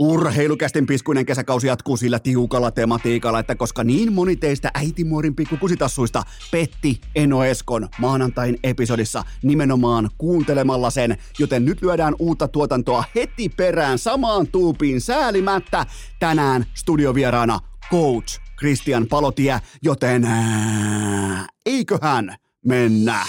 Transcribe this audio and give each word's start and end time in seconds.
Urheilukästin 0.00 0.86
piskuinen 0.86 1.26
kesäkausi 1.26 1.66
jatkuu 1.66 1.96
sillä 1.96 2.18
tiukalla 2.18 2.70
tematiikalla, 2.70 3.38
että 3.38 3.54
koska 3.54 3.84
niin 3.84 4.12
moni 4.12 4.36
teistä 4.36 4.70
äitimuorin 4.74 5.34
pikkukusitassuista 5.36 6.22
petti 6.50 7.00
Eno 7.14 7.44
Eskon 7.44 7.88
maanantain 7.98 8.58
episodissa 8.64 9.24
nimenomaan 9.42 10.10
kuuntelemalla 10.18 10.90
sen, 10.90 11.16
joten 11.38 11.64
nyt 11.64 11.82
lyödään 11.82 12.14
uutta 12.18 12.48
tuotantoa 12.48 13.04
heti 13.14 13.48
perään 13.48 13.98
samaan 13.98 14.46
tuupiin 14.46 15.00
säälimättä. 15.00 15.86
Tänään 16.18 16.66
studiovieraana 16.74 17.58
coach 17.90 18.40
Christian 18.58 19.06
Palotie, 19.06 19.60
joten 19.82 20.24
ää, 20.24 21.46
eiköhän 21.66 22.36
mennä. 22.66 23.26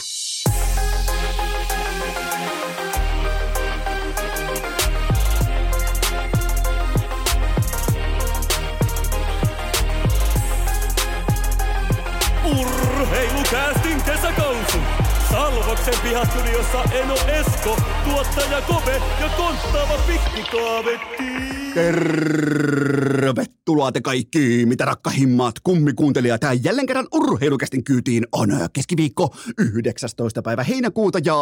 Urheilukäästin 13.51 14.01
kesäkausi. 14.03 14.77
Salvoksen 15.31 15.93
pihastudiossa 16.03 16.83
Eno 16.91 17.15
Esko, 17.27 17.77
tuottaja 18.03 18.61
Kope 18.61 19.01
ja 19.19 19.29
konttaava 19.37 19.97
pikkukaavetti. 20.07 21.60
Tervetuloa 21.73 23.91
te 23.91 24.01
kaikki, 24.01 24.65
mitä 24.65 24.85
rakkahimmat 24.85 25.55
kummikuuntelijat. 25.63 26.41
Tää 26.41 26.53
jälleen 26.53 26.87
kerran 26.87 27.07
urheilukästin 27.13 27.83
kyytiin 27.83 28.27
on 28.31 28.49
keskiviikko 28.73 29.35
19. 29.57 30.41
päivä 30.41 30.63
heinäkuuta 30.63 31.19
ja 31.25 31.35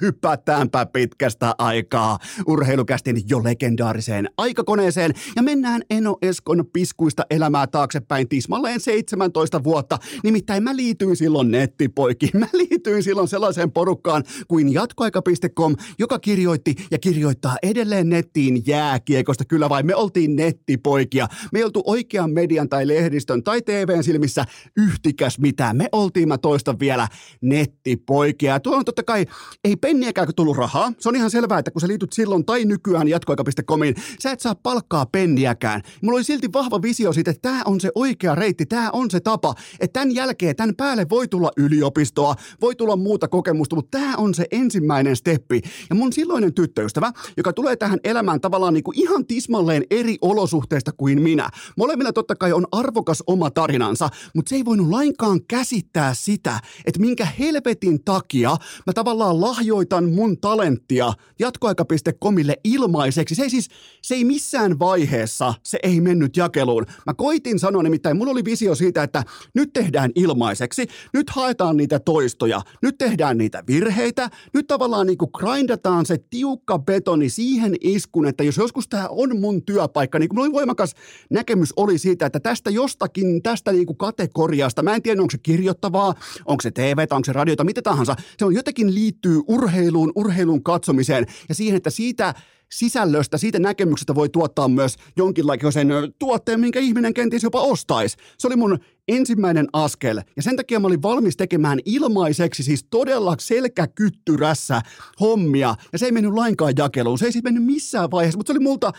hypätäänpä 0.00 0.86
pitkästä 0.86 1.54
aikaa 1.58 2.18
urheilukästin 2.46 3.22
jo 3.28 3.44
legendaariseen 3.44 4.28
aikakoneeseen 4.36 5.14
ja 5.36 5.42
mennään 5.42 5.82
Eno 5.90 6.16
Eskon 6.22 6.64
piskuista 6.72 7.26
elämää 7.30 7.66
taaksepäin 7.66 8.28
tismalleen 8.28 8.80
17 8.80 9.64
vuotta. 9.64 9.98
Nimittäin 10.24 10.62
mä 10.62 10.76
liityin 10.76 11.16
silloin 11.16 11.50
nettipoikiin. 11.50 12.40
Mä 12.40 12.46
liityin 12.52 13.02
silloin 13.02 13.28
sellaiseen 13.28 13.72
porukkaan 13.72 14.24
kuin 14.48 14.72
jatkoaika.com, 14.72 15.76
joka 15.98 16.18
kirjoitti 16.18 16.74
ja 16.90 16.98
kirjoittaa 16.98 17.56
edelleen 17.62 18.08
nettiin 18.08 18.62
jääkiekosta. 18.98 19.44
Kyllä 19.44 19.68
vai 19.68 19.82
me 19.82 19.94
oltiin 19.94 20.36
nettipoikia. 20.36 21.26
Me 21.52 21.58
ei 21.58 21.64
oltu 21.64 21.82
oikean 21.86 22.30
median 22.30 22.68
tai 22.68 22.88
lehdistön 22.88 23.42
tai 23.42 23.62
TVn 23.62 24.04
silmissä 24.04 24.44
yhtikäs 24.76 25.38
mitään. 25.38 25.76
Me 25.76 25.88
oltiin, 25.92 26.28
mä 26.28 26.38
toistan 26.38 26.78
vielä, 26.80 27.08
nettipoikia. 27.40 28.52
Ja 28.52 28.60
tuolla 28.60 28.78
on 28.78 28.84
totta 28.84 29.02
kai, 29.02 29.26
ei 29.64 29.76
penniäkään 29.76 30.28
tullut 30.36 30.56
rahaa. 30.56 30.92
Se 30.98 31.08
on 31.08 31.16
ihan 31.16 31.30
selvää, 31.30 31.58
että 31.58 31.70
kun 31.70 31.80
sä 31.80 31.88
liityt 31.88 32.12
silloin 32.12 32.44
tai 32.44 32.64
nykyään 32.64 33.08
jatkoaika.comiin, 33.08 33.94
sä 34.20 34.30
et 34.30 34.40
saa 34.40 34.54
palkkaa 34.54 35.06
penniäkään. 35.06 35.82
Mulla 36.02 36.16
oli 36.16 36.24
silti 36.24 36.52
vahva 36.52 36.82
visio 36.82 37.12
siitä, 37.12 37.30
että 37.30 37.48
tämä 37.48 37.62
on 37.64 37.80
se 37.80 37.90
oikea 37.94 38.34
reitti, 38.34 38.66
tämä 38.66 38.90
on 38.92 39.10
se 39.10 39.20
tapa, 39.20 39.54
että 39.80 40.00
tämän 40.00 40.14
jälkeen, 40.14 40.56
tämän 40.56 40.76
päälle 40.76 41.06
voi 41.10 41.28
tulla 41.28 41.50
yliopistoa, 41.56 42.34
voi 42.60 42.74
tulla 42.74 42.96
muuta 42.96 43.28
kokemusta, 43.28 43.76
mutta 43.76 43.98
tämä 43.98 44.16
on 44.16 44.34
se 44.34 44.46
ensimmäinen 44.50 45.16
steppi. 45.16 45.60
Ja 45.90 45.94
mun 45.94 46.12
silloinen 46.12 46.54
tyttöystävä, 46.54 47.12
joka 47.36 47.52
tulee 47.52 47.76
tähän 47.76 47.98
elämään 48.04 48.40
tavallaan 48.40 48.74
niin 48.74 48.84
kuin 48.88 48.98
ihan 48.98 49.26
tismalleen 49.26 49.84
eri 49.90 50.16
olosuhteista 50.22 50.92
kuin 50.92 51.22
minä. 51.22 51.48
Molemmilla 51.76 52.12
totta 52.12 52.36
kai 52.36 52.52
on 52.52 52.66
arvokas 52.72 53.22
oma 53.26 53.50
tarinansa, 53.50 54.08
mutta 54.34 54.50
se 54.50 54.56
ei 54.56 54.64
voinut 54.64 54.88
lainkaan 54.88 55.40
käsittää 55.48 56.14
sitä, 56.14 56.60
että 56.86 57.00
minkä 57.00 57.24
helvetin 57.38 58.04
takia 58.04 58.56
mä 58.86 58.92
tavallaan 58.92 59.40
lahjoitan 59.40 60.10
mun 60.10 60.38
talenttia 60.40 61.12
jatkoaika.comille 61.38 62.56
ilmaiseksi. 62.64 63.34
Se 63.34 63.42
ei 63.42 63.50
siis, 63.50 63.68
se 64.02 64.14
ei 64.14 64.24
missään 64.24 64.78
vaiheessa, 64.78 65.54
se 65.62 65.78
ei 65.82 66.00
mennyt 66.00 66.36
jakeluun. 66.36 66.86
Mä 67.06 67.14
koitin 67.14 67.58
sanoa 67.58 67.82
nimittäin, 67.82 68.16
mulla 68.16 68.32
oli 68.32 68.44
visio 68.44 68.74
siitä, 68.74 69.02
että 69.02 69.24
nyt 69.54 69.72
tehdään 69.72 70.10
ilmaiseksi, 70.14 70.86
nyt 71.12 71.30
haetaan 71.30 71.76
niitä 71.76 71.98
toistoja, 71.98 72.62
nyt 72.82 72.98
tehdään 72.98 73.38
niitä 73.38 73.64
virheitä, 73.66 74.30
nyt 74.54 74.66
tavallaan 74.66 75.06
niinku 75.06 75.26
grindataan 75.26 76.06
se 76.06 76.18
tiukka 76.30 76.78
betoni 76.78 77.28
siihen 77.28 77.74
iskun, 77.80 78.26
että 78.26 78.44
jos 78.44 78.56
joskus 78.56 78.77
tämä 78.86 79.08
on 79.08 79.40
mun 79.40 79.62
työpaikka, 79.62 80.18
niin 80.18 80.28
mulla 80.32 80.46
oli 80.46 80.52
voimakas 80.52 80.94
näkemys 81.30 81.72
oli 81.76 81.98
siitä, 81.98 82.26
että 82.26 82.40
tästä 82.40 82.70
jostakin, 82.70 83.42
tästä 83.42 83.72
niinku 83.72 83.94
kategoriasta, 83.94 84.82
mä 84.82 84.94
en 84.94 85.02
tiedä, 85.02 85.22
onko 85.22 85.30
se 85.30 85.38
kirjoittavaa, 85.38 86.14
onko 86.44 86.62
se 86.62 86.70
TV, 86.70 87.06
onko 87.10 87.24
se 87.24 87.32
radiota, 87.32 87.64
mitä 87.64 87.82
tahansa, 87.82 88.16
se 88.38 88.44
on 88.44 88.54
jotenkin 88.54 88.94
liittyy 88.94 89.40
urheiluun, 89.48 90.12
urheilun 90.14 90.62
katsomiseen. 90.62 91.26
Ja 91.48 91.54
siihen, 91.54 91.76
että 91.76 91.90
siitä 91.90 92.34
sisällöstä, 92.72 93.38
siitä 93.38 93.58
näkemyksestä 93.58 94.14
voi 94.14 94.28
tuottaa 94.28 94.68
myös 94.68 94.96
jonkinlaisen 95.16 95.88
tuotteen, 96.18 96.60
minkä 96.60 96.80
ihminen 96.80 97.14
kenties 97.14 97.42
jopa 97.42 97.60
ostaisi. 97.60 98.16
Se 98.38 98.46
oli 98.46 98.56
mun 98.56 98.78
ensimmäinen 99.08 99.66
askel, 99.72 100.20
ja 100.36 100.42
sen 100.42 100.56
takia 100.56 100.80
mä 100.80 100.86
olin 100.86 101.02
valmis 101.02 101.36
tekemään 101.36 101.78
ilmaiseksi, 101.84 102.62
siis 102.62 102.86
todella 102.90 103.36
selkäkyttyrässä 103.38 104.80
hommia, 105.20 105.74
ja 105.92 105.98
se 105.98 106.06
ei 106.06 106.12
mennyt 106.12 106.32
lainkaan 106.32 106.74
jakeluun, 106.76 107.18
se 107.18 107.26
ei 107.26 107.32
siis 107.32 107.44
mennyt 107.44 107.64
missään 107.64 108.10
vaiheessa, 108.10 108.38
mutta 108.38 108.52
se 108.52 108.58
oli 108.58 108.64
multa 108.64 108.92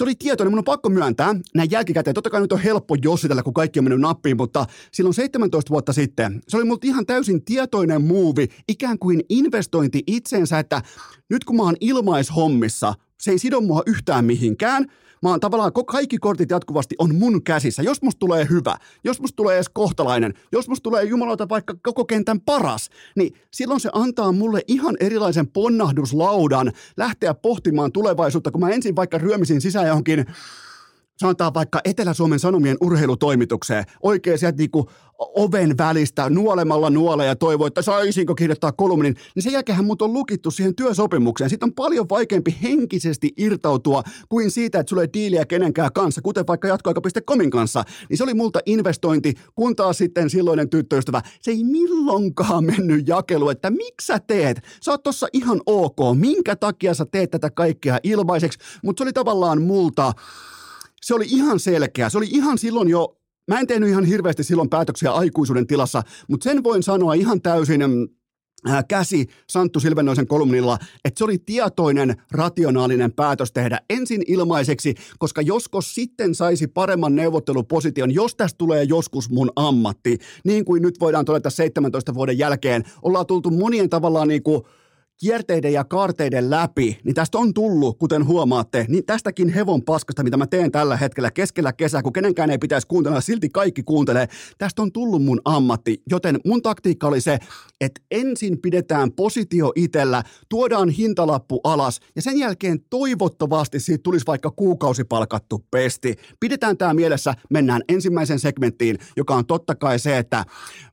se 0.00 0.04
oli 0.04 0.14
tietoinen, 0.14 0.52
mun 0.52 0.58
on 0.58 0.64
pakko 0.64 0.88
myöntää, 0.88 1.34
näin 1.54 1.70
jälkikäteen, 1.70 2.14
totta 2.14 2.30
kai 2.30 2.40
nyt 2.40 2.52
on 2.52 2.58
helppo 2.58 2.96
jossitella, 3.02 3.42
kun 3.42 3.54
kaikki 3.54 3.78
on 3.78 3.84
mennyt 3.84 4.00
nappiin, 4.00 4.36
mutta 4.36 4.66
silloin 4.92 5.14
17 5.14 5.70
vuotta 5.70 5.92
sitten, 5.92 6.40
se 6.48 6.56
oli 6.56 6.64
multa 6.64 6.86
ihan 6.86 7.06
täysin 7.06 7.44
tietoinen 7.44 8.02
muuvi, 8.02 8.48
ikään 8.68 8.98
kuin 8.98 9.22
investointi 9.28 10.02
itseensä, 10.06 10.58
että 10.58 10.82
nyt 11.30 11.44
kun 11.44 11.56
mä 11.56 11.62
oon 11.62 11.76
ilmaishommissa, 11.80 12.94
se 13.20 13.30
ei 13.30 13.38
sido 13.38 13.60
mua 13.60 13.82
yhtään 13.86 14.24
mihinkään, 14.24 14.86
Mä 15.22 15.28
oon 15.28 15.40
tavallaan, 15.40 15.72
kaikki 15.86 16.18
kortit 16.18 16.50
jatkuvasti 16.50 16.94
on 16.98 17.14
mun 17.14 17.42
käsissä. 17.42 17.82
Jos 17.82 18.02
musta 18.02 18.18
tulee 18.18 18.46
hyvä, 18.50 18.76
jos 19.04 19.20
musta 19.20 19.36
tulee 19.36 19.54
edes 19.54 19.68
kohtalainen, 19.68 20.34
jos 20.52 20.68
musta 20.68 20.82
tulee 20.82 21.04
jumalauta 21.04 21.48
vaikka 21.48 21.74
koko 21.82 22.04
kentän 22.04 22.40
paras, 22.40 22.90
niin 23.16 23.34
silloin 23.50 23.80
se 23.80 23.90
antaa 23.92 24.32
mulle 24.32 24.60
ihan 24.68 24.96
erilaisen 25.00 25.48
ponnahduslaudan 25.48 26.72
lähteä 26.96 27.34
pohtimaan 27.34 27.92
tulevaisuutta, 27.92 28.50
kun 28.50 28.60
mä 28.60 28.70
ensin 28.70 28.96
vaikka 28.96 29.18
ryömisin 29.18 29.60
sisään 29.60 29.86
johonkin 29.86 30.26
sanotaan 31.20 31.54
vaikka 31.54 31.80
Etelä-Suomen 31.84 32.38
Sanomien 32.38 32.76
urheilutoimitukseen, 32.80 33.84
oikein 34.02 34.38
sieltä 34.38 34.58
niinku 34.58 34.90
oven 35.18 35.78
välistä 35.78 36.30
nuolemalla 36.30 36.90
nuoleja 36.90 37.28
ja 37.28 37.36
toivoo, 37.36 37.66
että 37.66 37.82
saisinko 37.82 38.34
kirjoittaa 38.34 38.72
kolumnin, 38.72 39.16
niin 39.34 39.42
sen 39.42 39.52
jälkeen 39.52 39.84
mut 39.84 40.02
on 40.02 40.12
lukittu 40.12 40.50
siihen 40.50 40.74
työsopimukseen. 40.74 41.50
Siitä 41.50 41.66
on 41.66 41.74
paljon 41.74 42.08
vaikeampi 42.08 42.56
henkisesti 42.62 43.32
irtautua 43.36 44.02
kuin 44.28 44.50
siitä, 44.50 44.80
että 44.80 44.90
sulle 44.90 45.02
ei 45.02 45.08
diiliä 45.12 45.44
kenenkään 45.46 45.92
kanssa, 45.92 46.22
kuten 46.22 46.46
vaikka 46.46 46.68
jatkoaika.comin 46.68 47.50
kanssa. 47.50 47.84
Niin 48.08 48.18
se 48.18 48.24
oli 48.24 48.34
multa 48.34 48.60
investointi, 48.66 49.34
kun 49.54 49.76
taas 49.76 49.98
sitten 49.98 50.30
silloinen 50.30 50.70
tyttöystävä, 50.70 51.22
se 51.40 51.50
ei 51.50 51.64
milloinkaan 51.64 52.64
mennyt 52.64 53.08
jakelu, 53.08 53.48
että 53.48 53.70
miksi 53.70 54.06
sä 54.06 54.18
teet? 54.18 54.60
Sä 54.82 54.90
oot 54.90 55.02
tossa 55.02 55.26
ihan 55.32 55.60
ok, 55.66 55.98
minkä 56.14 56.56
takia 56.56 56.94
sä 56.94 57.06
teet 57.06 57.30
tätä 57.30 57.50
kaikkea 57.50 57.98
ilmaiseksi, 58.02 58.58
mutta 58.84 59.00
se 59.00 59.04
oli 59.04 59.12
tavallaan 59.12 59.62
multa 59.62 60.12
se 61.02 61.14
oli 61.14 61.24
ihan 61.28 61.60
selkeä. 61.60 62.08
Se 62.08 62.18
oli 62.18 62.28
ihan 62.30 62.58
silloin 62.58 62.88
jo, 62.88 63.16
mä 63.48 63.60
en 63.60 63.66
tehnyt 63.66 63.88
ihan 63.88 64.04
hirveästi 64.04 64.44
silloin 64.44 64.70
päätöksiä 64.70 65.12
aikuisuuden 65.12 65.66
tilassa, 65.66 66.02
mutta 66.28 66.44
sen 66.44 66.64
voin 66.64 66.82
sanoa 66.82 67.14
ihan 67.14 67.42
täysin 67.42 67.80
mm, 67.80 68.08
käsi 68.88 69.26
Santtu 69.50 69.80
Silvennoisen 69.80 70.26
kolumnilla, 70.26 70.78
että 71.04 71.18
se 71.18 71.24
oli 71.24 71.38
tietoinen, 71.38 72.16
rationaalinen 72.32 73.12
päätös 73.12 73.52
tehdä 73.52 73.80
ensin 73.90 74.22
ilmaiseksi, 74.26 74.94
koska 75.18 75.42
joskus 75.42 75.94
sitten 75.94 76.34
saisi 76.34 76.66
paremman 76.66 77.16
neuvotteluposition, 77.16 78.14
jos 78.14 78.34
tästä 78.34 78.58
tulee 78.58 78.82
joskus 78.84 79.30
mun 79.30 79.50
ammatti, 79.56 80.18
niin 80.44 80.64
kuin 80.64 80.82
nyt 80.82 81.00
voidaan 81.00 81.24
todeta 81.24 81.50
17 81.50 82.14
vuoden 82.14 82.38
jälkeen, 82.38 82.84
ollaan 83.02 83.26
tultu 83.26 83.50
monien 83.50 83.90
tavallaan 83.90 84.28
niin 84.28 84.42
kuin 84.42 84.62
kierteiden 85.20 85.72
ja 85.72 85.84
kaarteiden 85.84 86.50
läpi, 86.50 86.98
niin 87.04 87.14
tästä 87.14 87.38
on 87.38 87.54
tullut, 87.54 87.98
kuten 87.98 88.26
huomaatte, 88.26 88.86
niin 88.88 89.06
tästäkin 89.06 89.48
hevon 89.48 89.82
paskasta, 89.82 90.22
mitä 90.22 90.36
mä 90.36 90.46
teen 90.46 90.72
tällä 90.72 90.96
hetkellä 90.96 91.30
keskellä 91.30 91.72
kesää, 91.72 92.02
kun 92.02 92.12
kenenkään 92.12 92.50
ei 92.50 92.58
pitäisi 92.58 92.86
kuuntella, 92.86 93.20
silti 93.20 93.48
kaikki 93.48 93.82
kuuntelee, 93.82 94.28
tästä 94.58 94.82
on 94.82 94.92
tullut 94.92 95.24
mun 95.24 95.40
ammatti. 95.44 96.02
Joten 96.10 96.40
mun 96.46 96.62
taktiikka 96.62 97.06
oli 97.06 97.20
se, 97.20 97.38
että 97.80 98.00
ensin 98.10 98.60
pidetään 98.62 99.12
positio 99.12 99.72
itellä, 99.76 100.22
tuodaan 100.48 100.88
hintalappu 100.88 101.60
alas 101.64 102.00
ja 102.16 102.22
sen 102.22 102.38
jälkeen 102.38 102.78
toivottavasti 102.90 103.80
siitä 103.80 104.02
tulisi 104.02 104.26
vaikka 104.26 104.50
kuukausipalkattu 104.50 105.64
pesti. 105.70 106.14
Pidetään 106.40 106.76
tämä 106.76 106.94
mielessä, 106.94 107.34
mennään 107.50 107.82
ensimmäisen 107.88 108.38
segmenttiin, 108.38 108.98
joka 109.16 109.34
on 109.34 109.46
totta 109.46 109.74
kai 109.74 109.98
se, 109.98 110.18
että 110.18 110.44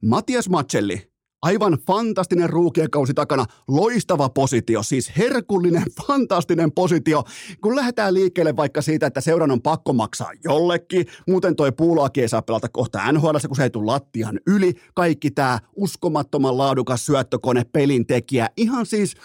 Matias 0.01 0.49
Matselli, 0.49 1.16
Aivan 1.47 1.77
fantastinen 1.87 2.49
ruukiekausi 2.49 3.13
takana, 3.13 3.45
loistava 3.67 4.29
positio, 4.29 4.83
siis 4.83 5.11
herkullinen, 5.17 5.83
fantastinen 6.07 6.71
positio. 6.71 7.23
Kun 7.61 7.75
lähdetään 7.75 8.13
liikkeelle 8.13 8.55
vaikka 8.55 8.81
siitä, 8.81 9.07
että 9.07 9.21
seuran 9.21 9.51
on 9.51 9.61
pakko 9.61 9.93
maksaa 9.93 10.31
jollekin, 10.43 11.05
muuten 11.27 11.55
toi 11.55 11.71
puulaki 11.71 12.21
ei 12.21 12.29
saa 12.29 12.41
pelata 12.41 12.69
kohta 12.69 13.11
NHL, 13.11 13.35
kun 13.47 13.55
se 13.55 13.63
ei 13.63 13.69
tule 13.69 13.85
lattian 13.85 14.39
yli. 14.47 14.73
Kaikki 14.93 15.31
tämä 15.31 15.59
uskomattoman 15.75 16.57
laadukas 16.57 17.05
syöttökone, 17.05 17.63
pelintekijä, 17.73 18.49
ihan 18.57 18.85
siis 18.85 19.15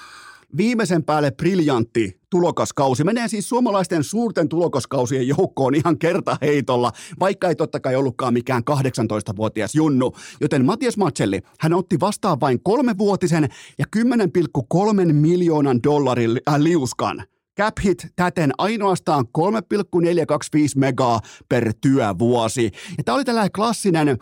viimeisen 0.57 1.05
päälle 1.05 1.31
briljantti 1.31 2.21
tulokaskausi. 2.31 3.05
Menee 3.05 3.29
siis 3.29 3.49
suomalaisten 3.49 4.05
suurten 4.05 4.49
tulokaskausien 4.49 5.29
joukkoon 5.29 5.75
ihan 5.75 5.99
kertaheitolla, 5.99 6.93
vaikka 7.21 7.49
ei 7.49 7.55
totta 7.55 7.81
kai 7.81 7.97
ollutkaan 7.97 8.33
mikään 8.33 8.63
18-vuotias 8.71 9.75
junnu. 9.75 10.13
Joten 10.41 10.65
Matias 10.65 10.97
Matselli, 10.97 11.41
hän 11.61 11.73
otti 11.73 12.01
vastaan 12.01 12.41
vain 12.41 12.61
kolmevuotisen 12.63 13.49
ja 13.79 13.85
10,3 13.97 15.13
miljoonan 15.13 15.83
dollarin 15.83 16.41
äh, 16.49 16.61
liuskan. 16.61 17.25
Cap 17.59 17.75
hit 17.85 18.07
täten 18.17 18.53
ainoastaan 18.59 19.27
3,425 19.33 20.79
megaa 20.79 21.21
per 21.49 21.75
työvuosi. 21.81 22.71
Ja 22.99 23.05
tämä 23.05 23.17
oli 23.17 23.25
tällainen 23.25 23.53
klassinen 23.53 24.19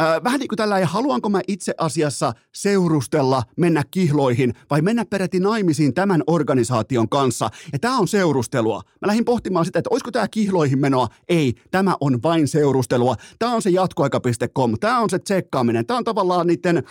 Äh, 0.00 0.24
vähän 0.24 0.40
niin 0.40 0.48
kuin 0.48 0.56
tällä, 0.56 0.86
haluanko 0.86 1.28
mä 1.28 1.40
itse 1.48 1.74
asiassa 1.78 2.32
seurustella, 2.52 3.42
mennä 3.56 3.82
kihloihin 3.90 4.54
vai 4.70 4.82
mennä 4.82 5.04
peräti 5.04 5.40
naimisiin 5.40 5.94
tämän 5.94 6.22
organisaation 6.26 7.08
kanssa. 7.08 7.50
Ja 7.72 7.78
tämä 7.78 7.98
on 7.98 8.08
seurustelua. 8.08 8.82
Mä 8.86 9.06
lähdin 9.06 9.24
pohtimaan 9.24 9.64
sitä, 9.64 9.78
että 9.78 9.90
olisiko 9.90 10.10
tämä 10.10 10.28
kihloihin 10.28 10.78
menoa. 10.78 11.08
Ei, 11.28 11.54
tämä 11.70 11.96
on 12.00 12.22
vain 12.22 12.48
seurustelua. 12.48 13.16
Tämä 13.38 13.52
on 13.52 13.62
se 13.62 13.70
jatkoaika.com. 13.70 14.74
Tämä 14.80 15.00
on 15.00 15.10
se 15.10 15.18
tsekkaaminen. 15.18 15.86
Tämä 15.86 15.98
on 15.98 16.04
tavallaan 16.04 16.46
niiden 16.46 16.82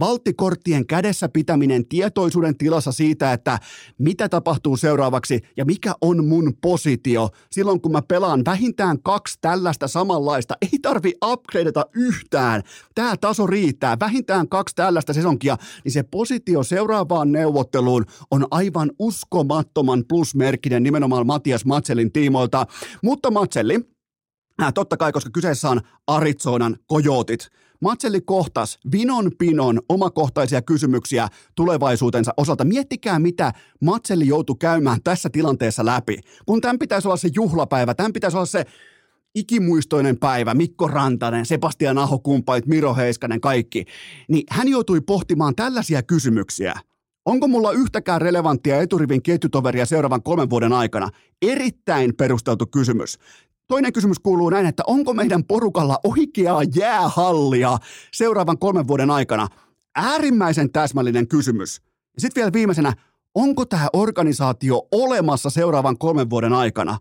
valttikorttien 0.00 0.86
kädessä 0.86 1.28
pitäminen 1.28 1.88
tietoisuuden 1.88 2.56
tilassa 2.56 2.92
siitä, 2.92 3.32
että 3.32 3.58
mitä 3.98 4.28
tapahtuu 4.28 4.76
seuraavaksi 4.76 5.40
ja 5.56 5.64
mikä 5.64 5.92
on 6.00 6.26
mun 6.26 6.52
positio 6.60 7.28
silloin, 7.50 7.80
kun 7.80 7.92
mä 7.92 8.02
pelaan 8.02 8.42
vähintään 8.44 9.02
kaksi 9.02 9.38
tällaista 9.40 9.88
samanlaista. 9.88 10.54
Ei 10.62 10.78
tarvi 10.82 11.12
upgradeata 11.24 11.86
yhtään. 11.94 12.62
Tämä 12.94 13.16
taso 13.16 13.46
riittää. 13.46 13.96
Vähintään 14.00 14.48
kaksi 14.48 14.74
tällaista 14.74 15.12
sesonkia, 15.12 15.56
niin 15.84 15.92
se 15.92 16.02
positio 16.02 16.62
seuraavaan 16.62 17.32
neuvotteluun 17.32 18.04
on 18.30 18.46
aivan 18.50 18.90
uskomattoman 18.98 20.04
plusmerkkinen 20.08 20.82
nimenomaan 20.82 21.26
Matias 21.26 21.64
Matselin 21.64 22.12
tiimoilta. 22.12 22.66
Mutta 23.02 23.30
Matselli, 23.30 23.95
Äh, 24.62 24.72
totta 24.72 24.96
kai, 24.96 25.12
koska 25.12 25.30
kyseessä 25.30 25.70
on 25.70 25.80
Arizonan 26.06 26.76
kojotit. 26.86 27.48
Matselli 27.80 28.20
kohtas 28.20 28.78
vinon 28.92 29.30
pinon 29.38 29.80
omakohtaisia 29.88 30.62
kysymyksiä 30.62 31.28
tulevaisuutensa 31.54 32.34
osalta. 32.36 32.64
Miettikää, 32.64 33.18
mitä 33.18 33.52
Matselli 33.80 34.26
joutui 34.26 34.56
käymään 34.58 35.02
tässä 35.04 35.30
tilanteessa 35.30 35.84
läpi. 35.84 36.18
Kun 36.46 36.60
tämän 36.60 36.78
pitäisi 36.78 37.08
olla 37.08 37.16
se 37.16 37.28
juhlapäivä, 37.34 37.94
tämän 37.94 38.12
pitäisi 38.12 38.36
olla 38.36 38.46
se 38.46 38.64
ikimuistoinen 39.34 40.18
päivä, 40.18 40.54
Mikko 40.54 40.88
Rantanen, 40.88 41.46
Sebastian 41.46 41.98
Aho, 41.98 42.18
kumppanit, 42.18 42.66
Miro 42.66 42.94
Heiskanen, 42.94 43.40
kaikki, 43.40 43.84
niin 44.28 44.44
hän 44.50 44.68
joutui 44.68 45.00
pohtimaan 45.00 45.54
tällaisia 45.54 46.02
kysymyksiä. 46.02 46.74
Onko 47.24 47.48
mulla 47.48 47.72
yhtäkään 47.72 48.20
relevanttia 48.20 48.80
eturivin 48.80 49.22
ketjutoveria 49.22 49.86
seuraavan 49.86 50.22
kolmen 50.22 50.50
vuoden 50.50 50.72
aikana? 50.72 51.10
Erittäin 51.42 52.16
perusteltu 52.16 52.66
kysymys. 52.66 53.18
Toinen 53.68 53.92
kysymys 53.92 54.18
kuuluu 54.18 54.50
näin, 54.50 54.66
että 54.66 54.82
onko 54.86 55.14
meidän 55.14 55.44
porukalla 55.44 55.98
oikeaa 56.04 56.62
jäähallia 56.76 57.78
seuraavan 58.12 58.58
kolmen 58.58 58.88
vuoden 58.88 59.10
aikana? 59.10 59.48
Äärimmäisen 59.96 60.72
täsmällinen 60.72 61.28
kysymys. 61.28 61.80
Ja 62.14 62.20
sitten 62.20 62.40
vielä 62.40 62.52
viimeisenä, 62.52 62.92
onko 63.34 63.64
tämä 63.64 63.88
organisaatio 63.92 64.88
olemassa 64.92 65.50
seuraavan 65.50 65.98
kolmen 65.98 66.30
vuoden 66.30 66.52
aikana? 66.52 66.98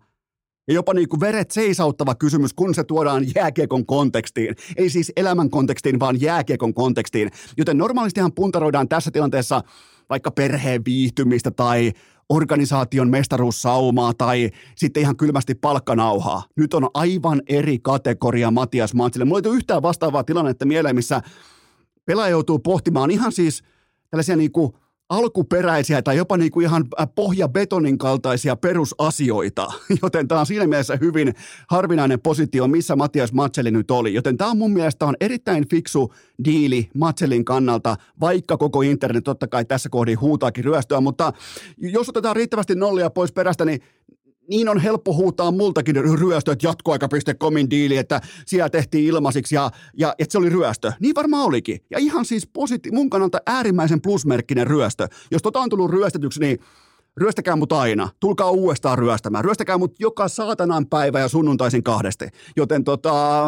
Ja 0.68 0.74
jopa 0.74 0.94
niin 0.94 1.10
kuin 1.10 1.20
veret 1.20 1.52
seisauttava 1.52 2.16
kysymys, 2.16 2.54
kun 2.54 2.76
se 2.76 2.84
tuodaan 2.84 3.26
jääkiekon 3.36 3.86
kontekstiin. 3.86 4.56
Ei 4.78 4.90
siis 4.90 5.12
elämän 5.16 5.50
kontekstiin, 5.50 6.00
vaan 6.00 6.22
jääkiekon 6.22 6.74
kontekstiin. 6.74 7.32
Joten 7.58 7.78
normaalistihan 7.78 8.34
puntaroidaan 8.34 8.90
tässä 8.90 9.12
tilanteessa 9.12 9.62
vaikka 10.10 10.32
perheen 10.32 10.86
viihtymistä 10.86 11.52
tai 11.52 11.92
organisaation 12.30 13.10
mestaruussaumaa 13.10 14.14
tai 14.14 14.50
sitten 14.76 15.02
ihan 15.02 15.18
kylmästi 15.18 15.56
palkkanauhaa. 15.56 16.44
Nyt 16.56 16.74
on 16.74 16.90
aivan 16.94 17.42
eri 17.50 17.80
kategoria 17.80 18.52
Matias 18.52 18.94
Matsille. 18.94 19.26
Mulla 19.26 19.42
ei 19.44 19.50
ole 19.50 19.56
yhtään 19.58 19.82
vastaavaa 19.82 20.24
tilannetta 20.24 20.66
mieleen, 20.66 20.96
missä 20.96 21.22
pelaaja 22.06 22.32
joutuu 22.32 22.60
pohtimaan 22.60 23.12
ihan 23.12 23.32
siis 23.32 23.64
tällaisia 24.10 24.36
niin 24.36 24.52
kuin 24.52 24.74
alkuperäisiä 25.10 26.02
tai 26.02 26.18
jopa 26.18 26.38
niin 26.38 26.52
kuin 26.52 26.66
ihan 26.66 26.86
äh, 27.00 27.08
pohjabetonin 27.16 27.98
kaltaisia 27.98 28.56
perusasioita, 28.56 29.68
joten 30.02 30.28
tämä 30.28 30.40
on 30.40 30.46
siinä 30.46 30.68
mielessä 30.68 30.98
hyvin 31.02 31.34
harvinainen 31.70 32.22
positio, 32.22 32.68
missä 32.68 32.96
Matias 32.96 33.34
Matseli 33.34 33.72
nyt 33.72 33.92
oli. 33.92 34.14
Joten 34.14 34.38
tämä 34.38 34.52
on 34.52 34.58
mun 34.58 34.72
mielestä 34.72 35.06
on 35.06 35.16
erittäin 35.20 35.70
fiksu 35.70 36.14
diili 36.46 36.90
Matselin 36.94 37.46
kannalta, 37.46 37.96
vaikka 38.20 38.58
koko 38.58 38.82
internet 38.82 39.24
totta 39.24 39.48
kai 39.48 39.66
tässä 39.66 39.90
kohdin 39.90 40.22
huutaakin 40.22 40.66
ryöstöä, 40.66 41.02
mutta 41.02 41.34
jos 41.78 42.10
otetaan 42.10 42.36
riittävästi 42.36 42.76
nollia 42.76 43.10
pois 43.10 43.32
perästä, 43.32 43.66
niin 43.66 43.82
niin 44.50 44.70
on 44.70 44.80
helppo 44.80 45.14
huutaa 45.14 45.52
multakin 45.52 45.96
ryöstöt 45.96 46.64
jatkoaika.comin 46.64 47.70
diili, 47.70 47.98
että 47.98 48.22
siellä 48.46 48.70
tehtiin 48.70 49.06
ilmaisiksi 49.06 49.56
ja, 49.56 49.72
ja 49.98 50.16
että 50.20 50.32
se 50.32 50.38
oli 50.38 50.50
ryöstö. 50.50 50.92
Niin 51.00 51.16
varmaan 51.16 51.46
olikin. 51.46 51.80
Ja 51.90 52.00
ihan 52.00 52.26
siis 52.26 52.48
positi- 52.48 52.92
mun 52.92 53.10
kannalta 53.10 53.38
äärimmäisen 53.46 54.02
plusmerkkinen 54.02 54.68
ryöstö. 54.68 55.08
Jos 55.32 55.42
tota 55.42 55.60
on 55.60 55.70
tullut 55.70 55.92
ryöstetyksi, 55.92 56.40
niin 56.40 56.60
ryöstäkää 57.18 57.56
mut 57.56 57.72
aina. 57.72 58.10
Tulkaa 58.20 58.52
uudestaan 58.52 58.98
ryöstämään. 58.98 59.46
Ryöstäkää 59.46 59.78
mut 59.78 60.00
joka 60.00 60.28
saatanan 60.28 60.88
päivä 60.88 61.20
ja 61.20 61.28
sunnuntaisin 61.28 61.84
kahdesti. 61.84 62.26
Joten 62.56 62.84
tota, 62.84 63.48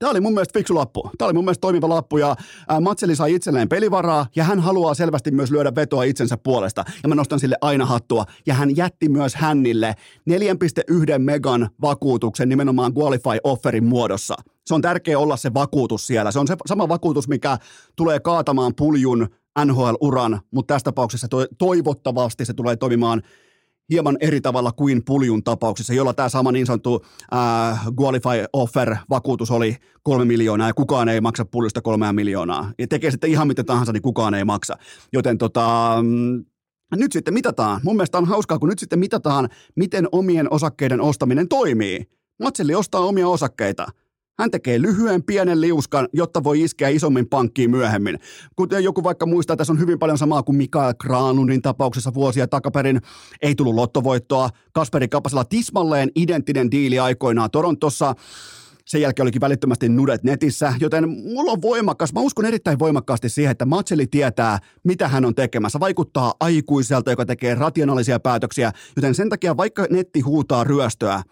Tämä 0.00 0.10
oli 0.10 0.20
mun 0.20 0.34
mielestä 0.34 0.58
fiksu 0.58 0.74
lappu. 0.74 1.10
Tämä 1.18 1.26
oli 1.26 1.32
mun 1.32 1.44
mielestä 1.44 1.60
toimiva 1.60 1.88
lappu 1.88 2.18
ja 2.18 2.36
Matseli 2.80 3.16
sai 3.16 3.34
itselleen 3.34 3.68
pelivaraa 3.68 4.26
ja 4.36 4.44
hän 4.44 4.60
haluaa 4.60 4.94
selvästi 4.94 5.30
myös 5.30 5.50
lyödä 5.50 5.74
vetoa 5.74 6.02
itsensä 6.02 6.36
puolesta. 6.36 6.84
Ja 7.02 7.08
mä 7.08 7.14
nostan 7.14 7.40
sille 7.40 7.56
aina 7.60 7.86
hattua. 7.86 8.24
Ja 8.46 8.54
hän 8.54 8.76
jätti 8.76 9.08
myös 9.08 9.34
hännille 9.34 9.94
4,1 10.30 11.18
megan 11.18 11.68
vakuutuksen 11.82 12.48
nimenomaan 12.48 12.92
Qualify 12.98 13.38
Offerin 13.44 13.84
muodossa. 13.84 14.34
Se 14.66 14.74
on 14.74 14.82
tärkeä 14.82 15.18
olla 15.18 15.36
se 15.36 15.54
vakuutus 15.54 16.06
siellä. 16.06 16.32
Se 16.32 16.38
on 16.38 16.46
se 16.46 16.56
sama 16.66 16.88
vakuutus, 16.88 17.28
mikä 17.28 17.58
tulee 17.96 18.20
kaatamaan 18.20 18.72
puljun 18.76 19.28
NHL-uran, 19.64 20.40
mutta 20.50 20.74
tässä 20.74 20.84
tapauksessa 20.84 21.28
toivottavasti 21.58 22.44
se 22.44 22.54
tulee 22.54 22.76
toimimaan 22.76 23.22
hieman 23.90 24.16
eri 24.20 24.40
tavalla 24.40 24.72
kuin 24.72 25.04
puljun 25.04 25.44
tapauksessa, 25.44 25.94
jolla 25.94 26.14
tämä 26.14 26.28
sama 26.28 26.52
niin 26.52 26.66
sanottu 26.66 27.06
äh, 27.34 27.86
qualify 28.00 28.44
offer 28.52 28.96
vakuutus 29.10 29.50
oli 29.50 29.76
kolme 30.02 30.24
miljoonaa 30.24 30.66
ja 30.68 30.74
kukaan 30.74 31.08
ei 31.08 31.20
maksa 31.20 31.44
puljusta 31.44 31.82
kolmea 31.82 32.12
miljoonaa. 32.12 32.72
Ja 32.78 32.86
tekee 32.86 33.10
sitten 33.10 33.30
ihan 33.30 33.48
mitä 33.48 33.64
tahansa, 33.64 33.92
niin 33.92 34.02
kukaan 34.02 34.34
ei 34.34 34.44
maksa. 34.44 34.76
Joten 35.12 35.38
tota, 35.38 35.96
mm, 36.02 36.44
nyt 36.96 37.12
sitten 37.12 37.34
mitataan. 37.34 37.80
Mun 37.84 37.96
mielestä 37.96 38.18
on 38.18 38.24
hauskaa, 38.24 38.58
kun 38.58 38.68
nyt 38.68 38.78
sitten 38.78 38.98
mitataan, 38.98 39.48
miten 39.76 40.08
omien 40.12 40.52
osakkeiden 40.52 41.00
ostaminen 41.00 41.48
toimii. 41.48 42.06
Matselli 42.42 42.74
ostaa 42.74 43.00
omia 43.00 43.28
osakkeita– 43.28 43.86
hän 44.40 44.50
tekee 44.50 44.82
lyhyen 44.82 45.22
pienen 45.22 45.60
liuskan, 45.60 46.08
jotta 46.12 46.44
voi 46.44 46.60
iskeä 46.60 46.88
isommin 46.88 47.28
pankkiin 47.28 47.70
myöhemmin. 47.70 48.18
Kuten 48.56 48.84
joku 48.84 49.04
vaikka 49.04 49.26
muistaa, 49.26 49.56
tässä 49.56 49.72
on 49.72 49.78
hyvin 49.78 49.98
paljon 49.98 50.18
samaa 50.18 50.42
kuin 50.42 50.56
Mikael 50.56 50.94
Granlundin 51.00 51.62
tapauksessa 51.62 52.14
vuosia 52.14 52.48
takaperin. 52.48 53.00
Ei 53.42 53.54
tullut 53.54 53.74
lottovoittoa. 53.74 54.50
Kasperi 54.72 55.08
Kapasella 55.08 55.44
tismalleen 55.44 56.10
identtinen 56.14 56.70
diili 56.70 56.98
aikoinaan 56.98 57.50
Torontossa. 57.50 58.14
Sen 58.84 59.00
jälkeen 59.00 59.24
olikin 59.24 59.40
välittömästi 59.40 59.88
nudet 59.88 60.24
netissä, 60.24 60.74
joten 60.80 61.08
mulla 61.08 61.52
on 61.52 61.62
voimakas, 61.62 62.12
mä 62.12 62.20
uskon 62.20 62.44
erittäin 62.44 62.78
voimakkaasti 62.78 63.28
siihen, 63.28 63.52
että 63.52 63.64
Matseli 63.64 64.06
tietää, 64.06 64.58
mitä 64.84 65.08
hän 65.08 65.24
on 65.24 65.34
tekemässä. 65.34 65.80
Vaikuttaa 65.80 66.34
aikuiselta, 66.40 67.10
joka 67.10 67.26
tekee 67.26 67.54
rationaalisia 67.54 68.20
päätöksiä, 68.20 68.72
joten 68.96 69.14
sen 69.14 69.28
takia 69.28 69.56
vaikka 69.56 69.86
netti 69.90 70.20
huutaa 70.20 70.64
ryöstöä, 70.64 71.22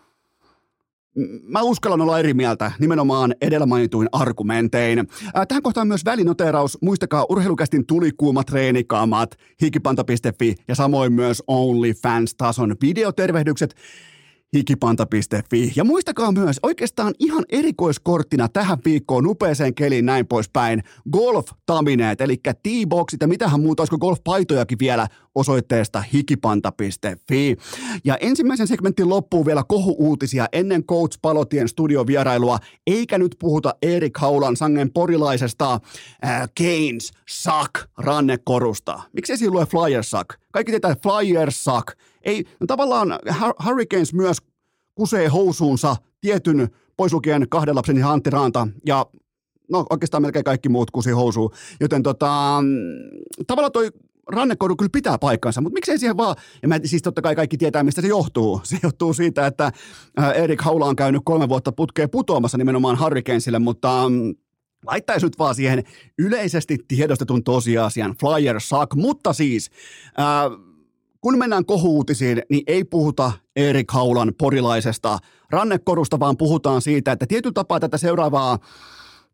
Mä 1.43 1.63
uskallan 1.63 2.01
olla 2.01 2.19
eri 2.19 2.35
mieltä 2.35 2.73
nimenomaan 2.79 3.35
edellä 3.41 3.67
mainituin 3.67 4.09
argumentein. 4.13 5.09
Tähän 5.49 5.63
kohtaan 5.63 5.89
myös 5.89 6.05
välinoteeraus. 6.05 6.79
Muistakaa 6.83 7.27
urheilukästin 7.29 7.87
tulikuumat 7.87 8.47
treenikamat, 8.47 9.39
hikipanta.fi 9.63 10.55
ja 10.69 10.75
samoin 10.75 11.13
myös 11.13 11.43
OnlyFans-tason 11.47 12.77
videotervehdykset 12.83 13.75
hikipanta.fi. 14.57 15.73
Ja 15.77 15.85
muistakaa 15.85 16.33
myös 16.33 16.61
oikeastaan 16.63 17.15
ihan 17.19 17.45
erikoiskorttina 17.49 18.49
tähän 18.49 18.79
viikkoon 18.85 19.27
upeeseen 19.27 19.75
keliin 19.75 20.07
näin 20.07 20.27
poispäin 20.27 20.83
golf-tamineet, 21.13 22.21
eli 22.21 22.37
T-boxit 22.37 23.21
ja 23.21 23.29
mitähän 23.29 23.61
muuta, 23.61 23.83
olisiko 23.83 23.99
golf-paitojakin 23.99 24.79
vielä 24.79 25.09
osoitteesta 25.35 26.01
hikipanta.fi. 26.01 27.57
Ja 28.05 28.17
ensimmäisen 28.21 28.67
segmentin 28.67 29.09
loppuun 29.09 29.47
vielä 29.47 29.63
kohu-uutisia 29.69 30.47
ennen 30.53 30.85
Coach 30.85 31.19
Palotien 31.23 31.69
studiovierailua, 31.69 32.59
eikä 32.87 33.19
nyt 33.19 33.37
puhuta 33.39 33.75
Erik 33.83 34.19
Haulan 34.19 34.57
sangen 34.57 34.93
porilaisesta 34.93 35.81
äh, 36.25 36.49
Keynes 36.55 37.13
Suck 37.29 37.73
rannekorusta. 37.99 39.03
Miksi 39.13 39.33
ei 39.45 39.51
lue 39.51 39.67
Flyers 39.67 40.11
Suck? 40.11 40.29
Kaikki 40.53 40.73
tietää 40.73 40.97
Flyers 41.03 41.65
Suck 41.65 41.99
ei, 42.23 42.45
no 42.61 42.67
tavallaan 42.67 43.19
Hurricanes 43.65 44.15
myös 44.15 44.39
kusee 44.95 45.29
housuunsa 45.29 45.97
tietyn 46.21 46.69
poislukien 46.97 47.49
kahden 47.49 47.75
lapsen 47.75 47.97
ja 47.97 48.13
Antti 48.13 48.31
Raanta 48.31 48.69
ja 48.87 49.07
no 49.71 49.87
oikeastaan 49.91 50.23
melkein 50.23 50.45
kaikki 50.45 50.69
muut 50.69 50.91
kusi 50.91 51.11
housuun. 51.11 51.51
Joten 51.81 52.03
tota, 52.03 52.63
tavallaan 53.47 53.73
toi 53.73 53.91
rannekoru 54.29 54.77
kyllä 54.77 54.91
pitää 54.93 55.19
paikkansa, 55.19 55.61
mutta 55.61 55.75
miksei 55.75 55.99
siihen 55.99 56.17
vaan, 56.17 56.37
ja 56.63 56.69
mä, 56.69 56.81
siis 56.85 57.03
totta 57.03 57.23
kai 57.23 57.37
kaikki 57.37 57.57
tietää, 57.57 57.83
mistä 57.83 58.01
se 58.01 58.09
johtuu. 58.09 58.61
Se 58.65 58.79
johtuu 58.83 59.15
siitä, 59.15 59.47
että 59.47 59.73
Erik 60.35 60.63
Haula 60.63 60.87
on 60.87 60.97
käynyt 60.97 61.23
kolme 61.25 61.49
vuotta 61.49 61.73
putkeen 61.73 62.11
putoamassa 62.11 62.59
nimenomaan 62.59 62.99
Hurricanesille, 62.99 63.59
mutta 63.59 64.09
mm, 64.09 64.35
laittaisi 64.87 65.27
nyt 65.27 65.39
vaan 65.39 65.55
siihen 65.55 65.85
yleisesti 66.19 66.79
tiedostetun 66.89 67.45
tosiasian, 67.45 68.15
Flyer 68.21 68.61
suck, 68.61 68.95
mutta 68.95 69.33
siis 69.33 69.71
ää, 70.17 70.51
kun 71.21 71.39
mennään 71.39 71.65
kohuutisiin, 71.65 72.43
niin 72.51 72.63
ei 72.67 72.85
puhuta 72.85 73.33
Erik 73.57 73.91
Haulan 73.91 74.33
porilaisesta 74.39 75.19
rannekorusta, 75.51 76.21
vaan 76.21 76.37
puhutaan 76.37 76.83
siitä, 76.83 77.13
että 77.13 77.27
tietyllä 77.27 77.55
tapaa 77.55 77.81
tätä 77.81 77.99
seuraavaa 77.99 78.59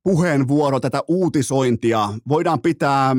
puheenvuoro, 0.02 0.80
tätä 0.80 1.02
uutisointia 1.08 2.08
voidaan 2.28 2.60
pitää 2.60 3.16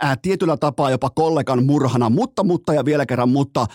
ää, 0.00 0.16
tietyllä 0.16 0.56
tapaa 0.56 0.90
jopa 0.90 1.10
kollegan 1.10 1.64
murhana, 1.64 2.10
mutta, 2.10 2.44
mutta 2.44 2.74
ja 2.74 2.84
vielä 2.84 3.06
kerran, 3.06 3.28
mutta 3.28 3.66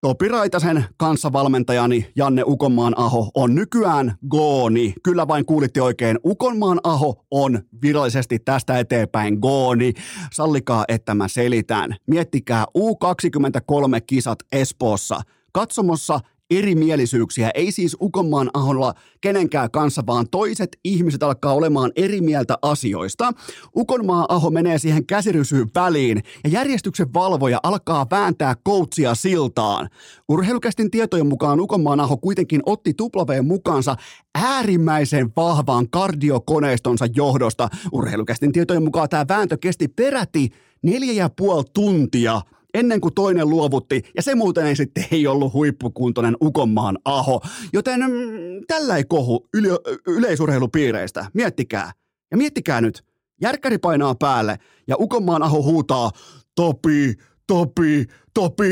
Topi 0.00 0.28
Raitasen 0.28 0.84
kanssa 0.96 1.32
valmentajani 1.32 2.12
Janne 2.16 2.42
Ukonmaan 2.46 2.98
Aho 2.98 3.30
on 3.34 3.54
nykyään 3.54 4.14
gooni. 4.28 4.94
Kyllä 5.02 5.28
vain 5.28 5.46
kuulitte 5.46 5.82
oikein. 5.82 6.18
Ukonmaan 6.24 6.80
Aho 6.84 7.24
on 7.30 7.60
virallisesti 7.82 8.38
tästä 8.38 8.78
eteenpäin 8.78 9.38
gooni. 9.38 9.92
Sallikaa, 10.32 10.84
että 10.88 11.14
mä 11.14 11.28
selitän. 11.28 11.96
Miettikää 12.06 12.64
U23-kisat 12.78 14.38
Espoossa. 14.52 15.20
Katsomossa 15.52 16.20
erimielisyyksiä, 16.50 17.50
ei 17.54 17.72
siis 17.72 17.96
Ukonmaan 18.00 18.50
aholla 18.54 18.94
kenenkään 19.20 19.70
kanssa, 19.70 20.02
vaan 20.06 20.26
toiset 20.30 20.78
ihmiset 20.84 21.22
alkaa 21.22 21.52
olemaan 21.52 21.92
eri 21.96 22.20
mieltä 22.20 22.58
asioista. 22.62 23.32
Ukonmaa 23.76 24.26
aho 24.28 24.50
menee 24.50 24.78
siihen 24.78 25.06
käsirysyyn 25.06 25.68
väliin 25.74 26.22
ja 26.44 26.50
järjestyksen 26.50 27.14
valvoja 27.14 27.60
alkaa 27.62 28.06
vääntää 28.10 28.54
koutsia 28.64 29.14
siltaan. 29.14 29.88
Urheilukästin 30.28 30.90
tietojen 30.90 31.26
mukaan 31.26 31.60
Ukonmaan 31.60 32.00
aho 32.00 32.16
kuitenkin 32.16 32.62
otti 32.66 32.94
tuplaveen 32.94 33.46
mukaansa 33.46 33.96
äärimmäisen 34.34 35.32
vahvaan 35.36 35.90
kardiokoneistonsa 35.90 37.06
johdosta. 37.14 37.68
Urheilukästin 37.92 38.52
tietojen 38.52 38.82
mukaan 38.84 39.08
tämä 39.08 39.24
vääntö 39.28 39.56
kesti 39.60 39.88
peräti 39.88 40.48
neljä 40.82 41.12
ja 41.12 41.30
puoli 41.36 41.64
tuntia– 41.74 42.40
ennen 42.76 43.00
kuin 43.00 43.14
toinen 43.14 43.50
luovutti, 43.50 44.02
ja 44.16 44.22
se 44.22 44.34
muuten 44.34 44.66
ei 44.66 44.76
sitten 44.76 45.04
ei 45.12 45.26
ollut 45.26 45.52
huippukuntoinen 45.52 46.36
Ukonmaan 46.42 46.98
aho. 47.04 47.40
Joten 47.72 48.00
mm, 48.00 48.64
tällä 48.66 48.96
ei 48.96 49.04
kohu 49.04 49.48
yle, 49.54 49.68
yleisurheilupiireistä. 50.06 51.26
Miettikää. 51.34 51.92
Ja 52.30 52.36
miettikää 52.36 52.80
nyt. 52.80 53.04
Järkkäri 53.42 53.78
painaa 53.78 54.14
päälle, 54.14 54.58
ja 54.88 54.96
Ukonmaan 54.98 55.42
aho 55.42 55.62
huutaa, 55.62 56.10
Topi, 56.54 57.14
Topi, 57.46 58.06
Topi, 58.34 58.70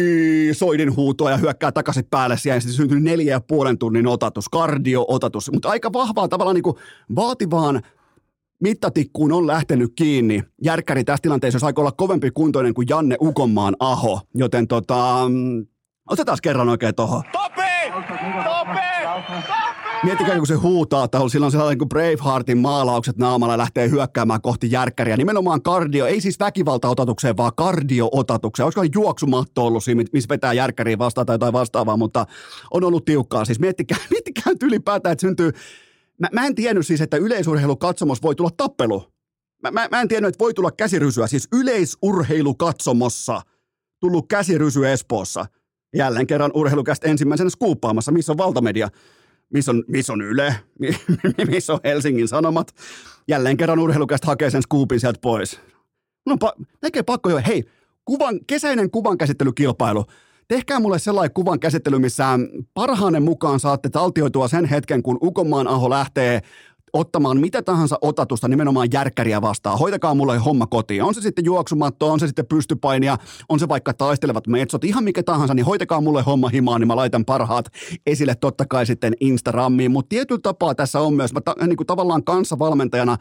soidin 0.52 0.96
huutoa 0.96 1.30
ja 1.30 1.37
hyökkää 1.37 1.73
takaisin 1.73 2.06
päälle 2.11 2.37
siihen. 2.38 2.61
Sitten 2.61 2.76
syntyy 2.76 3.00
neljä 3.00 3.30
ja 3.30 3.40
puolen 3.40 3.78
tunnin 3.78 4.06
otatus, 4.06 4.49
kardio-otatus, 4.49 5.50
mutta 5.52 5.68
aika 5.68 5.92
vahvaa 5.92 6.28
tavallaan 6.28 6.54
niin 6.54 6.62
kuin 6.62 6.76
vaativaan 7.16 7.82
mittatikkuun 8.61 9.32
on 9.32 9.46
lähtenyt 9.46 9.92
kiinni. 9.96 10.42
Järkkäri 10.62 11.04
tässä 11.04 11.23
tilanteessa 11.23 11.66
aika 11.66 11.80
olla 11.82 11.92
kovempi 11.92 12.30
kuntoinen 12.30 12.75
kuin 12.75 12.87
Janne 12.90 13.16
Ukonmaan 13.20 13.76
aho, 13.80 14.20
joten 14.34 14.68
tota, 14.68 15.28
mm, 15.28 15.66
otetaan 16.11 16.38
kerran 16.42 16.68
oikein 16.68 16.94
tuohon. 16.94 17.23
Topi! 17.32 17.62
Topi! 18.44 18.84
Miettikää, 20.04 20.37
kun 20.37 20.46
se 20.46 20.54
huutaa, 20.54 21.04
että 21.04 21.18
sillä 21.28 21.46
on 21.46 21.52
sellainen 21.52 21.78
kuin 21.78 21.88
Braveheartin 21.88 22.58
maalaukset 22.58 23.16
naamalla 23.16 23.58
lähtee 23.58 23.90
hyökkäämään 23.90 24.40
kohti 24.40 24.70
järkkäriä. 24.70 25.16
Nimenomaan 25.16 25.62
kardio, 25.62 26.06
ei 26.06 26.20
siis 26.20 26.40
väkivaltaotatukseen, 26.40 27.37
vaan 27.37 27.52
kardio-otatukseen. 27.56 28.64
Olisiko 28.64 28.82
juoksumatto 28.94 29.66
ollut 29.66 29.84
siinä, 29.84 30.04
missä 30.12 30.28
vetää 30.28 30.52
järkkäriä 30.52 30.99
vastaan 30.99 31.26
tai 31.26 31.34
jotain 31.34 31.52
vastaavaa, 31.52 31.96
mutta 31.96 32.26
on 32.70 32.84
ollut 32.84 33.04
tiukkaa. 33.04 33.44
Siis 33.44 33.61
miettikää, 33.61 33.99
miettikää 34.11 34.52
ylipäätään, 34.62 35.12
että 35.12 35.20
syntyy 35.20 35.52
Mä, 36.21 36.28
mä 36.33 36.47
en 36.47 36.54
tiennyt 36.54 36.87
siis, 36.87 37.00
että 37.00 37.16
yleisurheilukatsomus 37.16 38.23
voi 38.23 38.35
tulla 38.35 38.50
tappelu. 38.56 39.12
Mä, 39.62 39.71
mä, 39.71 39.88
mä 39.90 40.00
en 40.00 40.09
tiennyt, 40.09 40.28
että 40.28 40.38
voi 40.38 40.54
tulla 40.54 40.71
käsirysyä. 40.71 41.26
Siis 41.26 41.49
yleisurheilukatsomossa 41.52 43.42
tullut 44.00 44.28
käsirysy 44.28 44.88
Espoossa. 44.88 45.47
Jälleen 45.97 46.26
kerran 46.26 46.50
urheilukästä 46.54 47.09
ensimmäisenä 47.09 47.50
skuuppaamassa, 47.50 48.12
missä 48.12 48.33
on 48.33 48.38
valtamedia, 48.38 48.88
missä 49.52 49.71
on, 49.71 49.85
missä 49.88 50.12
on 50.12 50.23
Yle, 50.23 50.56
missä 51.50 51.73
on 51.73 51.80
Helsingin 51.85 52.28
Sanomat. 52.28 52.75
Jälleen 53.28 53.56
kerran 53.56 53.78
urheilukästä 53.78 54.26
hakee 54.26 54.50
sen 54.50 54.62
skuupin 54.62 55.00
sieltä 55.00 55.18
pois. 55.23 55.61
No, 56.26 56.37
pa- 56.44 56.64
näkee 56.83 57.02
pakko 57.02 57.30
jo, 57.30 57.40
hei, 57.47 57.64
kuvan, 58.04 58.40
kesäinen 58.47 58.90
kuvan 58.90 59.18
käsittelykilpailu– 59.18 60.04
Tehkää 60.49 60.81
mulle 60.81 60.99
sellainen 60.99 61.35
kuvan 61.35 61.61
käsittely, 61.61 61.99
missä 61.99 62.25
parhaanne 62.75 63.21
mukaan 63.21 63.61
saatte 63.61 63.91
taltioitua 63.91 64.49
sen 64.49 64.65
hetken, 64.65 65.03
kun 65.03 65.19
Ukonmaan 65.23 65.69
Aho 65.69 65.91
lähtee 65.91 66.41
ottamaan 66.93 67.41
mitä 67.41 67.63
tahansa 67.63 67.99
otatusta 68.01 68.49
nimenomaan 68.49 68.89
järkkäriä 68.93 69.43
vastaan. 69.43 69.79
Hoitakaa 69.79 70.15
mulle 70.15 70.39
homma 70.39 70.67
kotiin. 70.67 71.03
On 71.03 71.15
se 71.15 71.21
sitten 71.21 71.45
juoksumatto, 71.45 72.13
on 72.13 72.21
se 72.21 72.27
sitten 72.27 72.47
pystypainia, 72.47 73.17
on 73.49 73.59
se 73.59 73.69
vaikka 73.69 73.95
taistelevat 73.95 74.47
metsot, 74.47 74.85
ihan 74.85 75.05
mikä 75.05 75.23
tahansa, 75.23 75.55
niin 75.55 75.67
hoitakaa 75.67 76.01
mulle 76.01 76.23
homma 76.23 76.49
himaan, 76.49 76.81
niin 76.81 76.89
mä 76.89 76.97
laitan 76.97 77.25
parhaat 77.25 77.67
esille 78.07 78.35
totta 78.35 78.67
kai 78.67 78.87
sitten 78.87 79.15
Instagramiin. 79.21 79.91
Mutta 79.91 80.09
tietyllä 80.09 80.41
tapaa 80.43 80.75
tässä 80.75 81.01
on 81.01 81.15
myös, 81.15 81.33
mä 81.33 81.41
ta, 81.41 81.55
niin 81.67 81.77
kuin 81.77 81.87
tavallaan 81.87 82.25
kanssavalmentajana 82.25 83.17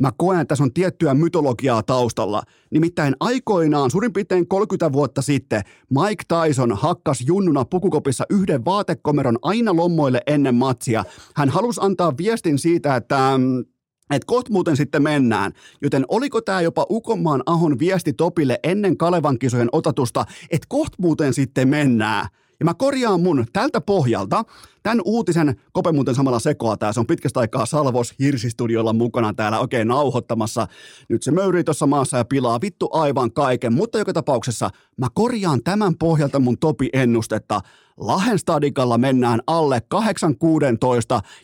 mä 0.00 0.10
koen, 0.16 0.40
että 0.40 0.48
tässä 0.48 0.64
on 0.64 0.72
tiettyä 0.72 1.14
mytologiaa 1.14 1.82
taustalla. 1.82 2.42
Nimittäin 2.70 3.16
aikoinaan, 3.20 3.90
suurin 3.90 4.12
piirtein 4.12 4.48
30 4.48 4.92
vuotta 4.92 5.22
sitten, 5.22 5.62
Mike 5.90 6.24
Tyson 6.28 6.72
hakkas 6.72 7.24
junnuna 7.26 7.64
pukukopissa 7.64 8.24
yhden 8.30 8.64
vaatekomeron 8.64 9.38
aina 9.42 9.76
lommoille 9.76 10.20
ennen 10.26 10.54
matsia. 10.54 11.04
Hän 11.36 11.48
halusi 11.48 11.80
antaa 11.82 12.16
viestin 12.18 12.58
siitä, 12.58 12.96
että 12.96 13.18
mm, 13.38 13.64
että 14.10 14.26
kohta 14.26 14.52
muuten 14.52 14.76
sitten 14.76 15.02
mennään. 15.02 15.52
Joten 15.82 16.04
oliko 16.08 16.40
tämä 16.40 16.60
jopa 16.60 16.86
Ukonmaan 16.90 17.42
Ahon 17.46 17.78
viesti 17.78 18.12
Topille 18.12 18.60
ennen 18.64 18.96
Kalevan 18.96 19.38
kisojen 19.38 19.68
otatusta, 19.72 20.24
että 20.50 20.66
kohta 20.68 20.96
muuten 21.00 21.34
sitten 21.34 21.68
mennään? 21.68 22.26
Ja 22.60 22.64
mä 22.64 22.74
korjaan 22.74 23.20
mun 23.20 23.46
tältä 23.52 23.80
pohjalta, 23.80 24.44
tämän 24.82 25.00
uutisen, 25.04 25.60
Kope 25.72 25.92
muuten 25.92 26.14
samalla 26.14 26.38
sekoa 26.38 26.76
tää, 26.76 26.92
se 26.92 27.00
on 27.00 27.06
pitkästä 27.06 27.40
aikaa 27.40 27.66
Salvos 27.66 28.14
Hirsistudiolla 28.20 28.92
mukana 28.92 29.34
täällä 29.34 29.60
oikein 29.60 29.88
nauhoittamassa. 29.88 30.66
Nyt 31.08 31.22
se 31.22 31.30
möyrii 31.30 31.64
tuossa 31.64 31.86
maassa 31.86 32.16
ja 32.16 32.24
pilaa 32.24 32.60
vittu 32.60 32.88
aivan 32.92 33.32
kaiken, 33.32 33.72
mutta 33.72 33.98
joka 33.98 34.12
tapauksessa 34.12 34.70
mä 34.96 35.06
korjaan 35.14 35.62
tämän 35.62 35.98
pohjalta 35.98 36.38
mun 36.38 36.58
topi-ennustetta. 36.58 37.60
Lahen 37.96 38.38
stadikalla 38.38 38.98
mennään 38.98 39.40
alle 39.46 39.82
8.16 39.94 40.00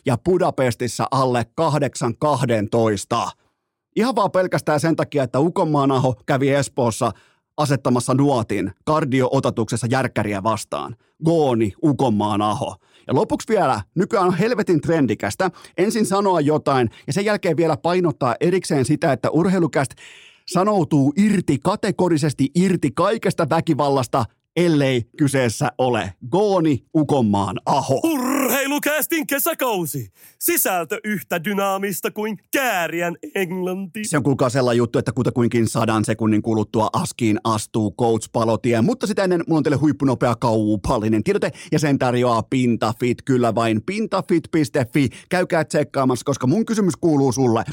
ja 0.05 0.17
Budapestissa 0.17 1.07
alle 1.11 1.45
8.12. 1.61 3.31
Ihan 3.95 4.15
vaan 4.15 4.31
pelkästään 4.31 4.79
sen 4.79 4.95
takia, 4.95 5.23
että 5.23 5.39
Ukonmaan 5.39 5.91
aho 5.91 6.15
kävi 6.25 6.49
Espoossa– 6.49 7.11
asettamassa 7.57 8.13
nuotin 8.13 8.71
kardio-otatuksessa 8.85 9.87
järkkäriä 9.89 10.43
vastaan. 10.43 10.95
Gooni, 11.25 11.73
Ukonmaan 11.83 12.41
aho. 12.41 12.75
Ja 13.07 13.15
lopuksi 13.15 13.53
vielä, 13.53 13.81
nykyään 13.95 14.27
on 14.27 14.37
helvetin 14.37 14.81
trendikästä, 14.81 15.51
ensin 15.77 16.05
sanoa 16.05 16.41
jotain 16.41 16.89
ja 17.07 17.13
sen 17.13 17.25
jälkeen 17.25 17.57
vielä 17.57 17.77
painottaa 17.77 18.35
erikseen 18.39 18.85
sitä, 18.85 19.13
että 19.13 19.29
urheilukästä 19.29 19.95
sanoutuu 20.47 21.13
irti, 21.17 21.57
kategorisesti 21.63 22.49
irti 22.55 22.91
kaikesta 22.95 23.49
väkivallasta 23.49 24.25
ellei 24.55 25.01
kyseessä 25.17 25.71
ole 25.77 26.13
Gooni 26.31 26.83
Ukonmaan 26.95 27.59
Aho. 27.65 28.01
Urheilukästin 28.63 29.27
kesäkausi. 29.27 30.09
Sisältö 30.39 30.99
yhtä 31.03 31.43
dynaamista 31.43 32.11
kuin 32.11 32.37
kääriän 32.51 33.15
englanti. 33.35 34.03
Se 34.03 34.17
on 34.17 34.23
kuulkaa 34.23 34.49
sellainen 34.49 34.77
juttu, 34.77 34.99
että 34.99 35.11
kutakuinkin 35.11 35.67
sadan 35.67 36.05
sekunnin 36.05 36.41
kuluttua 36.41 36.89
askiin 36.93 37.39
astuu 37.43 37.95
Coach 37.99 38.29
Palotie. 38.31 38.81
Mutta 38.81 39.07
sitä 39.07 39.23
ennen 39.23 39.43
mulla 39.47 39.57
on 39.57 39.63
teille 39.63 39.77
huippunopea 39.77 40.35
kaupallinen 40.35 41.23
tiedote 41.23 41.51
ja 41.71 41.79
sen 41.79 41.99
tarjoaa 41.99 42.43
Pintafit. 42.43 43.17
Kyllä 43.25 43.55
vain 43.55 43.81
pintafit.fi. 43.85 45.09
Käykää 45.29 45.65
tsekkaamassa, 45.65 46.25
koska 46.25 46.47
mun 46.47 46.65
kysymys 46.65 46.95
kuuluu 46.95 47.31
sulle. 47.31 47.63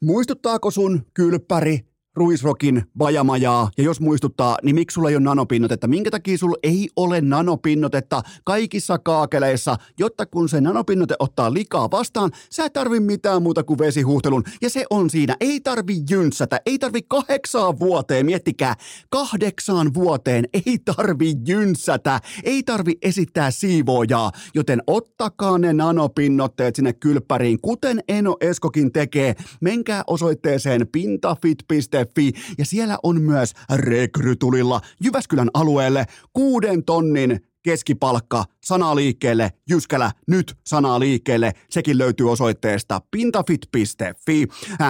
Muistuttaako 0.00 0.70
sun 0.70 1.06
kylppäri 1.14 1.87
ruisrokin 2.18 2.82
vajamajaa, 2.98 3.70
ja 3.78 3.84
jos 3.84 4.00
muistuttaa, 4.00 4.56
niin 4.62 4.74
miksi 4.74 4.94
sulla 4.94 5.08
ei 5.08 5.16
ole 5.16 5.24
nanopinnotetta? 5.24 5.86
Minkä 5.86 6.10
takia 6.10 6.38
sulla 6.38 6.56
ei 6.62 6.88
ole 6.96 7.20
nanopinnotetta 7.20 8.22
kaikissa 8.44 8.98
kaakeleissa, 8.98 9.76
jotta 9.98 10.26
kun 10.26 10.48
se 10.48 10.60
nanopinnote 10.60 11.14
ottaa 11.18 11.52
likaa 11.52 11.90
vastaan, 11.90 12.30
sä 12.50 12.64
et 12.64 12.72
tarvi 12.72 13.00
mitään 13.00 13.42
muuta 13.42 13.64
kuin 13.64 13.78
vesihuhtelun, 13.78 14.44
ja 14.62 14.70
se 14.70 14.84
on 14.90 15.10
siinä. 15.10 15.36
Ei 15.40 15.60
tarvi 15.60 15.96
jynssätä, 16.10 16.60
ei 16.66 16.78
tarvi 16.78 17.00
kahdeksaan 17.08 17.78
vuoteen, 17.78 18.26
miettikää, 18.26 18.74
kahdeksaan 19.10 19.94
vuoteen 19.94 20.44
ei 20.52 20.78
tarvi 20.84 21.34
jynssätä, 21.46 22.20
ei 22.44 22.62
tarvi 22.62 22.92
esittää 23.02 23.50
siivoojaa, 23.50 24.32
joten 24.54 24.82
ottakaa 24.86 25.58
ne 25.58 25.72
nanopinnotteet 25.72 26.76
sinne 26.76 26.92
kylppäriin, 26.92 27.58
kuten 27.62 28.00
Eno 28.08 28.36
Eskokin 28.40 28.92
tekee. 28.92 29.34
Menkää 29.60 30.02
osoitteeseen 30.06 30.86
pintafit.fi 30.92 31.78
renta.fi 32.16 32.32
ja 32.58 32.64
siellä 32.64 32.98
on 33.02 33.22
myös 33.22 33.54
rekrytulilla 33.74 34.80
Jyväskylän 35.04 35.50
alueelle 35.54 36.06
kuuden 36.32 36.84
tonnin 36.84 37.40
keskipalkka, 37.62 38.44
sanaa 38.64 38.96
liikkeelle, 38.96 39.52
Jyskälä, 39.70 40.10
nyt 40.28 40.56
sanaa 40.66 41.00
liikkeelle. 41.00 41.52
Sekin 41.70 41.98
löytyy 41.98 42.30
osoitteesta 42.30 43.00
pintafit.fi. 43.10 44.46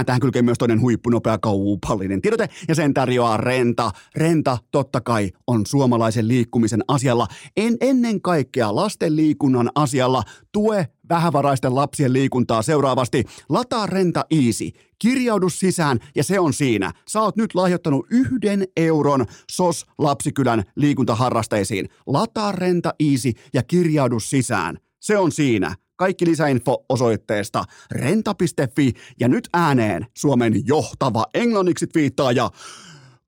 Tähän 0.07 0.21
kylkee 0.21 0.43
myös 0.43 0.59
toinen 0.59 0.81
huippunopea 0.81 1.39
kaupallinen 1.39 2.23
tiedote 2.23 2.49
ja 2.69 2.75
sen 2.75 2.95
tarjoaa 2.95 3.37
Renta. 3.37 3.91
Renta 4.17 4.59
totta 4.71 5.01
kai 5.01 5.31
on 5.47 5.67
suomalaisen 5.67 6.29
liikkumisen 6.29 6.85
asialla, 6.89 7.27
en 7.57 7.77
ennen 7.81 8.23
kaikkea 8.23 8.75
lasten 8.75 9.17
liikunnan 9.17 9.71
asialla. 9.75 10.23
Tue 10.53 10.89
vähävaraisten 11.09 11.75
lapsien 11.75 12.13
liikuntaa 12.13 12.63
seuraavasti. 12.63 13.25
Lataa 13.49 13.87
Renta 13.87 14.25
Easy. 14.31 14.71
Kirjaudu 14.99 15.49
sisään 15.49 15.99
ja 16.15 16.25
se 16.25 16.41
on 16.41 16.53
siinä. 16.53 16.93
Sä 17.09 17.21
oot 17.21 17.37
nyt 17.37 17.55
lahjoittanut 17.55 18.07
yhden 18.11 18.65
euron 18.77 19.27
SOS 19.51 19.87
Lapsikylän 19.99 20.63
liikuntaharrasteisiin. 20.77 21.89
Lataa 22.07 22.53
Renta 22.53 22.95
Easy 23.01 23.33
ja 23.55 23.63
kirjaudu 23.63 24.21
sisään. 24.21 24.79
Se 25.01 25.19
on 25.19 25.33
siinä. 25.33 25.75
Kaikki 25.97 26.27
lisäinfo 26.27 26.85
osoitteesta 26.89 27.65
renta.fi 27.91 28.93
ja 29.21 29.29
nyt 29.29 29.49
ääneen 29.55 30.07
Suomen 30.19 30.67
johtava 30.67 31.27
englanniksi 31.35 31.87
twiittaaja 31.87 32.51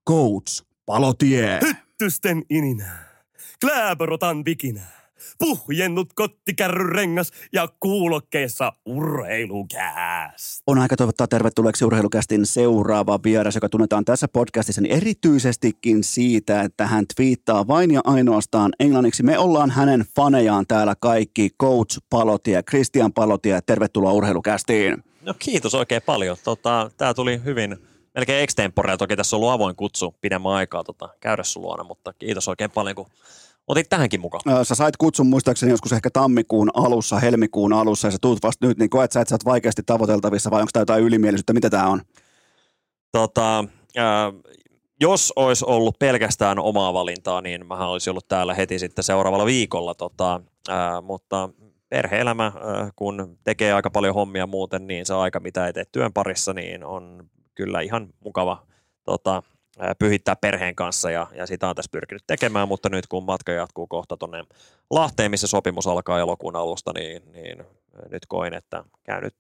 Coach 0.09 0.65
Palotie. 0.87 1.61
Hyttysten 1.63 2.43
ininää. 2.51 3.11
Kläborotan 3.61 4.45
vikinää 4.45 5.00
puhjennut 5.39 6.13
kottikärryrengas 6.13 7.31
ja 7.53 7.69
kuulokkeessa 7.81 8.73
urheilukääst. 8.87 10.63
On 10.67 10.79
aika 10.79 10.97
toivottaa 10.97 11.27
tervetulleeksi 11.27 11.85
urheilukästin 11.85 12.47
seuraava 12.47 13.19
vieras, 13.25 13.55
joka 13.55 13.69
tunnetaan 13.69 14.05
tässä 14.05 14.29
podcastissa 14.29 14.81
niin 14.81 14.97
erityisestikin 14.97 16.05
siitä, 16.05 16.63
että 16.63 16.87
hän 16.87 17.05
twiittaa 17.17 17.67
vain 17.67 17.91
ja 17.91 18.01
ainoastaan 18.05 18.73
englanniksi. 18.81 19.23
Me 19.23 19.39
ollaan 19.39 19.71
hänen 19.71 20.05
fanejaan 20.17 20.67
täällä 20.67 20.95
kaikki, 21.01 21.51
Coach 21.61 21.99
Palotie, 22.11 22.63
Christian 22.63 23.13
Palotie, 23.13 23.61
tervetuloa 23.67 24.13
urheilukästiin. 24.13 25.05
No 25.23 25.35
kiitos 25.39 25.75
oikein 25.75 26.03
paljon. 26.07 26.37
Tota, 26.45 26.91
Tämä 26.97 27.15
tuli 27.15 27.41
hyvin 27.45 27.77
melkein 28.15 28.43
extemporea. 28.43 28.97
Toki 28.97 29.17
tässä 29.17 29.37
on 29.37 29.39
ollut 29.39 29.53
avoin 29.53 29.77
kutsu 29.77 30.15
pidemmän 30.21 30.53
aikaa 30.53 30.85
tota, 30.85 31.09
käydä 31.21 31.43
sun 31.43 31.63
luona, 31.63 31.85
mutta 31.85 32.13
kiitos 32.13 32.49
oikein 32.49 32.71
paljon, 32.71 32.97
kun 32.97 33.07
otit 33.71 33.89
tähänkin 33.89 34.21
mukaan? 34.21 34.67
Sä 34.67 34.75
sait 34.75 34.97
kutsun 34.97 35.27
muistaakseni 35.27 35.73
joskus 35.73 35.93
ehkä 35.93 36.11
tammikuun 36.13 36.71
alussa, 36.75 37.19
helmikuun 37.19 37.73
alussa 37.73 38.09
ja 38.09 38.13
sä 38.13 38.19
tuut 38.21 38.43
vasta 38.43 38.67
nyt, 38.67 38.79
niin 38.79 38.91
koet 38.91 39.13
sä, 39.13 39.21
että 39.21 39.29
sä 39.29 39.35
oot 39.35 39.45
vaikeasti 39.45 39.83
tavoiteltavissa 39.87 40.51
vai 40.51 40.61
onko 40.61 40.71
tämä 40.73 40.81
jotain 40.81 41.05
ylimielisyyttä? 41.05 41.53
Mitä 41.53 41.71
tämä 41.71 41.89
on? 41.89 42.01
Tota, 43.13 43.59
äh, 43.99 44.33
jos 45.01 45.33
olisi 45.37 45.65
ollut 45.69 45.99
pelkästään 45.99 46.59
omaa 46.59 46.95
valintaa, 46.95 47.41
niin 47.41 47.67
mä 47.67 47.89
olisi 47.89 48.11
ollut 48.11 48.29
täällä 48.29 48.55
heti 48.55 48.79
sitten 48.79 49.05
seuraavalla 49.05 49.47
viikolla, 49.47 49.95
tota, 49.95 50.41
äh, 50.69 51.03
mutta 51.03 51.49
perhe-elämä, 51.89 52.47
äh, 52.47 52.93
kun 52.97 53.39
tekee 53.45 53.73
aika 53.73 53.91
paljon 53.91 54.15
hommia 54.15 54.47
muuten, 54.47 54.87
niin 54.87 55.07
se 55.07 55.15
aika, 55.15 55.41
mitä 55.41 55.67
ei 55.67 55.73
tee 55.73 55.85
työn 55.93 56.13
parissa, 56.13 56.53
niin 56.53 56.85
on 56.85 57.31
kyllä 57.55 57.81
ihan 57.81 58.09
mukava 58.25 58.67
tota, 59.05 59.43
pyhittää 59.99 60.37
perheen 60.37 60.75
kanssa 60.75 61.11
ja, 61.11 61.27
ja 61.35 61.47
sitä 61.47 61.69
on 61.69 61.77
tässä 61.77 61.91
pyrkinyt 61.93 62.23
tekemään, 62.27 62.69
mutta 62.69 62.89
nyt 62.89 63.07
kun 63.07 63.25
matka 63.25 63.53
jatkuu 63.53 63.87
kohta 63.87 64.17
tuonne 64.17 64.45
Lahteen, 64.91 65.31
missä 65.31 65.47
sopimus 65.47 65.87
alkaa 65.87 66.21
elokuun 66.21 66.57
alusta, 66.57 66.93
niin, 66.95 67.23
niin 67.33 67.65
nyt 68.11 68.27
koin, 68.29 68.55
että 68.55 68.85
käyn 69.05 69.23
nyt 69.23 69.35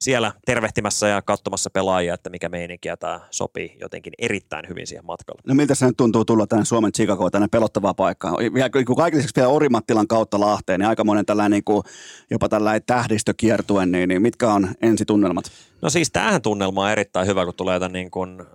siellä 0.00 0.32
tervehtimässä 0.46 1.08
ja 1.08 1.22
katsomassa 1.22 1.70
pelaajia, 1.70 2.14
että 2.14 2.30
mikä 2.30 2.48
meininkiä 2.48 2.96
tämä 2.96 3.20
sopii 3.30 3.76
jotenkin 3.80 4.12
erittäin 4.18 4.68
hyvin 4.68 4.86
siihen 4.86 5.06
matkalle. 5.06 5.42
No 5.46 5.54
miltä 5.54 5.74
se 5.74 5.86
nyt 5.86 5.96
tuntuu 5.96 6.24
tulla 6.24 6.46
tänne 6.46 6.64
Suomen 6.64 6.92
Chicagoon, 6.92 7.30
tänne 7.30 7.48
pelottavaa 7.48 7.94
paikkaa? 7.94 8.36
Vielä 8.54 8.70
kun 8.86 8.96
kaikille 8.96 9.24
vielä 9.36 9.48
Orimattilan 9.48 10.08
kautta 10.08 10.40
Lahteen, 10.40 10.80
niin 10.80 10.88
aika 10.88 11.04
monen 11.04 11.26
tällainen 11.26 11.50
niin 11.50 11.64
kuin, 11.64 11.82
jopa 12.30 12.48
tällainen 12.48 12.82
tähdistökiertue, 12.86 13.86
niin, 13.86 14.08
niin 14.08 14.22
mitkä 14.22 14.52
on 14.52 14.68
ensitunnelmat? 14.82 15.44
No 15.82 15.90
siis 15.90 16.10
tämähän 16.10 16.42
tunnelma 16.42 16.84
on 16.84 16.90
erittäin 16.90 17.26
hyvä, 17.26 17.44
kun 17.44 17.54
tulee 17.56 17.78
tämän 17.78 17.92
niin 17.92 18.10
kuin, 18.10 18.40
äh, 18.40 18.46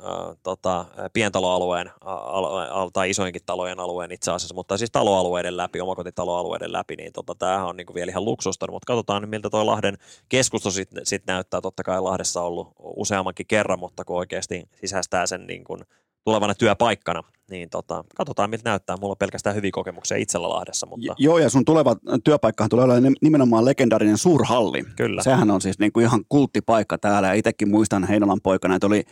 tota, 0.43 0.85
pientaloalueen 1.13 1.91
al, 2.01 2.89
tai 2.93 3.09
isoinkin 3.09 3.41
talojen 3.45 3.79
alueen 3.79 4.11
itse 4.11 4.31
asiassa, 4.31 4.55
mutta 4.55 4.77
siis 4.77 4.91
taloalueiden 4.91 5.57
läpi, 5.57 5.81
omakotitaloalueiden 5.81 6.73
läpi, 6.73 6.95
niin 6.95 7.13
tota, 7.13 7.35
tämähän 7.35 7.65
on 7.65 7.77
niin 7.77 7.87
kuin 7.87 7.95
vielä 7.95 8.09
ihan 8.09 8.25
luksusta, 8.25 8.71
mutta 8.71 8.87
katsotaan 8.87 9.29
miltä 9.29 9.49
tuo 9.49 9.65
Lahden 9.65 9.97
keskusto 10.29 10.71
sitten 10.71 11.05
sit 11.05 11.23
näyttää. 11.27 11.61
Totta 11.61 11.83
kai 11.83 12.01
Lahdessa 12.01 12.41
on 12.41 12.47
ollut 12.47 12.73
useammankin 12.79 13.47
kerran, 13.47 13.79
mutta 13.79 14.05
kun 14.05 14.17
oikeasti 14.17 14.69
sisäistää 14.81 15.25
sen 15.25 15.47
niin 15.47 15.63
kuin 15.63 15.79
tulevana 16.25 16.55
työpaikkana, 16.55 17.23
niin 17.49 17.69
tota, 17.69 18.03
katsotaan 18.15 18.49
miltä 18.49 18.69
näyttää. 18.69 18.97
Mulla 18.97 19.11
on 19.11 19.17
pelkästään 19.17 19.55
hyviä 19.55 19.71
kokemuksia 19.73 20.17
itsellä 20.17 20.49
Lahdessa. 20.49 20.87
Mutta... 20.87 21.15
Joo, 21.17 21.37
ja 21.37 21.49
sun 21.49 21.65
tuleva 21.65 21.95
työpaikkahan 22.23 22.69
tulee 22.69 22.83
olla 22.83 22.95
nimenomaan 23.21 23.65
legendaarinen 23.65 24.17
suurhalli. 24.17 24.83
Kyllä. 24.95 25.23
Sehän 25.23 25.51
on 25.51 25.61
siis 25.61 25.79
niin 25.79 25.91
kuin 25.91 26.05
ihan 26.05 26.25
kulttipaikka 26.29 26.97
täällä, 26.97 27.27
ja 27.27 27.33
itsekin 27.33 27.69
muistan 27.69 28.07
Heinolan 28.07 28.41
poikana, 28.41 28.75
että 28.75 28.87
oli 28.87 29.03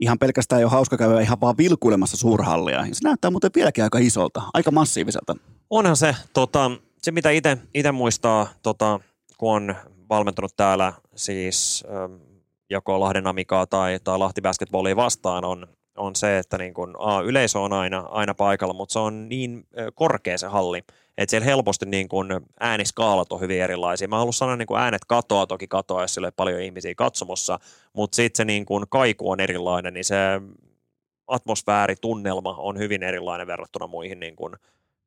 ihan 0.00 0.18
pelkästään 0.18 0.62
jo 0.62 0.68
hauska 0.68 0.96
käydä 0.96 1.20
ihan 1.20 1.40
vaan 1.40 1.58
vilkuilemassa 1.58 2.16
suurhallia. 2.16 2.86
Ja 2.86 2.94
se 2.94 3.04
näyttää 3.04 3.30
muuten 3.30 3.50
vieläkin 3.54 3.84
aika 3.84 3.98
isolta, 3.98 4.42
aika 4.54 4.70
massiiviselta. 4.70 5.36
Onhan 5.70 5.96
se, 5.96 6.16
tota, 6.32 6.70
se 7.02 7.10
mitä 7.10 7.30
itse 7.74 7.92
muistaa, 7.92 8.46
tota, 8.62 9.00
kun 9.38 9.54
on 9.54 9.74
valmentanut 10.08 10.56
täällä 10.56 10.92
siis 11.14 11.84
ähm, 11.94 12.12
joko 12.70 13.00
Lahden 13.00 13.26
Amikaa 13.26 13.66
tai, 13.66 14.00
tai 14.04 14.18
Lahti 14.18 14.40
Basketballia 14.40 14.96
vastaan, 14.96 15.44
on, 15.44 15.66
on 15.98 16.16
se, 16.16 16.38
että 16.38 16.58
niin 16.58 16.74
kun, 16.74 16.96
a, 16.98 17.20
yleisö 17.20 17.58
on 17.58 17.72
aina, 17.72 17.98
aina 17.98 18.34
paikalla, 18.34 18.74
mutta 18.74 18.92
se 18.92 18.98
on 18.98 19.28
niin 19.28 19.66
korkea 19.94 20.38
se 20.38 20.46
halli, 20.46 20.78
että 21.18 21.30
siellä 21.30 21.44
helposti 21.44 21.86
niin 21.86 22.08
kun 22.08 22.46
ääniskaalat 22.60 23.32
on 23.32 23.40
hyvin 23.40 23.62
erilaisia. 23.62 24.08
Mä 24.08 24.16
haluan 24.16 24.32
sanoa, 24.32 24.56
niin 24.56 24.76
äänet 24.76 25.04
katoaa, 25.04 25.46
toki 25.46 25.66
katoaa, 25.66 26.02
jos 26.02 26.14
siellä 26.14 26.32
paljon 26.32 26.60
ihmisiä 26.60 26.94
katsomossa, 26.94 27.58
mutta 27.92 28.16
sitten 28.16 28.36
se 28.36 28.44
niin 28.44 28.66
kun 28.66 28.86
kaiku 28.90 29.30
on 29.30 29.40
erilainen, 29.40 29.94
niin 29.94 30.04
se 30.04 30.16
atmosfääri, 31.26 31.96
tunnelma 31.96 32.54
on 32.58 32.78
hyvin 32.78 33.02
erilainen 33.02 33.46
verrattuna 33.46 33.86
muihin 33.86 34.20
niin 34.20 34.36
kun 34.36 34.56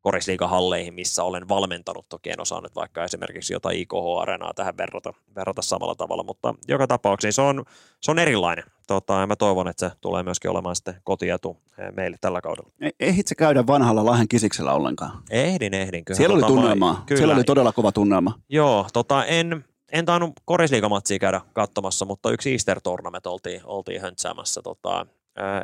korisliikahalleihin, 0.02 0.94
missä 0.94 1.24
olen 1.24 1.50
valmentanut. 1.50 2.06
Toki 2.10 2.30
en 2.30 2.42
osaa 2.42 2.62
nyt 2.62 2.76
vaikka 2.76 3.04
esimerkiksi 3.04 3.54
jotain 3.54 3.78
IKH-areenaa 3.78 4.54
tähän 4.54 4.78
verrata, 4.78 5.14
verrata 5.36 5.62
samalla 5.62 5.96
tavalla, 5.96 6.24
mutta 6.24 6.56
joka 6.68 6.88
tapauksessa 6.88 7.42
se 7.42 7.48
on, 7.48 7.66
se 8.02 8.12
on 8.12 8.20
erilainen. 8.20 8.64
Tota, 8.88 9.14
ja 9.14 9.28
mä 9.28 9.36
toivon, 9.36 9.68
että 9.68 9.90
se 9.90 9.96
tulee 10.02 10.24
myöskin 10.24 10.52
olemaan 10.52 10.76
sitten 10.76 10.96
kotietu 11.04 11.58
eh, 11.78 11.92
meille 11.96 12.18
tällä 12.22 12.42
kaudella. 12.42 12.72
E- 12.82 12.90
ehdit 13.00 13.26
käydä 13.38 13.68
vanhalla 13.68 14.06
Lahden 14.06 14.28
kisiksellä 14.28 14.74
ollenkaan? 14.74 15.24
Ehdin, 15.30 15.74
ehdin. 15.74 16.06
Kyllä, 16.06 16.18
Siellä 16.18 16.36
tota, 16.36 16.46
oli 16.48 16.56
tunnelmaa. 16.56 17.04
Kyllä. 17.06 17.20
Siellä 17.20 17.36
oli 17.36 17.44
todella 17.44 17.72
kova 17.72 17.92
tunnelma. 17.92 18.40
Joo, 18.50 18.88
tota, 18.94 19.26
en, 19.26 19.66
en 19.92 20.06
tainnut 20.06 20.32
korisliikamatsia 20.46 21.20
käydä 21.20 21.42
katsomassa, 21.54 22.06
mutta 22.06 22.32
yksi 22.32 22.52
Easter 22.52 22.82
Tournament 22.82 23.28
oltiin, 23.28 23.62
oltiin 23.64 24.02
höntsäämässä. 24.02 24.62
Tota, 24.62 25.06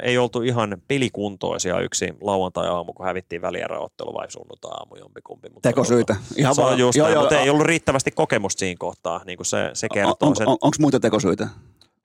ei 0.02 0.18
oltu 0.18 0.42
ihan 0.42 0.78
pelikuntoisia 0.88 1.80
yksi 1.80 2.14
lauantai-aamu, 2.22 2.94
kun 2.94 3.06
hävittiin 3.06 3.42
välieräottelu 3.42 4.14
vai 4.14 4.32
sunnuntai-aamu 4.32 4.96
jompikumpi. 4.96 5.50
Mutta 5.50 5.70
tekosyitä. 5.70 6.16
Ihan 6.36 6.56
se 6.56 6.62
on 6.62 6.80
just 6.80 6.98
joo, 6.98 7.08
näin, 7.08 7.14
joo, 7.14 7.24
mutta 7.24 7.40
ei 7.40 7.50
ollut 7.50 7.66
riittävästi 7.66 8.12
kokemusta 8.12 8.60
siinä 8.60 8.78
kohtaa, 8.80 9.22
niin 9.26 9.38
kuin 9.38 9.46
se, 9.46 9.70
se 9.74 9.88
kertoo. 9.94 10.30
On, 10.30 10.36
on, 10.40 10.48
on, 10.48 10.58
Onko 10.62 10.78
muita 10.80 11.00
tekosyitä? 11.00 11.48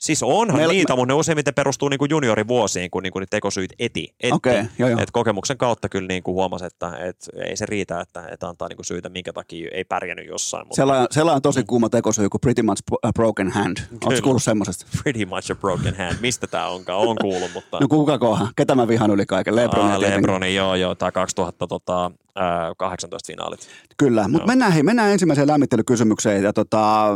Siis 0.03 0.23
onhan 0.23 0.57
Meillä, 0.57 0.73
niitä, 0.73 0.97
mutta 0.97 1.13
ne 1.13 1.15
useimmiten 1.15 1.55
perustuu 1.55 1.89
niin 1.89 1.99
kuin 1.99 2.11
juniorivuosiin, 2.11 2.91
kun 2.91 3.03
niin 3.03 3.13
kuin 3.13 3.27
tekosyyt 3.31 3.73
eti. 3.79 4.15
eti. 4.21 4.33
Okay, 4.33 4.65
joo, 4.79 4.89
joo. 4.89 5.01
Et 5.01 5.11
kokemuksen 5.11 5.59
kautta 5.59 5.89
kyllä 5.89 6.09
niin 6.09 6.23
kuin 6.23 6.35
huomasi, 6.35 6.65
että 6.65 6.97
et 6.97 7.29
ei 7.47 7.57
se 7.57 7.67
riitä, 7.67 8.01
että, 8.01 8.29
että 8.29 8.49
antaa 8.49 8.69
niin 8.69 8.77
kuin 8.77 8.87
syitä, 8.87 9.09
minkä 9.09 9.33
takia 9.33 9.71
ei 9.73 9.85
pärjännyt 9.85 10.27
jossain. 10.27 10.67
Mutta... 10.67 10.77
Sellainen, 10.77 11.07
sellainen 11.11 11.37
on 11.37 11.43
tosi 11.43 11.65
kuuma 11.65 11.89
tekosyy 11.89 12.29
kuin 12.29 12.41
Pretty 12.41 12.63
Much 12.63 12.83
a 13.03 13.13
Broken 13.13 13.51
Hand. 13.51 13.77
Oletko 14.05 14.23
kuullut 14.23 14.43
semmoisesta? 14.43 14.87
Pretty 15.03 15.25
Much 15.25 15.53
a 15.53 15.55
Broken 15.55 15.97
Hand. 15.97 16.17
Mistä 16.21 16.47
tämä 16.47 16.69
onkaan? 16.69 16.99
On 16.99 17.17
kuullut, 17.21 17.51
mutta... 17.55 17.79
no 17.81 17.89
kuka 17.89 18.19
kohan? 18.19 18.49
Ketä 18.57 18.75
mä 18.75 18.89
vihan 18.89 19.11
yli 19.11 19.27
kaiken? 19.27 19.57
Lebronin 19.57 19.93
Aa, 19.93 20.01
Lebronin, 20.01 20.55
joo, 20.55 20.75
joo. 20.75 20.95
Tämä 20.95 21.13
2018 21.13 23.27
finaalit. 23.27 23.69
Kyllä, 23.97 24.29
mutta 24.29 24.47
mennään, 24.47 24.85
mennään 24.85 25.13
ensimmäiseen 25.13 25.49
lämmittelykysymykseen. 25.49 26.43
Ja 26.43 26.53
tota, 26.53 27.09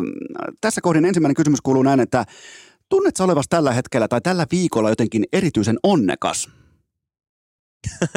tässä 0.60 0.80
kohdin 0.80 1.04
ensimmäinen 1.04 1.34
kysymys 1.34 1.60
kuuluu 1.60 1.82
näin, 1.82 2.00
että 2.00 2.24
Tunnetko 2.88 3.24
olevasi 3.24 3.48
tällä 3.48 3.72
hetkellä 3.72 4.08
tai 4.08 4.20
tällä 4.20 4.46
viikolla 4.50 4.88
jotenkin 4.88 5.24
erityisen 5.32 5.78
onnekas? 5.82 6.48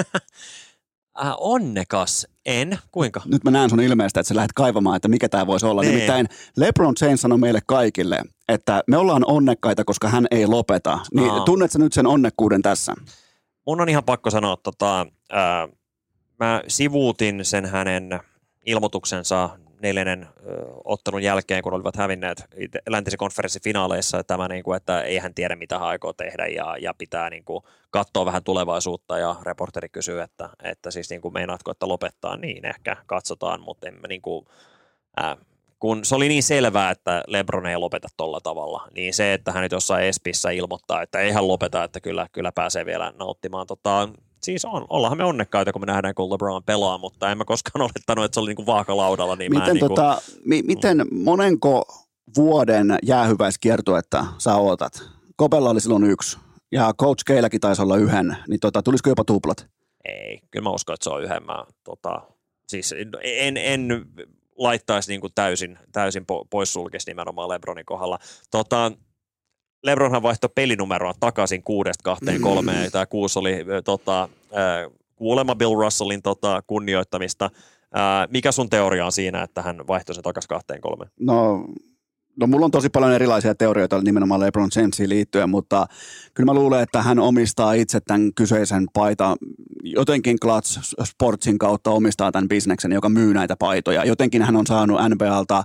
äh, 1.23 1.34
onnekas? 1.38 2.27
En. 2.45 2.79
Kuinka? 2.91 3.21
Nyt 3.25 3.43
mä 3.43 3.51
näen 3.51 3.69
sun 3.69 3.79
ilmeestä, 3.79 4.19
että 4.19 4.27
sä 4.27 4.36
lähdet 4.36 4.53
kaivamaan, 4.53 4.95
että 4.95 5.08
mikä 5.08 5.29
tämä 5.29 5.47
voisi 5.47 5.65
olla. 5.65 5.82
Niin. 5.82 5.91
Nimittäin 5.91 6.27
LeBron 6.58 6.95
James 7.01 7.21
sanoi 7.21 7.38
meille 7.38 7.60
kaikille, 7.65 8.23
että 8.47 8.84
me 8.88 8.97
ollaan 8.97 9.25
onnekkaita, 9.25 9.84
koska 9.84 10.10
hän 10.10 10.27
ei 10.32 10.47
lopeta. 10.47 10.99
Niin 11.13 11.29
Aa. 11.29 11.45
tunnetko 11.45 11.79
nyt 11.79 11.93
sen 11.93 12.08
onnekkuuden 12.08 12.62
tässä? 12.62 12.93
Mun 13.67 13.82
on 13.82 13.89
ihan 13.89 14.03
pakko 14.03 14.29
sanoa, 14.29 14.58
tota, 14.58 15.01
äh, 15.34 15.69
mä 16.39 16.62
sivuutin 16.67 17.45
sen 17.45 17.65
hänen 17.65 18.19
ilmoituksensa 18.65 19.59
neljännen 19.82 20.28
ottelun 20.84 21.24
jälkeen, 21.24 21.63
kun 21.63 21.74
olivat 21.74 21.96
hävinneet 21.96 22.44
läntisen 22.89 23.18
konferenssin 23.18 23.63
finaaleissa, 23.63 24.24
tämä, 24.24 24.48
niin 24.48 24.63
kuin, 24.63 24.78
että 24.78 25.02
ei 25.02 25.18
hän 25.18 25.34
tiedä, 25.34 25.56
mitä 25.56 25.80
hän 25.80 25.88
aikoo 25.88 26.13
tehdä 26.13 26.48
ja, 26.48 26.78
ja 26.78 26.94
pitää 26.94 27.30
niin 27.30 27.46
kuin, 27.46 27.63
katsoa 27.92 28.26
vähän 28.26 28.44
tulevaisuutta 28.44 29.18
ja 29.18 29.36
reporteri 29.44 29.89
kysyy, 29.89 30.22
että, 30.22 30.50
että 30.63 30.92
siis 30.92 31.10
niin 31.10 31.22
kuin, 31.22 31.34
meinaatko, 31.34 31.72
että 31.72 31.88
lopettaa, 31.88 32.38
niin 32.38 32.65
ehkä 32.65 32.98
katsotaan, 33.06 33.62
mutta 33.62 33.88
emme 33.88 34.08
niin 34.08 34.22
kuin, 34.22 34.46
äh, 35.24 35.38
kun 35.80 36.06
se 36.06 36.15
oli 36.15 36.28
niin 36.28 36.44
selvää, 36.44 36.92
että 36.92 37.24
Lebron 37.28 37.65
ei 37.65 37.78
lopeta 37.78 38.08
tolla 38.18 38.39
tavalla, 38.42 38.88
niin 38.96 39.13
se, 39.13 39.34
että 39.34 39.52
hän 39.52 39.63
nyt 39.63 39.72
jossain 39.72 40.06
Espissä 40.06 40.50
ilmoittaa, 40.50 41.02
että 41.02 41.20
ei 41.20 41.32
hän 41.32 41.48
lopeta, 41.48 41.84
että 41.84 42.00
kyllä, 42.00 42.28
kyllä 42.32 42.52
pääsee 42.52 42.86
vielä 42.86 43.13
nauttimaan. 43.20 43.68
Tota, 43.68 44.10
siis 44.41 44.65
on, 44.65 44.86
ollaan 44.89 45.17
me 45.17 45.23
onnekkaita, 45.23 45.71
kun 45.71 45.82
me 45.82 45.86
nähdään, 45.86 46.15
kun 46.15 46.32
LeBron 46.32 46.63
pelaa, 46.63 46.97
mutta 46.97 47.32
en 47.32 47.38
mä 47.38 47.45
koskaan 47.45 47.82
olettanut, 47.91 48.25
että 48.25 48.34
se 48.34 48.39
oli 48.39 48.49
niin 48.49 48.56
kuin 48.56 48.65
vaakalaudalla. 48.65 49.36
Niin 49.36 49.52
miten, 49.52 49.63
mä 49.63 49.67
en 49.67 49.73
niin 49.73 49.80
kuin, 49.80 49.89
tota, 49.89 50.21
mi, 50.45 50.62
miten 50.62 51.06
monenko 51.12 51.86
vuoden 52.36 52.97
jäähyväiskiertuetta 53.04 54.25
sä 54.38 54.56
ootat? 54.56 55.10
Kopella 55.36 55.69
oli 55.69 55.82
silloin 55.82 56.04
yksi 56.04 56.38
ja 56.71 56.93
Coach 57.02 57.23
Keilläkin 57.25 57.62
taisi 57.62 57.82
olla 57.82 57.97
yhden, 57.97 58.38
niin 58.47 58.60
tota, 58.60 58.84
tulisiko 58.84 59.10
jopa 59.10 59.23
tuplat? 59.23 59.67
ei, 60.06 60.41
kyllä 60.52 60.63
mä 60.63 60.69
uskon, 60.69 60.93
että 60.93 61.04
se 61.04 61.10
on 61.10 61.23
yhden. 61.23 61.45
Mä, 61.45 61.65
tota, 61.84 62.21
siis 62.67 62.95
en, 63.23 63.58
en 63.58 64.06
laittaisi 64.58 65.12
niin 65.12 65.21
kuin 65.21 65.34
täysin, 65.36 65.80
täysin 65.91 66.23
po- 66.23 66.47
poissulkisi 66.49 67.10
nimenomaan 67.10 67.49
Lebronin 67.49 67.86
kohdalla. 67.86 68.19
Tota, 68.52 68.91
Lebronhan 69.84 70.24
vaihtoi 70.24 70.50
pelinumeroa 70.56 71.13
takaisin 71.20 71.63
kuudesta 71.63 72.04
kahteen 72.04 72.42
kolmeen, 72.42 72.84
ja 72.84 72.92
tämä 72.92 73.06
kuusi 73.06 73.39
oli 73.39 73.65
tota, 73.84 74.30
kuulemma 75.15 75.56
Bill 75.56 75.76
Russellin 75.76 76.22
tota, 76.22 76.63
kunnioittamista. 76.68 77.50
Mikä 78.30 78.52
sun 78.52 78.70
teoria 78.70 79.06
on 79.06 79.12
siinä, 79.12 79.44
että 79.44 79.62
hän 79.62 79.88
vaihtoi 79.88 80.15
sen 80.15 80.24
takaisin 80.24 80.48
kahteen 80.48 80.82
kolmeen? 80.82 81.12
No, 81.20 81.65
no 82.39 82.48
mulla 82.48 82.65
on 82.65 82.72
tosi 82.72 82.89
paljon 82.89 83.12
erilaisia 83.12 83.56
teorioita 83.56 84.02
nimenomaan 84.02 84.39
LeBron 84.42 84.70
Jamesiin 84.76 85.10
liittyen, 85.10 85.50
mutta 85.50 85.86
kyllä 86.34 86.46
mä 86.46 86.60
luulen, 86.60 86.84
että 86.84 87.02
hän 87.02 87.20
omistaa 87.20 87.74
itse 87.74 88.00
tämän 88.00 88.34
kyseisen 88.36 88.86
paita 88.94 89.36
jotenkin 89.84 90.39
Clutch 90.39 90.80
Sportsin 91.04 91.58
kautta 91.58 91.92
omistaa 91.92 92.32
tämän 92.32 92.48
bisneksen, 92.48 92.92
joka 92.92 93.10
myy 93.10 93.34
näitä 93.34 93.56
paitoja. 93.60 94.06
Jotenkin 94.06 94.42
hän 94.42 94.56
on 94.56 94.68
saanut 94.68 95.00
NBAlta 95.10 95.63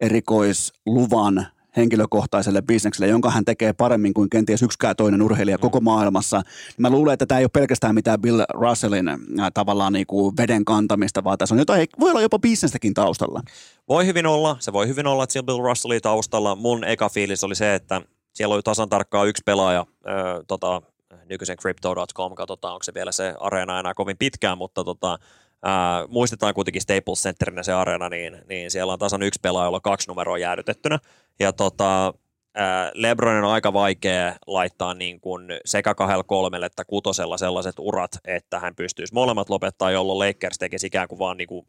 erikoisluvan 0.00 1.46
henkilökohtaiselle 1.76 2.62
bisnekselle, 2.62 3.08
jonka 3.08 3.30
hän 3.30 3.44
tekee 3.44 3.72
paremmin 3.72 4.14
kuin 4.14 4.30
kenties 4.30 4.62
yksikään 4.62 4.96
toinen 4.96 5.22
urheilija 5.22 5.58
koko 5.58 5.80
maailmassa. 5.80 6.42
Mä 6.78 6.90
luulen, 6.90 7.12
että 7.12 7.26
tämä 7.26 7.38
ei 7.38 7.44
ole 7.44 7.50
pelkästään 7.52 7.94
mitään 7.94 8.20
Bill 8.20 8.40
Russellin 8.54 9.08
äh, 9.08 9.16
tavallaan 9.54 9.92
niin 9.92 10.06
kuin 10.06 10.36
veden 10.36 10.64
kantamista, 10.64 11.24
vaan 11.24 11.38
tässä 11.38 11.54
on 11.54 11.58
jotain, 11.58 11.86
voi 12.00 12.10
olla 12.10 12.22
jopa 12.22 12.38
bisnestäkin 12.38 12.94
taustalla. 12.94 13.40
Voi 13.88 14.06
hyvin 14.06 14.26
olla, 14.26 14.56
se 14.60 14.72
voi 14.72 14.88
hyvin 14.88 15.06
olla, 15.06 15.24
että 15.24 15.32
siellä 15.32 15.46
Bill 15.46 15.62
Russellin 15.62 16.02
taustalla. 16.02 16.54
Mun 16.54 16.84
eka 16.84 17.08
fiilis 17.08 17.44
oli 17.44 17.54
se, 17.54 17.74
että 17.74 18.02
siellä 18.34 18.54
oli 18.54 18.62
tasan 18.62 18.88
tarkkaan 18.88 19.28
yksi 19.28 19.42
pelaaja, 19.46 19.86
ö, 20.06 20.44
tota, 20.46 20.82
nykyisen 21.28 21.56
Crypto.com, 21.56 22.34
katsotaan 22.34 22.74
onko 22.74 22.82
se 22.82 22.94
vielä 22.94 23.12
se 23.12 23.34
areena 23.40 23.80
enää 23.80 23.94
kovin 23.94 24.18
pitkään, 24.18 24.58
mutta 24.58 24.84
tota, 24.84 25.18
ää, 25.62 26.06
muistetaan 26.08 26.54
kuitenkin 26.54 26.82
Staples 26.82 27.22
Centerinä 27.22 27.62
se 27.62 27.72
areena, 27.72 28.08
niin, 28.08 28.38
niin 28.48 28.70
siellä 28.70 28.92
on 28.92 28.98
tasan 28.98 29.22
yksi 29.22 29.40
pelaaja, 29.42 29.66
jolla 29.66 29.80
kaksi 29.80 30.08
numeroa 30.08 30.38
jäädytettynä. 30.38 30.98
Ja 31.40 31.52
tota, 31.52 32.14
ää, 32.54 32.90
Lebronin 32.94 33.44
on 33.44 33.50
aika 33.50 33.72
vaikea 33.72 34.36
laittaa 34.46 34.94
niin 34.94 35.20
kuin 35.20 35.46
sekä 35.64 35.94
kahdella 35.94 36.24
kolmelle 36.24 36.66
että 36.66 36.84
kutosella 36.84 37.38
sellaiset 37.38 37.74
urat, 37.78 38.10
että 38.24 38.60
hän 38.60 38.74
pystyisi 38.74 39.14
molemmat 39.14 39.50
lopettaa, 39.50 39.90
jolloin 39.90 40.18
Lakers 40.18 40.58
tekisi 40.58 40.86
ikään 40.86 41.08
kuin 41.08 41.18
vaan 41.18 41.36
niin 41.36 41.48
kuin 41.48 41.66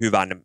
hyvän 0.00 0.42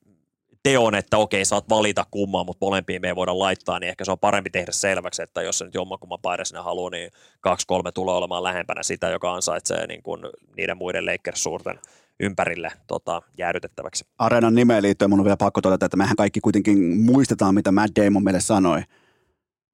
teon, 0.64 0.96
että 0.96 1.18
okei, 1.18 1.46
saat 1.46 1.70
valita 1.70 2.06
kummaa, 2.12 2.44
mutta 2.44 2.66
molempiin 2.66 3.02
me 3.02 3.08
ei 3.08 3.16
voida 3.16 3.40
laittaa, 3.40 3.80
niin 3.80 3.90
ehkä 3.90 4.06
se 4.06 4.12
on 4.12 4.20
parempi 4.20 4.50
tehdä 4.50 4.72
selväksi, 4.72 5.22
että 5.22 5.42
jos 5.42 5.58
se 5.58 5.66
nyt 5.66 5.74
jommankumman 5.74 6.20
paira 6.22 6.46
sinne 6.46 6.62
haluaa, 6.62 6.90
niin 6.90 7.12
kaksi-kolme 7.42 7.92
tulee 7.92 8.16
olemaan 8.16 8.44
lähempänä 8.44 8.84
sitä, 8.84 9.10
joka 9.10 9.34
ansaitsee 9.34 9.88
niin 9.88 10.04
kuin 10.04 10.22
niiden 10.58 10.78
muiden 10.78 11.06
Lakers-suurten 11.06 11.80
ympärille 12.20 12.72
tota, 12.88 13.22
jäädytettäväksi. 13.38 14.06
Areenan 14.18 14.56
nimeen 14.56 14.84
liittyen 14.84 15.10
mun 15.10 15.20
on 15.20 15.26
vielä 15.26 15.38
pakko 15.38 15.62
todeta, 15.62 15.86
että 15.86 15.98
mehän 15.98 16.16
kaikki 16.16 16.40
kuitenkin 16.40 16.98
muistetaan, 17.00 17.56
mitä 17.56 17.72
Matt 17.72 17.96
Damon 17.96 18.24
meille 18.24 18.40
sanoi. 18.40 18.82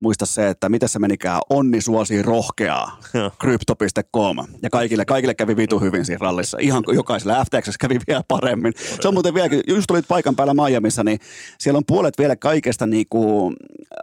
Muista 0.02 0.26
se, 0.26 0.50
että 0.50 0.70
mitä 0.70 0.88
se 0.88 1.00
menikään, 1.00 1.42
onni 1.50 1.82
suosii 1.82 2.22
rohkeaa, 2.22 3.00
crypto.com. 3.42 4.38
Ja 4.62 4.70
kaikille, 4.70 5.06
kaikille 5.06 5.34
kävi 5.34 5.58
vitu 5.58 5.80
hyvin 5.80 6.06
siinä 6.06 6.18
rallissa. 6.22 6.58
Ihan 6.62 6.84
kuin 6.84 6.96
jokaiselle 6.96 7.34
FTX 7.46 7.78
kävi 7.80 8.00
vielä 8.08 8.24
paremmin. 8.28 8.74
Se 9.02 9.08
on 9.08 9.14
muuten 9.14 9.34
vieläkin, 9.34 9.62
just 9.68 9.92
olit 9.92 10.08
paikan 10.08 10.36
päällä 10.36 10.54
Miamiissa, 10.54 11.04
niin 11.04 11.20
siellä 11.60 11.78
on 11.78 11.86
puolet 11.88 12.14
vielä 12.18 12.36
kaikesta 12.36 12.88
niin 12.88 13.06
kuin 13.10 13.56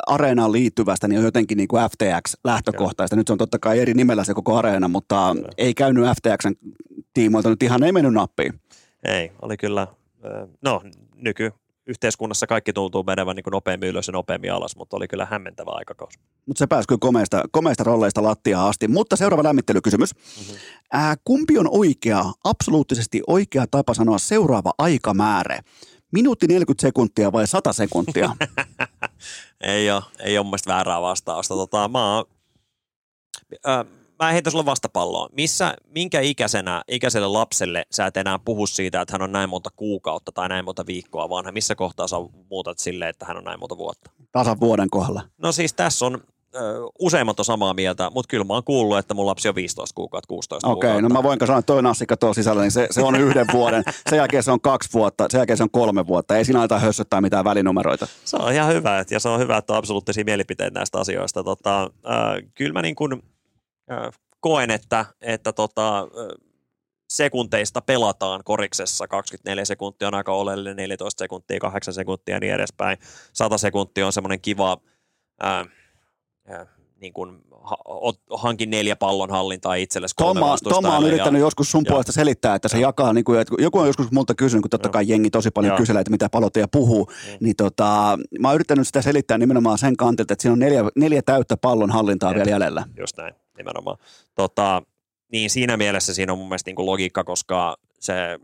areenaan 0.07 0.53
liittyvästä, 0.53 1.09
niin 1.09 1.19
on 1.19 1.25
jotenkin 1.25 1.57
niin 1.57 1.69
kuin 1.69 1.83
FTX-lähtökohtaista. 1.83 3.17
Nyt 3.17 3.27
se 3.27 3.33
on 3.33 3.39
totta 3.39 3.59
kai 3.59 3.79
eri 3.79 3.95
nimellä 3.95 4.25
se 4.25 4.35
koko 4.35 4.57
areena, 4.57 4.89
mutta 4.89 5.37
ei 5.59 5.75
käynyt 5.75 6.05
FTXn 6.05 6.55
tiimoilta 7.15 7.51
nyt 7.51 7.63
ihan 7.63 7.83
ei 7.83 7.93
mennyt 7.93 8.13
nappiin. 8.13 8.61
Ei, 9.05 9.33
oli 9.43 9.57
kyllä, 9.57 9.87
ö, 10.25 10.47
no 10.63 10.83
nyky 11.15 11.53
yhteiskunnassa 11.91 12.47
kaikki 12.47 12.73
tuntuu 12.73 13.03
menevän 13.03 13.37
niin 13.37 13.45
nopeammin 13.51 13.89
ylös 13.89 14.07
ja 14.07 14.13
nopeammin 14.13 14.53
alas, 14.53 14.77
mutta 14.77 14.97
oli 14.97 15.09
kyllä 15.09 15.27
hämmentävä 15.31 15.71
aikakausi. 15.71 16.19
Mutta 16.47 16.59
se 16.59 16.67
pääsi 16.67 16.89
kyllä 16.89 16.99
komeista, 16.99 17.43
komeista 17.51 17.85
rolleista 17.85 18.23
lattiaan 18.23 18.69
asti. 18.69 18.89
Mutta 18.89 19.17
seuraava 19.17 19.43
lämmittelykysymys. 19.43 20.15
Mm-hmm. 20.15 20.57
Ää, 20.93 21.15
kumpi 21.25 21.59
on 21.59 21.69
oikea, 21.71 22.25
absoluuttisesti 22.45 23.23
oikea 23.27 23.65
tapa 23.71 23.95
sanoa 23.95 24.19
seuraava 24.19 24.73
aikamäärä? 24.79 25.61
Minuutti 26.13 26.47
40 26.47 26.83
sekuntia 26.83 27.33
vai 27.33 27.47
100 27.47 27.73
sekuntia? 27.73 28.37
ei 29.61 29.91
ole, 29.91 30.03
ei 30.21 30.39
ole 30.39 30.47
mun 30.47 30.59
väärää 30.67 31.01
vastausta. 31.01 31.55
Tota, 31.55 31.89
mä, 31.89 32.17
oon, 32.17 32.25
äh, 33.69 34.00
mä 34.21 34.33
heitän 34.33 34.51
sulle 34.51 34.65
vastapalloa. 34.65 35.29
Missä, 35.33 35.75
minkä 35.95 36.21
ikäisenä, 36.21 36.83
ikäiselle 36.89 37.29
lapselle 37.29 37.87
sä 37.91 38.07
et 38.07 38.17
enää 38.17 38.39
puhu 38.39 38.67
siitä, 38.67 39.01
että 39.01 39.15
hän 39.15 39.23
on 39.23 39.33
näin 39.33 39.51
monta 39.51 39.71
kuukautta 39.77 40.33
tai 40.33 40.49
näin 40.49 40.65
monta 40.65 40.87
viikkoa 40.87 41.29
vanha? 41.29 41.53
Missä 41.53 41.75
kohtaa 41.75 42.09
sä 42.09 42.17
muutat 42.51 42.79
silleen, 42.79 43.09
että 43.09 43.27
hän 43.27 43.37
on 43.37 43.45
näin 43.45 43.61
monta 43.61 43.79
vuotta? 43.79 44.11
Tasan 44.33 44.61
vuoden 44.61 44.91
kohdalla. 44.91 45.23
No 45.39 45.53
siis 45.53 45.75
tässä 45.75 46.07
on 46.07 46.21
useimmat 46.99 47.39
on 47.39 47.45
samaa 47.45 47.75
mieltä, 47.75 48.11
mutta 48.15 48.29
kyllä 48.29 48.45
mä 48.45 48.55
oon 48.55 48.65
kuullut, 48.65 48.99
että 48.99 49.15
mun 49.15 49.27
lapsi 49.27 49.49
on 49.49 49.55
15 49.55 49.95
kuukautta, 49.95 50.27
16 50.29 50.69
Okei, 50.69 50.73
okay, 50.73 50.91
kuukautta. 50.91 51.15
no 51.15 51.21
mä 51.21 51.29
voinko 51.29 51.47
sanoa, 51.47 51.59
että 51.59 51.67
toi 51.67 51.83
nassikka 51.83 52.17
tuolla 52.17 52.35
sisällä, 52.35 52.63
niin 52.63 52.71
se, 52.71 52.87
se 52.91 53.03
on 53.03 53.17
yhden 53.21 53.47
vuoden. 53.53 53.83
Sen 54.11 54.17
jälkeen 54.17 54.43
se 54.43 54.51
on 54.51 54.61
kaksi 54.61 54.89
vuotta, 54.95 55.27
sen 55.31 55.39
jälkeen 55.39 55.57
se 55.57 55.63
on 55.63 55.71
kolme 55.71 56.07
vuotta. 56.07 56.37
Ei 56.37 56.45
siinä 56.45 56.61
aleta 56.61 56.79
hössöttää 56.79 57.21
mitään 57.21 57.45
välinumeroita. 57.45 58.07
Se 58.25 58.37
on 58.37 58.53
ihan 58.53 58.73
hyvä, 58.73 59.05
ja 59.11 59.21
se 59.21 59.29
on 59.29 59.41
hyvä, 59.41 59.57
että 59.57 59.73
on 59.73 59.79
absoluuttisia 59.79 60.25
mielipiteitä 60.25 60.79
näistä 60.79 60.99
asioista. 60.99 61.45
Tota, 61.45 61.83
äh, 61.83 61.91
kyllä 62.55 62.73
mä 62.73 62.83
niin 62.83 62.95
kuin, 62.95 63.23
koen, 64.41 64.71
että, 64.71 65.05
että 65.21 65.53
tota, 65.53 66.09
sekunteista 67.11 67.81
pelataan 67.81 68.41
koriksessa. 68.45 69.09
24 69.09 69.65
sekuntia 69.65 70.09
on 70.09 70.15
aika 70.15 70.33
oleellinen, 70.33 70.77
14 70.77 71.23
sekuntia, 71.25 71.61
8 71.61 71.95
sekuntia 71.95 72.35
ja 72.37 72.41
niin 72.41 72.55
edespäin. 72.55 72.99
100 73.33 73.59
sekuntia 73.59 74.07
on 74.07 74.13
semmoinen 74.13 74.41
kiva, 74.41 74.77
äh, 75.45 75.69
äh, 76.61 76.67
niin 77.01 77.13
kuin, 77.13 77.39
ha, 77.63 77.77
ot- 77.89 78.37
hankin 78.39 78.71
neljä 78.71 78.97
pallon 78.97 79.31
hallintaa 79.31 79.75
itsellesi 79.75 80.15
Tomma, 80.17 80.29
Tomma 80.35 80.47
on 80.47 80.51
vastustajalle 80.51 81.07
ja- 81.07 81.13
yrittänyt 81.15 81.41
joskus 81.41 81.71
sun 81.71 81.83
Joo. 81.87 81.91
puolesta 81.93 82.13
selittää, 82.13 82.55
että 82.55 82.69
se 82.69 82.79
jakaa, 82.81 83.13
niin 83.13 83.25
kuin, 83.25 83.41
että 83.41 83.55
joku 83.59 83.79
on 83.79 83.87
joskus 83.87 84.11
multa 84.13 84.35
kysynyt, 84.35 84.63
kun 84.63 84.71
totta 84.71 84.89
kai 84.89 85.05
jengi 85.09 85.31
tosi 85.31 85.51
paljon 85.51 85.71
Joo. 85.71 85.79
kyselee, 85.79 86.01
että 86.01 86.11
mitä 86.11 86.29
palotia 86.29 86.69
puhuu, 86.69 87.05
Mm. 87.07 87.37
niin 87.41 87.57
tota, 87.57 88.19
mä 88.39 88.49
oon 88.49 88.55
yrittänyt 88.55 88.87
sitä 88.87 89.03
selittää 89.03 89.39
nimenomaan 89.39 89.79
sen 89.79 89.97
kantilta, 89.97 90.33
että 90.33 90.43
siinä 90.43 90.53
on 90.53 90.59
neljä, 90.59 90.85
neljä 90.97 91.23
täyttä 91.23 91.57
pallon 91.57 91.91
hallintaa 91.91 92.31
Jep. 92.31 92.37
vielä 92.37 92.51
jäljellä. 92.51 92.85
Just 92.99 93.17
näin, 93.17 93.35
nimenomaan. 93.61 93.99
Tota, 94.35 94.83
niin 95.33 95.51
siinä 95.51 95.77
mielessä 95.77 96.15
siinä 96.15 96.33
on 96.33 96.39
mun 96.39 96.49
mielestä 96.49 96.69
niin 96.69 96.77
kuin 96.77 96.87
logiikka, 96.87 97.25
koska 97.25 97.77
se, 98.01 98.39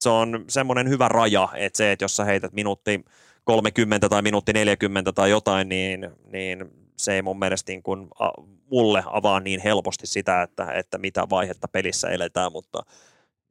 se 0.00 0.08
on 0.08 0.44
semmoinen 0.48 0.88
hyvä 0.88 1.08
raja, 1.08 1.48
että 1.54 1.76
se, 1.76 1.92
että 1.92 2.04
jos 2.04 2.16
sä 2.16 2.24
heität 2.24 2.52
minuutti 2.52 3.04
30 3.44 4.08
tai 4.08 4.22
minuutti 4.22 4.52
40 4.52 5.12
tai 5.12 5.30
jotain, 5.30 5.68
niin, 5.68 6.10
niin 6.32 6.64
se 6.96 7.14
ei 7.14 7.22
mun 7.22 7.38
mielestä 7.38 7.72
niin 7.72 7.82
kuin, 7.82 8.08
a, 8.18 8.30
mulle 8.70 9.02
avaa 9.06 9.40
niin 9.40 9.60
helposti 9.60 10.06
sitä, 10.06 10.42
että, 10.42 10.72
että 10.72 10.98
mitä 10.98 11.26
vaihetta 11.30 11.68
pelissä 11.68 12.08
eletään, 12.08 12.52
mutta 12.52 12.82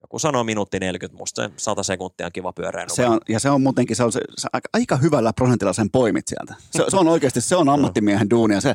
joku 0.06 0.20
sanoo 0.20 0.44
minuutti 0.44 0.80
40, 0.80 1.18
musta 1.18 1.44
se 1.44 1.52
100 1.58 1.84
sekuntia 1.84 2.26
on 2.26 2.32
kiva 2.32 2.54
pyöreä 2.54 2.86
Se 2.88 3.08
on, 3.08 3.20
ja 3.30 3.40
se 3.40 3.50
on 3.50 3.62
muutenkin, 3.62 3.96
se 3.96 4.04
on 4.04 4.12
se, 4.12 4.22
se 4.38 4.48
aika, 4.54 4.70
aika 4.74 4.98
hyvällä 4.98 5.34
prosentilla 5.34 5.74
sen 5.74 5.90
poimit 5.90 6.28
sieltä. 6.28 6.56
Se, 6.72 6.84
se 6.88 6.98
on 6.98 7.08
oikeasti, 7.08 7.42
se 7.42 7.56
on 7.56 7.70
ammattimiehen 7.70 8.30
duunia. 8.30 8.62
Se, 8.62 8.74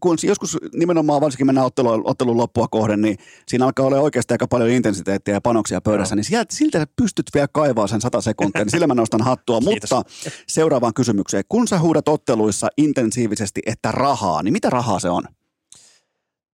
kun 0.00 0.18
joskus 0.22 0.58
nimenomaan 0.72 1.20
varsinkin 1.20 1.46
mennään 1.46 1.66
ottelu, 1.66 2.02
ottelun 2.04 2.36
loppua 2.36 2.68
kohden, 2.68 3.02
niin 3.02 3.18
siinä 3.48 3.64
alkaa 3.64 3.86
olla 3.86 4.00
oikeasti 4.00 4.34
aika 4.34 4.46
paljon 4.46 4.70
intensiteettiä 4.70 5.34
ja 5.34 5.40
panoksia 5.40 5.80
pöydässä, 5.80 6.12
Joo. 6.12 6.16
niin 6.16 6.24
sieltä, 6.24 6.54
siltä 6.56 6.78
sä 6.78 6.86
pystyt 6.96 7.26
vielä 7.34 7.48
kaivaa 7.52 7.86
sen 7.86 8.00
100 8.00 8.20
sekuntia, 8.20 8.64
niin 8.64 8.70
sillä 8.70 8.86
mä 8.86 8.94
nostan 8.94 9.22
hattua. 9.22 9.60
Kiitos. 9.70 9.90
Mutta 9.90 10.12
seuraavaan 10.48 10.94
kysymykseen. 10.94 11.44
Kun 11.48 11.68
sä 11.68 11.78
huudat 11.78 12.08
otteluissa 12.08 12.68
intensiivisesti, 12.76 13.60
että 13.66 13.92
rahaa, 13.92 14.42
niin 14.42 14.52
mitä 14.52 14.70
rahaa 14.70 14.98
se 15.00 15.10
on? 15.10 15.22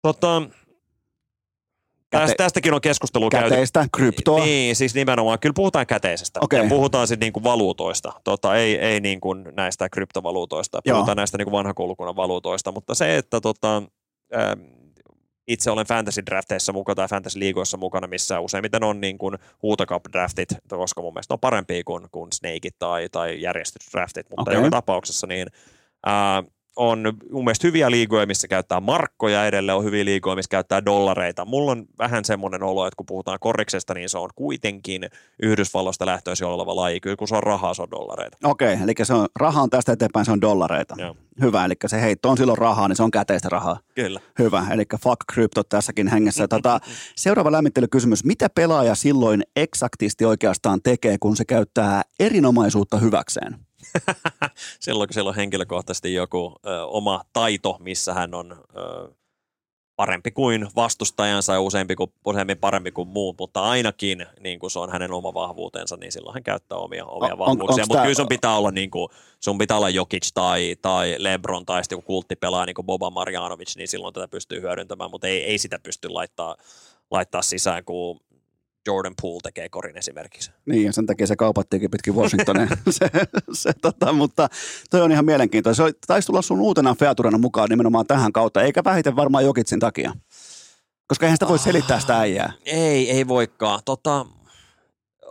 Tota, 0.02 0.42
Tästä, 2.10 2.34
tästäkin 2.36 2.74
on 2.74 2.80
keskustelu 2.80 3.30
käyty. 3.30 3.48
Käteistä, 3.48 3.86
kryptoa. 3.96 4.44
Niin, 4.44 4.76
siis 4.76 4.94
nimenomaan. 4.94 5.38
Kyllä 5.38 5.52
puhutaan 5.56 5.86
käteisestä. 5.86 6.40
Okei. 6.42 6.62
Ja 6.62 6.68
puhutaan 6.68 7.08
sitten 7.08 7.26
niinku 7.26 7.42
valuutoista. 7.42 8.12
Tota, 8.24 8.56
ei 8.56 8.78
ei 8.78 9.00
niinku 9.00 9.34
näistä 9.34 9.88
kryptovaluutoista. 9.88 10.80
Joo. 10.84 10.96
Puhutaan 10.96 11.16
näistä 11.16 11.38
niinku 11.38 11.52
vanhakoulukunnan 11.52 12.16
valuutoista. 12.16 12.72
Mutta 12.72 12.94
se, 12.94 13.16
että 13.16 13.40
tota, 13.40 13.82
itse 15.48 15.70
olen 15.70 15.86
fantasy 15.86 16.22
drafteissa 16.26 16.72
mukana 16.72 16.94
tai 16.94 17.08
fantasy 17.08 17.38
liigoissa 17.38 17.76
mukana, 17.76 18.06
missä 18.06 18.40
useimmiten 18.40 18.84
on 18.84 19.00
niin 19.00 19.18
kuin 19.18 19.36
draftit, 20.12 20.48
koska 20.68 21.02
mun 21.02 21.12
mielestä 21.12 21.34
on 21.34 21.40
parempia 21.40 21.82
kuin, 21.84 22.06
kuin 22.12 22.32
snakeit 22.32 22.74
tai, 22.78 23.08
tai 23.08 23.42
järjestysdraftit, 23.42 24.26
mutta 24.30 24.42
Okei. 24.42 24.54
okay. 24.54 24.66
joka 24.66 24.76
tapauksessa 24.76 25.26
niin 25.26 25.46
ää, 26.06 26.42
on 26.76 27.02
mun 27.30 27.44
mielestä 27.44 27.66
hyviä 27.66 27.90
liigoja, 27.90 28.26
missä 28.26 28.48
käyttää 28.48 28.80
markkoja 28.80 29.46
edelleen, 29.46 29.78
on 29.78 29.84
hyviä 29.84 30.04
liigoja, 30.04 30.36
missä 30.36 30.48
käyttää 30.50 30.84
dollareita. 30.84 31.44
Mulla 31.44 31.72
on 31.72 31.86
vähän 31.98 32.24
semmoinen 32.24 32.62
olo, 32.62 32.86
että 32.86 32.96
kun 32.96 33.06
puhutaan 33.06 33.38
korriksesta, 33.40 33.94
niin 33.94 34.08
se 34.08 34.18
on 34.18 34.30
kuitenkin 34.34 35.10
Yhdysvalloista 35.42 36.06
lähtöisin 36.06 36.46
oleva 36.46 36.76
laji. 36.76 37.00
Kyllä 37.00 37.16
kun 37.16 37.28
se 37.28 37.36
on 37.36 37.42
rahaa, 37.42 37.74
se 37.74 37.82
on 37.82 37.90
dollareita. 37.90 38.36
Okei, 38.44 38.78
eli 38.82 38.92
se 39.02 39.14
on, 39.14 39.28
raha 39.36 39.62
on 39.62 39.70
tästä 39.70 39.92
eteenpäin, 39.92 40.26
se 40.26 40.32
on 40.32 40.40
dollareita. 40.40 40.94
Joo. 40.98 41.16
Hyvä, 41.40 41.64
eli 41.64 41.74
se 41.86 42.00
heitto 42.00 42.30
on 42.30 42.36
silloin 42.36 42.58
rahaa, 42.58 42.88
niin 42.88 42.96
se 42.96 43.02
on 43.02 43.10
käteistä 43.10 43.48
rahaa. 43.48 43.80
Kyllä. 43.94 44.20
Hyvä, 44.38 44.66
eli 44.70 44.84
fuck 45.02 45.20
crypto 45.32 45.62
tässäkin 45.64 46.08
hengessä. 46.08 46.48
Tota, 46.48 46.80
seuraava 47.16 47.52
lämmittelykysymys. 47.52 48.24
Mitä 48.24 48.48
pelaaja 48.50 48.94
silloin 48.94 49.42
eksaktisti 49.56 50.24
oikeastaan 50.24 50.82
tekee, 50.82 51.16
kun 51.20 51.36
se 51.36 51.44
käyttää 51.44 52.02
erinomaisuutta 52.20 52.96
hyväkseen? 52.96 53.69
silloin 54.80 55.08
kun 55.08 55.14
siellä 55.14 55.28
on 55.28 55.36
henkilökohtaisesti 55.36 56.14
joku 56.14 56.54
ö, 56.66 56.86
oma 56.86 57.24
taito, 57.32 57.76
missä 57.80 58.14
hän 58.14 58.34
on 58.34 58.64
ö, 58.76 59.08
parempi 60.00 60.30
kuin 60.30 60.68
vastustajansa 60.76 61.52
ja 61.52 61.60
useampi 61.60 61.96
kuin, 61.96 62.12
useammin 62.26 62.58
parempi 62.58 62.92
kuin 62.92 63.08
muut, 63.08 63.36
mutta 63.38 63.62
ainakin 63.62 64.26
niin 64.40 64.58
kuin 64.58 64.70
se 64.70 64.78
on 64.78 64.92
hänen 64.92 65.12
oma 65.12 65.34
vahvuutensa, 65.34 65.96
niin 65.96 66.12
silloin 66.12 66.34
hän 66.34 66.42
käyttää 66.42 66.78
omia, 66.78 67.04
omia 67.04 67.32
On- 67.32 67.38
vahvuuksia. 67.38 67.84
Mutta 67.88 68.02
kyllä 68.02 68.14
sun 68.14 68.28
pitää 68.28 68.56
olla, 68.56 68.70
niin 68.70 68.90
kuin, 68.90 69.08
sun 69.40 69.58
pitää 69.58 69.76
olla 69.76 69.90
Jokic 69.90 70.28
tai, 70.34 70.76
tai 70.82 71.14
Lebron 71.18 71.66
tai 71.66 71.84
sitten 71.84 71.96
joku 71.96 72.06
kulttipelaaja 72.06 72.66
niin 72.66 72.74
kuin 72.74 72.86
Boba 72.86 73.10
Marjanovic, 73.10 73.76
niin 73.76 73.88
silloin 73.88 74.14
tätä 74.14 74.28
pystyy 74.28 74.60
hyödyntämään, 74.60 75.10
mutta 75.10 75.26
ei, 75.26 75.44
ei 75.44 75.58
sitä 75.58 75.78
pysty 75.82 76.08
laittaa, 76.08 76.56
laittaa 77.10 77.42
sisään, 77.42 77.84
kun 77.84 78.20
Jordan 78.86 79.14
Poole 79.22 79.40
tekee 79.42 79.68
korin 79.68 79.98
esimerkiksi. 79.98 80.50
Niin, 80.66 80.84
ja 80.84 80.92
sen 80.92 81.06
takia 81.06 81.26
se 81.26 81.36
kaupattiinkin 81.36 81.90
pitkin 81.90 82.14
Washingtonia. 82.14 82.66
se, 82.90 83.10
se, 83.52 83.72
tota, 83.82 84.12
mutta 84.12 84.48
toi 84.90 85.00
on 85.02 85.12
ihan 85.12 85.24
mielenkiintoista. 85.24 85.76
Se 85.76 85.82
oli- 85.82 85.92
taisi 86.06 86.26
tulla 86.26 86.42
sun 86.42 86.60
uutena 86.60 86.94
featurena 86.94 87.38
mukaan 87.38 87.68
nimenomaan 87.68 88.06
tähän 88.06 88.32
kautta, 88.32 88.62
eikä 88.62 88.84
vähiten 88.84 89.16
varmaan 89.16 89.44
Jokitsin 89.44 89.80
takia. 89.80 90.12
Koska 91.06 91.26
eihän 91.26 91.36
sitä 91.36 91.48
voi 91.48 91.58
selittää 91.58 92.00
sitä 92.00 92.18
äijää. 92.20 92.52
Ei, 92.64 93.10
ei 93.10 93.28
voikaan. 93.28 93.80
Tota, 93.84 94.26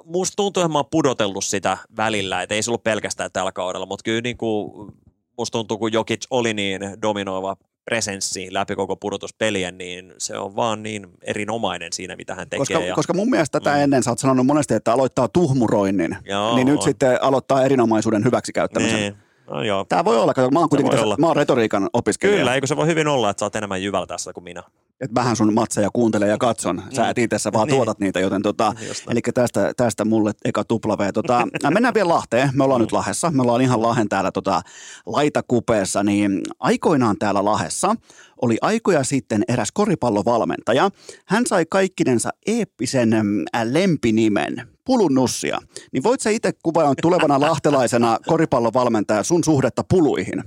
musta 0.05 0.35
tuntuu, 0.35 0.63
että 0.63 0.71
mä 0.73 0.79
oon 0.79 0.89
pudotellut 0.91 1.45
sitä 1.45 1.77
välillä, 1.97 2.41
että 2.41 2.55
ei 2.55 2.63
se 2.63 2.69
ollut 2.69 2.83
pelkästään 2.83 3.31
tällä 3.31 3.51
kaudella, 3.51 3.85
mutta 3.85 4.03
kyllä 4.03 4.21
niin 4.21 4.37
kuin, 4.37 4.91
musta 5.37 5.51
tuntuu, 5.57 5.77
kun 5.77 5.93
Jokic 5.93 6.25
oli 6.29 6.53
niin 6.53 6.81
dominoiva 7.01 7.55
presenssi 7.89 8.47
läpi 8.51 8.75
koko 8.75 8.95
pudotuspelien, 8.95 9.77
niin 9.77 10.13
se 10.17 10.37
on 10.37 10.55
vaan 10.55 10.83
niin 10.83 11.07
erinomainen 11.23 11.93
siinä, 11.93 12.15
mitä 12.15 12.35
hän 12.35 12.49
tekee. 12.49 12.59
Koska, 12.59 12.79
ja, 12.79 12.95
koska 12.95 13.13
mun 13.13 13.29
mielestä 13.29 13.59
tätä 13.59 13.75
Mm. 13.75 13.81
ennen 13.83 14.03
sä 14.03 14.11
oot 14.11 14.19
sanonut 14.19 14.45
monesti, 14.45 14.73
että 14.73 14.93
aloittaa 14.93 15.27
tuhmuroinnin, 15.27 16.17
Joo, 16.25 16.55
niin 16.55 16.67
nyt 16.67 16.77
on. 16.77 16.83
sitten 16.83 17.23
aloittaa 17.23 17.63
erinomaisuuden 17.63 18.23
hyväksikäyttämisen. 18.23 18.99
niin, 18.99 19.15
no 19.49 19.63
joo. 19.63 19.85
Tämä 19.89 20.05
voi 20.05 20.17
olla, 20.19 20.33
kato, 20.33 20.49
mä 20.51 20.59
oon 20.59 20.69
kuitenkin 20.69 20.91
tässä, 20.91 21.05
olla. 21.05 21.15
mä 21.19 21.27
oon 21.27 21.35
retoriikan 21.35 21.89
opiskelija. 21.93 22.37
Kyllä, 22.37 22.55
eikö 22.55 22.67
se 22.67 22.75
voi 22.75 22.87
hyvin 22.87 23.07
olla, 23.07 23.29
että 23.29 23.39
sä 23.39 23.45
oot 23.45 23.55
enemmän 23.55 23.83
jyvällä 23.83 24.07
tässä 24.07 24.33
kuin 24.33 24.43
minä. 24.43 24.63
Että 25.01 25.15
vähän 25.15 25.35
sun 25.35 25.53
matseja 25.53 25.89
kuuntelen 25.93 26.29
ja 26.29 26.37
katson. 26.37 26.83
Sä 26.95 27.09
et 27.09 27.17
itse 27.17 27.37
vaan 27.53 27.67
Niin. 27.67 27.75
tuotat 27.75 27.99
niitä, 27.99 28.19
joten 28.19 28.41
tota, 28.41 28.73
näin. 28.75 28.87
eli 29.09 29.21
tästä, 29.33 29.73
tästä 29.77 30.05
mulle 30.05 30.31
eka 30.45 30.63
tupla 30.63 30.97
V. 30.97 31.11
Tota, 31.13 31.47
mennään 31.73 31.93
vielä 31.93 32.09
Lahteen. 32.09 32.49
Me 32.53 32.63
ollaan 32.63 32.81
nyt 32.81 32.91
Lahessa. 32.91 33.31
Me 33.31 33.41
ollaan 33.41 33.61
ihan 33.61 33.81
Lahen 33.81 34.09
täällä 34.09 34.31
tota, 34.31 34.61
laitakupeessa. 35.05 36.03
Niin 36.03 36.41
aikoinaan 36.59 37.17
täällä 37.19 37.45
Lahessa 37.45 37.95
oli 38.41 38.57
aikoja 38.61 39.03
sitten 39.03 39.43
eräs 39.47 39.71
koripallovalmentaja. 39.71 40.89
Hän 41.25 41.45
sai 41.47 41.65
kaikkinensa 41.69 42.29
eeppisen 42.47 43.09
mm, 43.09 43.43
lempinimen. 43.63 44.67
Pulunnussia. 44.85 45.59
Niin 45.91 46.03
voit 46.03 46.21
sä 46.21 46.29
itse 46.29 46.51
kuvailla 46.63 46.93
tulevana 47.01 47.39
lahtelaisena 47.49 48.17
koripallovalmentaja 48.27 49.23
sun 49.23 49.43
suhdetta 49.43 49.83
puluihin? 49.83 50.43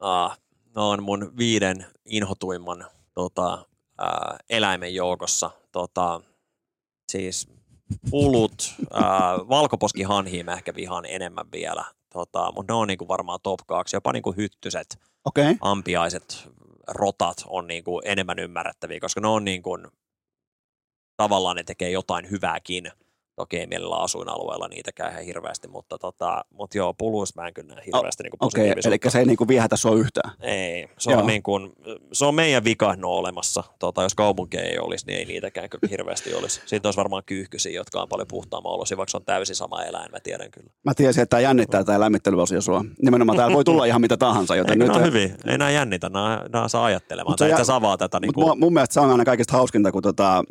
Ah, 0.00 0.38
ne 0.76 0.82
on 0.82 1.02
mun 1.02 1.32
viiden 1.38 1.86
inhotuimman 2.04 2.84
tota, 3.14 3.66
ää, 3.98 4.38
eläimen 4.50 4.94
joukossa. 4.94 5.50
Tota, 5.72 6.20
siis 7.12 7.48
pulut, 8.10 8.74
ää, 8.92 9.38
valkoposkihanhiin 9.48 10.44
mä 10.44 10.52
ehkä 10.52 10.74
vihaan 10.74 11.04
enemmän 11.06 11.46
vielä. 11.52 11.84
Tota, 12.12 12.52
mutta 12.52 12.72
ne 12.72 12.76
on 12.76 12.88
niinku 12.88 13.08
varmaan 13.08 13.38
top 13.42 13.60
2. 13.66 13.96
Jopa 13.96 14.12
niinku 14.12 14.32
hyttyset. 14.32 14.98
Okay. 15.24 15.56
ampiaiset, 15.60 16.48
rotat 16.88 17.44
on 17.46 17.66
niinku 17.66 18.00
enemmän 18.04 18.38
ymmärrettäviä, 18.38 19.00
koska 19.00 19.20
ne 19.20 19.28
on 19.28 19.44
niinku, 19.44 19.78
tavallaan 21.16 21.56
ne 21.56 21.62
tekee 21.62 21.90
jotain 21.90 22.30
hyvääkin. 22.30 22.90
Toki 23.40 23.56
ei 23.56 23.66
mielellä 23.66 23.96
asuinalueella 23.96 24.68
niitäkään 24.68 25.12
ihan 25.12 25.24
hirveästi, 25.24 25.68
mutta, 25.68 25.98
tota, 25.98 26.44
mutta 26.50 26.78
joo, 26.78 26.94
puluissa 26.94 27.40
mä 27.42 27.48
en 27.48 27.54
kyllä 27.54 27.74
näe 27.74 27.84
hirveästi 27.86 28.22
niinku 28.22 28.36
Okei, 28.40 28.70
okay, 28.70 28.82
eli 28.84 28.98
se 29.08 29.18
ei 29.18 29.24
niinku 29.24 29.48
viehätä 29.48 29.76
sua 29.76 29.94
yhtään. 29.94 30.32
Ei, 30.40 30.88
se 30.98 31.10
Joo. 31.10 31.20
on, 31.20 31.26
niin 31.26 31.42
kuin, 31.42 31.72
se 32.12 32.24
on 32.24 32.34
meidän 32.34 32.64
vika 32.64 32.94
no 32.96 33.08
olemassa. 33.08 33.64
Tota, 33.78 34.02
jos 34.02 34.14
kaupunkeja 34.14 34.64
ei 34.64 34.78
olisi, 34.78 35.06
niin 35.06 35.18
ei 35.18 35.24
niitäkään 35.24 35.70
kyllä 35.70 35.90
hirveästi 35.90 36.34
olisi. 36.34 36.60
Siitä 36.66 36.88
olisi 36.88 36.96
varmaan 36.96 37.22
kyyhkysiä, 37.26 37.72
jotka 37.72 38.02
on 38.02 38.08
paljon 38.08 38.28
puhtaamman 38.28 38.72
olosia, 38.72 38.96
vaikka 38.96 39.10
se 39.10 39.16
on 39.16 39.24
täysin 39.24 39.56
sama 39.56 39.82
eläin, 39.82 40.10
mä 40.10 40.20
tiedän 40.20 40.50
kyllä. 40.50 40.70
Mä 40.84 40.94
tiesin, 40.94 41.22
että 41.22 41.30
tämä 41.30 41.40
jännittää 41.40 41.84
tämä 41.84 42.00
lämmittelyosio 42.00 42.60
sua. 42.60 42.84
Nimenomaan 43.02 43.36
täällä 43.36 43.54
voi 43.54 43.64
tulla 43.64 43.84
ihan 43.84 44.00
mitä 44.00 44.16
tahansa, 44.16 44.56
joten 44.56 44.72
Eikö 44.72 44.84
nyt... 44.84 44.92
nämä 44.92 44.98
on 44.98 45.06
hyvin? 45.06 45.36
Ei 45.46 45.58
nämä 45.58 45.70
jännitä, 45.70 46.08
nämä, 46.08 46.44
nämä 46.52 46.68
saa 46.68 46.84
ajattelemaan. 46.84 47.36
Tai 47.36 47.50
jä- 47.50 47.56
avaa 47.72 47.96
tätä. 47.96 48.20
Niin 48.20 48.32
kuin, 48.32 48.58
mun 48.58 48.72
mielestä 48.72 48.94
se 48.94 49.00
on 49.00 49.10
aina 49.10 49.24
kaikista 49.24 49.52
hauskinta, 49.52 49.92
kun 49.92 50.02
tota, 50.02 50.44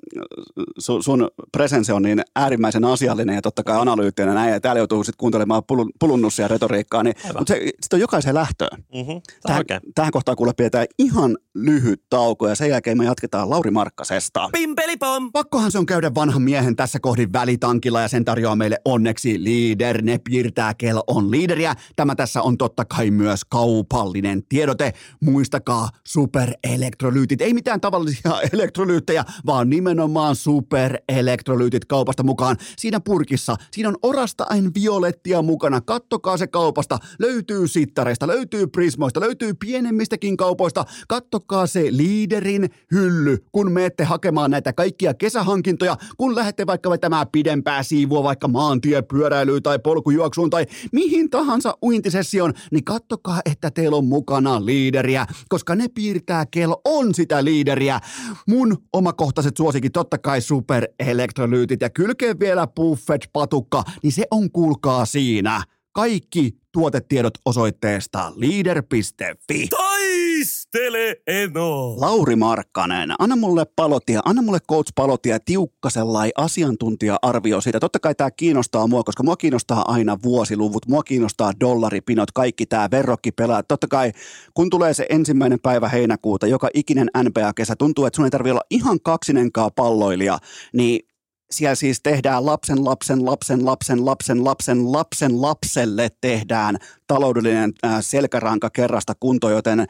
sun, 0.78 1.04
sun 1.04 1.28
presence 1.52 1.94
on 1.94 2.02
niin 2.02 2.22
äärimmäisen 2.36 2.79
asiallinen 2.86 3.36
ja 3.36 3.42
totta 3.42 3.64
kai 3.64 3.80
analyyttinen 3.80 4.36
näin, 4.36 4.52
ja 4.54 4.60
täällä 4.60 4.80
joutuu 4.80 5.04
sitten 5.04 5.18
kuuntelemaan 5.18 5.64
pulun, 5.68 5.90
pulunnussia 6.00 6.44
ja 6.44 6.48
retoriikkaa, 6.48 7.04
niin, 7.04 7.16
Aivan. 7.24 7.42
mutta 7.42 7.54
se, 7.54 7.60
sit 7.82 7.94
on 7.94 8.00
jokaisen 8.00 8.36
lähtöön. 8.36 8.84
mm-hmm. 8.96 9.22
Tähän, 9.44 9.60
oikein. 9.60 9.82
tähän 9.96 10.12
kohtaan 10.12 10.36
kuule 10.38 10.54
pidetään 10.58 10.88
ihan 11.00 11.38
lyhyt 11.56 12.04
tauko 12.10 12.48
ja 12.48 12.56
sen 12.56 12.70
jälkeen 12.70 12.98
me 12.98 13.06
jatketaan 13.06 13.50
Lauri 13.50 13.72
Markkasesta. 13.72 14.50
Pimpelipom! 14.52 15.32
Pakkohan 15.32 15.72
se 15.72 15.78
on 15.78 15.86
käydä 15.86 16.16
vanhan 16.16 16.42
miehen 16.42 16.76
tässä 16.76 17.00
kohdin 17.00 17.34
välitankilla 17.34 18.02
ja 18.02 18.08
sen 18.08 18.26
tarjoaa 18.26 18.56
meille 18.56 18.78
onneksi 18.86 19.44
Leader. 19.44 20.02
Ne 20.02 20.18
piirtää 20.18 20.74
kello 20.74 21.04
on 21.08 21.32
liideriä. 21.32 21.76
Tämä 21.96 22.16
tässä 22.16 22.42
on 22.42 22.58
totta 22.58 22.86
kai 22.86 23.12
myös 23.12 23.46
kaupallinen 23.46 24.44
tiedote. 24.50 24.94
Muistakaa 25.22 25.90
superelektrolyytit. 26.08 27.42
Ei 27.42 27.54
mitään 27.54 27.82
tavallisia 27.82 28.32
elektrolyyttejä, 28.54 29.26
vaan 29.46 29.70
nimenomaan 29.70 30.36
superelektrolyytit 30.36 31.86
kaupasta 31.86 32.24
mukaan. 32.24 32.58
Siinä 32.78 33.00
purkissa, 33.00 33.56
siinä 33.72 33.90
on 33.90 33.98
orastain 34.04 34.72
violettia 34.74 35.42
mukana. 35.42 35.82
Kattokaa 35.82 36.38
se 36.38 36.48
kaupasta. 36.48 36.98
Löytyy 37.20 37.68
sittareista, 37.68 38.28
löytyy 38.28 38.68
prismoista, 38.68 39.20
löytyy 39.20 39.54
pienemmistäkin 39.54 40.38
kaupoista. 40.38 40.86
Kattokaa 41.08 41.68
se 41.68 41.86
liiderin 41.90 42.70
hylly, 42.92 43.38
kun 43.52 43.72
menette 43.72 44.04
hakemaan 44.04 44.52
näitä 44.52 44.74
kaikkia 44.74 45.14
kesähankintoja, 45.14 45.98
kun 46.18 46.36
lähdette 46.36 46.68
vaikka 46.68 46.90
vetämään 46.90 47.28
pidempää 47.32 47.84
siivua 47.84 48.24
vaikka 48.24 48.48
maantiepyöräilyyn 48.48 49.64
tai 49.64 49.80
polkujuoksuun 49.80 50.50
tai 50.50 50.66
mihin 50.92 51.30
tahansa 51.30 51.78
uintisessioon, 51.84 52.54
niin 52.72 52.84
kattokaa, 52.84 53.42
että 53.46 53.72
teillä 53.72 53.98
on 53.98 54.06
mukana 54.06 54.66
liideriä, 54.66 55.26
koska 55.50 55.76
ne 55.76 55.88
piirtää 55.88 56.46
kello 56.46 56.82
on 56.86 57.16
sitä 57.16 57.44
liideriä. 57.44 58.00
Mun 58.48 58.78
omakohtaiset 58.94 59.58
suosikin 59.58 59.92
totta 59.92 60.18
kai 60.18 60.42
superelektrolyytit 60.42 61.82
ja 61.82 61.90
kylkeen 61.90 62.40
vielä 62.40 62.49
buffet 62.76 63.30
patukka, 63.34 63.84
niin 64.04 64.12
se 64.12 64.24
on 64.32 64.52
kuulkaa 64.52 65.06
siinä. 65.06 65.64
Kaikki 65.92 66.60
tuotetiedot 66.72 67.34
osoitteesta 67.46 68.32
leader.fi. 68.36 69.68
Taistele 69.68 71.16
Eno! 71.28 71.96
Lauri 72.00 72.36
Markkanen, 72.36 73.14
anna 73.20 73.36
mulle 73.36 73.66
palotia, 73.76 74.22
anna 74.26 74.42
mulle 74.42 74.60
coach 74.70 74.92
palotia 74.96 75.40
tiukka 75.40 75.90
sellainen 75.90 76.32
asiantuntija-arvio 76.38 77.62
siitä. 77.62 77.80
Totta 77.80 78.00
kai 78.00 78.16
tämä 78.16 78.32
kiinnostaa 78.32 78.88
mua, 78.88 79.04
koska 79.04 79.24
mua 79.24 79.38
kiinnostaa 79.38 79.92
aina 79.92 80.18
vuosiluvut, 80.24 80.88
mua 80.88 81.04
kiinnostaa 81.04 81.54
dollaripinot, 81.60 82.32
kaikki 82.32 82.66
tämä 82.66 82.88
verrokkipelaa. 82.92 83.64
Totta 83.64 83.88
kai 83.88 84.12
kun 84.54 84.70
tulee 84.70 84.94
se 84.94 85.06
ensimmäinen 85.10 85.60
päivä 85.60 85.90
heinäkuuta, 85.90 86.48
joka 86.48 86.70
ikinen 86.74 87.10
NBA-kesä, 87.24 87.76
tuntuu, 87.76 88.06
että 88.06 88.16
sun 88.16 88.26
ei 88.26 88.32
tarvitse 88.32 88.52
olla 88.52 88.66
ihan 88.70 89.00
kaksinenkaan 89.02 89.72
palloilija, 89.76 90.40
niin 90.74 91.09
siellä 91.52 91.76
siis 91.76 92.02
tehdään 92.02 92.46
lapsen, 92.46 92.86
lapsen, 92.86 93.26
lapsen, 93.26 93.66
lapsen, 93.66 94.06
lapsen, 94.06 94.44
lapsen, 94.44 94.92
lapsen 94.92 95.42
lapselle 95.42 96.10
tehdään 96.22 96.78
taloudellinen 97.08 97.74
äh, 97.86 97.98
selkäranka 98.02 98.70
kerrasta 98.70 99.14
kunto, 99.20 99.50
joten 99.50 99.88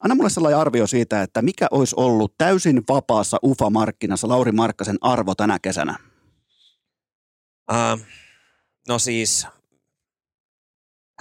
Anna 0.00 0.14
mulle 0.14 0.30
sellainen 0.30 0.60
arvio 0.60 0.86
siitä, 0.86 1.22
että 1.22 1.42
mikä 1.42 1.66
olisi 1.70 1.94
ollut 1.98 2.34
täysin 2.38 2.82
vapaassa 2.88 3.38
UFA-markkinassa 3.42 4.28
Lauri 4.28 4.52
Markkasen 4.52 4.98
arvo 5.00 5.34
tänä 5.34 5.58
kesänä? 5.58 5.98
Äh, 7.72 8.00
no 8.88 8.98
siis, 8.98 9.46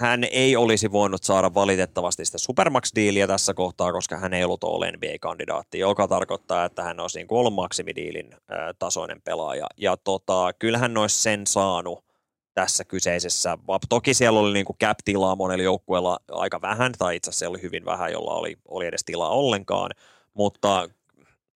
hän 0.02 0.24
ei 0.24 0.56
olisi 0.56 0.92
voinut 0.92 1.24
saada 1.24 1.54
valitettavasti 1.54 2.26
sitä 2.26 2.38
Supermax-diiliä 2.38 3.28
tässä 3.28 3.54
kohtaa, 3.54 3.92
koska 3.92 4.18
hän 4.18 4.34
ei 4.34 4.44
ollut 4.44 4.64
All 4.64 4.84
NBA-kandidaatti, 4.84 5.80
joka 5.80 6.08
tarkoittaa, 6.08 6.66
että 6.66 6.84
hän 6.84 7.00
olisi 7.00 7.20
niin 7.20 7.28
kuin 7.28 7.40
ollut 7.40 7.54
maksimidiilin 7.54 8.36
tasoinen 8.80 9.22
pelaaja. 9.22 9.68
Ja 9.78 9.98
tota, 9.98 10.54
kyllähän 10.60 10.98
olisi 10.98 11.22
sen 11.22 11.48
saanut 11.48 12.06
tässä 12.54 12.86
kyseisessä. 12.86 13.58
Toki 13.90 14.14
siellä 14.14 14.40
oli 14.40 14.54
niin 14.54 14.66
kuin 14.66 14.78
cap-tilaa 14.84 15.36
monella 15.36 15.64
joukkueella 15.64 16.20
aika 16.32 16.62
vähän, 16.62 16.92
tai 16.98 17.16
itse 17.16 17.30
asiassa 17.30 17.50
oli 17.50 17.62
hyvin 17.62 17.86
vähän, 17.86 18.12
jolla 18.12 18.34
oli, 18.34 18.56
oli 18.68 18.86
edes 18.86 19.04
tilaa 19.04 19.30
ollenkaan, 19.30 19.92
mutta 20.34 20.90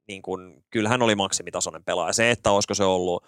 niin 0.07 0.21
kuin, 0.21 0.63
kyllähän 0.69 1.01
oli 1.01 1.15
maksimitasoinen 1.15 1.83
pelaaja. 1.83 2.13
Se, 2.13 2.31
että 2.31 2.51
olisiko 2.51 2.73
se 2.73 2.83
ollut 2.83 3.23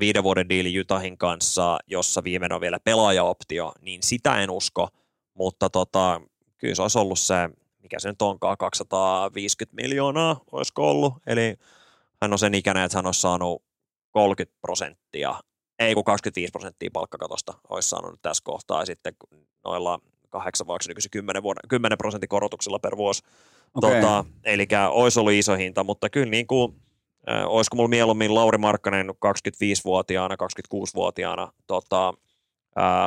viiden 0.00 0.22
vuoden 0.22 0.48
diili 0.48 0.74
Jutahin 0.74 1.18
kanssa, 1.18 1.78
jossa 1.86 2.24
viimeinen 2.24 2.54
on 2.54 2.60
vielä 2.60 2.80
pelaajaoptio, 2.80 3.72
niin 3.80 4.02
sitä 4.02 4.42
en 4.42 4.50
usko, 4.50 4.88
mutta 5.34 5.70
tota, 5.70 6.20
kyllä 6.58 6.74
se 6.74 6.82
olisi 6.82 6.98
ollut 6.98 7.18
se, 7.18 7.34
mikä 7.82 7.98
se 7.98 8.08
nyt 8.08 8.22
onkaan, 8.22 8.56
250 8.56 9.82
miljoonaa 9.82 10.40
olisiko 10.52 10.90
ollut, 10.90 11.14
eli 11.26 11.56
hän 12.22 12.32
on 12.32 12.38
sen 12.38 12.54
ikäinen, 12.54 12.84
että 12.84 12.98
hän 12.98 13.06
olisi 13.06 13.20
saanut 13.20 13.62
30 14.12 14.58
prosenttia 14.60 15.34
ei 15.78 15.94
kun 15.94 16.04
25 16.04 16.50
prosenttia 16.50 16.90
palkkakatosta 16.92 17.54
olisi 17.68 17.88
saanut 17.88 18.22
tässä 18.22 18.42
kohtaa, 18.44 18.82
ja 18.82 18.86
sitten 18.86 19.14
noilla 19.64 19.98
kahdeksan 20.28 20.66
vai 20.66 20.78
nykyisin 20.88 21.10
10, 21.10 21.42
vuoden, 21.42 21.60
10 21.68 21.98
prosentin 21.98 22.28
korotuksilla 22.28 22.78
per 22.78 22.96
vuosi. 22.96 23.22
Okay. 23.74 23.94
Tota, 23.94 24.24
eli 24.44 24.66
olisi 24.90 25.20
ollut 25.20 25.32
iso 25.32 25.56
hinta, 25.56 25.84
mutta 25.84 26.10
kyllä 26.10 26.30
niin 26.30 26.46
kuin, 26.46 26.82
olisiko 27.46 27.76
mulla 27.76 27.88
mieluummin 27.88 28.34
Lauri 28.34 28.58
Markkanen 28.58 29.10
25-vuotiaana, 29.10 30.34
26-vuotiaana 30.34 31.52
tota, 31.66 32.14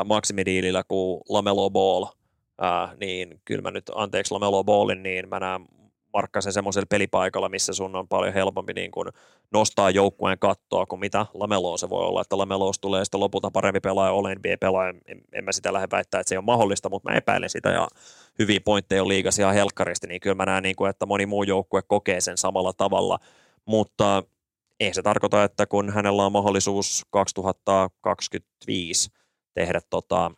maksimidiilillä 0.05 0.83
kuin 0.87 1.21
Lamelo 1.29 1.69
Ball, 1.69 2.05
äh, 2.63 2.97
niin 2.99 3.41
kyllä 3.45 3.61
mä 3.61 3.71
nyt, 3.71 3.91
anteeksi 3.95 4.33
Lamelo 4.33 4.63
Ballin, 4.63 5.03
niin 5.03 5.29
mä 5.29 5.39
näen 5.39 5.65
Markkasen 6.13 6.53
semmoisella 6.53 6.85
pelipaikalla, 6.89 7.49
missä 7.49 7.73
sun 7.73 7.95
on 7.95 8.07
paljon 8.07 8.33
helpompi 8.33 8.73
niin 8.73 8.91
kuin 8.91 9.07
nostaa 9.51 9.89
joukkueen 9.89 10.39
kattoa 10.39 10.85
kuin 10.85 10.99
mitä 10.99 11.25
Lamelo 11.33 11.77
se 11.77 11.89
voi 11.89 12.05
olla, 12.05 12.21
että 12.21 12.37
Lamelo 12.37 12.71
tulee 12.81 13.05
sitten 13.05 13.19
lopulta 13.19 13.51
parempi 13.51 13.79
pelaaja, 13.79 14.11
olen 14.11 14.37
NBA-pelaaja, 14.37 14.93
en, 15.07 15.21
en 15.33 15.43
mä 15.43 15.51
sitä 15.51 15.73
lähde 15.73 15.87
väittää, 15.91 16.21
että 16.21 16.29
se 16.29 16.37
on 16.37 16.45
mahdollista, 16.45 16.89
mutta 16.89 17.09
mä 17.09 17.17
epäilen 17.17 17.49
sitä. 17.49 17.69
Ja 17.69 17.87
hyviä 18.39 18.59
pointteja 18.65 19.01
on 19.01 19.07
liigas 19.07 19.39
ihan 19.39 19.53
helkkaristi, 19.53 20.07
niin 20.07 20.21
kyllä 20.21 20.35
mä 20.35 20.45
näen, 20.45 20.63
niin 20.63 20.75
kuin, 20.75 20.89
että 20.89 21.05
moni 21.05 21.25
muu 21.25 21.43
joukkue 21.43 21.81
kokee 21.87 22.21
sen 22.21 22.37
samalla 22.37 22.73
tavalla, 22.73 23.19
mutta 23.69 24.23
ei 24.79 24.93
se 24.93 25.01
tarkoita, 25.01 25.43
että 25.43 25.65
kun 25.65 25.93
hänellä 25.93 26.25
on 26.25 26.31
mahdollisuus 26.31 27.05
2025 27.09 29.09
tehdä 29.53 29.81
tota, 29.89 30.31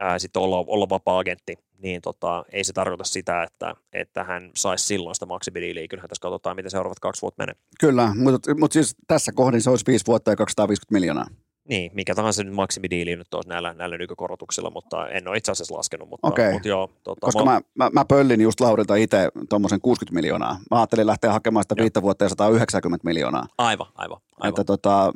ää, 0.00 0.18
sitten 0.18 0.42
olla, 0.42 0.64
olla 0.66 0.88
vapaa-agentti, 0.88 1.54
niin 1.78 2.02
tota, 2.02 2.44
ei 2.52 2.64
se 2.64 2.72
tarkoita 2.72 3.04
sitä, 3.04 3.42
että, 3.42 3.74
että 3.92 4.24
hän 4.24 4.50
saisi 4.56 4.84
silloin 4.84 5.14
sitä 5.14 5.26
maksimidiiliä. 5.26 5.88
Kyllähän 5.88 6.08
tässä 6.08 6.22
katsotaan, 6.22 6.56
miten 6.56 6.70
seuraavat 6.70 7.00
kaksi 7.00 7.22
vuotta 7.22 7.42
menee. 7.42 7.54
Kyllä, 7.80 8.14
mutta, 8.14 8.54
mutta 8.54 8.72
siis 8.72 8.96
tässä 9.06 9.32
kohdin 9.32 9.62
se 9.62 9.70
olisi 9.70 9.84
viisi 9.86 10.06
vuotta 10.06 10.30
ja 10.30 10.36
250 10.36 10.94
miljoonaa. 10.94 11.26
Niin, 11.68 11.90
mikä 11.94 12.14
tahansa 12.14 12.44
nyt 12.44 12.54
maksimidiili 12.54 13.16
nyt 13.16 13.34
olisi 13.34 13.48
näillä, 13.48 13.74
näillä 13.74 13.98
nykykorotuksilla, 13.98 14.70
mutta 14.70 15.08
en 15.08 15.28
ole 15.28 15.36
itse 15.36 15.52
asiassa 15.52 15.76
laskenut. 15.76 16.08
Mutta, 16.08 16.28
okay. 16.28 16.52
mutta 16.52 16.68
joo, 16.68 16.90
tota, 17.04 17.26
Koska 17.26 17.44
mä, 17.44 17.60
mä, 17.74 17.90
mä, 17.92 18.04
pöllin 18.04 18.40
just 18.40 18.60
Laurilta 18.60 18.94
itse 18.94 19.28
tuommoisen 19.48 19.80
60 19.80 20.14
miljoonaa. 20.14 20.58
Mä 20.70 20.78
ajattelin 20.78 21.06
lähteä 21.06 21.32
hakemaan 21.32 21.64
sitä 21.64 21.74
viittä 21.76 22.02
vuotta 22.02 22.24
ja 22.24 22.28
190 22.28 23.08
miljoonaa. 23.08 23.46
Aivan, 23.58 23.86
aivan. 23.94 24.18
aivan. 24.40 24.48
Että 24.48 24.64
tota, 24.64 25.12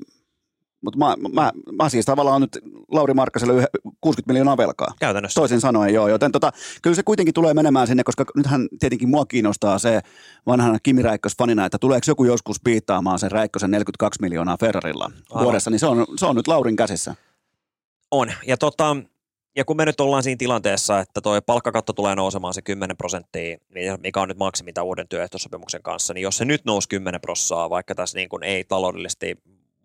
mutta 0.83 0.99
mä, 0.99 1.15
mä, 1.33 1.53
mä 1.73 1.89
siis 1.89 2.07
tavallaan 2.07 2.41
nyt 2.41 2.59
Lauri 2.93 3.15
Markkaselle 3.15 3.67
60 4.01 4.33
miljoonaa 4.33 4.57
velkaa. 4.57 4.95
Käytännössä. 5.01 5.41
Toisin 5.41 5.61
sanoen 5.61 5.95
joo, 5.95 6.09
joten 6.09 6.33
tota, 6.33 6.53
kyllä 6.83 6.97
se 6.97 7.03
kuitenkin 7.03 7.35
tulee 7.35 7.55
menemään 7.55 7.87
sinne, 7.87 8.05
koska 8.05 8.25
nythän 8.37 8.69
tietenkin 8.81 9.09
mua 9.09 9.27
kiinnostaa 9.27 9.79
se 9.79 10.01
vanhana 10.47 10.79
Kimi 10.83 11.03
Räikkös 11.03 11.37
fanina, 11.39 11.67
että 11.67 11.79
tuleeko 11.79 12.05
joku 12.09 12.25
joskus 12.25 12.61
piittaamaan 12.65 13.19
sen 13.19 13.33
Räikkösen 13.33 13.71
42 13.71 14.23
miljoonaa 14.23 14.57
Ferrarilla 14.61 15.05
Aivan. 15.05 15.45
vuodessa, 15.45 15.71
niin 15.71 15.79
se 15.79 15.87
on, 15.87 16.07
se 16.17 16.27
on 16.27 16.37
nyt 16.37 16.49
Laurin 16.49 16.77
käsissä. 16.77 17.15
On, 18.11 18.33
ja 18.47 18.57
tota, 18.57 18.97
ja 19.57 19.65
kun 19.65 19.77
me 19.77 19.85
nyt 19.85 20.01
ollaan 20.01 20.23
siinä 20.23 20.39
tilanteessa, 20.39 21.01
että 21.01 21.21
tuo 21.21 21.43
palkkakatto 21.43 21.93
tulee 21.93 22.15
nousemaan 22.15 22.55
se 22.55 22.63
10 22.63 22.97
prosenttia, 22.97 23.59
mikä 23.99 24.21
on 24.21 24.29
nyt 24.29 24.39
maksimi 24.39 24.73
uuden 24.83 25.09
työehtosopimuksen 25.09 25.83
kanssa, 25.83 26.15
niin 26.15 26.23
jos 26.23 26.37
se 26.37 26.45
nyt 26.45 26.65
nousi 26.65 26.89
10 26.89 27.21
prossaa, 27.21 27.71
vaikka 27.71 27.95
tässä 27.95 28.19
niin 28.19 28.29
kuin 28.29 28.43
ei 28.43 28.65
taloudellisesti 28.65 29.37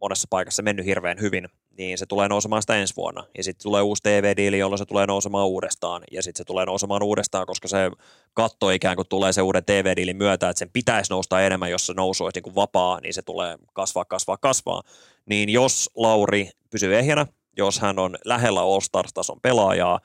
monessa 0.01 0.27
paikassa 0.29 0.63
mennyt 0.63 0.85
hirveän 0.85 1.21
hyvin, 1.21 1.47
niin 1.77 1.97
se 1.97 2.05
tulee 2.05 2.27
nousemaan 2.27 2.61
sitä 2.61 2.75
ensi 2.75 2.95
vuonna. 2.97 3.23
Ja 3.37 3.43
sitten 3.43 3.63
tulee 3.63 3.81
uusi 3.81 4.03
TV-diili, 4.03 4.59
jolloin 4.59 4.77
se 4.77 4.85
tulee 4.85 5.05
nousemaan 5.05 5.47
uudestaan. 5.47 6.03
Ja 6.11 6.23
sitten 6.23 6.37
se 6.37 6.43
tulee 6.45 6.65
nousemaan 6.65 7.03
uudestaan, 7.03 7.45
koska 7.47 7.67
se 7.67 7.91
katto 8.33 8.69
ikään 8.69 8.95
kuin 8.95 9.07
tulee 9.07 9.33
se 9.33 9.41
uuden 9.41 9.65
TV-diilin 9.65 10.17
myötä, 10.17 10.49
että 10.49 10.59
sen 10.59 10.69
pitäisi 10.73 11.13
nousta 11.13 11.41
enemmän, 11.41 11.71
jos 11.71 11.85
se 11.85 11.93
nousu 11.93 12.23
olisi 12.23 12.37
niin 12.37 12.43
kuin 12.43 12.55
vapaa, 12.55 12.99
niin 12.99 13.13
se 13.13 13.21
tulee 13.21 13.57
kasvaa, 13.73 14.05
kasvaa, 14.05 14.37
kasvaa. 14.37 14.83
Niin 15.25 15.49
jos 15.49 15.89
Lauri 15.95 16.49
pysyy 16.69 16.97
ehjänä, 16.97 17.27
jos 17.57 17.79
hän 17.79 17.99
on 17.99 18.17
lähellä 18.25 18.61
All-Stars-tason 18.61 19.41
pelaajaa, 19.41 19.99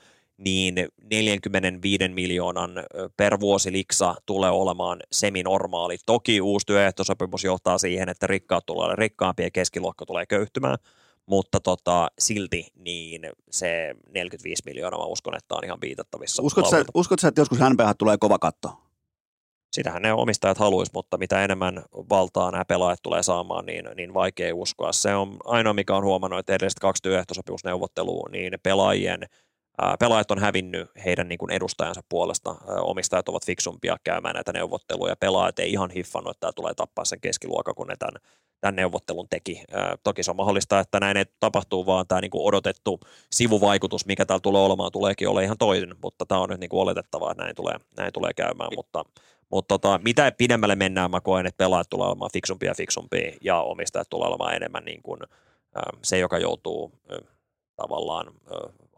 niin 0.45 0.75
45 1.11 2.09
miljoonan 2.09 2.71
per 3.17 3.41
vuosi 3.41 3.73
liksa 3.73 4.15
tulee 4.27 4.51
olemaan 4.51 5.01
seminormaali. 5.13 5.97
Toki 6.07 6.41
uusi 6.41 6.67
työehtosopimus 6.67 7.45
johtaa 7.45 7.79
siihen, 7.79 8.09
että 8.09 8.27
rikkaat 8.27 8.67
tulee 8.67 8.97
rikkaampia 8.97 9.47
ja 9.47 9.51
keskiluokka 9.51 10.07
tulee 10.07 10.27
köyhtymään, 10.27 10.79
mutta 11.27 11.61
tota, 11.61 12.09
silti 12.19 12.67
niin 12.75 13.23
se 13.51 13.95
45 14.15 14.63
miljoonaa 14.67 15.01
mä 15.01 15.07
uskon, 15.07 15.37
että 15.37 15.55
on 15.55 15.65
ihan 15.65 15.79
viitattavissa. 15.81 16.43
Uskotko 16.43 16.71
sä, 16.71 16.85
uskot 16.95 17.21
sä, 17.21 17.29
että 17.29 17.41
joskus 17.41 17.59
NBA 17.73 17.95
tulee 17.95 18.17
kova 18.19 18.39
katto? 18.39 18.71
Sitähän 19.73 20.03
ne 20.03 20.13
omistajat 20.13 20.59
haluaisi, 20.59 20.93
mutta 20.95 21.19
mitä 21.19 21.45
enemmän 21.45 21.83
valtaa 22.11 22.51
nämä 22.51 22.65
pelaajat 22.65 23.03
tulee 23.03 23.23
saamaan, 23.23 23.67
niin, 23.67 23.85
niin 23.97 24.15
vaikea 24.15 24.55
uskoa. 24.55 24.93
Se 24.93 25.15
on 25.15 25.37
ainoa, 25.45 25.73
mikä 25.73 25.97
on 25.97 26.05
huomannut, 26.05 26.39
että 26.39 26.55
edelliset 26.55 26.79
kaksi 26.79 27.03
työehtosopimusneuvottelua, 27.03 28.29
niin 28.33 28.53
pelaajien– 28.63 29.21
pelaajat 29.99 30.31
on 30.31 30.39
hävinnyt 30.39 30.91
heidän 31.05 31.29
niin 31.29 31.39
kuin 31.39 31.53
edustajansa 31.53 32.01
puolesta, 32.09 32.55
omistajat 32.81 33.29
ovat 33.29 33.47
fiksumpia 33.47 33.97
käymään 34.05 34.35
näitä 34.35 34.53
neuvotteluja, 34.53 35.17
pelaajat 35.17 35.59
ei 35.59 35.73
ihan 35.73 35.91
hiffannut, 35.91 36.31
että 36.31 36.41
tämä 36.41 36.53
tulee 36.53 36.75
tappaa 36.75 37.05
sen 37.05 37.21
keskiluokan, 37.21 37.75
kun 37.75 37.87
ne 37.87 37.95
tämän, 37.99 38.23
tämän 38.61 38.77
neuvottelun 38.77 39.29
teki. 39.31 39.65
Toki 40.05 40.23
se 40.23 40.31
on 40.31 40.37
mahdollista, 40.37 40.81
että 40.81 41.01
näin 41.01 41.17
ei 41.17 41.25
tapahtuu, 41.41 41.87
vaan 41.87 42.07
tämä 42.07 42.21
niin 42.21 42.31
kuin 42.31 42.45
odotettu 42.45 43.01
sivuvaikutus, 43.33 44.07
mikä 44.07 44.27
täällä 44.27 44.41
tulee 44.41 44.63
olemaan, 44.63 44.93
tuleekin 44.93 45.29
olla 45.29 45.41
ihan 45.41 45.59
toinen, 45.59 45.97
mutta 46.03 46.27
tämä 46.27 46.41
on 46.41 46.49
nyt 46.49 46.61
niin 46.61 46.71
kuin 46.71 46.81
oletettavaa, 46.81 47.31
että 47.31 47.43
näin 47.43 47.57
tulee, 47.57 47.75
näin 47.97 48.13
tulee 48.13 48.33
käymään, 48.35 48.71
mutta 48.77 49.05
mutta 49.53 49.79
tota, 49.79 50.01
mitä 50.05 50.33
pidemmälle 50.39 50.77
mennään, 50.77 51.11
mä 51.11 51.21
koen, 51.21 51.47
että 51.47 51.59
pelaajat 51.59 51.91
tulee 51.91 52.09
olemaan 52.09 52.31
fiksumpia 52.33 52.71
ja 52.71 52.75
fiksumpia 52.75 53.33
ja 53.41 53.61
omistajat 53.61 54.11
tulee 54.11 54.29
olemaan 54.29 54.55
enemmän 54.55 54.85
niin 54.85 55.03
kuin, 55.03 55.21
se, 56.03 56.19
joka 56.19 56.39
joutuu 56.39 56.93
tavallaan 57.77 58.27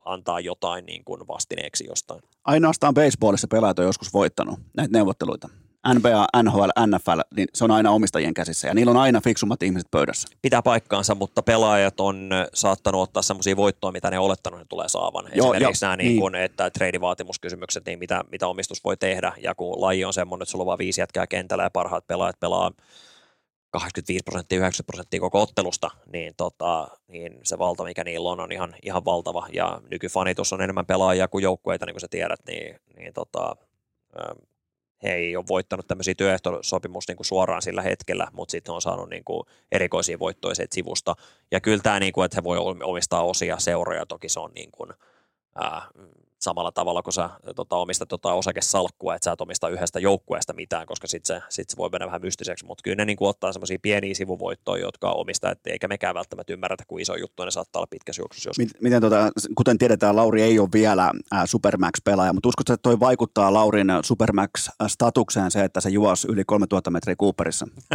antaa 0.04 0.40
jotain 0.40 0.86
niin 0.86 1.04
kuin 1.04 1.28
vastineeksi 1.28 1.84
jostain. 1.88 2.20
Ainoastaan 2.44 2.94
baseballissa 2.94 3.48
pelaajat 3.48 3.78
on 3.78 3.84
joskus 3.84 4.12
voittanut 4.12 4.60
näitä 4.76 4.92
neuvotteluita. 4.92 5.48
NBA, 5.94 6.26
NHL, 6.42 6.86
NFL, 6.86 7.20
niin 7.36 7.48
se 7.54 7.64
on 7.64 7.70
aina 7.70 7.90
omistajien 7.90 8.34
käsissä 8.34 8.68
ja 8.68 8.74
niillä 8.74 8.90
on 8.90 8.96
aina 8.96 9.20
fiksummat 9.20 9.62
ihmiset 9.62 9.90
pöydässä. 9.90 10.28
Pitää 10.42 10.62
paikkaansa, 10.62 11.14
mutta 11.14 11.42
pelaajat 11.42 12.00
on 12.00 12.30
saattanut 12.54 13.02
ottaa 13.02 13.22
sellaisia 13.22 13.56
voittoja, 13.56 13.92
mitä 13.92 14.10
ne 14.10 14.18
olettanut, 14.18 14.58
ne 14.58 14.66
tulee 14.68 14.88
saavan. 14.88 15.24
Joo, 15.34 15.54
Esimerkiksi 15.54 15.84
jo, 15.84 15.88
nämä, 15.88 15.96
niin. 15.96 16.32
Niin 16.32 16.34
että 16.34 16.70
treidivaatimuskysymykset, 16.70 17.86
niin 17.86 17.98
mitä, 17.98 18.24
mitä 18.32 18.46
omistus 18.46 18.84
voi 18.84 18.96
tehdä. 18.96 19.32
Ja 19.42 19.54
kun 19.54 19.80
laji 19.80 20.04
on 20.04 20.12
semmoinen, 20.12 20.42
että 20.42 20.50
sulla 20.50 20.62
on 20.62 20.66
vain 20.66 20.78
viisi 20.78 21.00
jätkää 21.00 21.26
kentällä 21.26 21.64
ja 21.64 21.70
parhaat 21.70 22.06
pelaajat 22.06 22.40
pelaa 22.40 22.70
85 23.74 24.22
prosenttia, 24.24 24.58
90 24.58 24.86
prosenttia 24.86 25.20
koko 25.20 25.42
ottelusta, 25.42 25.90
niin, 26.12 26.34
tota, 26.36 26.88
niin 27.08 27.40
se 27.42 27.58
valta, 27.58 27.84
mikä 27.84 28.04
niillä 28.04 28.28
on, 28.28 28.40
on 28.40 28.52
ihan, 28.52 28.74
ihan 28.82 29.04
valtava. 29.04 29.46
Ja 29.52 29.80
nykyfanitus 29.90 30.52
on 30.52 30.62
enemmän 30.62 30.86
pelaajia 30.86 31.28
kuin 31.28 31.42
joukkueita, 31.42 31.86
niin 31.86 31.94
kuin 31.94 32.00
sä 32.00 32.08
tiedät, 32.10 32.40
niin, 32.46 32.80
niin 32.96 33.12
tota, 33.12 33.56
he 35.02 35.14
ei 35.14 35.36
ole 35.36 35.44
voittanut 35.48 35.86
tämmöisiä 35.86 36.14
työehtosopimus 36.14 37.08
niin 37.08 37.16
suoraan 37.24 37.62
sillä 37.62 37.82
hetkellä, 37.82 38.28
mutta 38.32 38.52
sitten 38.52 38.74
on 38.74 38.82
saanut 38.82 39.10
niin 39.10 39.24
kuin 39.24 39.46
erikoisia 39.72 40.18
voittoja 40.18 40.54
sivusta. 40.70 41.14
Ja 41.50 41.60
kyllä 41.60 41.82
tämä, 41.82 42.00
niin 42.00 42.12
kuin, 42.12 42.24
että 42.24 42.36
he 42.36 42.44
voi 42.44 42.58
omistaa 42.82 43.22
osia 43.22 43.58
seuroja, 43.58 44.06
toki 44.06 44.28
se 44.28 44.40
on 44.40 44.50
niin 44.54 44.70
kuin, 44.72 44.90
ää, 45.54 45.82
samalla 46.44 46.72
tavalla, 46.72 47.02
kun 47.02 47.12
sä 47.12 47.30
tota, 47.56 47.76
omistat 47.76 48.08
tota 48.08 48.32
osakesalkkua, 48.32 49.14
että 49.14 49.24
sä 49.24 49.32
et 49.32 49.40
omista 49.40 49.68
yhdestä 49.68 50.00
joukkueesta 50.00 50.52
mitään, 50.52 50.86
koska 50.86 51.06
sitten 51.06 51.36
se, 51.36 51.42
sit 51.48 51.70
se 51.70 51.76
voi 51.76 51.88
mennä 51.88 52.06
vähän 52.06 52.20
mystiseksi, 52.20 52.66
mutta 52.66 52.82
kyllä 52.82 52.96
ne 52.96 53.04
niin 53.04 53.16
kuin, 53.16 53.28
ottaa 53.28 53.52
semmoisia 53.52 53.78
pieniä 53.82 54.14
sivuvoittoja, 54.14 54.82
jotka 54.82 55.10
omista, 55.12 55.50
et 55.50 55.66
eikä 55.66 55.88
mekään 55.88 56.14
välttämättä 56.14 56.52
ymmärretä, 56.52 56.84
kuin 56.86 57.02
iso 57.02 57.16
juttu 57.16 57.44
ne 57.44 57.50
saattaa 57.50 57.80
olla 57.80 57.86
pitkässä 57.90 58.22
juoksussa 58.22 58.48
joskus. 58.48 58.80
Miten 58.80 59.00
tota, 59.00 59.30
kuten 59.54 59.78
tiedetään, 59.78 60.16
Lauri 60.16 60.42
ei 60.42 60.58
ole 60.58 60.68
vielä 60.72 61.10
Supermax-pelaaja, 61.44 62.32
mutta 62.32 62.48
uskotko, 62.48 62.72
että 62.72 62.82
toi 62.82 63.00
vaikuttaa 63.00 63.52
Laurin 63.52 63.88
Supermax-statukseen 64.04 65.50
se, 65.50 65.64
että 65.64 65.80
se 65.80 65.88
juos 65.88 66.24
yli 66.24 66.44
3000 66.44 66.90
metriä 66.90 67.16
Cooperissa? 67.16 67.66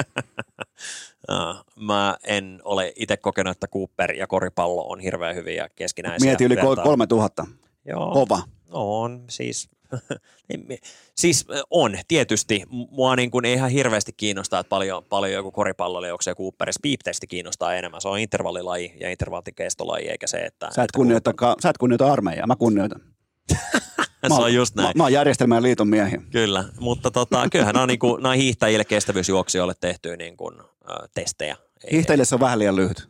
Mä 1.75 2.17
en 2.23 2.61
ole 2.63 2.93
itse 2.95 3.17
kokenut, 3.17 3.51
että 3.51 3.67
Cooper 3.67 4.11
ja 4.11 4.27
koripallo 4.27 4.87
on 4.89 4.99
hirveän 4.99 5.35
hyviä 5.35 5.69
keskinäisiä. 5.75 6.29
Mieti 6.29 6.43
yli 6.43 6.55
vertaa. 6.55 6.83
3000. 6.83 7.47
Joo. 7.85 8.11
Kova. 8.11 8.41
On, 8.71 9.23
siis, 9.29 9.69
siis 11.15 11.45
on, 11.69 11.97
tietysti. 12.07 12.63
Mua 12.69 13.15
niin 13.15 13.31
kuin 13.31 13.45
ei 13.45 13.53
ihan 13.53 13.69
hirveästi 13.69 14.13
kiinnostaa, 14.17 14.59
että 14.59 14.69
paljon, 14.69 15.05
paljon 15.09 15.33
joku 15.33 15.51
koripallo 15.51 16.07
juoksee 16.07 16.35
Cooperissa. 16.35 16.79
Speed 16.79 17.27
kiinnostaa 17.29 17.75
enemmän. 17.75 18.01
Se 18.01 18.07
on 18.07 18.19
intervallilaji 18.19 18.93
ja 18.99 19.09
intervallin 19.09 19.55
kestolaji, 19.55 20.07
eikä 20.07 20.27
se, 20.27 20.37
että... 20.37 20.69
Sä 20.75 20.83
et, 20.83 20.91
kunnioita, 20.91 21.33
kun... 21.33 21.55
sä 21.63 21.69
et 21.69 21.77
kunnioita 21.77 22.13
armeijaa, 22.13 22.47
mä 22.47 22.55
kunnioitan. 22.55 23.01
se 24.27 24.33
on 24.33 24.53
just 24.53 24.75
näin. 24.75 24.87
Mä, 24.87 24.93
mä 24.95 25.03
oon 25.03 25.13
järjestelmän 25.13 25.63
liiton 25.63 25.87
miehiä. 25.87 26.21
Kyllä, 26.31 26.65
mutta 26.79 27.11
tota, 27.11 27.47
kyllähän 27.51 27.77
on, 27.77 27.87
niin 27.87 27.99
kuin, 27.99 28.23
nämä 28.23 28.31
on 28.31 28.37
hiihtäjille 28.37 28.85
kestävyysjuoksijoille 28.85 29.73
tehty 29.81 30.17
niin 30.17 30.37
kuin, 30.37 30.59
äh, 30.59 31.09
testejä. 31.13 31.57
Hiihtäjille 31.91 32.25
se 32.25 32.35
on 32.35 32.41
vähän 32.41 32.59
liian 32.59 32.75
lyhyt. 32.75 33.09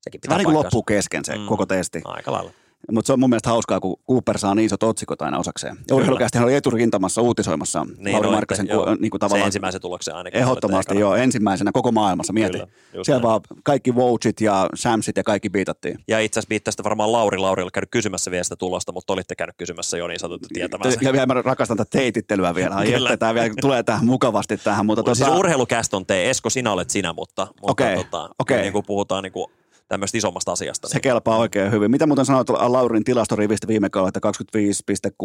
Sekin 0.00 0.20
pitää 0.20 0.30
Vähän 0.30 0.38
niin 0.38 0.44
kuin 0.44 0.54
loppuu 0.54 0.82
kesken 0.82 1.24
se 1.24 1.38
mm, 1.38 1.46
koko 1.46 1.66
testi. 1.66 2.00
Aika 2.04 2.32
lailla. 2.32 2.50
Mutta 2.92 3.06
se 3.06 3.12
on 3.12 3.20
mun 3.20 3.30
mielestä 3.30 3.50
hauskaa, 3.50 3.80
kun 3.80 3.96
Cooper 4.10 4.38
saa 4.38 4.54
niin 4.54 4.66
isot 4.66 4.82
otsikot 4.82 5.22
aina 5.22 5.38
osakseen. 5.38 5.76
Ja 5.88 5.96
urheilukästi 5.96 6.38
oli 6.38 6.54
eturintamassa 6.54 7.22
uutisoimassa 7.22 7.86
niin, 7.98 8.12
Lauri 8.12 8.30
Markkasen 8.30 8.68
niin 9.00 9.10
kuin 9.10 9.20
tavallaan. 9.20 9.42
Se 9.42 9.46
ensimmäisen 9.46 9.80
tuloksen 9.80 10.14
ainakin. 10.14 10.40
Ehdottomasti 10.40 10.98
joo, 10.98 11.14
ensimmäisenä 11.16 11.72
koko 11.72 11.92
maailmassa, 11.92 12.32
mieti. 12.32 12.58
Kyllä, 12.58 13.04
Siellä 13.04 13.20
näin. 13.20 13.22
vaan 13.22 13.40
kaikki 13.64 13.92
Wojcit 13.92 14.40
ja 14.40 14.66
Samsit 14.74 15.16
ja 15.16 15.24
kaikki 15.24 15.50
biitattiin. 15.50 15.98
Ja 16.08 16.20
itse 16.20 16.40
asiassa 16.40 16.48
biittasta 16.48 16.84
varmaan 16.84 17.12
Lauri 17.12 17.38
Laurilla 17.38 17.70
käynyt 17.70 17.90
kysymässä 17.90 18.30
vielä 18.30 18.44
sitä 18.44 18.56
tulosta, 18.56 18.92
mutta 18.92 19.12
olitte 19.12 19.34
käynyt 19.34 19.56
kysymässä 19.56 19.98
jo 19.98 20.06
niin 20.06 20.20
sanottu 20.20 20.48
tietämään. 20.52 20.92
Ja 21.00 21.12
vielä 21.12 21.26
mä 21.26 21.34
rakastan 21.34 21.76
tätä 21.76 21.90
teitittelyä 21.90 22.54
vielä. 22.54 22.76
Kyllä. 22.84 23.16
Tämä 23.16 23.34
vielä 23.34 23.54
tulee 23.60 23.82
tähän 23.82 24.06
mukavasti 24.06 24.56
tähän. 24.56 24.86
Mutta 24.86 25.02
tuota... 25.02 25.14
Siis 25.14 25.38
urheilukäst 25.38 25.94
on 25.94 26.06
tee, 26.06 26.30
Esko 26.30 26.50
sinä 26.50 26.72
olet 26.72 26.90
sinä, 26.90 27.12
mutta, 27.12 27.46
mutta 27.60 27.72
okay. 27.72 27.96
tota, 27.96 28.30
okay. 28.38 28.60
niin 28.60 28.72
kuin 28.72 28.84
puhutaan 28.86 29.22
niin 29.22 29.32
kuin 29.32 29.50
tämmöistä 29.88 30.18
isommasta 30.18 30.52
asiasta. 30.52 30.88
Se 30.88 30.94
niin. 30.94 31.02
kelpaa 31.02 31.36
oikein 31.38 31.72
hyvin. 31.72 31.90
Mitä 31.90 32.06
muuten 32.06 32.24
sanoit 32.24 32.48
Laurin 32.48 33.04
tilastorivistä 33.04 33.68
viime 33.68 33.90
kaudella, 33.90 34.08
että 34.08 34.50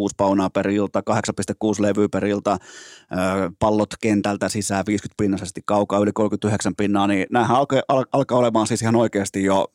25,6 0.07 0.09
paunaa 0.17 0.49
per 0.49 0.69
ilta, 0.69 1.03
8,6 1.09 1.81
levyä 1.81 2.09
per 2.09 2.25
ilta, 2.25 2.57
pallot 3.59 3.93
kentältä 4.01 4.49
sisään 4.49 4.85
50 4.87 5.15
pinnaisesti 5.17 5.61
kaukaa 5.65 5.99
yli 5.99 6.11
39 6.13 6.75
pinnaa, 6.75 7.07
niin 7.07 7.25
näähän 7.31 7.57
alkaa, 7.57 7.81
alkaa 8.11 8.37
olemaan 8.37 8.67
siis 8.67 8.81
ihan 8.81 8.95
oikeasti 8.95 9.43
jo 9.43 9.67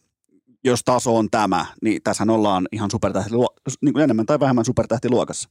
jos 0.65 0.85
taso 0.85 1.17
on 1.17 1.31
tämä, 1.31 1.67
niin 1.83 2.03
tässä 2.03 2.25
ollaan 2.29 2.69
ihan 2.73 2.91
supertähti, 2.91 3.31
niin 3.81 3.93
kuin 3.93 4.03
enemmän 4.03 4.27
tai 4.27 4.41
vähemmän 4.41 4.65
supertähtiluokassa. 4.65 5.49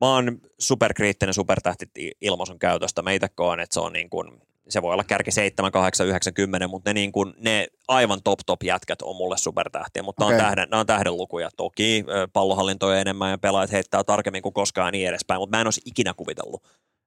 Mä 0.00 0.14
oon 0.14 0.40
superkriittinen 0.58 1.34
supertähti 1.34 1.86
ilmaisun 2.20 2.58
käytöstä. 2.58 3.02
Mä 3.02 3.12
itse 3.12 3.28
koen, 3.34 3.60
että 3.60 3.74
se 3.74 3.80
on 3.80 3.92
niin 3.92 4.10
kuin 4.10 4.42
se 4.70 4.82
voi 4.82 4.92
olla 4.92 5.04
kärki 5.04 5.30
7, 5.30 5.72
8, 5.72 6.06
9, 6.06 6.34
10, 6.34 6.70
mutta 6.70 6.90
ne, 6.90 6.94
niin 6.94 7.12
kuin, 7.12 7.34
ne 7.38 7.66
aivan 7.88 8.22
top 8.24 8.38
top 8.46 8.62
jätkät 8.62 9.02
on 9.02 9.16
mulle 9.16 9.36
supertähtiä, 9.36 10.02
mutta 10.02 10.24
okay. 10.24 10.36
nämä, 10.36 10.48
on 10.48 10.54
tähden, 10.54 10.70
nämä 10.70 10.80
on 10.80 10.86
tähden 10.86 11.16
lukuja. 11.16 11.48
Toki 11.56 12.04
pallohallintoja 12.32 13.00
enemmän 13.00 13.30
ja 13.30 13.38
pelaajat 13.38 13.72
heittää 13.72 14.04
tarkemmin 14.04 14.42
kuin 14.42 14.52
koskaan 14.52 14.86
ja 14.86 14.90
niin 14.90 15.08
edespäin, 15.08 15.40
mutta 15.40 15.56
mä 15.56 15.60
en 15.60 15.66
olisi 15.66 15.80
ikinä 15.84 16.14
kuvitellut, 16.14 16.62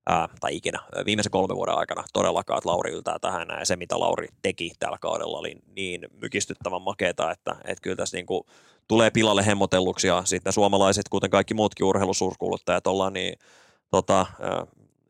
ää, 0.09 0.29
tai 0.39 0.55
ikinä, 0.55 0.79
viimeisen 1.05 1.31
kolmen 1.31 1.57
vuoden 1.57 1.75
aikana 1.75 2.03
todellakaan, 2.13 2.57
että 2.57 2.69
Lauri 2.69 2.91
yltää 2.91 3.19
tähän 3.19 3.47
ja 3.59 3.65
se 3.65 3.75
mitä 3.75 3.99
Lauri 3.99 4.27
teki 4.41 4.71
tällä 4.79 4.97
kaudella 5.01 5.37
oli 5.37 5.55
niin 5.75 6.07
mykistyttävän 6.21 6.81
makeeta, 6.81 7.31
että, 7.31 7.55
että 7.65 7.81
kyllä 7.81 7.95
tässä 7.95 8.17
niin 8.17 8.25
kuin 8.25 8.43
tulee 8.87 9.11
pilalle 9.11 9.45
hemmotelluksi 9.45 10.07
ja 10.07 10.21
sitten 10.25 10.53
suomalaiset, 10.53 11.09
kuten 11.09 11.29
kaikki 11.29 11.53
muutkin 11.53 11.85
urheilusuuskuluttajat, 11.85 12.87
ollaan 12.87 13.13
niin 13.13 13.39
tota, 13.91 14.25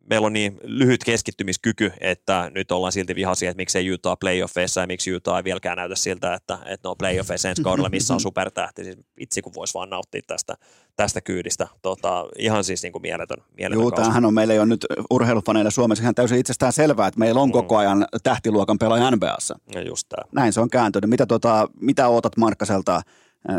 meillä 0.10 0.26
on 0.26 0.34
niin 0.34 0.60
lyhyt 0.64 1.04
keskittymiskyky, 1.04 1.92
että 2.02 2.52
nyt 2.56 2.72
ollaan 2.72 2.92
silti 2.92 3.16
vihaisia, 3.16 3.50
että 3.50 3.62
miksei 3.62 3.94
Utah 3.94 4.18
playoffeissa 4.20 4.82
ja 4.82 4.88
miksi 4.88 5.16
Utah 5.16 5.38
ei 5.38 5.44
vieläkään 5.44 5.78
näytä 5.78 5.96
siltä, 5.96 6.34
että, 6.34 6.54
että 6.54 6.88
ne 6.88 6.90
on 6.90 6.98
playoffeissa 6.98 7.50
ensi 7.50 7.64
kaudella, 7.64 7.90
missä 7.90 8.14
on 8.14 8.20
supertähti. 8.30 8.84
Siis 8.84 8.98
itse 9.20 9.42
kun 9.42 9.54
voisi 9.56 9.74
vaan 9.74 9.90
nauttia 9.90 10.22
tästä, 10.28 10.56
tästä 10.96 11.22
kyydistä. 11.22 11.68
Tota, 11.82 12.26
ihan 12.40 12.64
siis 12.64 12.84
niin 12.84 12.92
kuin 12.92 13.02
mieletön, 13.02 13.38
mieletön 13.58 13.82
Joo, 13.82 13.92
tämähän 13.92 14.26
on 14.26 14.34
meille 14.34 14.56
jo 14.56 14.66
nyt 14.66 14.86
urheilufaneille 15.10 15.72
Suomessa 15.72 16.02
ihan 16.02 16.16
täysin 16.16 16.40
itsestään 16.40 16.74
selvää, 16.74 17.08
että 17.08 17.20
meillä 17.20 17.42
on 17.42 17.50
mm. 17.50 17.54
koko 17.54 17.78
ajan 17.78 18.08
tähtiluokan 18.24 18.80
pelaaja 18.80 19.12
NBAssa. 19.12 19.60
Ja 19.76 19.82
just 19.82 20.10
tämä. 20.10 20.30
Näin 20.32 20.54
se 20.54 20.62
on 20.62 20.70
kääntynyt. 20.70 21.10
Mitä, 21.10 21.26
tota, 21.26 21.68
mitä 21.80 22.08
ootat 22.08 22.38
Markkaselta 22.38 23.02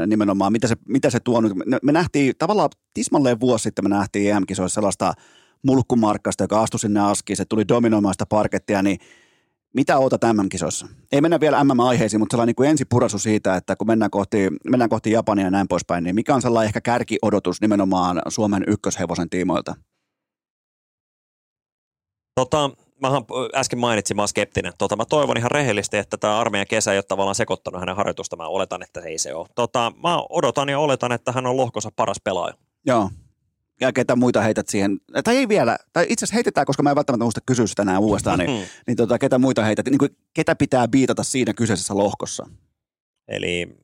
nimenomaan, 0.07 0.53
mitä 0.53 0.69
se, 0.69 0.77
mitä 0.89 1.11
se 1.11 1.21
tuo 1.21 1.41
nyt? 1.41 1.53
Me 1.83 1.93
nähtiin 1.93 2.35
tavallaan 2.39 2.71
tismalleen 2.95 3.41
vuosi 3.41 3.63
sitten 3.63 3.85
me 3.85 3.89
nähtiin 3.89 4.35
EM-kisoissa 4.35 4.75
sellaista– 4.75 5.13
mulkkumarkkasta, 5.65 6.45
joka 6.45 6.63
astui 6.63 6.81
sinne 6.81 7.01
askiin, 7.01 7.37
se 7.37 7.45
tuli 7.45 7.69
dominoimaan 7.69 8.15
sitä 8.15 8.27
parkettia, 8.27 8.83
niin 8.83 8.99
mitä 9.75 9.99
oota 9.99 10.19
tämän 10.19 10.49
kisossa? 10.49 10.87
Ei 11.13 11.21
mennä 11.21 11.41
vielä 11.41 11.65
MM-aiheisiin, 11.65 12.21
mutta 12.21 12.35
sellainen 12.35 12.55
niin 12.59 12.71
ensi 12.71 12.85
purasu 12.85 13.19
siitä, 13.19 13.57
että 13.57 13.77
kun 13.77 13.87
mennään 13.87 14.11
kohti, 14.11 14.49
mennään 14.71 14.91
kohti 14.91 15.11
Japania 15.11 15.45
ja 15.45 15.51
näin 15.51 15.69
poispäin, 15.69 16.05
niin 16.05 16.15
mikä 16.15 16.35
on 16.35 16.43
sellainen 16.43 16.67
ehkä 16.67 16.81
kärkiodotus 16.81 17.61
nimenomaan 17.61 18.23
Suomen 18.29 18.65
ykköshevosen 18.67 19.31
tiimoilta? 19.31 19.75
Tota, 22.35 22.71
mä 23.01 23.09
äsken 23.55 23.79
mainitsin, 23.79 24.17
mä 24.17 24.23
oon 24.23 24.29
skeptinen. 24.29 24.73
Tota, 24.79 24.97
mä 24.97 25.05
toivon 25.05 25.37
ihan 25.37 25.51
rehellisesti, 25.51 25.97
että 25.97 26.17
tämä 26.17 26.39
armeijan 26.39 26.67
kesä 26.67 26.93
ei 26.93 26.99
ole 26.99 27.05
tavallaan 27.09 27.35
sekoittanut 27.35 27.81
hänen 27.81 27.97
harjoitusta. 27.97 28.37
Mä 28.37 28.47
oletan, 28.47 28.83
että 28.83 29.01
se 29.01 29.09
ei 29.09 29.19
se 29.19 29.35
ole. 29.35 29.47
Tota, 29.55 29.93
mä 30.03 30.19
odotan 30.29 30.69
ja 30.69 30.79
oletan, 30.79 31.13
että 31.13 31.33
hän 31.33 31.47
on 31.47 31.57
lohkonsa 31.57 31.91
paras 31.97 32.21
pelaaja. 32.25 32.55
Joo, 32.87 33.11
ja 33.81 33.93
ketä 33.93 34.17
muita 34.17 34.41
heität 34.41 34.69
siihen, 34.69 35.01
tai 35.25 35.37
ei 35.37 35.49
vielä, 35.49 35.79
tai 35.93 36.07
itse 36.09 36.25
asiassa 36.25 36.35
heitetään, 36.35 36.67
koska 36.67 36.83
mä 36.83 36.91
en 36.91 36.97
välttämättä 36.97 37.25
muista 37.25 37.41
kysyä 37.47 37.67
sitä 37.67 37.83
enää 37.83 37.99
uudestaan, 37.99 38.39
niin, 38.39 38.51
mm-hmm. 38.51 38.67
niin 38.87 38.97
tota, 38.97 39.19
ketä 39.19 39.39
muita 39.39 39.65
heität, 39.65 39.87
niin 39.87 39.99
kuin, 39.99 40.17
ketä 40.35 40.57
pitää 40.57 40.89
biitata 40.89 41.23
siinä 41.23 41.55
kyseisessä 41.55 41.97
lohkossa? 41.97 42.47
Eli 43.29 43.77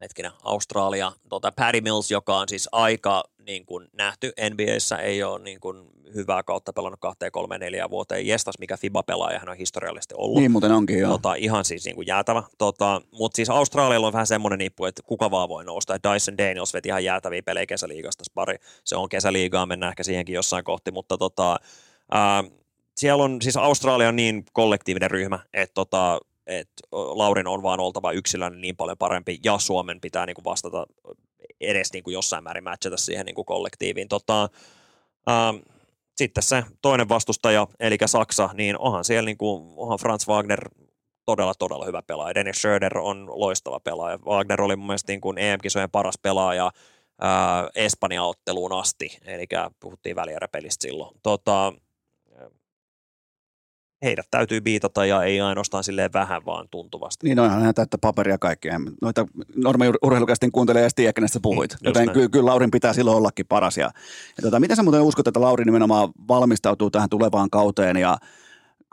hetkinen, 0.00 0.32
Australia, 0.42 1.12
tota, 1.28 1.52
Paddy 1.52 1.80
Mills, 1.80 2.10
joka 2.10 2.38
on 2.38 2.48
siis 2.48 2.68
aika 2.72 3.24
niin 3.46 3.66
kuin 3.66 3.88
nähty 3.92 4.32
NBAssä, 4.50 4.96
ei 4.96 5.22
ole 5.22 5.38
niin 5.38 5.60
kuin 5.60 5.86
hyvää 6.14 6.42
kautta 6.42 6.72
pelannut 6.72 7.00
kahteen, 7.00 7.32
kolmeen, 7.32 7.60
neljään 7.60 7.90
vuoteen. 7.90 8.26
Jestas, 8.26 8.58
mikä 8.58 8.76
FIBA-pelaaja 8.76 9.38
hän 9.38 9.48
on 9.48 9.56
historiallisesti 9.56 10.14
ollut. 10.18 10.38
Niin 10.38 10.50
muuten 10.50 10.72
onkin, 10.72 10.98
joo. 10.98 11.10
Tota, 11.10 11.34
ihan 11.34 11.64
siis 11.64 11.84
niin 11.84 11.94
kuin 11.94 12.06
jäätävä. 12.06 12.42
Tota, 12.58 13.02
Mutta 13.12 13.36
siis 13.36 13.50
Australialla 13.50 14.06
on 14.06 14.12
vähän 14.12 14.26
semmoinen 14.26 14.58
nippu, 14.58 14.84
että 14.84 15.02
kuka 15.06 15.30
vaan 15.30 15.48
voi 15.48 15.64
nousta. 15.64 15.98
Dyson 16.12 16.38
Daniels 16.38 16.74
veti 16.74 16.88
ihan 16.88 17.04
jäätäviä 17.04 17.42
pelejä 17.42 17.66
kesäliigasta 17.66 18.24
pari. 18.34 18.56
Se 18.84 18.96
on 18.96 19.08
kesäliigaa, 19.08 19.66
mennään 19.66 19.90
ehkä 19.90 20.02
siihenkin 20.02 20.34
jossain 20.34 20.64
kohti, 20.64 20.90
mutta 20.90 21.18
tota, 21.18 21.56
ää, 22.10 22.44
siellä 22.96 23.24
on 23.24 23.42
siis 23.42 23.56
Australia 23.56 24.08
on 24.08 24.16
niin 24.16 24.44
kollektiivinen 24.52 25.10
ryhmä, 25.10 25.38
että 25.52 25.74
tota, 25.74 26.20
et 26.46 26.68
Laurin 26.92 27.46
on 27.46 27.62
vaan 27.62 27.80
oltava 27.80 28.12
yksilön 28.12 28.60
niin 28.60 28.76
paljon 28.76 28.98
parempi 28.98 29.38
ja 29.44 29.58
Suomen 29.58 30.00
pitää 30.00 30.26
niin 30.26 30.34
kuin 30.34 30.44
vastata 30.44 30.86
edes 31.66 31.92
niin 31.92 32.04
kuin 32.04 32.14
jossain 32.14 32.44
määrin 32.44 32.64
matchata 32.64 32.96
siihen 32.96 33.26
niin 33.26 33.34
kuin 33.34 33.44
kollektiiviin. 33.44 34.08
Tota, 34.08 34.48
ää, 35.26 35.54
sitten 36.16 36.42
se 36.42 36.64
toinen 36.82 37.08
vastustaja, 37.08 37.66
eli 37.80 37.96
Saksa, 38.06 38.50
niin 38.54 38.78
onhan 38.78 39.04
siellä 39.04 39.26
niin 39.26 39.38
kuin, 39.38 39.74
onhan 39.76 39.98
Franz 39.98 40.28
Wagner 40.28 40.68
todella, 41.26 41.54
todella 41.54 41.84
hyvä 41.84 42.02
pelaaja. 42.02 42.34
Dennis 42.34 42.56
Schröder 42.56 42.98
on 42.98 43.40
loistava 43.40 43.80
pelaaja. 43.80 44.18
Wagner 44.18 44.62
oli 44.62 44.76
mun 44.76 44.86
mielestä 44.86 45.12
niin 45.12 45.20
kuin 45.20 45.38
EM-kisojen 45.38 45.90
paras 45.90 46.18
pelaaja 46.22 46.70
Espanja-otteluun 47.74 48.72
asti, 48.72 49.18
eli 49.24 49.46
puhuttiin 49.80 50.16
välieräpelistä 50.16 50.82
silloin. 50.82 51.16
Tota, 51.22 51.72
heidät 54.04 54.26
täytyy 54.30 54.60
biitata 54.60 55.06
ja 55.06 55.22
ei 55.22 55.40
ainoastaan 55.40 55.84
silleen 55.84 56.12
vähän, 56.12 56.44
vaan 56.46 56.68
tuntuvasti. 56.70 57.26
Niin 57.26 57.38
onhan 57.38 57.60
ihan 57.60 57.74
täyttä 57.74 57.98
paperia 57.98 58.38
kaikkea. 58.38 58.80
Noita 59.02 59.26
normi 59.56 59.84
urheilukästin 60.02 60.52
kuuntelee 60.52 60.82
ja 60.82 60.88
tiedä, 60.96 61.12
kenestä 61.12 61.38
puhuit. 61.42 61.72
Mm, 61.72 61.78
Joten 61.86 62.10
ky- 62.10 62.28
kyllä 62.28 62.50
Laurin 62.50 62.70
pitää 62.70 62.92
silloin 62.92 63.16
ollakin 63.16 63.46
paras. 63.46 63.76
Ja, 63.78 63.90
ja 64.36 64.42
tota, 64.42 64.60
miten 64.60 64.76
sä 64.76 64.82
muuten 64.82 65.02
uskot, 65.02 65.26
että 65.26 65.40
Lauri 65.40 65.64
nimenomaan 65.64 66.08
valmistautuu 66.28 66.90
tähän 66.90 67.08
tulevaan 67.08 67.50
kauteen 67.50 67.96
ja 67.96 68.18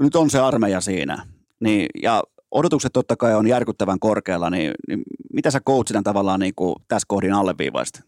nyt 0.01 0.16
on 0.16 0.30
se 0.30 0.39
armeija 0.39 0.82
siinä. 0.82 1.26
Niin, 1.59 1.86
ja 2.01 2.24
odotukset 2.51 2.93
totta 2.93 3.16
kai 3.16 3.36
on 3.36 3.47
järkyttävän 3.47 3.99
korkealla, 3.99 4.49
niin, 4.49 4.72
niin 4.88 5.01
mitä 5.34 5.51
sä 5.51 5.59
coachina 5.59 6.03
tavallaan 6.03 6.39
niin 6.39 6.55
kuin 6.55 6.76
tässä 6.88 7.05
kohdin 7.07 7.34
alleviivaisit? 7.34 8.01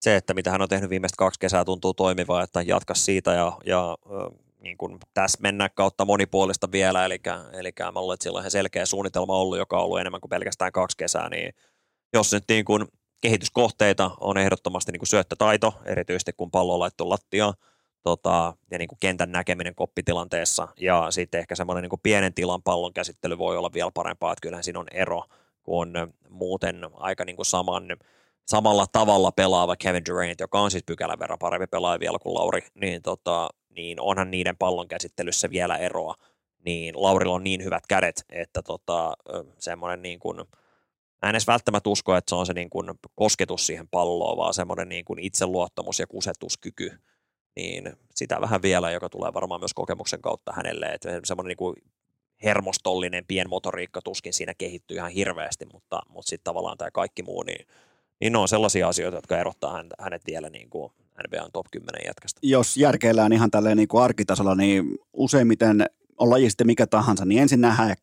Se, 0.00 0.16
että 0.16 0.34
mitä 0.34 0.50
hän 0.50 0.62
on 0.62 0.68
tehnyt 0.68 0.90
viimeiset 0.90 1.16
kaksi 1.16 1.40
kesää 1.40 1.64
tuntuu 1.64 1.94
toimivaa, 1.94 2.42
että 2.42 2.62
jatka 2.62 2.94
siitä 2.94 3.32
ja, 3.32 3.52
ja 3.66 3.96
niin 4.68 4.78
kuin 4.78 4.98
tässä 5.14 5.38
mennä 5.42 5.68
kautta 5.68 6.04
monipuolista 6.04 6.72
vielä, 6.72 7.04
eli, 7.04 7.20
eli 7.52 7.72
mä 7.92 8.00
luulen, 8.00 8.14
että 8.14 8.22
sillä 8.22 8.36
on 8.36 8.42
ihan 8.42 8.50
selkeä 8.50 8.86
suunnitelma 8.86 9.36
ollut, 9.36 9.58
joka 9.58 9.78
on 9.78 9.84
ollut 9.84 10.00
enemmän 10.00 10.20
kuin 10.20 10.28
pelkästään 10.28 10.72
kaksi 10.72 10.96
kesää, 10.96 11.28
niin 11.28 11.54
jos 12.12 12.32
nyt 12.32 12.44
niin 12.48 12.64
kuin 12.64 12.84
kehityskohteita 13.20 14.10
on 14.20 14.38
ehdottomasti 14.38 14.92
niin 14.92 15.00
kuin 15.00 15.08
syöttötaito, 15.08 15.74
erityisesti 15.84 16.32
kun 16.36 16.50
pallo 16.50 16.74
on 16.74 16.80
laittu 16.80 17.10
lattiaan, 17.10 17.54
tota, 18.02 18.54
ja 18.70 18.78
niin 18.78 18.88
kuin 18.88 18.98
kentän 19.00 19.32
näkeminen 19.32 19.74
koppitilanteessa, 19.74 20.68
ja 20.80 21.06
sitten 21.10 21.40
ehkä 21.40 21.54
semmoinen 21.54 21.82
niin 21.82 21.90
kuin 21.90 22.00
pienen 22.02 22.34
tilan 22.34 22.62
pallon 22.62 22.94
käsittely 22.94 23.38
voi 23.38 23.56
olla 23.56 23.70
vielä 23.72 23.90
parempaa, 23.94 24.32
että 24.32 24.42
kyllähän 24.42 24.64
siinä 24.64 24.80
on 24.80 24.88
ero, 24.92 25.24
kun 25.62 25.92
muuten 26.28 26.80
aika 26.94 27.24
niin 27.24 27.36
kuin 27.36 27.46
saman, 27.46 27.96
samalla 28.46 28.86
tavalla 28.92 29.32
pelaava 29.32 29.76
Kevin 29.76 30.04
Durant, 30.08 30.40
joka 30.40 30.60
on 30.60 30.70
siis 30.70 30.84
pykälän 30.86 31.18
verran 31.18 31.38
parempi 31.38 31.66
pelaaja 31.66 32.00
vielä 32.00 32.18
kuin 32.18 32.34
Lauri, 32.34 32.60
niin, 32.74 33.02
tota, 33.02 33.48
niin 33.70 34.00
onhan 34.00 34.30
niiden 34.30 34.56
pallon 34.56 34.88
käsittelyssä 34.88 35.50
vielä 35.50 35.76
eroa, 35.76 36.14
niin 36.64 37.02
Laurilla 37.02 37.34
on 37.34 37.44
niin 37.44 37.64
hyvät 37.64 37.86
kädet, 37.88 38.24
että 38.30 38.62
tota, 38.62 39.14
semmoinen 39.58 40.02
niin 40.02 40.18
kuin, 40.18 40.36
Mä 41.22 41.28
en 41.28 41.30
edes 41.30 41.46
välttämättä 41.46 41.90
usko, 41.90 42.16
että 42.16 42.30
se 42.30 42.34
on 42.34 42.46
se 42.46 42.52
niin 42.52 42.70
kuin 42.70 42.90
kosketus 43.14 43.66
siihen 43.66 43.88
palloon, 43.88 44.36
vaan 44.36 44.54
semmoinen 44.54 44.88
niin 44.88 45.04
kuin 45.04 45.18
itseluottamus 45.18 45.98
ja 45.98 46.06
kusetuskyky, 46.06 46.98
niin 47.56 47.92
sitä 48.14 48.40
vähän 48.40 48.62
vielä, 48.62 48.90
joka 48.90 49.08
tulee 49.08 49.34
varmaan 49.34 49.60
myös 49.60 49.74
kokemuksen 49.74 50.22
kautta 50.22 50.52
hänelle, 50.52 50.86
että 50.86 51.20
semmoinen 51.24 51.48
niin 51.48 51.56
kuin 51.56 51.76
hermostollinen 52.44 53.26
pienmotoriikka 53.26 54.02
tuskin 54.02 54.32
siinä 54.32 54.54
kehittyy 54.54 54.96
ihan 54.96 55.10
hirveästi, 55.10 55.66
mutta, 55.72 56.02
mutta 56.08 56.28
sitten 56.28 56.44
tavallaan 56.44 56.78
tämä 56.78 56.90
kaikki 56.90 57.22
muu, 57.22 57.42
niin, 57.42 57.66
niin 58.20 58.32
ne 58.32 58.38
on 58.38 58.48
sellaisia 58.48 58.88
asioita, 58.88 59.16
jotka 59.16 59.38
erottaa 59.38 59.84
hänet 60.00 60.22
vielä 60.26 60.50
niin 60.50 60.70
kuin 60.70 60.92
NBAn 61.28 61.52
top 61.52 61.66
10 61.70 62.00
jätkästä. 62.06 62.40
Jos 62.42 62.76
järkeillään 62.76 63.32
ihan 63.32 63.50
tälleen 63.50 63.76
niin 63.76 63.88
kuin 63.88 64.02
arkitasolla, 64.02 64.54
niin 64.54 64.84
useimmiten 65.12 65.86
on 66.18 66.30
laji 66.30 66.50
sitten 66.50 66.66
mikä 66.66 66.86
tahansa, 66.86 67.24
niin 67.24 67.42
ensin 67.42 67.60
nähdään 67.60 67.96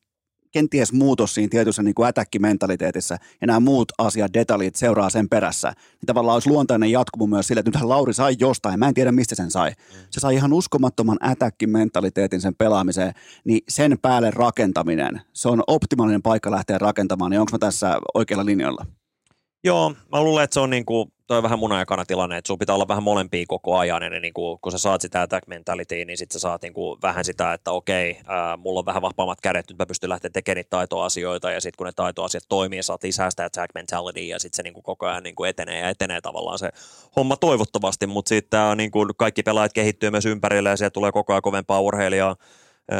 kenties 0.52 0.94
muutos 0.94 1.34
siinä 1.34 1.50
tietyssä 1.50 1.84
niin 1.84 1.96
kuin 1.96 2.08
ätäkkimentaliteetissa 2.08 3.18
ja 3.42 3.48
nämä 3.48 3.60
muut 3.60 3.92
asiat, 3.98 4.34
detaljit 4.34 4.76
seuraa 4.76 5.10
sen 5.10 5.30
perässä. 5.30 5.68
Niin 5.68 6.06
tavallaan 6.06 6.34
olisi 6.34 6.50
luontainen 6.50 6.92
jatkumo 6.92 7.28
myös 7.28 7.48
sille, 7.48 7.60
että 7.60 7.70
nythän 7.70 7.90
Lauri 7.90 8.14
sai 8.14 8.36
jostain, 8.40 8.80
mä 8.80 8.88
en 8.88 8.94
tiedä 8.94 9.12
mistä 9.12 9.36
sen 9.36 9.52
sai. 9.52 9.72
Se 10.12 10.20
sai 10.20 10.36
ihan 10.36 10.54
uskomattoman 10.54 11.18
ätäkkimentaliteetin 11.24 12.42
sen 12.42 12.56
pelaamiseen, 12.56 13.14
niin 13.44 13.62
sen 13.70 13.98
päälle 14.02 14.32
rakentaminen, 14.32 15.22
se 15.34 15.50
on 15.50 15.64
optimaalinen 15.68 16.22
paikka 16.22 16.52
lähteä 16.52 16.78
rakentamaan, 16.78 17.32
niin 17.32 17.40
onko 17.40 17.52
mä 17.52 17.58
tässä 17.58 17.98
oikealla 18.14 18.46
linjalla? 18.46 18.86
Joo, 19.66 19.94
mä 20.12 20.24
luulen, 20.24 20.44
että 20.44 20.54
se 20.54 20.60
on 20.60 20.70
niin 20.70 20.86
kuin, 20.86 21.12
toi 21.28 21.44
vähän 21.44 21.60
munajakana 21.60 22.06
tilanne, 22.06 22.38
että 22.38 22.48
sun 22.48 22.60
pitää 22.60 22.76
olla 22.76 22.88
vähän 22.88 23.04
molempia 23.04 23.46
koko 23.48 23.78
ajan, 23.78 24.04
ja 24.04 24.10
niin 24.10 24.34
kuin, 24.34 24.60
kun 24.62 24.72
sä 24.72 24.78
saat 24.78 25.02
sitä 25.02 25.22
attack 25.22 25.48
mentality, 25.48 26.06
niin 26.06 26.18
sitten 26.18 26.34
sä 26.34 26.40
saat 26.40 26.62
niin 26.62 26.74
kuin, 26.74 27.02
vähän 27.02 27.26
sitä, 27.26 27.54
että 27.54 27.72
okei, 27.72 28.18
ää, 28.28 28.58
mulla 28.58 28.80
on 28.80 28.86
vähän 28.86 29.02
vapaammat 29.02 29.42
kädet, 29.42 29.66
nyt 29.70 29.78
mä 29.78 29.86
pystyn 29.86 30.10
lähteä 30.10 30.30
tekemään 30.34 30.56
niitä 30.56 30.70
taitoasioita, 30.70 31.52
ja 31.52 31.62
sitten 31.62 31.78
kun 31.78 31.86
ne 31.86 31.92
taitoasiat 31.96 32.44
toimii, 32.50 32.84
saat 32.84 33.04
lisää 33.04 33.30
sitä 33.30 33.46
attack 33.46 33.74
mentality, 33.76 34.20
ja 34.20 34.40
sitten 34.40 34.56
se 34.56 34.64
niin 34.64 34.74
kuin, 34.74 34.84
koko 34.84 35.06
ajan 35.06 35.24
niin 35.24 35.36
kuin, 35.36 35.50
etenee 35.50 35.80
ja 35.80 35.90
etenee 35.90 36.22
tavallaan 36.22 36.60
se 36.60 36.70
homma 37.16 37.38
toivottavasti, 37.38 38.08
mutta 38.08 38.30
sitten 38.30 38.78
niin 38.78 38.92
kaikki 39.18 39.44
pelaajat 39.44 39.74
kehittyy 39.74 40.12
myös 40.12 40.26
ympärille, 40.26 40.70
ja 40.70 40.78
sieltä 40.78 40.94
tulee 40.94 41.12
koko 41.12 41.34
ajan 41.34 41.42
kovempaa 41.42 41.82
urheilijaa 41.82 42.36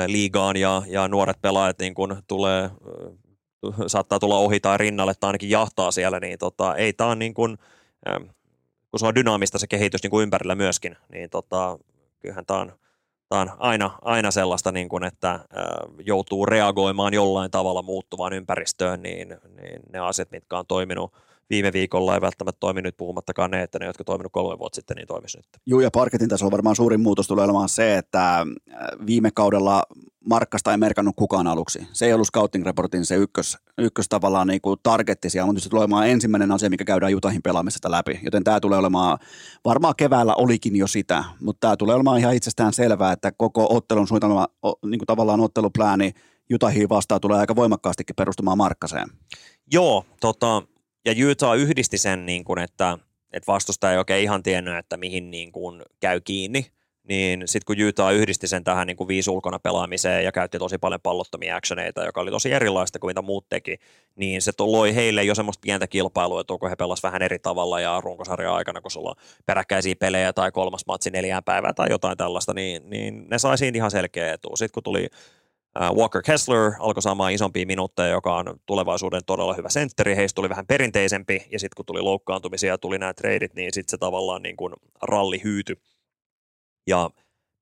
liigaan, 0.08 0.58
ja, 0.58 0.82
ja 0.88 1.08
nuoret 1.08 1.42
pelaajat 1.42 1.80
niin 1.80 1.94
kuin, 1.94 2.16
tulee 2.28 2.70
saattaa 3.88 4.20
tulla 4.20 4.38
ohi 4.38 4.60
tai 4.60 4.78
rinnalle 4.78 5.14
tai 5.20 5.28
ainakin 5.28 5.50
jahtaa 5.50 5.92
siellä, 5.92 6.20
niin 6.20 6.40
tota, 6.40 6.76
ei 6.76 6.94
tämä 6.94 7.10
on 7.10 7.20
niin 7.20 7.34
kuin, 7.34 7.58
ähm, 8.10 8.24
kun 8.92 9.00
se 9.00 9.06
on 9.06 9.16
dynaamista 9.16 9.60
se 9.60 9.68
kehitys 9.68 10.04
niin 10.04 10.12
kuin 10.12 10.24
ympärillä 10.24 10.56
myöskin, 10.56 10.98
niin 11.10 11.30
tota, 11.30 11.80
kyllähän 12.20 12.46
tämä 12.46 12.60
on, 12.60 12.74
tämä 13.30 13.42
on 13.42 13.52
aina, 13.58 13.92
aina 14.02 14.32
sellaista, 14.32 14.72
niin 14.72 14.90
kuin, 14.90 15.04
että 15.04 15.32
äh, 15.32 15.42
joutuu 16.00 16.46
reagoimaan 16.46 17.14
jollain 17.14 17.52
tavalla 17.52 17.82
muuttuvaan 17.82 18.34
ympäristöön, 18.34 19.02
niin, 19.02 19.38
niin 19.62 19.82
ne 19.94 20.00
asiat, 20.00 20.32
mitkä 20.32 20.58
on 20.58 20.68
toiminut 20.68 21.14
viime 21.50 21.74
viikolla 21.74 22.16
ei 22.16 22.22
välttämättä 22.22 22.60
toimi 22.60 22.82
nyt 22.82 22.98
puhumattakaan 22.98 23.52
ne, 23.52 23.64
että 23.64 23.80
ne, 23.80 23.86
jotka 23.86 24.04
toiminut 24.04 24.32
kolme 24.32 24.60
vuotta 24.60 24.76
sitten, 24.76 24.96
niin 24.98 25.08
toimisi 25.08 25.38
nyt. 25.38 25.48
Joo, 25.66 25.82
ja 25.82 25.92
parketin 25.92 26.30
tasolla 26.30 26.52
varmaan 26.52 26.76
suurin 26.76 27.02
muutos 27.02 27.28
tulee 27.28 27.46
olemaan 27.46 27.70
se, 27.70 27.98
että 27.98 28.40
äh, 28.40 28.46
viime 29.06 29.32
kaudella 29.32 29.84
Markkasta 30.30 30.72
ei 30.72 30.78
merkannut 30.78 31.16
kukaan 31.16 31.48
aluksi. 31.48 31.88
Se 31.94 32.06
ei 32.06 32.14
ollut 32.14 32.28
scouting 32.28 32.66
reportin 32.66 33.06
se 33.06 33.16
ykkös, 33.16 33.58
ykkös 33.78 34.10
tavallaan 34.10 34.48
niin 34.48 34.62
kuin 34.62 34.80
targetti 34.84 35.30
siellä, 35.30 35.46
mutta 35.46 35.62
se 35.62 35.70
tulee 35.70 35.82
olemaan 35.82 36.10
ensimmäinen 36.10 36.52
asia, 36.52 36.70
mikä 36.70 36.86
käydään 36.86 37.12
Jutahin 37.12 37.42
pelaamisesta 37.42 37.92
läpi. 37.92 38.20
Joten 38.24 38.44
tämä 38.44 38.60
tulee 38.60 38.80
olemaan, 38.80 39.18
varmaan 39.66 39.94
keväällä 39.98 40.36
olikin 40.36 40.76
jo 40.76 40.88
sitä, 40.88 41.24
mutta 41.42 41.60
tämä 41.60 41.78
tulee 41.78 41.96
olemaan 41.96 42.20
ihan 42.20 42.36
itsestään 42.36 42.74
selvää, 42.74 43.12
että 43.12 43.32
koko 43.32 43.68
ottelun 43.70 44.08
suunnitelma, 44.08 44.48
niin 44.64 45.00
kuin 45.00 45.08
tavallaan 45.08 45.40
otteluplääni 45.40 46.12
Jutahiin 46.50 46.90
vastaan 46.90 47.22
tulee 47.22 47.40
aika 47.40 47.56
voimakkaastikin 47.56 48.16
perustumaan 48.16 48.58
Markkaseen. 48.58 49.08
Joo, 49.72 50.06
tota, 50.22 50.64
ja 51.06 51.14
Utah 51.32 51.58
yhdisti 51.58 51.98
sen, 51.98 52.26
niin 52.26 52.44
kuin, 52.44 52.60
että, 52.60 52.98
että 53.34 53.52
vastustaja 53.52 53.92
ei 53.92 53.98
oikein 53.98 54.24
ihan 54.24 54.44
tiennyt, 54.44 54.78
että 54.78 54.98
mihin 54.98 55.32
niin 55.32 55.52
kuin, 55.52 55.82
käy 56.00 56.22
kiinni, 56.22 56.66
niin 57.08 57.44
sitten 57.46 57.66
kun 57.66 57.88
Utah 57.88 58.14
yhdisti 58.14 58.48
sen 58.48 58.64
tähän 58.64 58.88
niin 58.88 58.98
kuin 58.98 59.08
viisi 59.08 59.30
ulkona 59.30 59.60
pelaamiseen 59.60 60.24
ja 60.24 60.32
käytti 60.32 60.60
tosi 60.60 60.78
paljon 60.78 61.02
pallottomia 61.02 61.56
actioneita, 61.56 62.06
joka 62.06 62.22
oli 62.22 62.32
tosi 62.32 62.52
erilaista 62.52 63.00
kuin 63.00 63.10
mitä 63.10 63.22
muut 63.22 63.50
teki, 63.50 63.78
niin 64.16 64.42
se 64.42 64.52
loi 64.60 64.96
heille 64.96 65.24
jo 65.24 65.36
semmoista 65.36 65.62
pientä 65.62 65.88
kilpailua, 65.88 66.42
että 66.42 66.54
kun 66.60 66.70
he 66.70 66.76
pelasivat 66.76 67.04
vähän 67.04 67.22
eri 67.22 67.40
tavalla 67.40 67.80
ja 67.80 68.02
runkosarjan 68.02 68.54
aikana, 68.54 68.82
kun 68.82 68.92
sulla 68.92 69.10
on 69.10 69.24
peräkkäisiä 69.46 69.96
pelejä 70.00 70.34
tai 70.34 70.52
kolmas 70.52 70.86
matsi 70.88 71.10
neljään 71.10 71.44
päivää 71.44 71.74
tai 71.74 71.88
jotain 71.90 72.18
tällaista, 72.18 72.54
niin, 72.54 72.90
niin 72.90 73.26
ne 73.30 73.40
sai 73.40 73.58
siinä 73.58 73.76
ihan 73.76 73.92
selkeä 73.92 74.34
etu. 74.34 74.56
Sitten 74.56 74.74
kun 74.74 74.84
tuli 74.84 75.08
Walker 75.80 76.22
Kessler 76.22 76.72
alkoi 76.80 77.02
saamaan 77.02 77.34
isompia 77.34 77.66
minuutteja, 77.66 78.10
joka 78.10 78.36
on 78.36 78.60
tulevaisuuden 78.66 79.22
todella 79.26 79.54
hyvä 79.54 79.70
sentteri. 79.70 80.16
Heistä 80.16 80.36
tuli 80.36 80.50
vähän 80.50 80.68
perinteisempi 80.68 81.48
ja 81.52 81.60
sitten 81.60 81.76
kun 81.76 81.86
tuli 81.86 82.02
loukkaantumisia 82.02 82.70
ja 82.70 82.78
tuli 82.78 82.98
nämä 82.98 83.14
treidit, 83.14 83.54
niin 83.54 83.74
sitten 83.74 83.92
se 83.92 83.98
tavallaan 83.98 84.42
niin 84.42 84.58
kuin 84.58 84.74
ralli 85.02 85.42
hyytyi. 85.44 85.76
Ja 86.88 87.10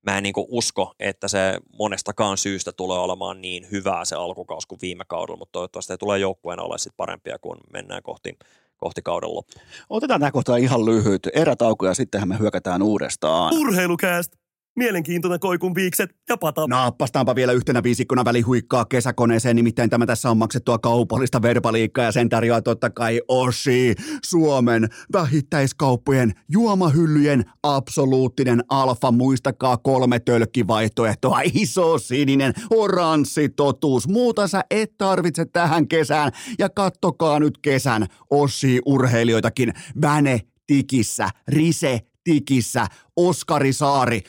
mä 0.06 0.16
en 0.16 0.22
niin 0.22 0.32
kuin 0.32 0.46
usko, 0.50 0.94
että 0.98 1.28
se 1.28 1.58
monestakaan 1.78 2.38
syystä 2.38 2.72
tulee 2.72 2.98
olemaan 2.98 3.40
niin 3.40 3.66
hyvää 3.70 4.04
se 4.04 4.16
alkukaus 4.16 4.66
kuin 4.66 4.78
viime 4.82 5.04
kaudella, 5.08 5.38
mutta 5.38 5.52
toivottavasti 5.52 5.92
se 5.92 5.96
tulee 5.96 6.18
joukkueena 6.18 6.62
olla 6.62 6.78
sitten 6.78 6.96
parempia, 6.96 7.38
kun 7.38 7.56
mennään 7.72 8.02
kohti, 8.02 8.38
kohti 8.76 9.02
kauden 9.02 9.34
loppua. 9.34 9.62
Otetaan 9.90 10.20
tämä 10.20 10.32
kohta 10.32 10.56
ihan 10.56 10.84
lyhyt 10.84 11.28
erätauko 11.34 11.86
ja 11.86 11.94
sittenhän 11.94 12.28
me 12.28 12.38
hyökätään 12.38 12.82
uudestaan. 12.82 13.54
Urheilukääst! 13.54 14.43
Mielenkiintoinen 14.76 15.40
koikun 15.40 15.74
viikset 15.74 16.10
ja 16.28 16.36
pata. 16.36 16.66
Naappastaanpa 16.66 17.34
vielä 17.34 17.52
yhtenä 17.52 17.82
viisikkona 17.82 18.24
välihuikkaa 18.24 18.84
kesäkoneeseen, 18.84 19.56
nimittäin 19.56 19.90
tämä 19.90 20.06
tässä 20.06 20.30
on 20.30 20.36
maksettua 20.36 20.78
kaupallista 20.78 21.42
verbaliikkaa 21.42 22.04
ja 22.04 22.12
sen 22.12 22.28
tarjoaa 22.28 22.62
totta 22.62 22.90
kai 22.90 23.20
Oshi, 23.28 23.94
Suomen 24.24 24.88
vähittäiskauppojen 25.12 26.32
juomahyllyjen 26.48 27.44
absoluuttinen 27.62 28.64
alfa. 28.68 29.12
Muistakaa 29.12 29.76
kolme 29.76 30.20
tölkkivaihtoehtoa, 30.20 31.40
iso 31.54 31.98
sininen, 31.98 32.52
oranssi 32.70 33.48
totuus. 33.48 34.08
Muuta 34.08 34.48
sä 34.48 34.64
et 34.70 34.98
tarvitse 34.98 35.44
tähän 35.44 35.88
kesään 35.88 36.32
ja 36.58 36.68
kattokaa 36.68 37.40
nyt 37.40 37.58
kesän 37.58 38.06
Oshi-urheilijoitakin. 38.30 39.72
Väne 40.02 40.40
tikissä, 40.66 41.28
Rise 41.48 42.00
tikissä, 42.24 42.86
Oskari 43.16 43.72
Saari 43.72 44.20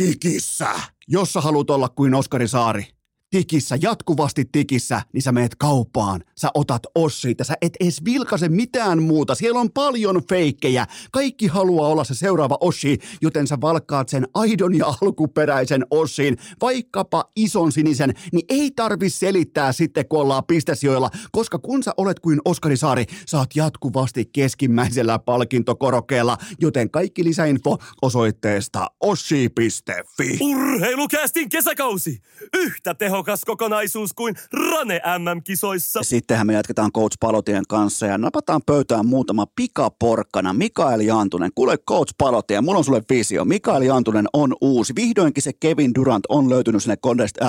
tikissä. 0.00 0.68
Jos 1.08 1.32
sä 1.32 1.40
haluat 1.40 1.70
olla 1.70 1.88
kuin 1.88 2.14
Oskari 2.14 2.48
Saari, 2.48 2.86
tikissä, 3.30 3.78
jatkuvasti 3.82 4.44
tikissä, 4.52 5.02
niin 5.12 5.22
sä 5.22 5.32
meet 5.32 5.54
kauppaan, 5.54 6.24
sä 6.36 6.48
otat 6.54 6.82
ossiita, 6.94 7.44
sä 7.44 7.54
et 7.62 7.72
edes 7.80 8.04
vilkaise 8.04 8.48
mitään 8.48 9.02
muuta. 9.02 9.34
Siellä 9.34 9.60
on 9.60 9.70
paljon 9.70 10.22
feikkejä. 10.28 10.86
Kaikki 11.12 11.46
haluaa 11.46 11.88
olla 11.88 12.04
se 12.04 12.14
seuraava 12.14 12.58
ossi, 12.60 12.98
joten 13.22 13.46
sä 13.46 13.58
valkkaat 13.60 14.08
sen 14.08 14.28
aidon 14.34 14.78
ja 14.78 14.86
alkuperäisen 15.02 15.86
ossin, 15.90 16.36
vaikkapa 16.60 17.24
ison 17.36 17.72
sinisen, 17.72 18.14
niin 18.32 18.46
ei 18.48 18.70
tarvi 18.76 19.10
selittää 19.10 19.72
sitten, 19.72 20.08
kun 20.08 20.20
ollaan 20.20 20.44
pistesijoilla, 20.44 21.10
koska 21.32 21.58
kun 21.58 21.82
sä 21.82 21.92
olet 21.96 22.20
kuin 22.20 22.40
Oskari 22.44 22.76
Saari, 22.76 23.04
sä 23.26 23.38
oot 23.38 23.56
jatkuvasti 23.56 24.24
keskimmäisellä 24.32 25.18
palkintokorokkeella, 25.18 26.36
joten 26.60 26.90
kaikki 26.90 27.24
lisäinfo 27.24 27.78
osoitteesta 28.02 28.86
ossi.fi. 29.00 30.38
Urheilukästin 30.40 31.48
kesäkausi! 31.48 32.18
Yhtä 32.56 32.94
teho 32.94 33.19
tehokas 33.20 33.44
kokonaisuus 33.44 34.12
kuin 34.12 34.34
Rane 34.52 35.00
MM-kisoissa. 35.18 36.00
Sittenhän 36.02 36.46
me 36.46 36.52
jatketaan 36.52 36.92
Coach 36.92 37.16
Palotien 37.20 37.64
kanssa 37.68 38.06
ja 38.06 38.18
napataan 38.18 38.60
pöytään 38.66 39.06
muutama 39.06 39.46
pikaporkkana. 39.56 40.52
Mikael 40.52 41.00
Jantunen, 41.00 41.50
kuule 41.54 41.78
Coach 41.78 42.14
Palotie, 42.18 42.60
mulla 42.60 42.78
on 42.78 42.84
sulle 42.84 43.02
visio. 43.10 43.44
Mikael 43.44 43.82
Jantunen 43.82 44.26
on 44.32 44.54
uusi. 44.60 44.94
Vihdoinkin 44.96 45.42
se 45.42 45.52
Kevin 45.52 45.94
Durant 45.94 46.24
on 46.28 46.50
löytynyt 46.50 46.82
sinne 46.82 46.96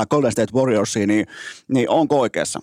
Golden 0.10 0.32
State 0.32 0.52
äh, 0.52 0.56
Warriorsiin, 0.56 1.08
niin, 1.08 1.28
niin 1.68 1.90
onko 1.90 2.20
oikeassa? 2.20 2.60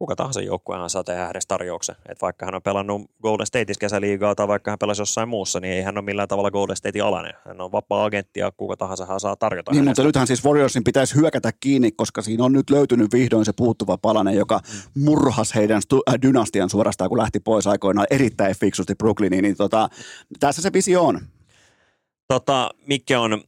Kuka 0.00 0.16
tahansa 0.16 0.40
joukkuehan 0.40 0.90
saa 0.90 1.04
tehdä 1.04 1.28
edes 1.30 1.46
tarjouksen. 1.46 1.96
Et 2.08 2.22
vaikka 2.22 2.46
hän 2.46 2.54
on 2.54 2.62
pelannut 2.62 3.02
Golden 3.22 3.46
Stateissa 3.46 3.80
kesäliigaa 3.80 4.34
tai 4.34 4.48
vaikka 4.48 4.70
hän 4.70 4.78
pelasi 4.78 5.00
jossain 5.02 5.28
muussa, 5.28 5.60
niin 5.60 5.72
ei 5.74 5.82
hän 5.82 5.98
ole 5.98 6.04
millään 6.04 6.28
tavalla 6.28 6.50
Golden 6.50 6.76
Statein 6.76 7.04
alainen. 7.04 7.32
Hän 7.46 7.60
on 7.60 7.72
vapaa 7.72 8.04
agentti 8.04 8.40
ja 8.40 8.52
kuka 8.56 8.76
tahansa 8.76 9.06
hän 9.06 9.20
saa 9.20 9.36
tarjota 9.36 9.70
Niin, 9.70 9.78
hänestä. 9.78 9.90
mutta 9.90 10.02
nythän 10.08 10.26
siis 10.26 10.44
Warriorsin 10.44 10.84
pitäisi 10.84 11.14
hyökätä 11.14 11.52
kiinni, 11.60 11.92
koska 11.92 12.22
siinä 12.22 12.44
on 12.44 12.52
nyt 12.52 12.70
löytynyt 12.70 13.12
vihdoin 13.12 13.44
se 13.44 13.52
puuttuva 13.56 13.98
palanen, 13.98 14.34
joka 14.34 14.60
Mm. 14.94 15.04
murhas 15.04 15.54
heidän 15.54 15.82
stu- 15.82 16.02
äh, 16.12 16.14
dynastian 16.22 16.70
suorastaan, 16.70 17.08
kun 17.10 17.18
lähti 17.18 17.40
pois 17.40 17.66
aikoinaan 17.66 18.06
erittäin 18.10 18.56
fiksusti 18.60 18.94
Brooklyniin. 18.94 19.42
Niin 19.42 19.56
tota, 19.56 19.88
tässä 20.40 20.62
se 20.62 20.72
visio 20.72 21.02
on. 21.04 21.20
Tota, 22.28 22.70
Mikke 22.86 23.16
on, 23.18 23.42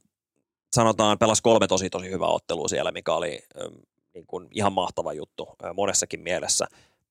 sanotaan, 0.75 1.19
pelas 1.19 1.41
kolme 1.43 1.67
tosi 1.67 1.91
tosi 1.91 2.11
hyvää 2.11 2.29
ottelua 2.29 2.69
siellä, 2.69 2.93
mikä 2.93 3.15
oli 3.15 3.39
niin 4.15 4.27
kuin 4.27 4.49
ihan 4.51 4.73
mahtava 4.73 5.13
juttu 5.13 5.49
monessakin 5.75 6.21
mielessä. 6.21 6.67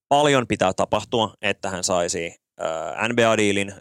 Paljon 0.10 0.48
pitää 0.48 0.74
tapahtua, 0.74 1.34
että 1.42 1.70
hän 1.70 1.84
saisi 1.84 2.36
NBA-diilin, 3.08 3.74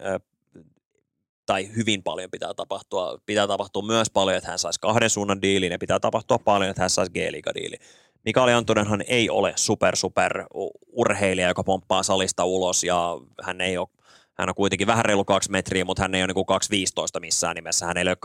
tai 1.45 1.75
hyvin 1.75 2.03
paljon 2.03 2.31
pitää 2.31 2.53
tapahtua. 2.53 3.17
Pitää 3.25 3.47
tapahtua 3.47 3.81
myös 3.81 4.09
paljon, 4.09 4.37
että 4.37 4.49
hän 4.49 4.59
saisi 4.59 4.79
kahden 4.79 5.09
suunnan 5.09 5.41
diilin, 5.41 5.71
ja 5.71 5.79
pitää 5.79 5.99
tapahtua 5.99 6.39
paljon, 6.39 6.69
että 6.69 6.81
hän 6.81 6.89
saisi 6.89 7.11
G-liiga-diilin. 7.11 7.79
Mikaeli 8.25 8.53
Antonenhan 8.53 9.03
ei 9.07 9.29
ole 9.29 9.53
super, 9.55 9.95
super 9.95 10.45
urheilija, 10.87 11.47
joka 11.47 11.63
pomppaa 11.63 12.03
salista 12.03 12.45
ulos, 12.45 12.83
ja 12.83 13.17
hän 13.43 13.61
ei 13.61 13.77
ole 13.77 13.87
hän 14.33 14.49
on 14.49 14.55
kuitenkin 14.55 14.87
vähän 14.87 15.05
reilu 15.05 15.25
kaksi 15.25 15.51
metriä, 15.51 15.85
mutta 15.85 16.03
hän 16.03 16.15
ei 16.15 16.23
ole 16.23 16.33
niin 16.33 16.81
2,15 17.15 17.19
missään 17.19 17.55
nimessä. 17.55 17.85
Hän 17.85 17.97
ei 17.97 18.03
ole 18.07 18.17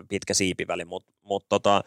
2,30 0.00 0.04
pitkä 0.08 0.34
siipiväli, 0.34 0.84
mutta 0.84 1.12
mut 1.22 1.48
tota, 1.48 1.82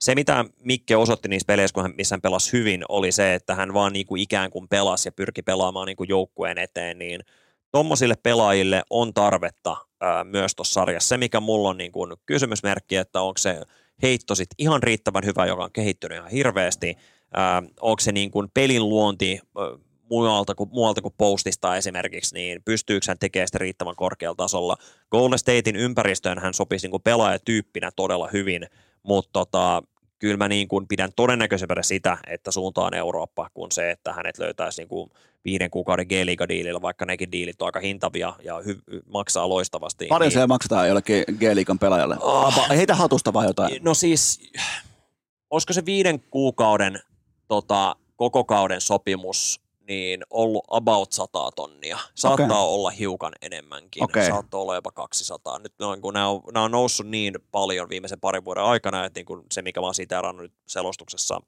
se, 0.00 0.14
mitä 0.14 0.44
Mikke 0.64 0.96
osoitti 0.96 1.28
niissä 1.28 1.46
peleissä, 1.46 1.74
kun 1.74 1.82
hän, 1.82 1.94
missä 1.96 2.14
hän 2.14 2.20
pelasi 2.20 2.52
hyvin, 2.52 2.84
oli 2.88 3.12
se, 3.12 3.34
että 3.34 3.54
hän 3.54 3.74
vaan 3.74 3.92
niin 3.92 4.06
kuin 4.06 4.22
ikään 4.22 4.50
kuin 4.50 4.68
pelasi 4.68 5.08
ja 5.08 5.12
pyrki 5.12 5.42
pelaamaan 5.42 5.86
niin 5.86 5.96
kuin 5.96 6.08
joukkueen 6.08 6.58
eteen, 6.58 6.98
niin 6.98 7.20
tuommoisille 7.72 8.14
pelaajille 8.22 8.82
on 8.90 9.14
tarvetta 9.14 9.76
ää, 10.00 10.24
myös 10.24 10.54
tuossa 10.54 10.72
sarjassa. 10.72 11.08
Se, 11.08 11.16
mikä 11.16 11.40
mulla 11.40 11.68
on 11.68 11.78
niin 11.78 11.92
kuin 11.92 12.12
kysymysmerkki, 12.26 12.96
että 12.96 13.20
onko 13.20 13.38
se 13.38 13.60
heitto 14.02 14.34
sit 14.34 14.48
ihan 14.58 14.82
riittävän 14.82 15.24
hyvä, 15.24 15.46
joka 15.46 15.64
on 15.64 15.72
kehittynyt 15.72 16.18
ihan 16.18 16.30
hirveästi, 16.30 16.96
ää, 17.34 17.62
onko 17.80 18.00
se 18.00 18.12
niin 18.12 18.30
kuin 18.30 18.48
pelin 18.54 18.88
luonti 18.88 19.40
ää, 19.58 19.64
muualta 20.10 20.54
kuin, 20.54 20.70
muualta 20.72 21.02
kuin 21.02 21.14
postista 21.18 21.76
esimerkiksi, 21.76 22.34
niin 22.34 22.62
pystyykö 22.64 23.04
hän 23.08 23.18
tekemään 23.18 23.48
sitä 23.48 23.58
riittävän 23.58 23.96
korkealla 23.96 24.36
tasolla. 24.36 24.76
Golden 25.10 25.38
Statein 25.38 25.76
ympäristöön 25.76 26.38
hän 26.38 26.54
sopisi 26.54 26.86
niin 26.86 26.90
kuin 26.90 27.02
pelaajatyyppinä 27.02 27.90
todella 27.96 28.28
hyvin, 28.32 28.66
mutta 29.02 29.30
tota, 29.32 29.82
kyllä 30.18 30.36
mä 30.36 30.48
niin 30.48 30.68
kuin 30.68 30.88
pidän 30.88 31.10
todennäköisempänä 31.16 31.82
sitä, 31.82 32.18
että 32.26 32.50
suuntaan 32.50 32.94
Eurooppa, 32.94 33.50
kuin 33.54 33.72
se, 33.72 33.90
että 33.90 34.12
hänet 34.12 34.38
löytäisi 34.38 34.80
niin 34.80 34.88
kuin 34.88 35.10
viiden 35.44 35.70
kuukauden 35.70 36.06
G-liiga-diilillä, 36.06 36.82
vaikka 36.82 37.04
nekin 37.04 37.32
diilit 37.32 37.62
on 37.62 37.66
aika 37.66 37.80
hintavia 37.80 38.32
ja 38.44 38.60
hy- 38.60 39.02
maksaa 39.06 39.48
loistavasti. 39.48 40.06
Paljon 40.06 40.26
niin, 40.26 40.32
siellä 40.32 40.46
maksetaan 40.46 40.88
jollekin 40.88 41.24
G-liikan 41.38 41.78
pelaajalle? 41.78 42.16
Oh. 42.20 42.68
Heitä 42.68 42.94
hatusta 42.94 43.32
vai 43.32 43.46
jotain? 43.46 43.78
No 43.82 43.94
siis, 43.94 44.52
olisiko 45.50 45.72
se 45.72 45.86
viiden 45.86 46.20
kuukauden 46.30 47.00
tota, 47.48 47.96
koko 48.16 48.44
kauden 48.44 48.80
sopimus 48.80 49.60
niin 49.90 50.22
ollut 50.30 50.64
about 50.68 51.12
100 51.12 51.50
tonnia. 51.56 51.98
Saattaa 52.14 52.44
Okei. 52.44 52.74
olla 52.74 52.90
hiukan 52.90 53.32
enemmänkin. 53.42 54.04
Okei. 54.04 54.26
Saattaa 54.26 54.60
olla 54.60 54.74
jopa 54.74 54.90
200. 54.90 55.58
Nyt 55.58 55.74
ne 55.80 55.86
on, 55.86 56.00
kun 56.00 56.14
nämä, 56.14 56.28
on, 56.28 56.42
nämä 56.54 56.64
on 56.64 56.70
noussut 56.70 57.06
niin 57.06 57.34
paljon 57.52 57.88
viimeisen 57.88 58.20
parin 58.20 58.44
vuoden 58.44 58.64
aikana, 58.64 59.04
että 59.04 59.18
niin 59.18 59.26
kuin 59.26 59.42
se, 59.52 59.62
mikä 59.62 59.80
mä 59.80 59.86
oon 59.86 59.94
siteerannut 59.94 60.42
nyt 60.42 60.52
selostuksessa 60.66 61.40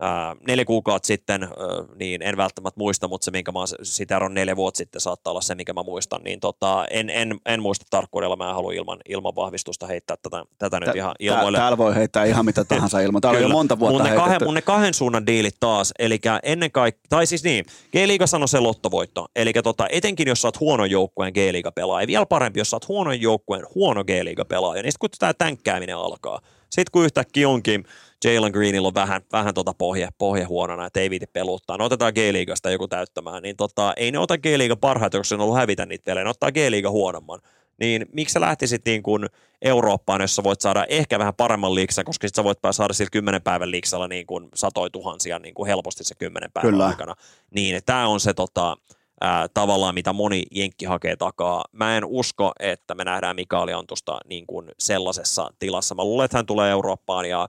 ää, 0.00 0.36
neljä 0.46 0.64
kuukautta 0.64 1.06
sitten, 1.06 1.42
ää, 1.42 1.50
niin 1.98 2.22
en 2.22 2.36
välttämättä 2.36 2.78
muista, 2.78 3.08
mutta 3.08 3.24
se, 3.24 3.30
minkä 3.30 3.52
mä 3.52 3.58
oon 3.58 3.68
siteerannut 3.82 4.34
neljä 4.34 4.56
vuotta 4.56 4.78
sitten, 4.78 5.00
saattaa 5.00 5.30
olla 5.30 5.40
se, 5.40 5.54
mikä 5.54 5.72
mä 5.72 5.82
muistan. 5.82 6.20
Niin 6.24 6.40
tota, 6.40 6.86
en, 6.90 7.10
en, 7.10 7.40
en 7.46 7.62
muista 7.62 7.86
tarkkuudella, 7.90 8.36
mä 8.36 8.48
en 8.48 8.54
halua 8.54 8.72
ilman, 8.72 8.98
ilman 9.08 9.34
vahvistusta 9.36 9.86
heittää 9.86 10.16
tätä, 10.16 10.44
tätä 10.58 10.80
nyt 10.80 10.96
ihan 10.96 11.14
Tää- 11.18 11.36
ilmoille. 11.36 11.58
Täällä 11.58 11.78
voi 11.78 11.94
heittää 11.94 12.24
ihan 12.24 12.44
mitä 12.44 12.64
tahansa 12.74 13.00
ilman. 13.00 13.20
Täällä 13.20 13.36
on 13.36 13.42
jo 13.42 13.46
Kyllä. 13.46 13.58
monta 13.58 13.78
vuotta 13.78 13.98
mun 13.98 14.10
ne, 14.10 14.16
kahden, 14.16 14.40
mun 14.44 14.54
ne 14.54 14.62
kahden 14.62 14.94
suunnan 14.94 15.26
diilit 15.26 15.56
taas, 15.60 15.92
eli 15.98 16.20
ennen 16.42 16.70
kaikkea, 16.70 17.02
tai 17.08 17.26
siis 17.26 17.44
niin, 17.44 17.64
G-liiga 17.92 18.26
sanoo 18.26 18.46
se 18.46 18.60
lottovoitto, 18.60 19.26
eli 19.36 19.52
tota, 19.52 19.86
etenkin 19.90 20.28
jos 20.28 20.42
sä 20.42 20.48
oot 20.48 20.60
huonon 20.60 20.90
joukkueen 20.90 21.32
G-liiga 21.32 21.72
pelaaja, 21.72 22.06
vielä 22.06 22.26
parempi, 22.26 22.60
jos 22.60 22.70
sä 22.70 22.76
oot 22.76 22.88
huonon 22.88 23.20
joukkueen 23.20 23.64
huono 23.74 24.04
G-liiga 24.04 24.44
pelaaja, 24.44 24.82
niin 24.82 24.92
sitten 24.92 25.10
kun 25.10 25.18
tämä 25.18 25.34
tänkkääminen 25.34 25.96
alkaa, 25.96 26.40
sitten 26.70 26.92
kun 26.92 27.04
yhtäkkiä 27.04 27.48
onkin 27.48 27.84
Jalen 28.24 28.52
Greenilla 28.52 28.88
on 28.88 28.94
vähän, 28.94 29.22
vähän 29.32 29.54
tota 29.54 29.74
pohje, 29.74 30.08
pohje 30.18 30.44
huonona, 30.44 30.86
että 30.86 31.00
ei 31.00 31.10
viiti 31.10 31.26
peluttaa, 31.26 31.76
no 31.76 31.84
otetaan 31.84 32.12
G-liigasta 32.14 32.70
joku 32.70 32.88
täyttämään, 32.88 33.42
niin 33.42 33.56
tota, 33.56 33.92
ei 33.96 34.12
ne 34.12 34.18
ota 34.18 34.38
G-liiga 34.38 34.76
parhaita, 34.76 35.24
se 35.24 35.34
on 35.34 35.40
ollut 35.40 35.56
hävitä 35.56 35.86
niitä 35.86 36.04
pelejä, 36.04 36.24
ne 36.24 36.30
ottaa 36.30 36.52
G-liiga 36.52 36.90
huonomman. 36.90 37.40
Niin 37.80 38.06
miksi 38.12 38.32
sä 38.32 38.40
lähtisit 38.40 38.84
niin 38.84 39.02
kuin 39.02 39.26
Eurooppaan, 39.62 40.20
jos 40.20 40.36
sä 40.36 40.44
voit 40.44 40.60
saada 40.60 40.86
ehkä 40.88 41.18
vähän 41.18 41.34
paremman 41.34 41.74
liiksan, 41.74 42.04
koska 42.04 42.28
sit 42.28 42.34
sä 42.34 42.44
voit 42.44 42.58
saada 42.70 42.94
sillä 42.94 43.10
kymmenen 43.12 43.42
päivän 43.42 43.70
liiksalla 43.70 44.08
niin 44.08 44.26
kuin 44.26 44.48
satoi 44.54 44.90
tuhansia 44.90 45.38
niin 45.38 45.54
kuin 45.54 45.66
helposti 45.66 46.04
se 46.04 46.14
kymmenen 46.14 46.52
päivän 46.52 46.70
Kyllä. 46.70 46.86
aikana. 46.86 47.14
Niin 47.54 47.80
tämä 47.86 48.08
on 48.08 48.20
se 48.20 48.34
tota, 48.34 48.76
ää, 49.20 49.48
tavallaan, 49.48 49.94
mitä 49.94 50.12
moni 50.12 50.42
jenkki 50.50 50.84
hakee 50.84 51.16
takaa. 51.16 51.64
Mä 51.72 51.96
en 51.96 52.04
usko, 52.04 52.52
että 52.60 52.94
me 52.94 53.04
nähdään 53.04 53.36
Mikaeli 53.36 53.72
Antusta 53.72 54.18
niin 54.28 54.46
kuin 54.46 54.70
sellaisessa 54.78 55.50
tilassa. 55.58 55.94
Mä 55.94 56.04
luulen, 56.04 56.24
että 56.24 56.38
hän 56.38 56.46
tulee 56.46 56.70
Eurooppaan 56.70 57.28
ja 57.28 57.48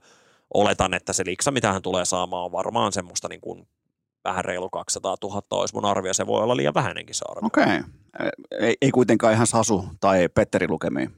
oletan, 0.54 0.94
että 0.94 1.12
se 1.12 1.24
liksa, 1.26 1.50
mitä 1.50 1.72
hän 1.72 1.82
tulee 1.82 2.04
saamaan, 2.04 2.44
on 2.44 2.52
varmaan 2.52 2.92
semmoista 2.92 3.28
niin 3.28 3.40
kuin 3.40 3.68
vähän 4.24 4.44
reilu 4.44 4.70
200 4.70 5.16
000 5.22 5.42
olisi 5.50 5.74
mun 5.74 5.84
arvio. 5.84 6.14
Se 6.14 6.26
voi 6.26 6.42
olla 6.42 6.56
liian 6.56 6.74
vähänenkin 6.74 7.14
se 7.14 7.24
arvio. 7.28 7.46
Okei. 7.46 7.64
Okay. 7.64 8.30
Ei, 8.60 8.76
ei 8.82 8.90
kuitenkaan 8.90 9.34
ihan 9.34 9.46
Sasu 9.46 9.84
tai 10.00 10.28
Petteri 10.28 10.68
lukemiin. 10.68 11.10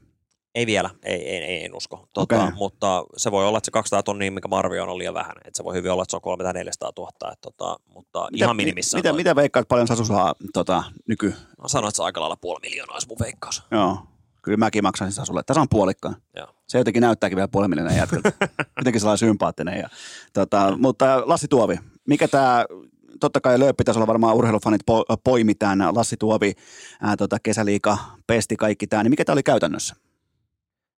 Ei 0.55 0.65
vielä, 0.65 0.89
ei, 1.03 1.29
ei, 1.29 1.43
ei 1.43 1.65
en 1.65 1.75
usko. 1.75 2.07
Tota, 2.13 2.35
okay. 2.35 2.51
Mutta 2.55 3.03
se 3.17 3.31
voi 3.31 3.47
olla, 3.47 3.57
että 3.57 3.65
se 3.65 3.71
200 3.71 4.03
tonnia, 4.03 4.31
mikä 4.31 4.47
mä 4.47 4.55
arvioin, 4.55 4.89
on 4.89 4.97
liian 4.97 5.13
vähän. 5.13 5.35
Että 5.37 5.57
se 5.57 5.63
voi 5.63 5.73
hyvin 5.73 5.91
olla, 5.91 6.03
että 6.03 6.11
se 6.11 6.17
on 6.17 6.21
300 6.21 6.53
400 6.53 6.91
000, 6.97 7.09
että, 7.09 7.35
tota, 7.41 7.79
mutta 7.93 8.27
mitä, 8.31 8.45
ihan 8.45 8.55
minimissään. 8.55 8.99
Mitä, 8.99 9.09
toi. 9.09 9.17
mitä 9.17 9.35
veikkaat 9.35 9.67
paljon 9.67 9.87
Sasu 9.87 10.05
saa 10.05 10.35
tota, 10.53 10.83
nyky? 11.07 11.33
Mä 11.61 11.67
sanoin, 11.67 11.89
että 11.89 11.97
se 11.97 12.03
aika 12.03 12.21
lailla 12.21 12.35
puoli 12.35 12.59
miljoonaa 12.61 12.93
olisi 12.93 13.07
mun 13.07 13.17
veikkaus. 13.19 13.63
Joo. 13.71 13.97
Kyllä 14.41 14.57
mäkin 14.57 14.83
maksaisin 14.83 15.15
Sasulle. 15.15 15.43
Tässä 15.45 15.61
on 15.61 15.69
puolikkaan. 15.69 16.15
Joo. 16.35 16.47
Se 16.73 16.77
jotenkin 16.77 17.01
näyttääkin 17.01 17.35
vielä 17.35 17.47
puoli 17.47 17.67
miljoonaa 17.67 17.97
jätkältä. 17.97 18.31
jotenkin 18.77 19.01
sellainen 19.01 19.17
sympaattinen. 19.17 19.79
Ja, 19.79 19.89
tota, 20.33 20.77
mutta 20.77 21.21
Lassi 21.25 21.47
Tuovi, 21.47 21.79
mikä 22.07 22.27
tämä 22.27 22.65
totta 23.19 23.41
kai 23.41 23.59
Lööp 23.59 23.77
pitäisi 23.77 23.97
olla 23.97 24.07
varmaan 24.07 24.35
urheilufanit 24.35 24.81
po, 24.85 25.05
poimi 25.23 25.55
tämän 25.55 25.95
Lassi 25.95 26.17
Tuovi, 26.17 26.53
ää, 27.01 27.17
tota, 27.17 27.37
kesäliika, 27.43 27.97
pesti, 28.27 28.55
kaikki 28.55 28.87
tämä, 28.87 29.03
niin 29.03 29.09
mikä 29.11 29.25
tämä 29.25 29.33
oli 29.33 29.43
käytännössä? 29.43 29.95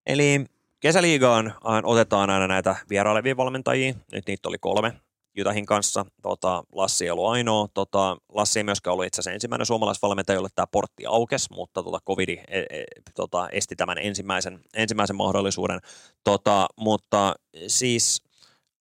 Eli 0.05 0.45
kesäliigaan 0.79 1.47
äh, 1.47 1.55
otetaan 1.83 2.29
aina 2.29 2.47
näitä 2.47 2.75
vierailevia 2.89 3.37
valmentajia. 3.37 3.93
Nyt 4.11 4.27
niitä 4.27 4.49
oli 4.49 4.57
kolme 4.57 4.93
Jutahin 5.35 5.65
kanssa. 5.65 6.05
Tota, 6.21 6.63
Lassi 6.71 7.05
ei 7.05 7.11
ollut 7.11 7.27
ainoa. 7.27 7.67
Tota, 7.73 8.17
Lassi 8.33 8.59
ei 8.59 8.63
myöskään 8.63 8.91
ollut 8.91 9.05
itse 9.05 9.21
asiassa 9.21 9.33
ensimmäinen 9.33 9.65
suomalaisvalmentaja, 9.65 10.35
jolle 10.35 10.49
tämä 10.55 10.67
portti 10.67 11.05
aukesi, 11.05 11.53
mutta 11.53 11.83
tota, 11.83 11.99
covid 12.07 12.29
e, 12.29 12.59
e, 12.59 12.83
tota, 13.15 13.49
esti 13.49 13.75
tämän 13.75 13.97
ensimmäisen, 13.97 14.59
ensimmäisen 14.73 15.15
mahdollisuuden. 15.15 15.79
Tota, 16.23 16.67
mutta 16.77 17.35
siis 17.67 18.23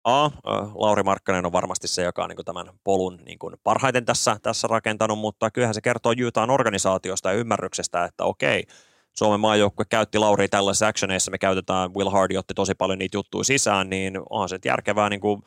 A, 0.03 0.29
Lauri 0.75 1.03
Markkanen 1.03 1.45
on 1.45 1.51
varmasti 1.51 1.87
se, 1.87 2.03
joka 2.03 2.23
on 2.23 2.29
niin 2.29 2.45
tämän 2.45 2.69
polun 2.83 3.19
niin 3.25 3.39
parhaiten 3.63 4.05
tässä, 4.05 4.37
tässä 4.41 4.67
rakentanut, 4.67 5.19
mutta 5.19 5.51
kyllähän 5.51 5.73
se 5.73 5.81
kertoo 5.81 6.13
Utahn 6.27 6.49
organisaatiosta 6.49 7.31
ja 7.31 7.37
ymmärryksestä, 7.37 8.05
että 8.05 8.23
okei, 8.23 8.63
Suomen 9.13 9.39
maajoukkue 9.39 9.85
käytti 9.89 10.17
Lauri 10.17 10.47
tällaisissa 10.47 10.87
actioneissa, 10.87 11.31
me 11.31 11.37
käytetään, 11.37 11.93
Will 11.93 12.09
Hardy 12.09 12.37
otti 12.37 12.53
tosi 12.53 12.75
paljon 12.75 12.99
niitä 12.99 13.17
juttuja 13.17 13.43
sisään, 13.43 13.89
niin 13.89 14.19
onhan 14.29 14.49
se 14.49 14.59
järkevää 14.65 15.09
niin 15.09 15.21
kuin 15.21 15.43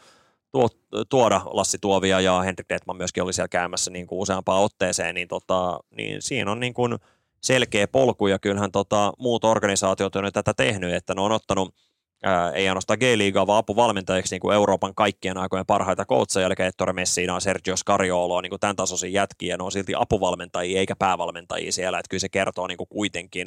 tuo, 0.52 0.68
tuoda 1.08 1.40
Lassi 1.44 1.78
Tuovia 1.80 2.20
ja 2.20 2.40
Henrik 2.40 2.68
Detman 2.68 2.96
myöskin 2.96 3.22
oli 3.22 3.32
siellä 3.32 3.48
käymässä 3.48 3.90
niin 3.90 4.06
kuin 4.06 4.18
useampaan 4.18 4.62
otteeseen, 4.62 5.14
niin, 5.14 5.28
tota, 5.28 5.80
niin 5.96 6.22
siinä 6.22 6.52
on 6.52 6.60
niin 6.60 6.74
kuin 6.74 6.98
selkeä 7.42 7.88
polku 7.88 8.26
ja 8.26 8.38
kyllähän 8.38 8.72
tota, 8.72 9.12
muut 9.18 9.44
organisaatiot 9.44 10.16
on 10.16 10.32
tätä 10.32 10.54
tehnyt, 10.54 10.94
että 10.94 11.14
ne 11.14 11.20
on 11.20 11.32
ottanut 11.32 11.74
ää, 12.22 12.50
ei 12.50 12.68
ainoastaan 12.68 12.98
G-liigaa, 12.98 13.46
vaan 13.46 13.58
apuvalmentajiksi 13.58 14.34
niin 14.34 14.40
kuin 14.40 14.54
Euroopan 14.54 14.94
kaikkien 14.94 15.38
aikojen 15.38 15.66
parhaita 15.66 16.04
coacheja, 16.04 16.46
eli 16.46 16.54
Ettore 16.58 16.92
Messina, 16.92 17.40
Sergio 17.40 17.76
Scariolo, 17.76 18.40
niin 18.40 18.50
kuin 18.50 18.60
tämän 18.60 18.76
tasoisin 18.76 19.12
jätkiä, 19.12 19.56
ne 19.56 19.64
on 19.64 19.72
silti 19.72 19.92
apuvalmentajia 19.96 20.78
eikä 20.80 20.96
päävalmentajia 20.96 21.72
siellä, 21.72 21.98
että 21.98 22.10
kyllä 22.10 22.20
se 22.20 22.28
kertoo 22.28 22.66
niin 22.66 22.78
kuin 22.78 22.88
kuitenkin, 22.88 23.46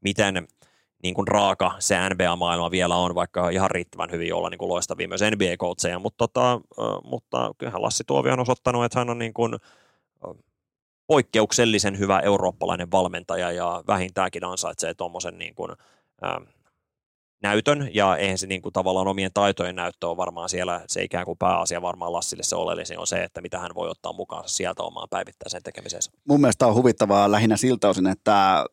miten 0.00 0.48
niin 1.02 1.14
kuin 1.14 1.28
raaka 1.28 1.74
se 1.78 2.08
NBA-maailma 2.08 2.70
vielä 2.70 2.96
on, 2.96 3.14
vaikka 3.14 3.48
ihan 3.48 3.70
riittävän 3.70 4.10
hyvin 4.10 4.34
olla 4.34 4.50
niin 4.50 4.58
kuin 4.58 4.68
loistavia 4.68 5.08
myös 5.08 5.20
NBA-coacheja, 5.20 5.98
mutta, 5.98 6.28
tota, 6.28 6.60
mutta 7.04 7.50
kyllähän 7.58 7.82
Lassi 7.82 8.04
Tuovi 8.06 8.30
on 8.30 8.40
osoittanut, 8.40 8.84
että 8.84 8.98
hän 8.98 9.10
on 9.10 9.18
niin 9.18 9.34
kuin, 9.34 9.56
poikkeuksellisen 11.06 11.98
hyvä 11.98 12.20
eurooppalainen 12.20 12.90
valmentaja 12.90 13.52
ja 13.52 13.84
vähintäänkin 13.86 14.44
ansaitsee 14.44 14.94
tuommoisen 14.94 15.38
niin 15.38 15.54
kuin, 15.54 15.70
ö, 16.24 16.26
näytön, 17.42 17.90
ja 17.94 18.16
eihän 18.16 18.38
se 18.38 18.46
niin 18.46 18.62
kuin 18.62 18.72
tavallaan 18.72 19.08
omien 19.08 19.30
taitojen 19.34 19.76
näyttö 19.76 20.08
on 20.08 20.16
varmaan 20.16 20.48
siellä 20.48 20.80
se 20.86 21.02
ikään 21.02 21.24
kuin 21.24 21.38
pääasia 21.38 21.82
varmaan 21.82 22.12
Lassille 22.12 22.42
se 22.42 22.56
oleellisin 22.56 22.98
on 22.98 23.06
se, 23.06 23.22
että 23.22 23.40
mitä 23.40 23.58
hän 23.58 23.74
voi 23.74 23.90
ottaa 23.90 24.12
mukaansa 24.12 24.56
sieltä 24.56 24.82
omaan 24.82 25.08
päivittäiseen 25.10 25.62
tekemiseen. 25.62 26.02
Mun 26.28 26.40
mielestä 26.40 26.66
on 26.66 26.74
huvittavaa 26.74 27.30
lähinnä 27.30 27.56
siltä 27.56 27.88
osin, 27.88 28.06
että 28.06 28.64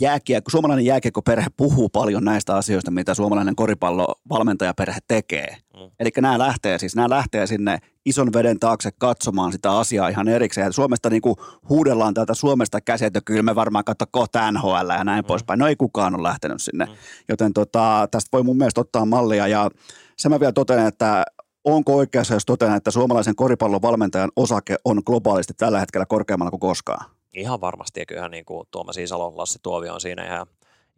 jääkiekko, 0.00 0.50
suomalainen 0.50 0.84
jääkiekkoperhe 0.84 1.46
puhuu 1.56 1.88
paljon 1.88 2.24
näistä 2.24 2.56
asioista, 2.56 2.90
mitä 2.90 3.14
suomalainen 3.14 3.56
koripallovalmentajaperhe 3.56 4.98
tekee. 5.08 5.56
Mm. 5.74 5.90
Eli 6.00 6.10
nämä 6.20 6.38
lähtee 6.38 6.78
siis, 6.78 6.96
nämä 6.96 7.10
lähtee 7.10 7.46
sinne 7.46 7.78
ison 8.06 8.32
veden 8.32 8.58
taakse 8.58 8.90
katsomaan 8.98 9.52
sitä 9.52 9.78
asiaa 9.78 10.08
ihan 10.08 10.28
erikseen. 10.28 10.64
Ja 10.64 10.72
Suomesta 10.72 11.10
niin 11.10 11.22
kuin 11.22 11.36
huudellaan 11.68 12.14
täältä 12.14 12.34
Suomesta 12.34 12.80
käsiä, 12.80 13.06
että 13.06 13.20
kyllä 13.24 13.42
me 13.42 13.54
varmaan 13.54 13.84
katso 13.84 14.04
kohta 14.10 14.52
NHL 14.52 14.90
ja 14.98 15.04
näin 15.04 15.24
mm. 15.24 15.26
poispäin. 15.26 15.58
No 15.58 15.66
ei 15.66 15.76
kukaan 15.76 16.14
ole 16.14 16.22
lähtenyt 16.22 16.62
sinne. 16.62 16.84
Mm. 16.84 16.92
Joten 17.28 17.52
tota, 17.52 18.08
tästä 18.10 18.28
voi 18.32 18.42
mun 18.42 18.56
mielestä 18.56 18.80
ottaa 18.80 19.04
mallia. 19.04 19.46
Ja 19.46 19.70
se 20.18 20.28
mä 20.28 20.40
vielä 20.40 20.52
totean, 20.52 20.86
että 20.86 21.24
onko 21.64 21.96
oikeassa, 21.96 22.34
jos 22.34 22.46
totean, 22.46 22.76
että 22.76 22.90
suomalaisen 22.90 23.36
koripallon 23.36 23.82
valmentajan 23.82 24.30
osake 24.36 24.76
on 24.84 25.02
globaalisti 25.06 25.52
tällä 25.56 25.80
hetkellä 25.80 26.06
korkeammalla 26.06 26.50
kuin 26.50 26.60
koskaan? 26.60 27.17
Ihan 27.32 27.60
varmasti, 27.60 28.00
ja 28.00 28.06
kyllähän 28.06 28.30
niin 28.30 28.44
kuin 28.44 28.68
Tuomas 28.70 28.96
Isalo, 28.96 29.32
Lassi 29.36 29.58
Tuovio 29.62 29.94
on 29.94 30.00
siinä 30.00 30.26
ihan, 30.26 30.46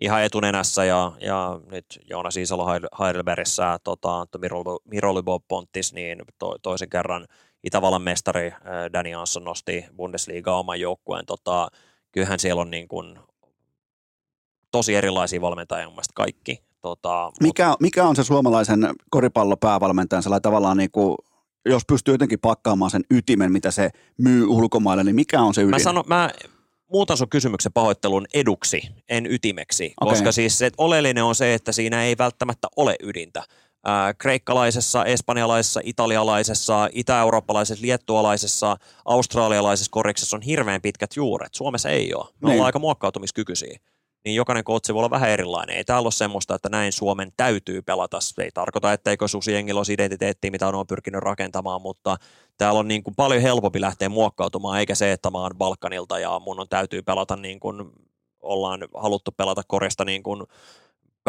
ihan 0.01 0.23
etunenässä, 0.23 0.85
ja, 0.85 1.13
ja 1.21 1.61
nyt 1.71 1.87
Joonas 2.11 2.37
Isalo 2.37 2.67
Heidelbergissä, 3.01 3.79
tota, 3.85 4.27
Miro 4.85 5.23
Pontis, 5.49 5.93
niin 5.93 6.23
to, 6.39 6.57
toisen 6.63 6.91
kerran 6.91 7.27
Itävallan 7.65 8.03
mestari 8.03 8.47
äh, 8.47 8.59
Danny 8.93 9.11
Jansson 9.11 9.45
nosti 9.45 9.85
Bundesliga 9.97 10.57
oman 10.57 10.81
joukkueen. 10.81 11.27
Tota, 11.27 11.69
kyllähän 12.13 12.39
siellä 12.39 12.63
on 12.63 12.71
niin 12.71 12.89
kuin 12.89 13.19
tosi 14.71 14.95
erilaisia 14.95 15.41
valmentajia 15.41 15.87
mun 15.87 15.95
mielestä 15.95 16.13
kaikki. 16.15 16.63
Tota, 16.81 17.33
mikä, 17.41 17.69
mut... 17.69 17.81
mikä 17.81 18.05
on 18.05 18.17
se 18.17 18.25
suomalaisen 18.25 18.95
koripallopäävalmentajan 19.11 20.23
sellainen 20.23 20.43
tavallaan 20.43 20.77
niin 20.77 20.91
kuin 20.91 21.17
jos 21.67 21.83
pystyy 21.87 22.15
jotenkin 22.15 22.41
pakkaamaan 22.41 22.91
sen 22.91 23.05
ytimen, 23.11 23.53
mitä 23.53 23.71
se 23.71 23.91
myy 24.19 24.47
ulkomaille, 24.47 25.05
niin 25.05 25.15
mikä 25.15 25.43
on 25.43 25.55
se 25.55 25.61
ydin? 25.61 25.71
Mä, 25.71 25.79
sanon, 25.79 26.05
mä 26.07 26.31
muutan 26.93 27.17
sun 27.17 27.29
kysymyksen 27.29 27.73
pahoittelun 27.73 28.27
eduksi, 28.35 28.83
en 29.09 29.27
ytimeksi, 29.27 29.95
okay. 30.01 30.13
koska 30.13 30.33
siis 30.33 30.59
se 30.59 30.71
oleellinen 30.79 31.25
on 31.25 31.35
se, 31.35 31.55
että 31.55 31.73
siinä 31.73 32.05
ei 32.05 32.19
välttämättä 32.19 32.69
ole 32.77 32.97
ydintä. 33.03 33.43
Kreikkalaisessa, 34.19 35.05
espanjalaisessa, 35.05 35.81
italialaisessa, 35.85 36.89
itä-eurooppalaisessa, 36.93 37.83
liettualaisessa, 37.83 38.77
australialaisessa 39.05 39.91
koriksessa 39.91 40.37
on 40.37 40.43
hirveän 40.43 40.83
pitkät 40.83 41.17
juuret. 41.17 41.55
Suomessa 41.55 41.89
ei 41.89 42.15
ole. 42.15 42.25
Me 42.25 42.31
niin. 42.43 42.53
ollaan 42.53 42.67
aika 42.67 42.79
muokkautumiskykyisiä 42.79 43.79
niin 44.25 44.35
jokainen 44.35 44.65
kootsi 44.65 44.95
voi 44.95 45.01
olla 45.01 45.11
vähän 45.11 45.31
erilainen. 45.31 45.77
Ei 45.77 45.85
täällä 45.85 46.07
ole 46.07 46.13
semmoista, 46.13 46.55
että 46.55 46.69
näin 46.69 46.93
Suomen 46.93 47.33
täytyy 47.37 47.83
pelata. 47.83 48.21
Se 48.21 48.43
ei 48.43 48.51
tarkoita, 48.55 48.93
etteikö 48.93 49.29
Susijengillä 49.29 49.79
olisi 49.79 49.93
identiteettiä, 49.93 50.51
mitä 50.51 50.69
on 50.69 50.87
pyrkinyt 50.87 51.21
rakentamaan, 51.21 51.83
mutta 51.83 52.17
täällä 52.59 52.81
on 52.81 52.89
niin 52.89 53.03
kuin 53.03 53.15
paljon 53.15 53.43
helpompi 53.43 53.81
lähteä 53.81 54.09
muokkautumaan, 54.09 54.79
eikä 54.79 54.95
se, 54.95 55.13
että 55.13 55.31
mä 55.31 55.39
oon 55.39 55.59
Balkanilta 55.59 56.19
ja 56.19 56.39
mun 56.39 56.61
on 56.61 56.69
täytyy 56.69 57.03
pelata 57.03 57.37
niin 57.37 57.61
kuin 57.61 57.91
ollaan 58.41 58.81
haluttu 58.95 59.33
pelata 59.37 59.63
korista 59.67 60.05
niin 60.05 60.23
kuin 60.23 60.43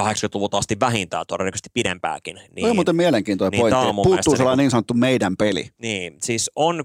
80-luvulta 0.01 0.57
asti 0.57 0.79
vähintään, 0.79 1.25
todennäköisesti 1.27 1.69
pidempääkin. 1.73 2.35
Niin, 2.35 2.61
Toi 2.61 2.69
on 2.69 2.75
muuten 2.75 2.95
mielenkiintoinen 2.95 3.59
niin 3.59 3.73
pointti. 3.73 4.01
Puuttuu 4.03 4.35
sellainen 4.35 4.57
niin, 4.57 4.65
niin 4.65 4.71
sanottu 4.71 4.93
meidän 4.93 5.37
peli. 5.37 5.69
Niin, 5.77 6.17
siis 6.21 6.51
on 6.55 6.83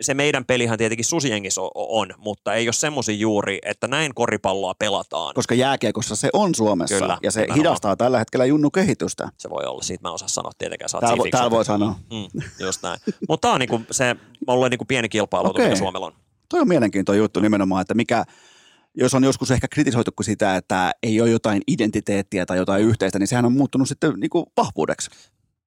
se 0.00 0.14
meidän 0.14 0.44
pelihän 0.44 0.78
tietenkin 0.78 1.04
susiengissä 1.04 1.60
on, 1.74 2.08
mutta 2.18 2.54
ei 2.54 2.66
ole 2.66 2.72
semmoisia 2.72 3.16
juuri, 3.16 3.58
että 3.62 3.88
näin 3.88 4.14
koripalloa 4.14 4.74
pelataan. 4.74 5.34
Koska 5.34 5.54
jääkiekossa 5.54 6.16
se 6.16 6.28
on 6.32 6.54
Suomessa 6.54 6.98
Kyllä, 6.98 7.18
ja 7.22 7.30
se 7.30 7.40
nimenomaan. 7.40 7.58
hidastaa 7.58 7.96
tällä 7.96 8.18
hetkellä 8.18 8.44
junnu 8.44 8.70
kehitystä. 8.70 9.28
Se 9.38 9.50
voi 9.50 9.64
olla, 9.64 9.82
siitä 9.82 10.08
mä 10.08 10.12
osaan 10.12 10.28
sanoa 10.28 10.52
tietenkään. 10.58 10.90
Täällä, 11.00 11.18
vo, 11.18 11.26
täällä 11.30 11.50
voi 11.50 11.64
sanoa. 11.64 11.94
Mm, 12.12 12.40
just 12.66 12.82
näin. 12.82 13.00
mutta 13.28 13.48
tämä 13.48 13.54
on 13.54 13.60
niinku 13.60 13.80
se, 13.90 14.16
mulle 14.46 14.68
niinku 14.68 14.84
pieni 14.84 15.08
kilpailu, 15.08 15.48
okay. 15.48 15.64
mikä 15.64 15.76
Suomella 15.76 16.06
on. 16.06 16.12
Toi 16.48 16.60
on 16.60 16.68
mielenkiintoinen 16.68 17.18
juttu 17.22 17.40
nimenomaan, 17.40 17.80
että 17.80 17.94
mikä, 17.94 18.24
jos 18.94 19.14
on 19.14 19.24
joskus 19.24 19.50
ehkä 19.50 19.68
kritisoitu 19.68 20.10
sitä, 20.22 20.56
että 20.56 20.92
ei 21.02 21.20
ole 21.20 21.30
jotain 21.30 21.62
identiteettiä 21.68 22.46
tai 22.46 22.56
jotain 22.56 22.84
yhteistä, 22.84 23.18
niin 23.18 23.26
sehän 23.26 23.44
on 23.44 23.52
muuttunut 23.52 23.88
sitten 23.88 24.12
niin 24.16 24.30
kuin 24.30 24.46
vahvuudeksi 24.56 25.10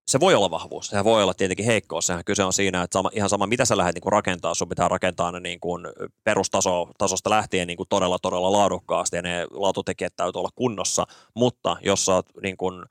se 0.09 0.19
voi 0.19 0.35
olla 0.35 0.51
vahvuus, 0.51 0.87
se 0.87 1.03
voi 1.03 1.23
olla 1.23 1.33
tietenkin 1.33 1.65
heikkous. 1.65 2.07
Sehän 2.07 2.25
kyse 2.25 2.43
on 2.43 2.53
siinä, 2.53 2.83
että 2.83 2.93
sama, 2.93 3.09
ihan 3.13 3.29
sama 3.29 3.47
mitä 3.47 3.65
sä 3.65 3.77
lähdet 3.77 3.95
niin 3.95 4.11
rakentaa, 4.11 4.53
sun 4.53 4.69
pitää 4.69 4.87
rakentaa 4.87 5.31
ne 5.31 5.39
niin 5.39 5.59
kuin 5.59 5.87
perustasosta 6.23 7.29
lähtien 7.29 7.67
niin 7.67 7.77
kuin 7.77 7.89
todella 7.89 8.19
todella 8.19 8.51
laadukkaasti 8.51 9.15
ja 9.15 9.21
ne 9.21 9.47
laatutekijät 9.51 10.15
täytyy 10.15 10.39
olla 10.39 10.49
kunnossa, 10.55 11.07
mutta 11.33 11.77
jos 11.81 12.05
sä 12.05 12.13
oot 12.13 12.25
niin 12.43 12.57
kuin, 12.57 12.85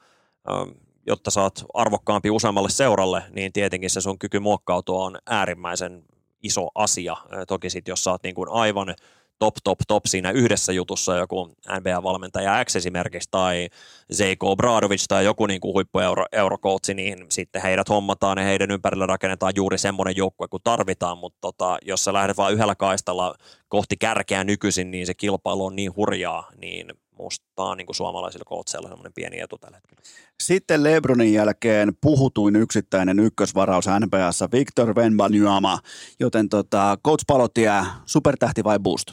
jotta 1.07 1.31
saat 1.31 1.65
arvokkaampi 1.75 2.31
useammalle 2.31 2.71
seuralle, 2.71 3.23
niin 3.31 3.53
tietenkin 3.53 3.91
se 3.91 4.01
sun 4.01 4.19
kyky 4.19 4.39
muokkautua 4.39 5.05
on 5.05 5.19
äärimmäisen 5.27 6.05
iso 6.43 6.69
asia. 6.75 7.17
Toki 7.49 7.71
sitten 7.71 7.93
jos 7.93 8.05
sä 8.05 8.11
oot 8.11 8.23
niin 8.23 8.35
kuin 8.35 8.49
aivan 8.49 8.95
top, 9.39 9.55
top, 9.65 9.79
top 9.89 10.03
siinä 10.07 10.31
yhdessä 10.31 10.73
jutussa 10.73 11.17
joku 11.17 11.51
NBA-valmentaja 11.71 12.65
X 12.65 12.77
esimerkiksi 12.77 13.29
tai 13.31 13.69
Zeiko 14.15 14.57
Bradovic 14.57 15.05
tai 15.09 15.25
joku 15.25 15.47
niin 15.47 15.61
kuin 15.61 15.75
huippueurokoutsi, 15.75 16.95
niin 16.95 17.27
sitten 17.29 17.63
heidät 17.63 17.89
hommataan 17.89 18.39
ja 18.39 18.45
heidän 18.45 18.71
ympärillä 18.71 19.07
rakennetaan 19.07 19.53
juuri 19.57 19.79
semmoinen 19.79 20.17
joukkue 20.17 20.49
kuin 20.49 20.63
tarvitaan, 20.65 21.19
mutta 21.19 21.39
tota, 21.41 21.79
jos 21.83 22.05
sä 22.05 22.13
lähdet 22.13 22.37
vain 22.37 22.55
yhdellä 22.55 22.75
kaistalla 22.75 23.35
kohti 23.69 23.97
kärkeä 23.97 24.45
nykyisin, 24.45 24.91
niin 24.91 25.07
se 25.07 25.15
kilpailu 25.15 25.67
on 25.67 25.77
niin 25.77 25.97
hurjaa, 25.97 26.51
niin 26.61 26.93
musta 27.19 27.45
on 27.57 27.77
niin 27.77 27.87
suomalaisilla 27.93 28.45
koutseilla 28.47 28.89
semmoinen 28.89 29.13
pieni 29.13 29.41
etu 29.41 29.59
tällä 29.59 29.77
hetkellä. 29.77 30.03
Sitten 30.43 30.83
Lebronin 30.85 31.33
jälkeen 31.33 31.93
puhutuin 32.01 32.57
yksittäinen 32.57 33.19
ykkösvaraus 33.19 33.85
NBAssa 34.05 34.49
Victor 34.53 34.95
Wenbanyama, 34.95 35.79
joten 36.21 36.49
tota, 36.49 36.99
coach 37.05 37.25
Palotia, 37.27 37.87
supertähti 38.07 38.65
vai 38.65 38.79
boost? 38.79 39.13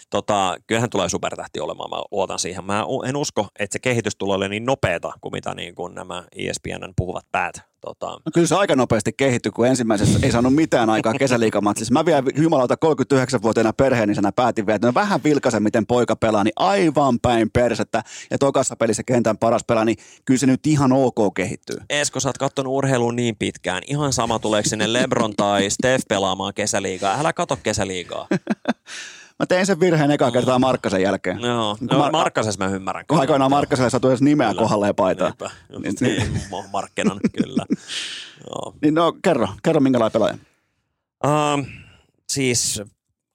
tota, 0.11 0.57
kyllähän 0.67 0.89
tulee 0.89 1.09
supertähti 1.09 1.59
olemaan, 1.59 1.89
mä 1.89 2.03
luotan 2.11 2.39
siihen. 2.39 2.65
Mä 2.65 2.85
en 3.05 3.15
usko, 3.15 3.47
että 3.59 3.73
se 3.73 3.79
kehitys 3.79 4.15
tulee 4.15 4.35
olemaan 4.35 4.51
niin 4.51 4.65
nopeata 4.65 5.13
kuin 5.21 5.31
mitä 5.31 5.55
niin 5.55 5.75
kuin 5.75 5.95
nämä 5.95 6.23
ESPNn 6.35 6.93
puhuvat 6.95 7.25
päät. 7.31 7.71
Tota... 7.81 8.07
No 8.07 8.31
kyllä 8.33 8.47
se 8.47 8.55
aika 8.55 8.75
nopeasti 8.75 9.13
kehittyi, 9.17 9.51
kun 9.51 9.67
ensimmäisessä 9.67 10.19
ei 10.23 10.31
saanut 10.31 10.55
mitään 10.55 10.89
aikaa 10.89 11.13
kesäliikamatsissa. 11.13 11.93
Mä 11.93 12.05
vielä 12.05 12.23
jumalauta 12.35 12.75
39-vuotiaana 12.85 13.73
perheenisänä 13.73 14.31
päätin 14.31 14.65
vielä, 14.65 14.75
että 14.75 14.87
no 14.87 14.93
vähän 14.93 15.23
vilkaisen, 15.23 15.63
miten 15.63 15.85
poika 15.85 16.15
pelaa, 16.15 16.43
niin 16.43 16.53
aivan 16.55 17.19
päin 17.19 17.49
persettä. 17.53 18.03
Ja 18.31 18.37
tokassa 18.37 18.75
pelissä 18.75 19.03
kentän 19.03 19.37
paras 19.37 19.63
pelaa, 19.67 19.85
niin 19.85 19.97
kyllä 20.25 20.37
se 20.37 20.45
nyt 20.45 20.67
ihan 20.67 20.91
ok 20.91 21.33
kehittyy. 21.35 21.77
Esko, 21.89 22.19
sä 22.19 22.29
oot 22.29 22.37
kattonut 22.37 22.73
urheilua 22.73 23.11
niin 23.11 23.35
pitkään. 23.39 23.83
Ihan 23.87 24.13
sama 24.13 24.39
tuleeko 24.39 24.69
sinne 24.69 24.93
Lebron 24.93 25.33
tai 25.35 25.69
Steph 25.69 26.05
pelaamaan 26.09 26.53
kesäliigaa. 26.53 27.19
Älä 27.19 27.33
kato 27.33 27.57
kesäliigaa. 27.63 28.27
Mä 29.41 29.45
tein 29.45 29.65
sen 29.65 29.79
virheen 29.79 30.11
eka 30.11 30.31
kertaa 30.31 30.59
Markkasen 30.59 31.01
jälkeen. 31.01 31.39
Joo, 31.39 31.77
no, 31.79 32.07
Mar- 32.07 32.11
Markkasessa 32.11 32.65
mä 32.67 32.75
ymmärrän. 32.75 33.05
Kun 33.07 33.19
aikoinaan 33.19 33.51
Markkaselle 33.51 33.89
saatu 33.89 34.09
edes 34.09 34.21
nimeä 34.21 34.47
kyllä. 34.47 34.61
kohdalle 34.61 34.93
paitaa. 34.93 35.33
Niin, 35.69 35.95
niin. 35.99 36.41
Markkenan, 36.71 37.19
kyllä. 37.37 37.65
Joo. 38.49 38.75
Niin 38.81 38.93
no, 38.93 39.13
kerro, 39.23 39.47
kerro 39.63 39.81
minkälainen 39.81 40.11
pelaaja. 40.11 40.37
Uh, 41.25 41.65
siis 42.29 42.81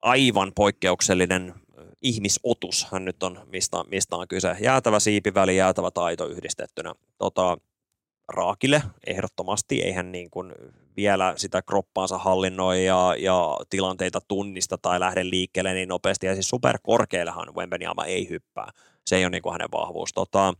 aivan 0.02 0.52
poikkeuksellinen 0.54 1.54
ihmisotus 2.02 2.86
hän 2.92 3.04
nyt 3.04 3.22
on, 3.22 3.40
mistä, 3.52 3.76
mistä 3.88 4.16
on 4.16 4.28
kyse. 4.28 4.56
Jäätävä 4.60 5.00
siipiväli, 5.00 5.56
jäätävä 5.56 5.90
taito 5.90 6.26
yhdistettynä. 6.26 6.94
Tota, 7.18 7.58
Raakille 8.28 8.82
ehdottomasti, 9.06 9.82
eihän 9.82 10.12
niin 10.12 10.30
kuin 10.30 10.52
vielä 10.96 11.34
sitä 11.36 11.62
kroppaansa 11.62 12.18
hallinnoi 12.18 12.84
ja, 12.84 13.14
ja 13.18 13.56
tilanteita 13.70 14.20
tunnista 14.28 14.78
tai 14.78 15.00
lähde 15.00 15.30
liikkeelle 15.30 15.74
niin 15.74 15.88
nopeasti. 15.88 16.26
Ja 16.26 16.34
siis 16.34 16.48
superkorkeillehan 16.48 17.54
Wembenyama 17.54 18.04
ei 18.04 18.28
hyppää. 18.28 18.70
Se 19.06 19.16
ei 19.16 19.24
ole 19.24 19.30
niin 19.30 19.42
kuin 19.42 19.52
hänen 19.52 19.68
vahvuus. 19.72 20.12
Tota, 20.12 20.54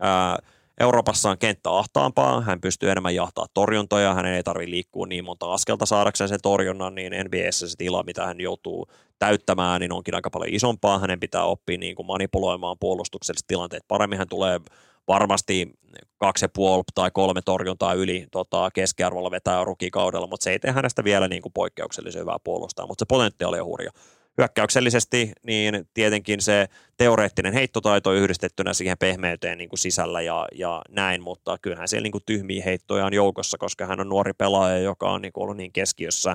ää, 0.00 0.38
Euroopassa 0.80 1.30
on 1.30 1.38
kenttä 1.38 1.70
ahtaampaa, 1.70 2.40
hän 2.40 2.60
pystyy 2.60 2.90
enemmän 2.90 3.14
jahtaa 3.14 3.46
torjuntoja, 3.54 4.14
hänen 4.14 4.34
ei 4.34 4.42
tarvitse 4.42 4.70
liikkua 4.70 5.06
niin 5.06 5.24
monta 5.24 5.52
askelta 5.52 5.86
saadakseen 5.86 6.28
sen 6.28 6.38
torjunnan, 6.42 6.94
niin 6.94 7.12
NBS 7.24 7.58
se 7.58 7.76
tila, 7.78 8.02
mitä 8.02 8.26
hän 8.26 8.40
joutuu 8.40 8.86
täyttämään, 9.18 9.80
niin 9.80 9.92
onkin 9.92 10.14
aika 10.14 10.30
paljon 10.30 10.54
isompaa. 10.54 10.98
Hänen 10.98 11.20
pitää 11.20 11.44
oppia 11.44 11.78
niin 11.78 11.96
kuin 11.96 12.06
manipuloimaan 12.06 12.76
puolustukselliset 12.80 13.46
tilanteet 13.46 13.84
paremmin. 13.88 14.18
Hän 14.18 14.28
tulee 14.28 14.60
varmasti 15.08 15.70
kaksi 16.18 16.44
ja 16.44 16.48
puoli 16.48 16.82
tai 16.94 17.10
kolme 17.10 17.40
torjuntaa 17.44 17.94
yli 17.94 18.26
tota, 18.32 18.70
keskiarvolla 18.74 19.30
vetää 19.30 19.64
rukikaudella, 19.64 20.26
mutta 20.26 20.44
se 20.44 20.50
ei 20.50 20.58
tee 20.58 20.72
hänestä 20.72 21.04
vielä 21.04 21.28
niin 21.28 21.42
kuin 21.42 21.52
poikkeuksellisen 21.52 22.20
hyvää 22.20 22.38
puolustaa, 22.44 22.86
mutta 22.86 23.02
se 23.02 23.06
potentiaali 23.08 23.60
on 23.60 23.66
hurja. 23.66 23.90
Hyökkäyksellisesti 24.38 25.32
niin 25.42 25.88
tietenkin 25.94 26.40
se 26.40 26.66
teoreettinen 26.96 27.52
heittotaito 27.52 28.12
yhdistettynä 28.12 28.74
siihen 28.74 28.98
pehmeyteen 28.98 29.58
niin 29.58 29.68
kuin 29.68 29.78
sisällä 29.78 30.20
ja, 30.20 30.46
ja 30.54 30.82
näin, 30.88 31.22
mutta 31.22 31.58
kyllähän 31.62 31.88
siellä 31.88 32.02
niin 32.02 32.12
kuin 32.12 32.24
tyhmiä 32.26 32.64
heittoja 32.64 33.06
on 33.06 33.14
joukossa, 33.14 33.58
koska 33.58 33.86
hän 33.86 34.00
on 34.00 34.08
nuori 34.08 34.32
pelaaja, 34.32 34.78
joka 34.78 35.10
on 35.10 35.22
niin 35.22 35.32
kuin 35.32 35.42
ollut 35.42 35.56
niin 35.56 35.72
keskiössä 35.72 36.34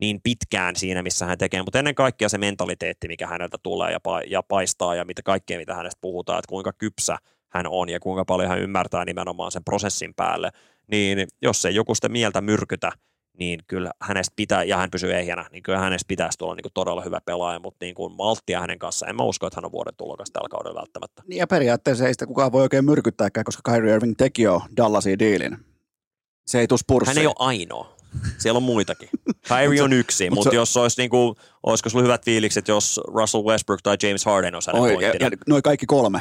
niin 0.00 0.20
pitkään 0.22 0.76
siinä, 0.76 1.02
missä 1.02 1.26
hän 1.26 1.38
tekee, 1.38 1.62
mutta 1.62 1.78
ennen 1.78 1.94
kaikkea 1.94 2.28
se 2.28 2.38
mentaliteetti, 2.38 3.08
mikä 3.08 3.26
häneltä 3.26 3.56
tulee 3.62 3.92
ja, 3.92 3.98
pa- 3.98 4.26
ja 4.26 4.42
paistaa 4.42 4.94
ja 4.94 5.04
mitä 5.04 5.22
kaikkea, 5.22 5.58
mitä 5.58 5.74
hänestä 5.74 5.98
puhutaan, 6.00 6.38
että 6.38 6.48
kuinka 6.48 6.72
kypsä 6.72 7.18
hän 7.48 7.66
on 7.66 7.88
ja 7.88 8.00
kuinka 8.00 8.24
paljon 8.24 8.48
hän 8.48 8.60
ymmärtää 8.60 9.04
nimenomaan 9.04 9.52
sen 9.52 9.64
prosessin 9.64 10.14
päälle, 10.14 10.50
niin 10.86 11.28
jos 11.42 11.64
ei 11.64 11.74
joku 11.74 11.94
sitä 11.94 12.08
mieltä 12.08 12.40
myrkytä, 12.40 12.92
niin 13.38 13.60
kyllä 13.66 13.90
hänestä 14.02 14.32
pitää, 14.36 14.64
ja 14.64 14.76
hän 14.76 14.90
pysyy 14.90 15.14
ehjänä, 15.14 15.48
niin 15.52 15.62
kyllä 15.62 15.78
hänestä 15.78 16.08
pitäisi 16.08 16.38
tulla 16.38 16.54
niin 16.54 16.62
kuin 16.62 16.72
todella 16.74 17.02
hyvä 17.02 17.20
pelaaja, 17.24 17.58
mutta 17.58 17.84
niin 17.84 17.94
kuin 17.94 18.12
malttia 18.12 18.60
hänen 18.60 18.78
kanssaan, 18.78 19.10
en 19.10 19.16
mä 19.16 19.22
usko, 19.22 19.46
että 19.46 19.56
hän 19.56 19.64
on 19.64 19.72
vuoden 19.72 19.94
tulokas 19.96 20.30
tällä 20.30 20.48
kaudella 20.48 20.80
välttämättä. 20.80 21.22
Niin 21.28 21.38
ja 21.38 21.46
periaatteessa 21.46 22.06
ei 22.06 22.14
sitä 22.14 22.26
kukaan 22.26 22.52
voi 22.52 22.62
oikein 22.62 22.84
myrkyttääkään, 22.84 23.44
koska 23.44 23.72
Kyrie 23.72 23.94
Irving 23.94 24.14
teki 24.18 24.42
jo 24.42 24.62
Dallasin 24.76 25.18
diilin. 25.18 25.58
Se 26.46 26.60
ei 26.60 26.66
tuu. 26.66 26.78
Hän 27.06 27.18
ei 27.18 27.26
ole 27.26 27.34
ainoa. 27.38 27.95
Siellä 28.38 28.56
on 28.56 28.62
muitakin. 28.62 29.08
Kyrie 29.48 29.82
on 29.82 29.92
yksi, 29.92 30.30
mutta 30.30 30.50
se- 30.50 30.56
jos 30.56 30.76
olisi 30.76 31.00
niinku, 31.00 31.36
olisiko 31.62 31.88
sulla 31.90 32.02
hyvät 32.02 32.24
fiilikset, 32.24 32.68
jos 32.68 33.00
Russell 33.14 33.44
Westbrook 33.44 33.82
tai 33.82 33.96
James 34.02 34.24
Harden 34.24 34.54
olisi 34.54 34.70
hänen 34.70 34.82
Oi, 34.82 34.90
ja, 34.92 34.96
pointtina? 34.96 35.30
ja 35.30 35.36
noin 35.46 35.62
kaikki 35.62 35.86
kolme. 35.86 36.20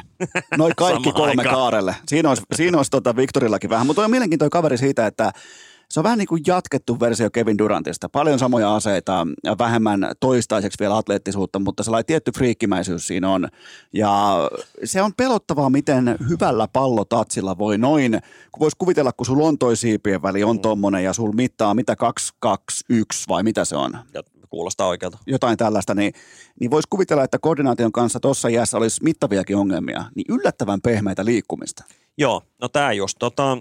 Noin 0.58 0.74
kaikki 0.78 1.12
kolme 1.12 1.30
aikaan. 1.30 1.56
kaarelle. 1.56 1.96
Siinä 2.08 2.30
olisi, 2.30 2.44
siinä 2.56 2.78
olisi 2.78 2.92
tota 2.92 3.16
Victorillakin 3.16 3.70
vähän. 3.70 3.88
Mutta 3.88 4.04
on 4.04 4.12
mielenkiintoinen 4.12 4.50
kaveri 4.50 4.78
siitä, 4.78 5.08
että 5.08 5.32
se 5.90 6.00
on 6.00 6.04
vähän 6.04 6.18
niin 6.18 6.28
kuin 6.28 6.44
jatkettu 6.48 7.00
versio 7.00 7.30
Kevin 7.30 7.58
Durantista. 7.58 8.10
Paljon 8.10 8.40
samoja 8.40 8.76
aseita 8.76 9.28
ja 9.44 9.56
vähemmän 9.58 10.12
toistaiseksi 10.20 10.80
vielä 10.80 10.98
atleettisuutta, 10.98 11.60
mutta 11.60 11.84
sellainen 11.84 12.06
tietty 12.06 12.32
friikkimäisyys 12.32 13.08
siinä 13.08 13.30
on. 13.30 13.48
Ja 13.94 14.38
se 14.84 15.02
on 15.02 15.14
pelottavaa, 15.18 15.70
miten 15.70 16.16
hyvällä 16.30 16.68
pallotatsilla 16.68 17.58
voi 17.58 17.78
noin, 17.78 18.12
kun 18.52 18.60
voisi 18.60 18.78
kuvitella, 18.78 19.12
kun 19.12 19.26
sulla 19.26 19.48
on 19.48 19.58
toi 19.58 19.76
siipien 19.76 20.22
väli 20.22 20.44
on 20.44 20.60
tommonen 20.60 21.04
ja 21.04 21.14
sulla 21.14 21.34
mittaa 21.34 21.74
mitä 21.74 21.96
2, 21.96 22.34
2, 22.40 22.86
1 22.90 23.26
vai 23.30 23.44
mitä 23.44 23.66
se 23.66 23.76
on 23.76 23.98
Ja 24.14 24.24
kuulostaa 24.50 24.88
oikealta. 24.88 25.18
jotain 25.28 25.58
tällaista, 25.58 25.96
niin, 25.96 26.14
niin 26.60 26.72
voisi 26.72 26.88
kuvitella, 26.90 27.24
että 27.24 27.40
koordinaation 27.40 27.92
kanssa 27.92 28.20
tuossa 28.20 28.48
iässä 28.48 28.78
olisi 28.78 29.04
mittaviakin 29.04 29.58
ongelmia, 29.58 30.06
niin 30.16 30.26
yllättävän 30.30 30.82
pehmeitä 30.82 31.26
liikkumista. 31.26 31.84
Joo, 32.18 32.42
no 32.62 32.70
tämä 32.70 32.94
just. 32.94 33.18
Tota, 33.20 33.58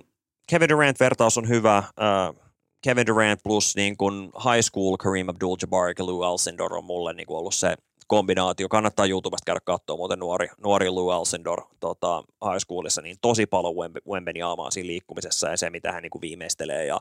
Kevin 0.50 0.68
Durant-vertaus 0.68 1.38
on 1.38 1.48
hyvä. 1.48 1.76
Äh, 1.76 2.44
Kevin 2.84 3.06
Durant 3.06 3.40
plus 3.44 3.76
niin 3.76 3.96
kun 3.96 4.32
high 4.44 4.62
school 4.62 4.96
Kareem 4.96 5.26
Abdul-Jabbar 5.28 5.94
ja 5.98 6.06
Lou 6.06 6.22
Alcindor 6.22 6.74
on 6.74 6.84
mulle 6.84 7.12
niin 7.12 7.26
ollut 7.28 7.54
se 7.54 7.74
kombinaatio. 8.06 8.68
Kannattaa 8.68 9.06
YouTubesta 9.06 9.44
käydä 9.46 9.60
katsoa 9.64 9.96
muuten 9.96 10.18
nuori, 10.18 10.48
nuori 10.64 10.90
Lou 10.90 11.10
Alcindor 11.10 11.62
tota, 11.80 12.22
high 12.44 12.58
schoolissa, 12.58 13.02
niin 13.02 13.16
tosi 13.20 13.46
paljon 13.46 13.74
Wemb- 13.74 14.12
Wembeniaamaa 14.12 14.70
siinä 14.70 14.86
liikkumisessa 14.86 15.48
ja 15.48 15.56
se, 15.56 15.70
mitä 15.70 15.92
hän 15.92 16.02
niin 16.02 16.10
kuin 16.10 16.22
viimeistelee 16.22 16.86
ja, 16.86 17.00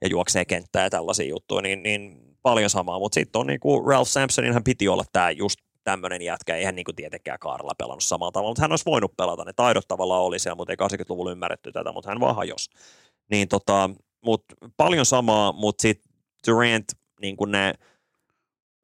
ja 0.00 0.08
juoksee 0.08 0.44
kenttää 0.44 0.84
ja 0.84 0.90
tällaisia 0.90 1.28
juttuja, 1.28 1.62
niin, 1.62 1.82
niin 1.82 2.36
paljon 2.42 2.70
samaa. 2.70 2.98
Mutta 2.98 3.14
sitten 3.14 3.40
on 3.40 3.46
niin 3.46 3.60
kuin 3.60 3.86
Ralph 3.86 4.10
Sampsonin, 4.10 4.52
hän 4.52 4.64
piti 4.64 4.88
olla 4.88 5.04
tämä 5.12 5.30
just 5.30 5.60
tämmöinen 5.84 6.22
jätkä, 6.22 6.56
eihän 6.56 6.74
niin 6.74 6.84
kuin 6.84 6.96
tietenkään 6.96 7.38
Kaarla 7.38 7.74
pelannut 7.78 8.04
samalla 8.04 8.32
tavalla, 8.32 8.50
mutta 8.50 8.62
hän 8.62 8.72
olisi 8.72 8.84
voinut 8.84 9.16
pelata, 9.16 9.44
ne 9.44 9.52
taidot 9.52 9.88
tavallaan 9.88 10.22
oli 10.22 10.38
siellä, 10.38 10.56
mutta 10.56 10.72
ei 10.72 10.76
80-luvulla 10.88 11.32
ymmärretty 11.32 11.72
tätä, 11.72 11.92
mutta 11.92 12.10
hän 12.10 12.20
vaan 12.20 12.36
hajosi. 12.36 12.70
Niin 13.30 13.48
tota, 13.48 13.90
mut 14.24 14.44
paljon 14.76 15.06
samaa, 15.06 15.52
mutta 15.52 15.82
sitten 15.82 16.12
Durant, 16.46 16.84
niin 17.20 17.36
kuin 17.36 17.50
ne 17.50 17.74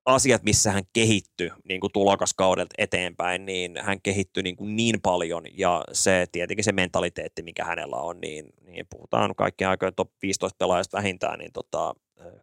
asiat, 0.06 0.42
missä 0.42 0.72
hän 0.72 0.84
kehittyi 0.92 1.50
niin 1.68 1.80
kuin 1.80 1.92
tulokaskaudelta 1.92 2.74
eteenpäin, 2.78 3.46
niin 3.46 3.76
hän 3.82 4.00
kehittyi 4.00 4.42
niin, 4.42 4.56
kuin 4.56 4.76
niin 4.76 5.00
paljon. 5.02 5.44
Ja 5.58 5.84
se 5.92 6.26
tietenkin 6.32 6.64
se 6.64 6.72
mentaliteetti, 6.72 7.42
mikä 7.42 7.64
hänellä 7.64 7.96
on, 7.96 8.20
niin, 8.20 8.46
niin 8.66 8.86
puhutaan 8.90 9.34
kaikkien 9.34 9.70
aikojen 9.70 9.94
top 9.94 10.10
15 10.22 10.56
pelaajasta 10.58 10.96
vähintään, 10.96 11.38
niin 11.38 11.52
tota, 11.52 11.94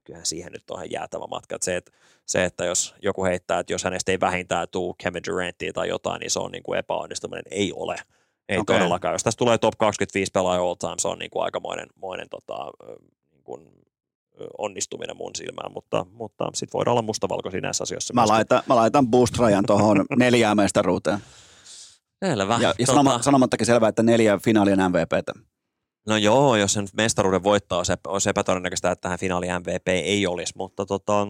kyllähän 0.04 0.26
siihen 0.26 0.52
nyt 0.52 0.72
on 0.72 0.78
ihan 0.78 0.92
jäätävä 0.92 1.28
matka. 1.28 1.56
Että 1.56 1.66
se, 1.66 1.76
että, 1.76 1.92
se, 2.26 2.46
että 2.46 2.66
jos 2.66 2.96
joku 3.02 3.24
heittää, 3.24 3.60
että 3.60 3.74
jos 3.74 3.84
hänestä 3.84 4.12
ei 4.12 4.20
vähintään 4.20 4.68
tule 4.72 4.96
Kevin 4.98 5.24
Durantia 5.28 5.74
tai 5.74 5.88
jotain, 5.88 6.20
niin 6.20 6.32
se 6.32 6.40
on 6.40 6.52
niin 6.52 6.64
kuin 6.64 6.80
epäonnistuminen. 6.80 7.44
Ei 7.52 7.74
ole. 7.76 7.96
Ei 8.50 8.58
okay. 8.58 8.76
todellakaan. 8.76 9.14
Jos 9.14 9.24
tästä 9.24 9.40
tulee 9.40 9.58
top 9.58 9.74
25 9.78 10.32
pelaaja 10.32 10.62
all 10.62 10.76
time, 10.76 10.96
se 11.00 11.08
on 11.08 11.20
niin 11.20 11.32
kuin 11.32 11.44
aikamoinen 11.44 11.88
moinen, 11.96 12.30
tota, 12.30 12.72
niin 13.32 13.44
kuin, 13.44 13.68
onnistuminen 14.58 15.18
mun 15.18 15.32
silmään, 15.36 15.72
mutta, 15.72 16.06
mutta 16.12 16.50
sitten 16.54 16.78
voidaan 16.78 16.92
olla 16.92 17.02
mustavalkoisia 17.02 17.62
näissä 17.62 17.84
asioissa. 17.84 18.14
Mä 18.14 18.22
myöskin. 18.22 18.34
laitan, 18.34 18.62
mä 18.68 18.76
laitan 18.76 19.08
boost 19.08 19.38
rajan 19.38 19.64
tuohon 19.68 20.06
neljään 20.16 20.58
mestaruuteen. 20.58 21.20
Selvä. 22.26 22.54
Ja, 22.54 22.68
ja 22.68 22.74
Tota, 22.74 22.92
sanoma, 22.92 23.22
sanomattakin 23.22 23.66
selvää, 23.66 23.90
että 23.90 24.04
neljä 24.04 24.40
finaalien 24.44 24.80
MVPtä. 24.90 25.34
No 26.08 26.18
joo, 26.18 26.56
jos 26.56 26.74
sen 26.74 26.88
mestaruuden 26.94 27.44
voittaa, 27.44 27.78
olisi, 27.78 27.94
epä- 27.94 28.10
olisi 28.10 28.30
epätodennäköistä, 28.30 28.92
että 28.92 29.02
tähän 29.02 29.20
finaali 29.20 29.48
MVP 29.60 29.88
ei 29.88 30.28
olisi, 30.28 30.54
mutta 30.58 30.86
tota, 30.86 31.28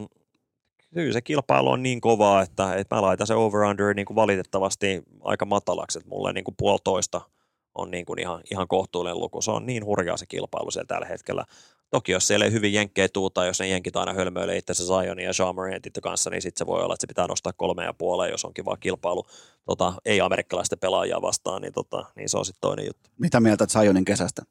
kyllä 0.94 1.14
se 1.14 1.22
kilpailu 1.22 1.70
on 1.70 1.84
niin 1.84 2.02
kovaa, 2.02 2.42
että, 2.42 2.76
että 2.76 2.96
mä 2.96 3.02
laitan 3.02 3.28
se 3.28 3.36
over-under 3.36 3.94
niin 3.94 4.06
kuin 4.06 4.16
valitettavasti 4.16 5.04
aika 5.22 5.46
matalaksi, 5.46 6.00
että 6.00 6.10
mulle 6.10 6.34
niin 6.34 6.44
kuin 6.44 6.56
puolitoista 6.58 7.22
on 7.76 7.92
niin 7.92 8.06
kuin 8.06 8.20
ihan, 8.20 8.42
ihan 8.52 8.68
kohtuullinen 8.68 9.20
luku. 9.20 9.42
Se 9.42 9.52
on 9.52 9.66
niin 9.66 9.86
hurjaa 9.86 10.18
se 10.18 10.26
kilpailu 10.26 10.72
siellä 10.72 10.88
tällä 10.88 11.08
hetkellä. 11.08 11.46
Toki 11.90 12.12
jos 12.12 12.28
siellä 12.28 12.46
ei 12.46 12.52
hyvin 12.52 12.74
jenkkejä 12.74 13.08
tuu, 13.10 13.30
tai 13.30 13.48
jos 13.48 13.60
ne 13.60 13.68
jenkit 13.68 13.96
aina 13.96 14.14
hölmöilee 14.14 14.58
itse 14.58 14.74
Zionin 14.74 15.26
ja 15.26 15.32
Jean 15.40 15.56
Morantin 15.56 15.92
kanssa, 16.04 16.30
niin 16.30 16.42
sitten 16.42 16.60
se 16.60 16.66
voi 16.66 16.84
olla, 16.84 16.94
että 16.94 17.04
se 17.04 17.08
pitää 17.08 17.28
nostaa 17.28 17.54
kolme 17.54 17.84
ja 17.84 17.94
puoleen, 17.94 18.32
jos 18.32 18.46
on 18.46 18.54
kiva 18.54 18.78
kilpailu 18.78 19.26
tota, 19.66 19.94
ei-amerikkalaisten 20.06 20.80
pelaajia 20.80 21.22
vastaan, 21.22 21.62
niin, 21.62 21.74
tota, 21.74 22.06
niin 22.16 22.30
se 22.30 22.38
on 22.38 22.46
sitten 22.46 22.62
toinen 22.62 22.86
juttu. 22.86 23.10
Mitä 23.20 23.40
mieltä 23.40 23.66
Zionin 23.68 24.06
kesästä? 24.06 24.42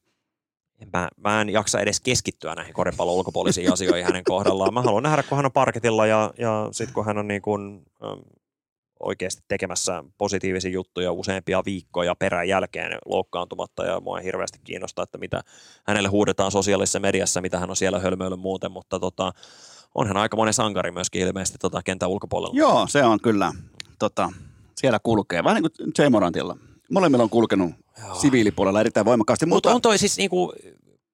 En 0.82 0.88
Mä, 0.92 1.08
mä 1.16 1.40
en 1.40 1.48
jaksa 1.48 1.80
edes 1.80 2.00
keskittyä 2.00 2.54
näihin 2.54 2.74
koripallon 2.74 3.14
ulkopuolisiin 3.14 3.72
asioihin 3.72 4.06
hänen 4.06 4.24
kohdallaan. 4.24 4.74
Mä 4.74 4.82
haluan 4.82 5.02
nähdä, 5.02 5.22
kun 5.22 5.36
hän 5.36 5.46
on 5.46 5.52
parketilla 5.52 6.06
ja, 6.06 6.32
ja 6.38 6.68
sitten 6.70 6.94
kun 6.94 7.04
hän 7.04 7.18
on 7.18 7.28
niin 7.28 7.42
kuin, 7.42 7.82
äm, 8.04 8.20
oikeasti 9.02 9.42
tekemässä 9.48 10.04
positiivisia 10.18 10.70
juttuja 10.70 11.12
useampia 11.12 11.62
viikkoja 11.64 12.14
perän 12.14 12.48
jälkeen 12.48 12.98
loukkaantumatta 13.06 13.84
ja 13.84 14.00
mua 14.00 14.18
ei 14.18 14.24
hirveästi 14.24 14.58
kiinnostaa, 14.64 15.02
että 15.02 15.18
mitä 15.18 15.42
hänelle 15.86 16.08
huudetaan 16.08 16.50
sosiaalisessa 16.50 17.00
mediassa, 17.00 17.40
mitä 17.40 17.58
hän 17.58 17.70
on 17.70 17.76
siellä 17.76 18.00
hölmöillyt 18.00 18.40
muuten, 18.40 18.72
mutta 18.72 19.00
tota, 19.00 19.32
on 19.94 20.06
hän 20.06 20.16
aika 20.16 20.36
monen 20.36 20.54
sankari 20.54 20.90
myöskin 20.90 21.22
ilmeisesti 21.22 21.58
tota 21.58 21.82
kentän 21.82 22.08
ulkopuolella. 22.08 22.58
Joo, 22.58 22.86
se 22.86 23.04
on 23.04 23.20
kyllä. 23.20 23.52
Tota, 23.98 24.32
siellä 24.76 24.98
kulkee. 25.02 25.44
Vähän 25.44 25.62
niin 25.62 25.72
kuin 25.78 25.92
J. 25.98 26.10
Morantilla. 26.10 26.56
Molemmilla 26.92 27.22
on 27.24 27.30
kulkenut 27.30 27.70
Joo. 28.02 28.14
siviilipuolella 28.14 28.80
erittäin 28.80 29.06
voimakkaasti. 29.06 29.46
Mutta 29.46 29.54
Mutta 29.68 29.76
on 29.76 29.82
toi 29.82 29.98
siis 29.98 30.16
niinku, 30.16 30.52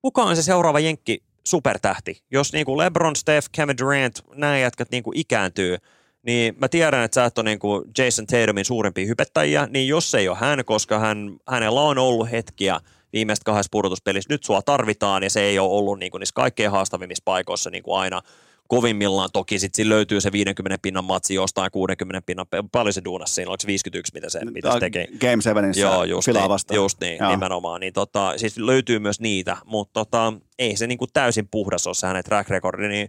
kuka 0.03 0.23
on 0.23 0.37
se 0.37 0.43
seuraava 0.43 0.81
jenkki 0.81 1.23
supertähti? 1.45 2.23
Jos 2.31 2.53
niinku 2.53 2.79
LeBron, 2.79 3.17
Steph, 3.17 3.49
Kevin 3.53 3.79
Durant, 3.79 4.23
nämä 4.35 4.59
jätkät 4.59 4.91
niinku 4.91 5.13
ikääntyy, 5.15 5.77
niin 6.23 6.55
mä 6.59 6.69
tiedän, 6.69 7.05
että 7.05 7.15
sä 7.15 7.25
et 7.25 7.39
ole 7.39 7.45
niinku 7.51 7.85
Jason 7.99 8.27
Tatumin 8.27 8.65
suurimpia 8.65 9.07
hypettäjiä, 9.07 9.69
niin 9.71 9.89
jos 9.89 10.11
se 10.11 10.19
ei 10.19 10.29
ole 10.29 10.37
hän, 10.41 10.65
koska 10.65 10.99
hän, 10.99 11.37
hänellä 11.49 11.81
on 11.81 11.99
ollut 11.99 12.31
hetkiä 12.31 12.81
viimeistä 13.13 13.45
kahdessa 13.45 13.69
pudotuspelissä, 13.73 14.35
nyt 14.35 14.45
sua 14.45 14.63
tarvitaan 14.63 15.23
ja 15.23 15.31
se 15.31 15.41
ei 15.41 15.59
ole 15.59 15.71
ollut 15.71 15.99
niinku 15.99 16.19
niissä 16.19 16.35
kaikkein 16.35 16.71
haastavimmissa 16.71 17.23
paikoissa 17.25 17.71
niinku 17.71 17.95
aina 17.95 18.23
kovimmillaan. 18.69 19.29
Toki 19.33 19.59
sitten 19.59 19.77
siinä 19.77 19.89
löytyy 19.89 20.21
se 20.21 20.33
50 20.33 20.79
pinnan 20.83 21.05
matsi 21.05 21.35
jostain 21.35 21.71
60 21.71 22.23
pinnan, 22.27 22.47
paljon 22.73 22.93
se 22.93 23.05
duunas 23.05 23.35
siinä, 23.35 23.51
oliko 23.51 23.61
se 23.61 23.67
51, 23.67 24.13
mitä 24.15 24.31
se, 24.31 24.45
mitä 24.45 24.73
se 24.73 24.81
tekee? 24.81 25.07
Game 25.21 25.43
Sevenissä 25.43 25.81
Joo, 25.81 26.05
just 26.05 26.29
niin, 26.29 26.49
vastaan. 26.49 26.77
just 26.77 27.01
niin 27.01 27.19
Joo. 27.21 27.31
nimenomaan. 27.31 27.81
Niin 27.81 27.93
tota, 27.93 28.33
siis 28.37 28.59
löytyy 28.59 28.99
myös 28.99 29.21
niitä, 29.21 29.57
mutta 29.65 29.93
tota, 29.93 30.33
ei 30.59 30.77
se 30.77 30.87
niinku 30.87 31.07
täysin 31.07 31.49
puhdas 31.51 31.87
ole 31.87 31.95
se 31.95 32.07
hänen 32.07 32.25
track 32.25 32.51
recordi, 32.51 32.89
niin 32.89 33.09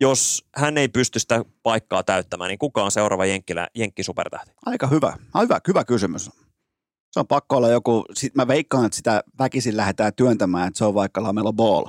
jos 0.00 0.44
hän 0.56 0.78
ei 0.78 0.88
pysty 0.88 1.18
sitä 1.18 1.44
paikkaa 1.62 2.02
täyttämään, 2.02 2.48
niin 2.48 2.58
kuka 2.58 2.84
on 2.84 2.90
seuraava 2.90 3.26
jenkkilä, 3.26 3.68
jenkki 3.74 4.02
supertähti? 4.02 4.52
Aika 4.66 4.86
hyvä. 4.86 5.16
Hyvä. 5.42 5.60
Hyvä 5.68 5.84
kysymys. 5.84 6.30
Se 7.12 7.20
on 7.20 7.26
pakko 7.26 7.56
olla 7.56 7.68
joku, 7.68 8.04
sit 8.14 8.34
mä 8.34 8.48
veikkaan, 8.48 8.86
että 8.86 8.96
sitä 8.96 9.24
väkisin 9.38 9.76
lähdetään 9.76 10.12
työntämään, 10.14 10.68
että 10.68 10.78
se 10.78 10.84
on 10.84 10.94
vaikka 10.94 11.22
Lamelo 11.22 11.52
Ball. 11.52 11.86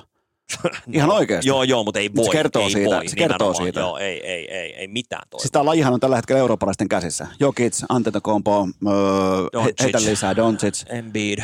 Ihan 0.91 1.12
oikeasti. 1.12 1.50
Joo, 1.50 1.64
joo, 1.64 1.84
mutta 1.84 2.00
ei 2.00 2.10
voi. 2.16 2.26
Se 2.26 2.32
kertoo 2.32 2.64
ei 2.64 2.70
siitä, 2.72 2.96
Voi, 2.96 3.08
se 3.08 3.16
kertoo 3.16 3.38
nimenomaan. 3.48 3.66
siitä. 3.66 3.80
Joo, 3.80 3.98
ei, 3.98 4.28
ei, 4.28 4.52
ei, 4.52 4.76
ei 4.76 4.88
mitään 4.88 5.28
toivoa. 5.30 5.41
Siis 5.41 5.52
tämä 5.52 5.66
lajihan 5.66 5.94
on 5.94 6.00
tällä 6.00 6.16
hetkellä 6.16 6.39
eurooppalaisten 6.39 6.89
käsissä. 6.89 7.28
Jokic, 7.39 7.84
Antetokounmpo, 7.89 8.68
öö, 8.88 9.62
heitä 9.84 10.02
lisää, 10.02 10.36
Doncic, 10.36 10.84
Embiid. 10.89 11.39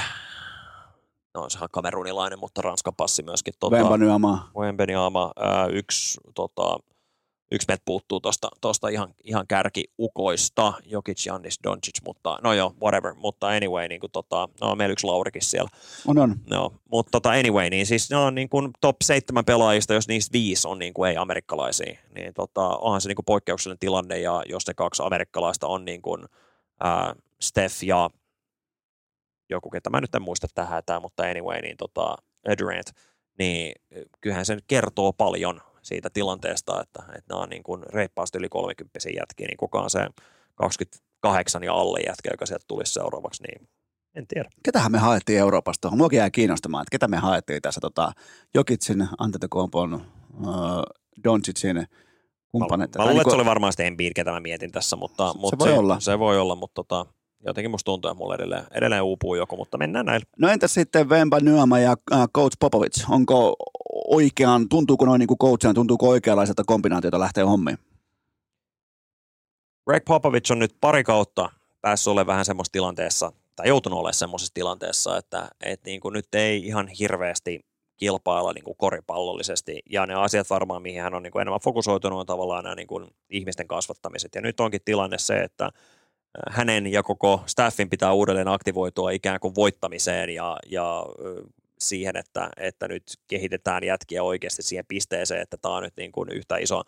No, 1.33 1.49
sehän 1.49 1.63
on 1.63 1.69
kamerunilainen, 1.71 2.39
mutta 2.39 2.61
Ranskan 2.61 2.95
passi 2.97 3.23
myöskin. 3.23 3.53
Tota, 3.59 3.75
Wembanyama. 3.75 4.49
Wembanyama, 4.57 5.31
ää, 5.39 5.65
yksi, 5.67 6.19
tota, 6.35 6.79
yksi 7.51 7.65
meiltä 7.67 7.81
puuttuu 7.85 8.19
tosta, 8.19 8.49
tosta 8.61 8.87
ihan, 8.87 9.13
ihan 9.23 9.47
kärkiukoista, 9.47 10.73
Jokic, 10.85 11.25
Jannis, 11.25 11.59
Doncic, 11.63 12.01
mutta 12.05 12.39
no 12.43 12.53
joo, 12.53 12.75
whatever, 12.81 13.13
mutta 13.13 13.47
anyway, 13.47 13.87
niin 13.87 13.99
kuin, 13.99 14.11
tota, 14.11 14.49
no 14.61 14.75
meillä 14.75 14.93
yksi 14.93 15.07
Laurikin 15.07 15.41
siellä, 15.41 15.69
On, 16.07 16.17
on. 16.17 16.35
no, 16.49 16.73
mutta 16.91 17.11
tota, 17.11 17.29
anyway, 17.29 17.69
niin 17.69 17.85
siis 17.85 18.09
ne 18.09 18.17
on 18.17 18.35
niin 18.35 18.49
kuin 18.49 18.71
top 18.81 18.95
seitsemän 19.03 19.45
pelaajista, 19.45 19.93
jos 19.93 20.07
niistä 20.07 20.33
viisi 20.33 20.67
on 20.67 20.79
niin 20.79 20.93
kuin 20.93 21.09
ei-amerikkalaisia, 21.09 21.99
niin 22.15 22.33
tota, 22.33 22.67
onhan 22.67 23.01
se 23.01 23.07
niin 23.09 23.15
kuin 23.15 23.25
poikkeuksellinen 23.25 23.79
tilanne, 23.79 24.19
ja 24.19 24.43
jos 24.49 24.67
ne 24.67 24.73
kaksi 24.73 25.03
amerikkalaista 25.05 25.67
on 25.67 25.85
niin 25.85 26.01
kuin, 26.01 26.25
ää, 26.79 27.15
Steph 27.41 27.83
ja 27.83 28.09
joku, 29.49 29.69
ketä 29.69 29.89
mä 29.89 30.01
nyt 30.01 30.15
en 30.15 30.21
muista 30.21 30.47
tähän 30.55 30.71
hätään, 30.71 31.01
mutta 31.01 31.23
anyway, 31.23 31.61
niin 31.61 31.77
tota, 31.77 32.15
Durant, 32.59 32.87
niin 33.39 33.71
kyllähän 34.21 34.45
se 34.45 34.55
nyt 34.55 34.63
kertoo 34.67 35.13
paljon 35.13 35.61
siitä 35.89 36.09
tilanteesta, 36.09 36.81
että, 36.81 37.03
että 37.03 37.33
nämä 37.33 37.41
on 37.41 37.49
niin 37.49 37.63
kuin 37.63 37.83
reippaasti 37.93 38.37
yli 38.37 38.49
30 38.49 38.99
jätkiä, 39.17 39.47
niin 39.47 39.57
kukaan 39.57 39.89
se 39.89 39.99
28 40.55 41.63
ja 41.63 41.73
alle 41.73 41.99
jätkä, 42.07 42.29
joka 42.31 42.45
sieltä 42.45 42.65
tulisi 42.67 42.93
seuraavaksi, 42.93 43.43
niin 43.43 43.67
En 44.15 44.27
tiedä. 44.27 44.49
Ketähän 44.63 44.91
me 44.91 44.97
haettiin 44.97 45.39
Euroopasta 45.39 45.81
tuohon? 45.81 45.97
Muakin 45.97 46.17
jäi 46.17 46.31
kiinnostamaan, 46.31 46.81
että 46.81 46.91
ketä 46.91 47.07
me 47.07 47.17
haettiin 47.17 47.61
tässä 47.61 47.81
tota, 47.81 48.11
Jokitsin, 48.55 49.07
Antetokompon, 49.17 49.93
äh, 49.93 50.51
Doncicin 51.23 51.85
kumppanit. 52.51 52.95
Mä, 52.95 53.03
mä 53.03 53.05
luulen, 53.05 53.21
että 53.21 53.31
se 53.31 53.35
oli 53.35 53.45
varmaan 53.45 53.73
sitten 53.73 53.85
Embiid, 53.85 54.13
ketä 54.15 54.31
mä 54.31 54.39
mietin 54.39 54.71
tässä, 54.71 54.95
mutta, 54.95 55.31
Se 55.31 55.39
mutta 55.39 55.65
voi 55.65 55.77
olla. 55.77 55.99
Se 55.99 56.19
voi 56.19 56.39
olla, 56.39 56.55
mutta 56.55 56.73
tota, 56.73 57.05
jotenkin 57.45 57.71
musta 57.71 57.85
tuntuu, 57.85 58.11
että 58.11 58.17
mulla 58.17 58.35
edelleen, 58.35 58.63
edelleen 58.71 59.03
uupuu 59.03 59.35
joku, 59.35 59.57
mutta 59.57 59.77
mennään 59.77 60.05
näillä. 60.05 60.25
No 60.39 60.49
entäs 60.49 60.73
sitten 60.73 61.09
Vemba 61.09 61.39
Nyama 61.39 61.79
ja 61.79 61.95
äh, 62.13 62.27
Coach 62.35 62.57
Popovic? 62.59 63.03
Onko 63.09 63.55
oikean, 64.09 64.69
tuntuuko 64.69 65.05
noin 65.05 65.19
niin 65.19 65.27
kuin 65.27 65.37
coachina, 65.37 65.73
tuntuuko 65.73 66.09
oikeanlaiselta 66.09 66.63
kombinaatiota 66.65 67.19
lähteä 67.19 67.45
hommiin? 67.45 67.77
Greg 69.87 70.03
Popovich 70.05 70.51
on 70.51 70.59
nyt 70.59 70.75
pari 70.81 71.03
kautta 71.03 71.49
päässyt 71.81 72.11
olemaan 72.11 72.27
vähän 72.27 72.45
semmoisessa 72.45 72.73
tilanteessa, 72.73 73.31
tai 73.55 73.67
joutunut 73.67 73.99
olemaan 73.99 74.13
semmoisessa 74.13 74.53
tilanteessa, 74.53 75.17
että, 75.17 75.49
että 75.61 75.89
niin 75.89 76.01
kuin 76.01 76.13
nyt 76.13 76.35
ei 76.35 76.65
ihan 76.65 76.87
hirveästi 76.87 77.59
kilpailla 77.97 78.53
niin 78.53 78.63
kuin 78.63 78.77
koripallollisesti, 78.77 79.79
ja 79.89 80.05
ne 80.05 80.13
asiat 80.13 80.49
varmaan, 80.49 80.81
mihin 80.81 81.01
hän 81.01 81.13
on 81.13 81.23
niin 81.23 81.31
kuin 81.31 81.41
enemmän 81.41 81.59
fokusoitunut, 81.63 82.19
on 82.19 82.25
tavallaan 82.25 82.63
nämä 82.63 82.75
niin 82.75 82.87
kuin 82.87 83.07
ihmisten 83.29 83.67
kasvattamiset. 83.67 84.35
Ja 84.35 84.41
nyt 84.41 84.59
onkin 84.59 84.81
tilanne 84.85 85.17
se, 85.17 85.39
että 85.39 85.65
äh, 85.65 85.71
hänen 86.49 86.87
ja 86.87 87.03
koko 87.03 87.43
staffin 87.45 87.89
pitää 87.89 88.13
uudelleen 88.13 88.47
aktivoitua 88.47 89.11
ikään 89.11 89.39
kuin 89.39 89.55
voittamiseen 89.55 90.29
ja, 90.29 90.57
ja 90.67 91.05
siihen, 91.79 92.17
että, 92.17 92.49
että 92.57 92.87
nyt 92.87 93.03
kehitetään 93.27 93.83
jätkiä 93.83 94.23
oikeasti 94.23 94.61
siihen 94.61 94.85
pisteeseen, 94.87 95.41
että 95.41 95.57
tämä 95.57 95.75
on 95.75 95.83
nyt 95.83 95.93
niin 95.97 96.11
kuin 96.11 96.29
yhtä 96.29 96.57
iso 96.57 96.83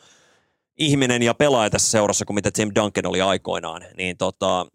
ihminen 0.78 1.24
ja 1.24 1.34
pelaaja 1.34 1.70
tässä 1.70 1.92
seurassa 1.92 2.26
kuin 2.26 2.36
mitä 2.36 2.52
Tim 2.52 2.72
Duncan 2.76 3.06
oli 3.06 3.22
aikoinaan, 3.22 3.86
niin 3.98 4.18
tota, 4.18 4.66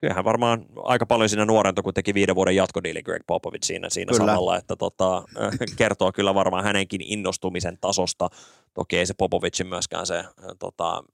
kyllähän 0.00 0.24
varmaan 0.24 0.66
aika 0.76 1.06
paljon 1.06 1.28
siinä 1.28 1.44
nuorento, 1.44 1.82
kun 1.82 1.94
teki 1.94 2.14
viiden 2.14 2.34
vuoden 2.34 2.56
jatkodiili 2.56 3.02
Greg 3.02 3.22
Popovich 3.26 3.66
siinä, 3.66 3.90
siinä 3.90 4.12
Kyllä. 4.12 4.26
samalla, 4.26 4.56
että 4.56 4.76
tota, 4.76 5.22
kertoo 5.78 6.12
kyllä 6.12 6.34
varmaan 6.34 6.64
hänenkin 6.64 7.00
innostumisen 7.04 7.78
tasosta. 7.80 8.28
Toki 8.74 8.98
ei 8.98 9.06
se 9.06 9.14
Popovichin 9.14 9.66
myöskään 9.66 10.06
se, 10.06 10.24
tota, 10.58 11.04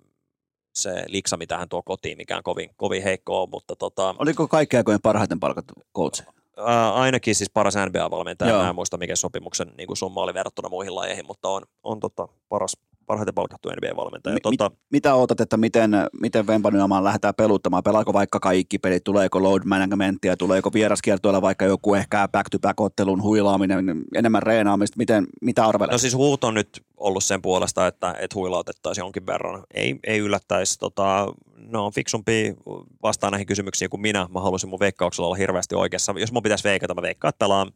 se 0.74 1.04
liksa, 1.08 1.36
mitä 1.36 1.58
hän 1.58 1.68
tuo 1.68 1.82
kotiin, 1.82 2.16
mikään 2.16 2.42
kovin, 2.42 2.70
kovin 2.76 3.02
heikko 3.02 3.42
on, 3.42 3.50
mutta 3.50 3.76
tota, 3.76 4.14
Oliko 4.18 4.48
kaikki 4.48 4.76
aikojen 4.76 5.02
parhaiten 5.02 5.40
palkattu 5.40 5.74
coach? 5.96 6.35
Ää, 6.56 6.94
ainakin 6.94 7.34
siis 7.34 7.50
paras 7.50 7.74
NBA-valmentaja. 7.76 8.50
Joo. 8.50 8.62
Mä 8.62 8.68
en 8.68 8.74
muista, 8.74 8.98
mikä 8.98 9.16
sopimuksen 9.16 9.72
niin 9.76 9.86
kuin 9.86 9.96
summa 9.96 10.22
oli 10.22 10.34
verrattuna 10.34 10.68
muihin 10.68 10.94
lajeihin, 10.94 11.26
mutta 11.26 11.48
on, 11.48 11.62
on 11.82 12.00
tota, 12.00 12.28
paras, 12.48 12.76
parhaiten 13.06 13.34
palkattu 13.34 13.68
NBA-valmentaja. 13.68 14.34
Mi- 14.34 14.40
tota, 14.40 14.70
Mitä 14.90 15.14
odotat, 15.14 15.40
että 15.40 15.56
miten, 15.56 15.90
miten 16.20 16.46
Vemba 16.46 16.70
Nyama 16.70 17.04
lähdetään 17.04 17.34
peluttamaan? 17.34 17.82
Pelaako 17.82 18.12
vaikka 18.12 18.40
kaikki 18.40 18.78
pelit? 18.78 19.04
Tuleeko 19.04 19.42
load 19.42 19.62
managementtia? 19.64 20.36
Tuleeko 20.36 20.70
vieraskiertoilla 20.72 21.42
vaikka 21.42 21.64
joku 21.64 21.94
ehkä 21.94 22.28
back-to-back-ottelun 22.28 23.22
huilaaminen, 23.22 24.04
enemmän 24.14 24.42
reenaamista? 24.42 24.96
Miten, 24.98 25.26
mitä 25.42 25.66
arvelet? 25.66 25.92
No 25.92 25.98
siis 25.98 26.14
huut 26.14 26.44
on 26.44 26.54
nyt 26.54 26.82
ollut 26.96 27.24
sen 27.24 27.42
puolesta, 27.42 27.86
että, 27.86 28.14
että 28.20 28.34
huilautettaisiin 28.34 29.02
jonkin 29.02 29.26
verran. 29.26 29.62
Ei, 29.74 29.98
ei 30.04 30.18
yllättäisi, 30.18 30.78
tota, 30.78 31.34
no 31.56 31.86
on 31.86 31.92
fiksumpi 31.92 32.56
vastaan 33.02 33.30
näihin 33.30 33.46
kysymyksiin 33.46 33.90
kuin 33.90 34.00
minä. 34.00 34.28
Mä 34.34 34.40
haluaisin 34.40 34.70
mun 34.70 34.80
veikkauksella 34.80 35.26
olla 35.26 35.36
hirveästi 35.36 35.74
oikeassa. 35.74 36.14
Jos 36.18 36.32
mun 36.32 36.42
pitäisi 36.42 36.64
veikata, 36.64 36.94
mä 36.94 37.02
veikkaan, 37.02 37.28
että 37.28 37.44
pelaan 37.44 37.72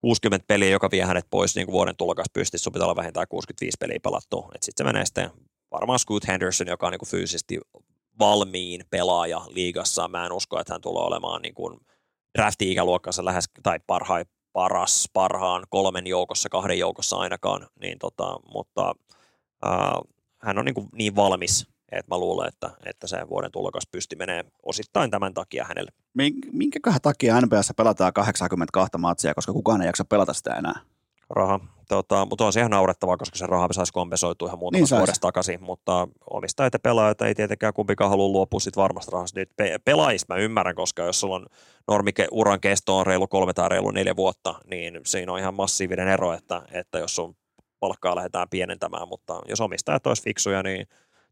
60 0.00 0.46
peliä, 0.46 0.70
joka 0.70 0.90
vie 0.90 1.04
hänet 1.04 1.26
pois 1.30 1.56
niin 1.56 1.66
kuin 1.66 1.72
vuoden 1.72 1.96
tulokas 1.96 2.26
pystyssä. 2.32 2.64
Sun 2.64 2.72
pitää 2.72 2.86
olla 2.86 2.96
vähintään 2.96 3.28
65 3.28 3.76
peliä 3.80 3.98
pelattu. 4.02 4.48
Sitten 4.60 4.72
se 4.76 4.92
menee 4.92 5.06
sitten 5.06 5.30
varmaan 5.70 5.98
Scoot 5.98 6.26
Henderson, 6.26 6.66
joka 6.66 6.86
on 6.86 6.92
niin 6.92 6.98
kuin 6.98 7.08
fyysisesti 7.08 7.58
valmiin 8.18 8.84
pelaaja 8.90 9.40
liigassa. 9.48 10.08
Mä 10.08 10.26
en 10.26 10.32
usko, 10.32 10.60
että 10.60 10.74
hän 10.74 10.80
tulee 10.80 11.04
olemaan 11.04 11.42
niin 11.42 11.54
kuin 11.54 11.80
drafti-ikäluokkansa 12.38 13.24
lähes, 13.24 13.44
tai 13.62 13.80
parhain, 13.86 14.26
paras, 14.52 15.08
parhaan 15.12 15.64
kolmen 15.68 16.06
joukossa, 16.06 16.48
kahden 16.48 16.78
joukossa 16.78 17.16
ainakaan, 17.16 17.66
niin 17.80 17.98
tota, 17.98 18.40
mutta 18.54 18.94
ää, 19.62 19.98
hän 20.42 20.58
on 20.58 20.64
niin, 20.64 20.74
kuin 20.74 20.88
niin 20.92 21.16
valmis, 21.16 21.66
että 21.92 22.14
mä 22.14 22.18
luulen, 22.18 22.48
että, 22.48 22.70
että 22.86 23.06
se 23.06 23.28
vuoden 23.28 23.52
tulokas 23.52 23.86
pysti 23.92 24.16
menee 24.16 24.44
osittain 24.62 25.10
tämän 25.10 25.34
takia 25.34 25.64
hänelle. 25.64 25.90
Min- 26.14 26.40
Minkäköhän 26.52 27.00
takia 27.02 27.40
NBAssa 27.40 27.74
pelataan 27.74 28.12
82 28.12 28.98
matsia, 28.98 29.34
koska 29.34 29.52
kukaan 29.52 29.82
ei 29.82 29.86
jaksa 29.86 30.04
pelata 30.04 30.32
sitä 30.32 30.54
enää? 30.54 30.80
Raha. 31.30 31.60
Tota, 31.88 32.26
mutta 32.26 32.44
on 32.44 32.52
se 32.52 32.60
ihan 32.60 32.70
naurettavaa, 32.70 33.16
koska 33.16 33.38
se 33.38 33.46
raha 33.46 33.68
saisi 33.72 33.92
kompensoitua 33.92 34.48
ihan 34.48 34.58
muutamassa 34.58 34.94
Niin 34.96 35.00
vuodessa 35.00 35.20
takaisin, 35.20 35.62
mutta 35.62 36.08
omistajat 36.30 36.72
ja 36.72 36.78
pelaajat 36.78 37.20
ei 37.20 37.34
tietenkään 37.34 37.74
kumpikaan 37.74 38.10
halua 38.10 38.28
luopua 38.28 38.60
sit 38.60 38.76
varmasta 38.76 39.10
rahasta. 39.12 39.40
Nyt 39.40 39.50
pe- 39.56 39.78
pelaajista 39.84 40.34
mä 40.34 40.40
ymmärrän, 40.40 40.74
koska 40.74 41.02
jos 41.02 41.20
sulla 41.20 41.36
on 41.36 41.46
normike 41.88 42.28
uran 42.30 42.60
kesto 42.60 42.98
on 42.98 43.06
reilu 43.06 43.26
kolme 43.28 43.52
tai 43.52 43.68
reilu 43.68 43.90
neljä 43.90 44.16
vuotta, 44.16 44.54
niin 44.70 45.00
siinä 45.06 45.32
on 45.32 45.38
ihan 45.38 45.54
massiivinen 45.54 46.08
ero, 46.08 46.32
että, 46.32 46.62
että 46.72 46.98
jos 46.98 47.16
sun 47.16 47.36
palkkaa 47.80 48.16
lähdetään 48.16 48.48
pienentämään, 48.48 49.08
mutta 49.08 49.40
jos 49.48 49.60
omistajat 49.60 50.06
olisi 50.06 50.22
fiksuja, 50.22 50.62
niin 50.62 50.86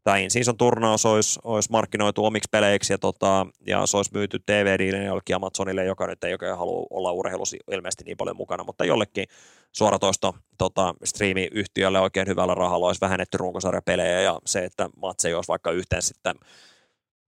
tämä 0.09 0.17
in-season 0.17 0.57
turnaus 0.57 1.05
olisi, 1.05 1.39
olisi 1.43 1.71
markkinoitu 1.71 2.25
omiksi 2.25 2.49
peleiksi 2.51 2.93
ja, 2.93 2.97
tota, 2.97 3.45
ja 3.67 3.85
se 3.85 3.97
olisi 3.97 4.11
myyty 4.13 4.39
TV-diilin 4.45 5.05
jollekin 5.05 5.35
Amazonille, 5.35 5.85
joka 5.85 6.07
nyt 6.07 6.23
ei 6.23 6.33
oikein 6.33 6.57
halua 6.57 6.87
olla 6.89 7.11
urheilussa 7.11 7.57
ilmeisesti 7.71 8.03
niin 8.03 8.17
paljon 8.17 8.37
mukana, 8.37 8.63
mutta 8.63 8.85
jollekin 8.85 9.25
suoratoisto 9.71 10.35
tota, 10.57 10.95
striimiyhtiölle 11.03 11.99
oikein 11.99 12.27
hyvällä 12.27 12.55
rahalla 12.55 12.87
olisi 12.87 13.01
vähennetty 13.01 13.37
runkosarjapelejä 13.37 14.21
ja 14.21 14.39
se, 14.45 14.65
että 14.65 14.89
matseja 15.01 15.35
olisi 15.35 15.47
vaikka 15.47 15.71
yhteen 15.71 16.01
sitten 16.01 16.35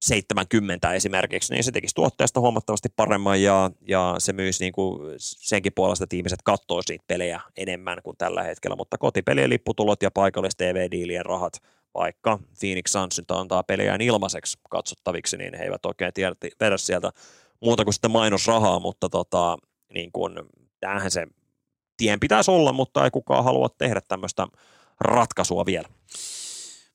70 0.01 0.93
esimerkiksi, 0.93 1.53
niin 1.53 1.63
se 1.63 1.71
tekisi 1.71 1.95
tuotteesta 1.95 2.39
huomattavasti 2.39 2.89
paremman 2.95 3.41
ja, 3.41 3.71
ja 3.87 4.15
se 4.17 4.33
myisi 4.33 4.63
niin 4.63 4.73
kuin 4.73 5.13
senkin 5.17 5.73
puolesta, 5.75 6.03
että 6.03 6.15
ihmiset 6.15 6.39
katsoo 6.43 6.81
siitä 6.81 7.03
pelejä 7.07 7.41
enemmän 7.57 7.97
kuin 8.03 8.17
tällä 8.17 8.43
hetkellä, 8.43 8.75
mutta 8.75 8.97
kotipelien 8.97 9.49
lipputulot 9.49 10.03
ja 10.03 10.11
paikallis 10.11 10.55
TV-diilien 10.55 11.25
rahat, 11.25 11.53
vaikka 11.93 12.39
Phoenix 12.59 12.91
Suns 12.91 13.17
nyt 13.17 13.31
antaa 13.31 13.63
pelejään 13.63 14.01
ilmaiseksi 14.01 14.57
katsottaviksi, 14.69 15.37
niin 15.37 15.57
he 15.57 15.63
eivät 15.63 15.85
oikein 15.85 16.13
tiedä, 16.13 16.35
vedä 16.59 16.77
sieltä 16.77 17.11
muuta 17.61 17.83
kuin 17.83 17.93
sitten 17.93 18.11
mainosrahaa, 18.11 18.79
mutta 18.79 19.09
tota, 19.09 19.57
niin 19.93 20.11
kuin, 20.11 20.33
tämähän 20.79 21.11
se 21.11 21.27
tien 21.97 22.19
pitäisi 22.19 22.51
olla, 22.51 22.73
mutta 22.73 23.03
ei 23.03 23.11
kukaan 23.11 23.43
halua 23.43 23.67
tehdä 23.77 24.01
tämmöistä 24.07 24.47
ratkaisua 24.99 25.65
vielä. 25.65 25.89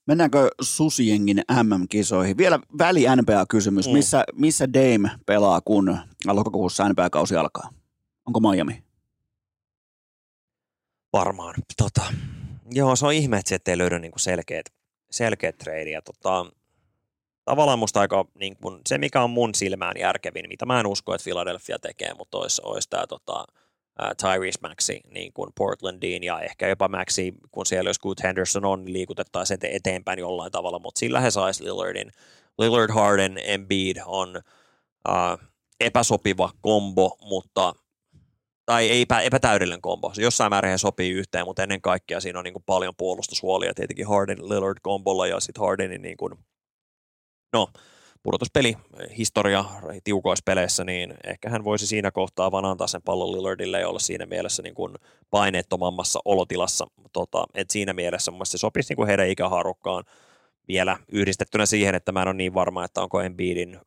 Mennäänkö 0.07 0.49
Susiengin 0.63 1.43
MM-kisoihin? 1.63 2.37
Vielä 2.37 2.61
väli 2.79 3.05
NBA-kysymys. 3.17 3.87
Mm. 3.87 3.93
Missä, 3.93 4.25
missä 4.35 4.73
Dame 4.73 5.11
pelaa, 5.27 5.61
kun 5.61 5.99
lokakuussa 6.27 6.89
NBA-kausi 6.89 7.37
alkaa? 7.37 7.71
Onko 8.27 8.41
Miami? 8.41 8.83
Varmaan. 11.13 11.55
Tota, 11.77 12.03
joo, 12.71 12.97
se 12.97 13.07
on 13.07 13.13
ihme, 13.13 13.37
että 13.37 13.49
sieltä 13.49 13.71
ei 13.71 13.79
löydy 13.79 13.99
niinku 13.99 14.19
selkeät, 14.19 14.67
selkeät 15.17 15.59
treidiä. 15.59 16.03
Tota, 16.03 16.47
tavallaan 17.45 17.79
musta 17.79 18.01
aika, 18.01 18.25
niin 18.39 18.57
kun, 18.57 18.81
se 18.89 18.99
mikä 18.99 19.23
on 19.23 19.31
mun 19.31 19.55
silmään 19.55 19.97
järkevin, 19.99 20.49
mitä 20.49 20.67
mä 20.67 20.81
en 20.81 20.87
usko, 20.87 21.15
että 21.15 21.25
Philadelphia 21.25 21.79
tekee, 21.79 22.15
mutta 22.19 22.39
olisi, 22.39 22.63
olisi 22.65 22.91
tämä 22.91 23.07
tota, 23.07 23.45
Tyrese 23.97 24.59
Maxi 24.63 25.01
niin 25.11 25.33
kuin 25.33 25.51
Portlandiin 25.59 26.25
ja 26.25 26.41
ehkä 26.41 26.69
jopa 26.69 26.89
Maxi, 26.89 27.35
kun 27.51 27.67
siellä 27.67 27.91
jos 27.91 27.99
Good 27.99 28.19
Henderson 28.23 28.65
on, 28.65 28.85
niin 28.85 28.93
liikutettaisiin 28.93 29.59
ete- 29.59 29.77
eteenpäin 29.77 30.19
jollain 30.19 30.53
tavalla, 30.53 30.79
mutta 30.79 30.99
sillä 30.99 31.21
he 31.21 31.31
saisi 31.31 31.65
Lillardin. 31.65 32.13
Lillard, 32.59 32.93
Harden, 32.93 33.41
Embiid 33.45 33.97
on 34.07 34.41
ää, 35.09 35.39
epäsopiva 35.81 36.51
kombo, 36.61 37.17
mutta 37.21 37.75
tai 38.67 38.91
ei 38.91 39.03
epä, 39.03 39.21
epätäydellinen 39.21 39.83
kombo. 39.83 40.15
Se 40.15 40.23
jossain 40.23 40.53
määrin 40.53 40.71
he 40.71 40.79
sopii 40.79 41.11
yhteen, 41.11 41.45
mutta 41.45 41.63
ennen 41.63 41.81
kaikkea 41.81 42.21
siinä 42.21 42.39
on 42.39 42.45
niin 42.45 42.55
kuin 42.55 42.65
paljon 42.67 42.95
puolustushuolia 42.97 43.75
tietenkin 43.75 44.07
Harden 44.07 44.49
Lillard 44.49 44.79
kombolla 44.83 45.27
ja 45.27 45.41
sitten 45.41 45.65
Hardenin 45.65 46.03
niin 46.03 46.17
kuin, 46.17 46.35
no, 47.53 47.69
pudotuspeli, 48.23 48.77
historia 49.19 49.65
tiukoissa 50.05 50.43
peleissä, 50.45 50.85
niin 50.85 51.15
ehkä 51.25 51.51
hän 51.51 51.65
voisi 51.65 51.87
siinä 51.87 52.11
kohtaa 52.11 52.53
vaan 52.53 52.65
antaa 52.65 52.87
sen 52.87 53.03
pallon 53.03 53.33
Lillardille 53.33 53.81
ja 53.81 53.89
olla 53.89 53.99
siinä 53.99 54.27
mielessä 54.27 54.63
niin 54.63 54.75
kuin 54.75 54.95
paineettomammassa 55.31 56.21
olotilassa. 56.25 56.87
Tota, 57.13 57.47
et 57.55 57.71
siinä 57.71 57.93
mielessä 57.93 58.31
mun 58.31 58.47
se 58.47 58.59
sopisi 58.59 58.91
niin 58.91 58.97
kuin 58.97 59.07
heidän 59.07 59.29
ikähaarukkaan 59.29 60.05
vielä 60.69 60.97
yhdistettynä 61.13 61.67
siihen, 61.67 61.95
että 61.95 62.13
mä 62.13 62.23
en 62.23 62.29
ole 62.29 62.37
niin 62.37 62.55
varma, 62.55 62.85
että 62.85 63.03
onko 63.03 63.21
Embiidin 63.21 63.79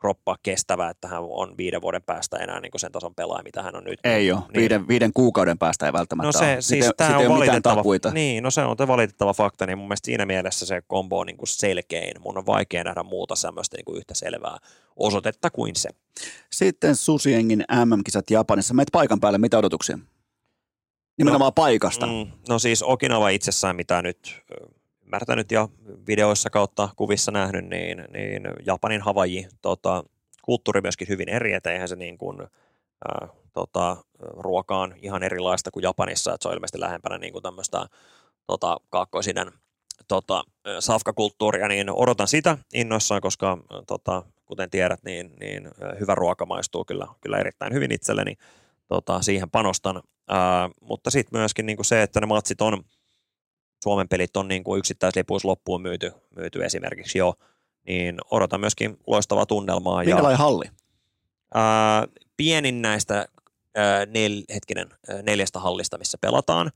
kroppa 0.00 0.36
kestävä, 0.42 0.90
että 0.90 1.08
hän 1.08 1.22
on 1.22 1.56
viiden 1.56 1.82
vuoden 1.82 2.02
päästä 2.02 2.36
enää 2.36 2.60
niin 2.60 2.70
kuin 2.70 2.80
sen 2.80 2.92
tason 2.92 3.14
pelaaja, 3.14 3.42
mitä 3.42 3.62
hän 3.62 3.76
on 3.76 3.84
nyt. 3.84 4.00
Ei 4.04 4.32
ole. 4.32 4.40
Niin. 4.40 4.60
Viiden, 4.60 4.88
viiden 4.88 5.12
kuukauden 5.12 5.58
päästä 5.58 5.86
ei 5.86 5.92
välttämättä 5.92 6.26
No 6.26 6.32
se, 6.32 6.52
ole. 6.52 6.62
siis 6.62 6.84
Sitten- 6.84 7.06
tämä 7.06 7.18
on 7.18 7.28
valitettava, 7.28 7.82
niin, 8.12 8.42
no 8.42 8.50
se 8.50 8.60
on 8.62 8.76
te 8.76 8.88
valitettava 8.88 9.32
fakta, 9.32 9.66
niin 9.66 9.78
mun 9.78 9.88
mielestä 9.88 10.06
siinä 10.06 10.26
mielessä 10.26 10.66
se 10.66 10.82
kombo 10.86 11.18
on 11.18 11.26
niin 11.26 11.36
kuin 11.36 11.48
selkein. 11.48 12.22
Mun 12.22 12.38
on 12.38 12.46
vaikea 12.46 12.84
nähdä 12.84 13.02
muuta 13.02 13.36
semmoista 13.36 13.76
niin 13.76 13.84
kuin 13.84 13.98
yhtä 13.98 14.14
selvää 14.14 14.58
osoitetta 14.96 15.50
kuin 15.50 15.76
se. 15.76 15.88
Sitten 16.52 16.96
Susiengin 16.96 17.64
MM-kisat 17.84 18.30
Japanissa. 18.30 18.74
Meet 18.74 18.88
paikan 18.92 19.20
päälle, 19.20 19.38
mitä 19.38 19.58
odotuksia? 19.58 19.98
Nimenomaan 21.18 21.52
paikasta. 21.54 22.06
Mm, 22.06 22.26
no 22.48 22.58
siis 22.58 22.82
Okinawa 22.82 23.28
itsessään, 23.28 23.76
mitä 23.76 24.02
nyt 24.02 24.42
ymmärtänyt 25.06 25.52
ja 25.52 25.68
videoissa 26.06 26.50
kautta 26.50 26.88
kuvissa 26.96 27.32
nähnyt, 27.32 27.64
niin, 27.64 28.04
niin 28.12 28.42
Japanin 28.66 29.02
Havaji, 29.02 29.48
tota, 29.62 30.04
kulttuuri 30.42 30.80
myöskin 30.80 31.08
hyvin 31.08 31.28
eri, 31.28 31.52
että 31.52 31.72
eihän 31.72 31.88
se 31.88 31.96
niin 31.96 32.18
kuin, 32.18 32.40
ää, 33.08 33.28
tota, 33.52 33.96
ruoka 34.18 34.78
on 34.78 34.94
ihan 35.02 35.22
erilaista 35.22 35.70
kuin 35.70 35.82
Japanissa, 35.82 36.34
että 36.34 36.42
se 36.42 36.48
on 36.48 36.54
ilmeisesti 36.54 36.80
lähempänä 36.80 37.18
niin 37.18 37.32
kuin 37.32 37.42
tämmöistä 37.42 37.86
tota, 38.46 38.76
kaakkoisinen 38.90 39.52
tota, 40.08 40.44
safkakulttuuria, 40.80 41.68
niin 41.68 41.90
odotan 41.90 42.28
sitä 42.28 42.58
innoissaan, 42.74 43.20
koska 43.20 43.58
tota, 43.86 44.22
kuten 44.46 44.70
tiedät, 44.70 45.00
niin, 45.04 45.32
niin 45.40 45.68
hyvä 46.00 46.14
ruoka 46.14 46.46
maistuu 46.46 46.84
kyllä, 46.84 47.06
kyllä 47.20 47.38
erittäin 47.38 47.72
hyvin 47.72 47.92
itselleni. 47.92 48.34
Tota, 48.88 49.22
siihen 49.22 49.50
panostan, 49.50 50.02
ää, 50.28 50.70
mutta 50.80 51.10
sitten 51.10 51.40
myöskin 51.40 51.66
niin 51.66 51.76
kuin 51.76 51.86
se, 51.86 52.02
että 52.02 52.20
ne 52.20 52.26
matsit 52.26 52.60
on, 52.60 52.84
Suomen 53.86 54.08
pelit 54.08 54.36
on 54.36 54.48
niin 54.48 54.64
kuin 54.64 54.78
yksittäislipuissa 54.78 55.48
loppuun 55.48 55.82
myyty, 55.82 56.12
myyty 56.36 56.64
esimerkiksi 56.64 57.18
jo, 57.18 57.34
niin 57.86 58.18
odotan 58.30 58.60
myöskin 58.60 58.98
loistavaa 59.06 59.46
tunnelmaa. 59.46 60.04
Minkälainen 60.04 60.38
halli? 60.38 60.64
Ää, 61.54 62.06
pienin 62.36 62.82
näistä 62.82 63.28
ää, 63.74 64.06
nel, 64.06 64.42
hetkinen, 64.54 64.88
ää, 65.08 65.22
neljästä 65.22 65.58
hallista, 65.60 65.98
missä 65.98 66.18
pelataan, 66.20 66.70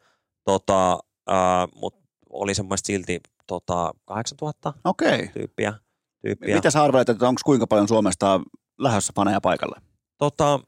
tota, 0.44 0.98
mutta 1.74 2.00
oli 2.30 2.54
semmoista 2.54 2.86
silti 2.86 3.20
tota, 3.46 3.92
8000 4.04 4.72
Okei. 4.84 5.28
tyyppiä. 5.28 5.74
tyyppiä. 6.22 6.54
Mitä 6.54 6.70
sä 6.70 6.82
arvelet, 6.82 7.08
että 7.08 7.28
onko 7.28 7.40
kuinka 7.44 7.66
paljon 7.66 7.88
Suomesta 7.88 8.40
lähdössä 8.78 9.12
faneja 9.16 9.40
paikalle? 9.40 9.80
Tota, 10.18 10.60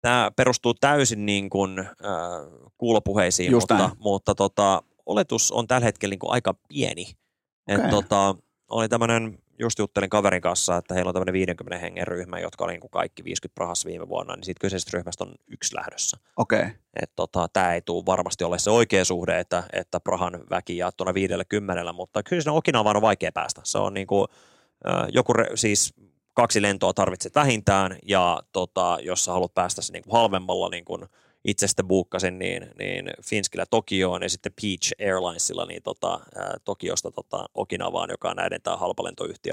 tämä 0.00 0.30
perustuu 0.36 0.74
täysin 0.74 1.26
niin 1.26 1.50
kuin, 1.50 1.78
äh, 1.78 1.86
kuulopuheisiin, 2.78 3.52
Just 3.52 3.62
mutta, 3.62 3.78
näin. 3.78 3.98
mutta 3.98 4.34
tota, 4.34 4.82
oletus 5.08 5.52
on 5.52 5.66
tällä 5.66 5.84
hetkellä 5.84 6.12
niin 6.12 6.18
kuin 6.18 6.32
aika 6.32 6.54
pieni. 6.68 7.06
Et, 7.68 7.78
Okei. 7.78 7.90
tota, 7.90 8.34
oli 8.68 8.88
tämmöinen, 8.88 9.38
just 9.58 9.78
juttelin 9.78 10.10
kaverin 10.10 10.42
kanssa, 10.42 10.76
että 10.76 10.94
heillä 10.94 11.08
on 11.08 11.14
tämmöinen 11.14 11.32
50 11.32 11.78
hengen 11.78 12.06
ryhmä, 12.06 12.38
jotka 12.38 12.64
oli 12.64 12.72
niin 12.72 12.80
kuin 12.80 12.90
kaikki 12.90 13.24
50 13.24 13.54
prahassa 13.54 13.86
viime 13.88 14.08
vuonna, 14.08 14.36
niin 14.36 14.44
siitä 14.44 14.60
kyseisestä 14.60 14.96
ryhmästä 14.96 15.24
on 15.24 15.34
yksi 15.46 15.76
lähdössä. 15.76 16.16
Okei. 16.36 16.66
että 17.02 17.16
tota, 17.16 17.48
tämä 17.52 17.74
ei 17.74 17.82
tule 17.82 18.06
varmasti 18.06 18.44
ole 18.44 18.58
se 18.58 18.70
oikea 18.70 19.04
suhde, 19.04 19.38
että, 19.38 19.64
että 19.72 20.00
Prahan 20.00 20.40
väki 20.50 20.76
jaettuna 20.76 21.14
50, 21.14 21.92
mutta 21.92 22.22
kyllä 22.22 22.42
sinne 22.42 22.56
Okinavaan 22.56 22.96
on 22.96 23.02
vaikea 23.02 23.32
päästä. 23.32 23.60
Se 23.64 23.78
on 23.78 23.94
niinku, 23.94 24.26
äh, 24.88 25.06
joku, 25.12 25.32
re, 25.32 25.46
siis 25.54 25.94
kaksi 26.34 26.62
lentoa 26.62 26.94
tarvitset 26.94 27.34
vähintään, 27.34 27.98
ja 28.02 28.42
tota, 28.52 28.98
jos 29.02 29.24
sä 29.24 29.32
haluat 29.32 29.54
päästä 29.54 29.82
se 29.82 29.92
niinku 29.92 30.12
halvemmalla, 30.12 30.68
niin 30.68 30.84
kuin 30.84 31.06
itse 31.44 31.66
sitten 31.66 31.88
buukkasin, 31.88 32.38
niin, 32.38 32.70
niin 32.78 33.10
Finskillä 33.24 33.64
Tokioon 33.70 34.22
ja 34.22 34.28
sitten 34.30 34.52
Peach 34.62 34.92
Airlinesilla 35.00 35.66
niin 35.66 35.82
tota, 35.82 36.20
ää, 36.36 36.56
Tokiosta 36.64 37.10
tota, 37.10 37.44
Okinavaan, 37.54 38.10
joka 38.10 38.30
on 38.30 38.36
näiden 38.36 38.62
tämä 38.62 38.76
halpalentoyhtiö. 38.76 39.52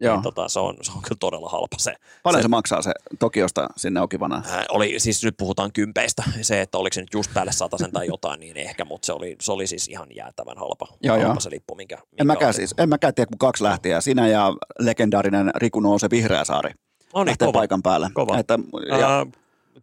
Joo. 0.00 0.14
Niin, 0.16 0.22
tota, 0.22 0.48
se, 0.48 0.60
on, 0.60 0.76
se 0.82 0.92
on 0.92 1.02
kyllä 1.02 1.16
todella 1.20 1.48
halpa 1.48 1.76
se. 1.78 1.94
Paljon 2.22 2.40
se, 2.40 2.42
se- 2.42 2.48
maksaa 2.48 2.82
se 2.82 2.92
Tokiosta 3.18 3.68
sinne 3.76 4.00
Okivanaan? 4.00 4.44
Ää, 4.50 4.64
oli, 4.68 4.98
siis 5.00 5.24
nyt 5.24 5.34
puhutaan 5.38 5.72
kympeistä. 5.72 6.22
Se, 6.42 6.60
että 6.60 6.78
oliko 6.78 6.94
se 6.94 7.00
nyt 7.00 7.14
just 7.14 7.34
päälle 7.34 7.52
sen 7.52 7.92
tai 7.92 8.06
jotain, 8.06 8.40
niin 8.40 8.56
ehkä, 8.56 8.84
mutta 8.84 9.06
se 9.06 9.12
oli, 9.12 9.36
se 9.42 9.52
oli 9.52 9.66
siis 9.66 9.88
ihan 9.88 10.08
jäätävän 10.14 10.58
halpa, 10.58 10.86
Joo, 11.02 11.16
halpa 11.16 11.30
joo. 11.32 11.40
se 11.40 11.50
lippu, 11.50 11.74
minkä, 11.74 11.96
minkä 11.96 12.20
En 12.22 12.26
mäkään 12.26 12.48
oli. 12.48 12.54
siis, 12.54 12.74
en 12.78 12.88
mäkään 12.88 13.14
tiedä, 13.14 13.26
kun 13.28 13.38
kaksi 13.38 13.64
lähti 13.64 13.88
ja 13.88 14.00
sinä 14.00 14.28
ja 14.28 14.52
legendaarinen 14.78 15.50
Riku 15.54 15.80
Nouse 15.80 16.10
Vihreäsaari 16.10 16.70
No 17.14 17.20
niin, 17.20 17.26
lähtee 17.26 17.46
kova. 17.46 17.58
paikan 17.58 17.82
päälle. 17.82 18.10
Kova. 18.14 18.38
Että, 18.38 18.58
ja, 18.88 19.26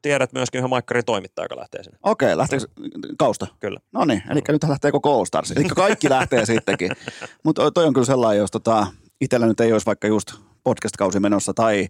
tiedät 0.01 0.33
myöskin 0.33 0.59
yhden 0.59 0.69
maikkarin 0.69 1.05
toimittaja, 1.05 1.45
joka 1.45 1.57
lähtee 1.57 1.83
sinne. 1.83 1.99
Okei, 2.03 2.37
lähteekö 2.37 2.65
kausta? 3.17 3.47
Kyllä. 3.59 3.79
No 3.91 4.05
niin, 4.05 4.23
eli 4.29 4.41
nyt 4.47 4.63
lähtee 4.63 4.91
koko 4.91 5.17
All 5.17 5.25
Stars. 5.25 5.51
Eli 5.51 5.63
kaikki 5.63 6.09
lähtee 6.09 6.45
sittenkin. 6.45 6.91
Mutta 7.45 7.71
toi 7.71 7.85
on 7.85 7.93
kyllä 7.93 8.05
sellainen, 8.05 8.39
jos 8.39 8.51
tota, 8.51 8.87
itsellä 9.21 9.47
nyt 9.47 9.59
ei 9.59 9.73
olisi 9.73 9.85
vaikka 9.85 10.07
just 10.07 10.33
podcast-kausi 10.63 11.19
menossa 11.19 11.53
tai, 11.53 11.87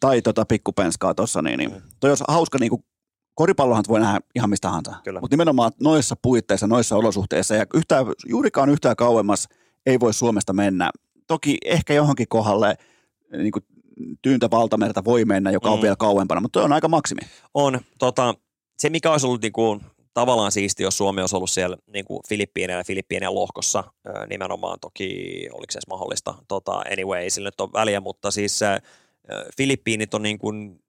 tai 0.00 0.22
tota 0.22 0.44
pikkupenskaa 0.44 1.14
tuossa, 1.14 1.42
niin, 1.42 1.58
niin 1.58 1.70
toi 2.00 2.10
olisi 2.10 2.24
hauska 2.28 2.58
niin 2.58 2.70
kuin, 2.70 2.84
koripallohan 3.34 3.84
voi 3.88 4.00
nähdä 4.00 4.20
ihan 4.34 4.50
mistä 4.50 4.68
tahansa. 4.68 4.94
Mutta 5.20 5.34
nimenomaan 5.34 5.72
noissa 5.80 6.16
puitteissa, 6.22 6.66
noissa 6.66 6.96
olosuhteissa 6.96 7.54
ja 7.54 7.66
yhtään, 7.74 8.06
juurikaan 8.26 8.68
yhtään 8.68 8.96
kauemmas 8.96 9.48
ei 9.86 10.00
voi 10.00 10.14
Suomesta 10.14 10.52
mennä. 10.52 10.90
Toki 11.26 11.58
ehkä 11.64 11.94
johonkin 11.94 12.28
kohdalle 12.28 12.76
niin 13.32 13.52
kuin 13.52 13.64
tyyntä 14.22 14.50
valtamerta 14.50 15.04
voi 15.04 15.24
mennä, 15.24 15.50
joka 15.50 15.70
on 15.70 15.78
Mm. 15.78 15.82
vielä 15.82 15.96
kauempana, 15.96 16.40
mutta 16.40 16.62
on 16.62 16.72
aika 16.72 16.88
maksimi. 16.88 17.20
On, 17.54 17.80
tota, 17.98 18.34
se 18.78 18.90
mikä 18.90 19.12
olisi 19.12 19.26
ollut 19.26 19.42
niinku, 19.42 19.80
tavallaan 20.14 20.52
siisti, 20.52 20.82
jos 20.82 20.96
Suomi 20.96 21.20
olisi 21.20 21.36
ollut 21.36 21.50
siellä 21.50 21.76
niinku 21.86 22.22
Filippiineillä, 22.28 22.84
Filippiinien 22.84 23.34
lohkossa 23.34 23.84
nimenomaan 24.30 24.80
toki, 24.80 25.08
oliko 25.52 25.70
se 25.72 25.76
edes 25.76 25.86
mahdollista, 25.88 26.34
tota, 26.48 26.72
anyway, 26.92 27.20
ei 27.20 27.30
sillä 27.30 27.46
nyt 27.46 27.60
ole 27.60 27.70
väliä, 27.72 28.00
mutta 28.00 28.30
siis 28.30 28.62
ö, 28.62 28.80
Filippiinit 29.56 30.14
on 30.14 30.22
niin 30.22 30.38
kuin 30.38 30.80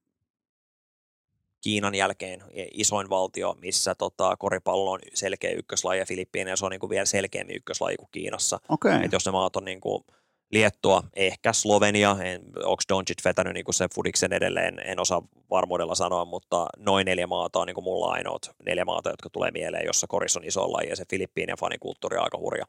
Kiinan 1.61 1.95
jälkeen 1.95 2.43
isoin 2.73 3.09
valtio, 3.09 3.55
missä 3.61 3.95
tota, 3.95 4.37
koripallo 4.37 4.91
on 4.91 4.99
selkeä 5.13 5.51
ykköslaji 5.51 5.99
ja 5.99 6.05
Filippiinejä 6.05 6.55
se 6.55 6.65
on 6.65 6.71
niin 6.71 6.79
kuin 6.79 6.89
vielä 6.89 7.05
selkeämmin 7.05 7.55
ykköslaji 7.55 7.97
kuin 7.97 8.09
Kiinassa. 8.11 8.59
Okei. 8.69 8.99
Et 9.03 9.11
jos 9.11 9.25
ne 9.25 9.31
maat 9.31 9.55
on 9.55 9.65
niin 9.65 9.81
kuin 9.81 10.03
Liettua, 10.51 11.03
ehkä 11.15 11.53
Slovenia, 11.53 12.17
en, 12.23 12.41
onko 12.63 12.83
Doncic 12.89 13.25
vetänyt 13.25 13.53
niin 13.53 13.65
kuin 13.65 13.75
se 13.75 13.87
Fudiksen 13.95 14.33
edelleen, 14.33 14.79
en 14.85 14.99
osaa 14.99 15.21
varmuudella 15.49 15.95
sanoa, 15.95 16.25
mutta 16.25 16.65
noin 16.77 17.05
neljä 17.05 17.27
maata 17.27 17.59
on 17.59 17.67
niin 17.67 17.83
mulla 17.83 18.11
ainoat 18.11 18.55
neljä 18.65 18.85
maata, 18.85 19.09
jotka 19.09 19.29
tulee 19.29 19.51
mieleen, 19.51 19.85
jossa 19.85 20.07
korissa 20.07 20.39
on 20.39 20.45
iso 20.45 20.73
laji 20.73 20.89
ja 20.89 20.95
se 20.95 21.03
Filippiinien 21.09 21.57
fanikulttuuri 21.57 22.17
on 22.17 22.23
aika 22.23 22.37
hurja. 22.37 22.65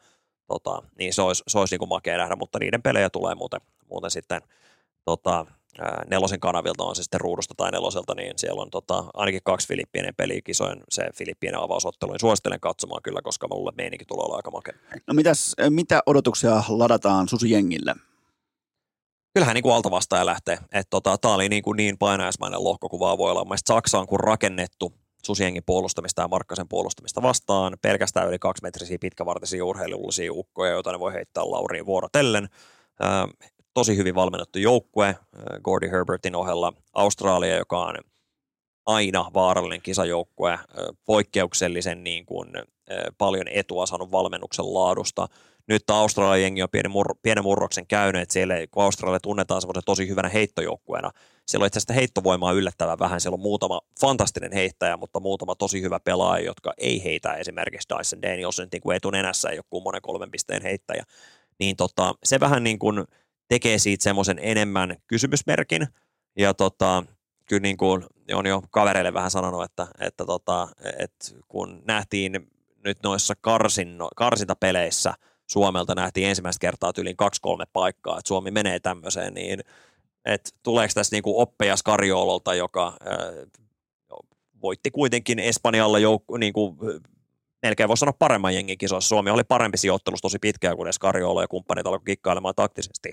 Tota, 0.46 0.82
niin 0.98 1.14
se 1.14 1.22
olisi, 1.22 1.42
se 1.48 1.58
olisi 1.58 1.76
niin 1.76 1.88
makea 1.88 2.16
nähdä, 2.16 2.36
mutta 2.36 2.58
niiden 2.58 2.82
pelejä 2.82 3.10
tulee 3.10 3.34
muuten, 3.34 3.60
muuten 3.90 4.10
sitten 4.10 4.42
tota, 5.04 5.46
nelosen 6.10 6.40
kanavilta 6.40 6.84
on 6.84 6.96
se 6.96 7.02
sitten 7.02 7.20
ruudusta 7.20 7.54
tai 7.56 7.70
neloselta, 7.70 8.14
niin 8.14 8.32
siellä 8.36 8.62
on 8.62 8.70
tota, 8.70 9.04
ainakin 9.14 9.40
kaksi 9.44 9.68
Filippiinien 9.68 10.14
peliä 10.16 10.40
kisojen, 10.44 10.82
se 10.88 11.08
Filippiinien 11.14 11.62
avausottelu, 11.62 12.12
niin 12.12 12.20
suosittelen 12.20 12.60
katsomaan 12.60 13.02
kyllä, 13.02 13.20
koska 13.22 13.48
mulle 13.48 13.72
meininki 13.76 14.04
tulee 14.04 14.24
olla 14.24 14.36
aika 14.36 14.50
makea. 14.50 14.74
No 15.06 15.14
mitäs, 15.14 15.54
mitä 15.70 16.02
odotuksia 16.06 16.62
ladataan 16.68 17.28
Susi-jengille? 17.28 17.94
kyllähän 19.34 19.54
niin 19.54 19.62
kuin 19.62 19.74
alta 19.74 19.90
vastaaja 19.90 20.26
lähtee. 20.26 20.58
Että 20.72 20.90
tota, 20.90 21.18
tämä 21.18 21.34
oli 21.34 21.48
niin, 21.48 21.62
kuin 21.62 21.76
niin 21.76 21.98
painajaismainen 21.98 22.64
lohko 22.64 22.88
kuin 22.88 23.00
vaan 23.00 23.18
voi 23.18 23.30
olla. 23.30 23.44
Mielestäni 23.44 23.76
Saksa 23.76 23.98
on 23.98 24.06
kun 24.06 24.20
rakennettu 24.20 24.92
susiengin 25.22 25.62
puolustamista 25.66 26.22
ja 26.22 26.28
Markkasen 26.28 26.68
puolustamista 26.68 27.22
vastaan. 27.22 27.76
Pelkästään 27.82 28.28
yli 28.28 28.38
kaksimetrisiä 28.38 28.98
pitkävartisia 29.00 29.64
urheilullisia 29.64 30.32
ukkoja, 30.32 30.72
joita 30.72 30.92
ne 30.92 30.98
voi 30.98 31.12
heittää 31.12 31.50
Lauriin 31.50 31.86
vuorotellen. 31.86 32.48
Tosi 33.74 33.96
hyvin 33.96 34.14
valmennettu 34.14 34.58
joukkue 34.58 35.06
ää, 35.06 35.16
Gordy 35.62 35.90
Herbertin 35.90 36.36
ohella. 36.36 36.72
Australia, 36.92 37.56
joka 37.56 37.80
on 37.80 37.94
aina 38.86 39.30
vaarallinen 39.34 39.82
kisajoukkue, 39.82 40.50
ää, 40.50 40.66
poikkeuksellisen 41.04 42.04
niin 42.04 42.26
kuin, 42.26 42.56
ää, 42.56 42.64
paljon 43.18 43.48
etua 43.48 43.86
saanut 43.86 44.12
valmennuksen 44.12 44.74
laadusta 44.74 45.28
nyt 45.70 45.90
Australian 45.90 46.42
jengi 46.42 46.62
on 46.62 46.68
pienen, 46.70 46.90
mur, 46.90 47.14
pienen 47.22 47.44
murroksen 47.44 47.86
käynyt, 47.86 48.22
että 48.22 48.32
siellä, 48.32 48.54
kun 48.70 48.82
Australia 48.82 49.20
tunnetaan 49.20 49.60
semmoisen 49.60 49.82
tosi 49.86 50.08
hyvänä 50.08 50.28
heittojoukkueena, 50.28 51.10
siellä 51.46 51.64
on 51.64 51.66
itse 51.66 51.78
asiassa 51.78 51.94
heittovoimaa 51.94 52.52
yllättävän 52.52 52.98
vähän, 52.98 53.20
siellä 53.20 53.34
on 53.34 53.40
muutama 53.40 53.80
fantastinen 54.00 54.52
heittäjä, 54.52 54.96
mutta 54.96 55.20
muutama 55.20 55.54
tosi 55.54 55.82
hyvä 55.82 56.00
pelaaja, 56.00 56.44
jotka 56.44 56.72
ei 56.78 57.04
heitä 57.04 57.34
esimerkiksi 57.34 57.88
Dyson 57.98 58.22
Danielson, 58.22 58.68
niin 58.72 58.82
kuin 58.82 58.96
etunenässä 58.96 59.48
ei 59.48 59.58
ole 59.58 59.64
kummonen 59.70 60.02
kolmen 60.02 60.30
pisteen 60.30 60.62
heittäjä, 60.62 61.04
niin 61.58 61.76
tota, 61.76 62.14
se 62.24 62.40
vähän 62.40 62.64
niin 62.64 62.78
kuin 62.78 63.04
tekee 63.51 63.78
siitä 63.78 64.03
semmoisen 64.03 64.38
enemmän 64.42 64.96
kysymysmerkin, 65.07 65.86
ja 66.38 66.55
tota, 66.55 67.05
kyllä 67.46 67.61
niin 67.61 67.76
kuin 67.76 68.05
on 68.34 68.46
jo 68.46 68.62
kavereille 68.70 69.14
vähän 69.14 69.30
sanonut, 69.30 69.64
että, 69.64 69.86
että, 70.01 70.24
tota, 70.24 70.68
että 70.98 71.26
kun 71.48 71.82
nähtiin 71.86 72.51
nyt 72.84 72.98
noissa 73.03 73.34
karsinno, 73.40 74.09
karsintapeleissä 74.16 75.14
Suomelta 75.46 75.94
nähtiin 75.94 76.28
ensimmäistä 76.28 76.61
kertaa 76.61 76.92
yli 76.98 77.14
kaksi-kolme 77.14 77.64
paikkaa, 77.72 78.18
että 78.18 78.28
Suomi 78.28 78.51
menee 78.51 78.80
tämmöiseen, 78.80 79.34
niin 79.34 79.61
että 80.24 80.51
tuleeko 80.62 80.92
tässä 80.94 81.16
niinku 81.16 81.40
oppeja 81.40 81.76
Skariololta, 81.76 82.55
joka 82.55 82.96
ää, 83.07 83.18
voitti 84.62 84.90
kuitenkin 84.90 85.38
Espanjalla 85.38 85.98
jouk- 85.98 86.38
niinku, 86.38 86.76
melkein 87.62 87.88
voisi 87.88 88.01
sanoa 88.01 88.16
paremman 88.18 88.55
jengin 88.55 88.78
kisoissa. 88.78 89.09
Suomi 89.09 89.30
oli 89.30 89.44
parempi 89.44 89.78
sijoittelussa 89.78 90.22
tosi 90.22 90.38
pitkään, 90.38 90.76
kun 90.76 90.92
Skariolo 90.92 91.40
ja 91.40 91.48
kumppanit 91.48 91.86
alkoi 91.86 92.05
kikkailemaan 92.05 92.54
taktisesti. 92.54 93.12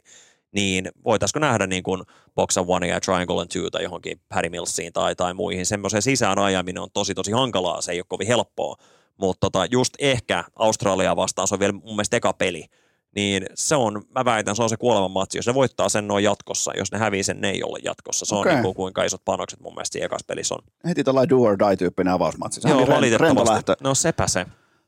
Niin 0.52 0.90
voitaisiko 1.06 1.40
nähdä 1.40 1.68
niin 1.68 1.84
kuin 1.84 2.04
Box 2.36 2.58
and 2.58 2.66
One 2.70 2.88
ja 2.88 3.02
Triangle 3.02 3.42
and 3.42 3.50
Two 3.54 3.70
tai 3.70 3.84
johonkin 3.84 4.22
Paddy 4.30 4.50
Millsiin 4.50 4.94
tai, 4.94 5.16
tai 5.16 5.34
muihin. 5.34 5.66
Semmoisen 5.66 6.02
sisään 6.02 6.40
ajaminen 6.40 6.84
on 6.84 6.90
tosi 6.94 7.14
tosi 7.16 7.32
hankalaa, 7.32 7.82
se 7.82 7.92
ei 7.92 8.00
ole 8.00 8.06
kovin 8.08 8.28
helppoa. 8.28 8.76
Mutta 9.18 9.40
tota, 9.40 9.66
just 9.72 9.94
ehkä 10.00 10.44
Australiaa 10.56 11.16
vastaan, 11.16 11.48
se 11.48 11.56
on 11.56 11.60
vielä 11.60 11.74
mun 11.74 11.96
mielestä 11.96 12.18
eka 12.18 12.34
peli, 12.34 12.66
niin 13.16 13.46
se 13.56 13.76
on, 13.76 14.02
mä 14.16 14.26
väitän, 14.26 14.56
se 14.56 14.64
on 14.64 14.70
se 14.70 14.78
kuoleman 14.78 15.12
matsi. 15.12 15.38
Jos 15.38 15.48
ne 15.48 15.54
voittaa 15.54 15.90
sen 15.90 16.08
noin 16.08 16.24
jatkossa, 16.24 16.72
jos 16.78 16.92
ne 16.92 16.98
hävii 16.98 17.24
sen, 17.24 17.42
ne 17.42 17.50
ei 17.50 17.64
ole 17.64 17.80
jatkossa. 17.84 18.26
Se 18.26 18.36
Okei. 18.36 18.50
on 18.50 18.56
niin 18.56 18.64
kuin, 18.64 18.76
kuinka 18.76 19.04
isot 19.04 19.22
panokset 19.26 19.60
mun 19.60 19.74
mielestä 19.74 19.94
siinä 19.94 20.18
pelissä 20.28 20.56
on. 20.56 20.62
Heti 20.88 21.04
tällainen 21.04 21.30
do 21.30 21.42
or 21.42 21.60
die-tyyppinen 21.60 22.14
avausmatsi. 22.14 22.62
Se 22.62 22.70
Joo, 22.70 22.80
rento 22.80 23.46
valitettavasti. 23.46 23.84
No 23.84 23.96
sepä 23.96 24.28
se. 24.28 24.46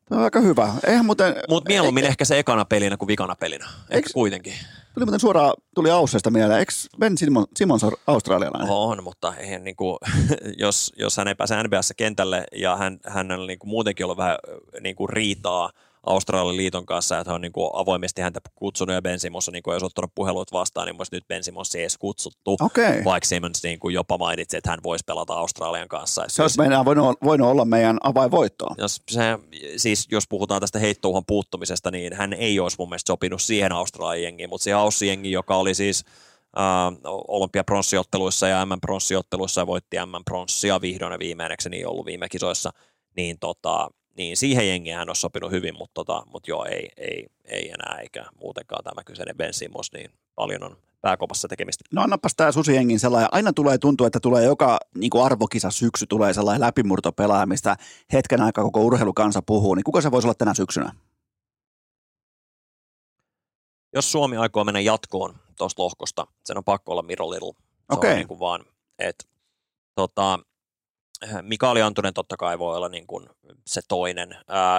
Tämä 0.10 0.20
on 0.20 0.24
aika 0.26 0.40
hyvä. 0.40 0.74
Eihän 0.88 1.06
muuten, 1.06 1.36
Mutta 1.50 1.68
mieluummin 1.68 2.06
ehkä 2.06 2.26
se 2.26 2.40
ekana 2.40 2.66
pelinä 2.66 2.98
kuin 2.98 3.08
vikana 3.08 3.36
pelinä. 3.36 3.66
Ehkä 3.90 4.08
Eiks- 4.08 4.14
kuitenkin. 4.14 4.54
Tuli 5.00 5.06
muuten 5.06 5.20
suoraan, 5.20 5.54
tuli 5.76 5.92
Aussesta 5.92 6.32
mieleen. 6.32 6.60
Eikö 6.60 6.72
Ben 7.00 7.18
Simon, 7.18 7.46
Simons 7.56 7.84
on 7.84 7.92
australialainen? 8.08 8.72
On, 8.72 9.04
mutta 9.04 9.34
eihän 9.36 9.64
niin 9.64 9.76
kuin, 9.76 9.98
jos, 10.58 10.94
jos 10.98 11.18
hän 11.18 11.28
ei 11.28 11.36
pääse 11.36 11.64
NBAssä 11.64 11.94
kentälle 11.94 12.44
ja 12.56 12.78
hän, 12.78 13.00
hän 13.08 13.32
on 13.32 13.48
niin 13.48 13.60
kuin 13.60 13.70
muutenkin 13.70 14.06
ollut 14.06 14.18
vähän 14.18 14.38
niin 14.82 14.96
kuin 14.96 15.10
riitaa 15.10 15.70
Australian 16.10 16.58
liiton 16.58 16.86
kanssa, 16.86 17.20
että 17.20 17.32
hän 17.32 17.36
on 17.36 17.42
niin 17.42 17.52
kuin 17.52 17.70
avoimesti 17.74 18.22
häntä 18.22 18.40
kutsunut 18.56 18.96
ja 18.96 19.02
Ben 19.02 19.20
Simmons 19.20 19.48
on 19.48 19.54
niin 19.54 19.64
kuin, 19.64 19.74
jos 19.74 19.84
ottanut 19.84 20.12
puhelut 20.16 20.52
vastaan, 20.52 20.88
niin 20.88 20.96
myös 20.96 21.12
nyt 21.12 21.28
Ben 21.28 21.44
Simmons 21.44 21.76
ei 21.76 21.82
edes 21.82 21.98
kutsuttu, 21.98 22.58
Okei. 22.62 23.04
vaikka 23.04 23.28
Simmons 23.28 23.64
niin 23.64 23.80
kuin 23.80 23.94
jopa 23.94 24.18
mainitsi, 24.18 24.58
että 24.58 24.70
hän 24.70 24.80
voisi 24.84 25.04
pelata 25.08 25.34
Australian 25.34 25.88
kanssa. 25.88 26.26
Se 26.28 26.42
olisi 26.42 26.60
meidän 26.60 26.86
voinut, 26.86 27.18
voinut 27.24 27.48
olla 27.48 27.66
meidän 27.66 27.98
avainvoittoa. 28.04 28.76
jos, 28.78 29.02
se, 29.12 29.22
siis 29.78 30.08
jos 30.12 30.24
puhutaan 30.30 30.62
tästä 30.62 30.80
heittouhan 30.80 31.24
puuttumisesta, 31.28 31.92
niin 31.92 32.14
hän 32.14 32.34
ei 32.34 32.60
olisi 32.60 32.78
mun 32.80 32.90
mielestä 32.90 33.08
sopinut 33.08 33.42
siihen 33.42 33.72
Australian 33.72 34.24
jengiin, 34.24 34.50
mutta 34.50 34.64
siihen 34.64 34.80
Aussi-jengiin, 34.80 35.34
joka 35.34 35.56
oli 35.56 35.74
siis 35.74 36.06
äh, 36.58 36.64
olympiapronssiotteluissa 37.28 38.48
ja 38.48 38.66
M-pronssiotteluissa 38.66 39.62
ja 39.62 39.68
voitti 39.68 39.98
M-pronssia 40.06 40.82
vihdoin 40.82 41.12
ja 41.12 41.20
viimeineksi 41.20 41.70
niin 41.70 41.88
ollut 41.88 42.06
viime 42.06 42.30
kisoissa, 42.30 42.72
niin, 43.16 43.40
tota, 43.40 43.90
niin 44.20 44.38
siihen 44.38 44.68
jengiin 44.68 44.96
hän 44.96 45.10
olisi 45.10 45.22
sopinut 45.22 45.52
hyvin, 45.52 45.78
mutta, 45.78 45.94
tota, 45.94 46.24
mutta 46.34 46.52
joo, 46.52 46.66
ei, 46.66 46.90
ei, 46.98 47.26
ei 47.46 47.70
enää 47.70 48.00
eikä 48.02 48.26
muutenkaan 48.42 48.84
tämä 48.84 49.04
kyseinen 49.04 49.38
Ben 49.38 49.54
Simmons, 49.54 49.92
niin 49.94 50.12
paljon 50.36 50.64
on 50.64 50.78
pääkopassa 51.02 51.48
tekemistä. 51.48 51.84
No 51.94 52.02
annapas 52.02 52.36
tämä 52.36 52.52
Susijengin 52.52 53.00
sellainen, 53.00 53.30
aina 53.32 53.54
tulee 53.54 53.78
tuntua, 53.78 54.08
että 54.08 54.20
tulee 54.20 54.44
joka 54.44 54.80
niin 54.96 55.10
kuin 55.10 55.24
arvokisa 55.24 55.72
syksy 55.72 56.06
tulee 56.08 56.34
sellainen 56.34 56.62
läpimurtopelaaja, 56.62 57.46
mistä 57.46 57.76
hetken 58.14 58.42
aikaa 58.42 58.64
koko 58.64 58.82
urheilukansa 58.82 59.42
puhuu, 59.42 59.76
niin 59.76 59.84
kuka 59.84 60.02
se 60.02 60.12
voisi 60.12 60.28
olla 60.28 60.36
tänä 60.36 60.54
syksynä? 60.54 60.92
jos 63.94 64.12
Suomi 64.12 64.38
aikoo 64.38 64.64
mennä 64.64 64.80
jatkoon 64.80 65.36
tuosta 65.58 65.84
lohkosta, 65.84 66.28
sen 66.46 66.58
on 66.58 66.64
pakko 66.64 66.92
olla 66.92 67.02
Miro 67.02 67.30
Little. 67.30 67.54
Se 67.54 67.64
Okei. 67.90 68.12
on 68.12 68.18
niin 68.18 68.28
kuin 68.28 68.40
vaan, 68.40 68.66
että 69.00 69.26
tota, 69.96 70.40
Mikaeli 71.42 71.82
Antunen 71.82 72.14
totta 72.14 72.38
kai 72.38 72.60
voi 72.60 72.78
olla 72.78 72.90
niin 72.90 73.08
kuin 73.08 73.30
se 73.68 73.82
toinen. 73.88 74.36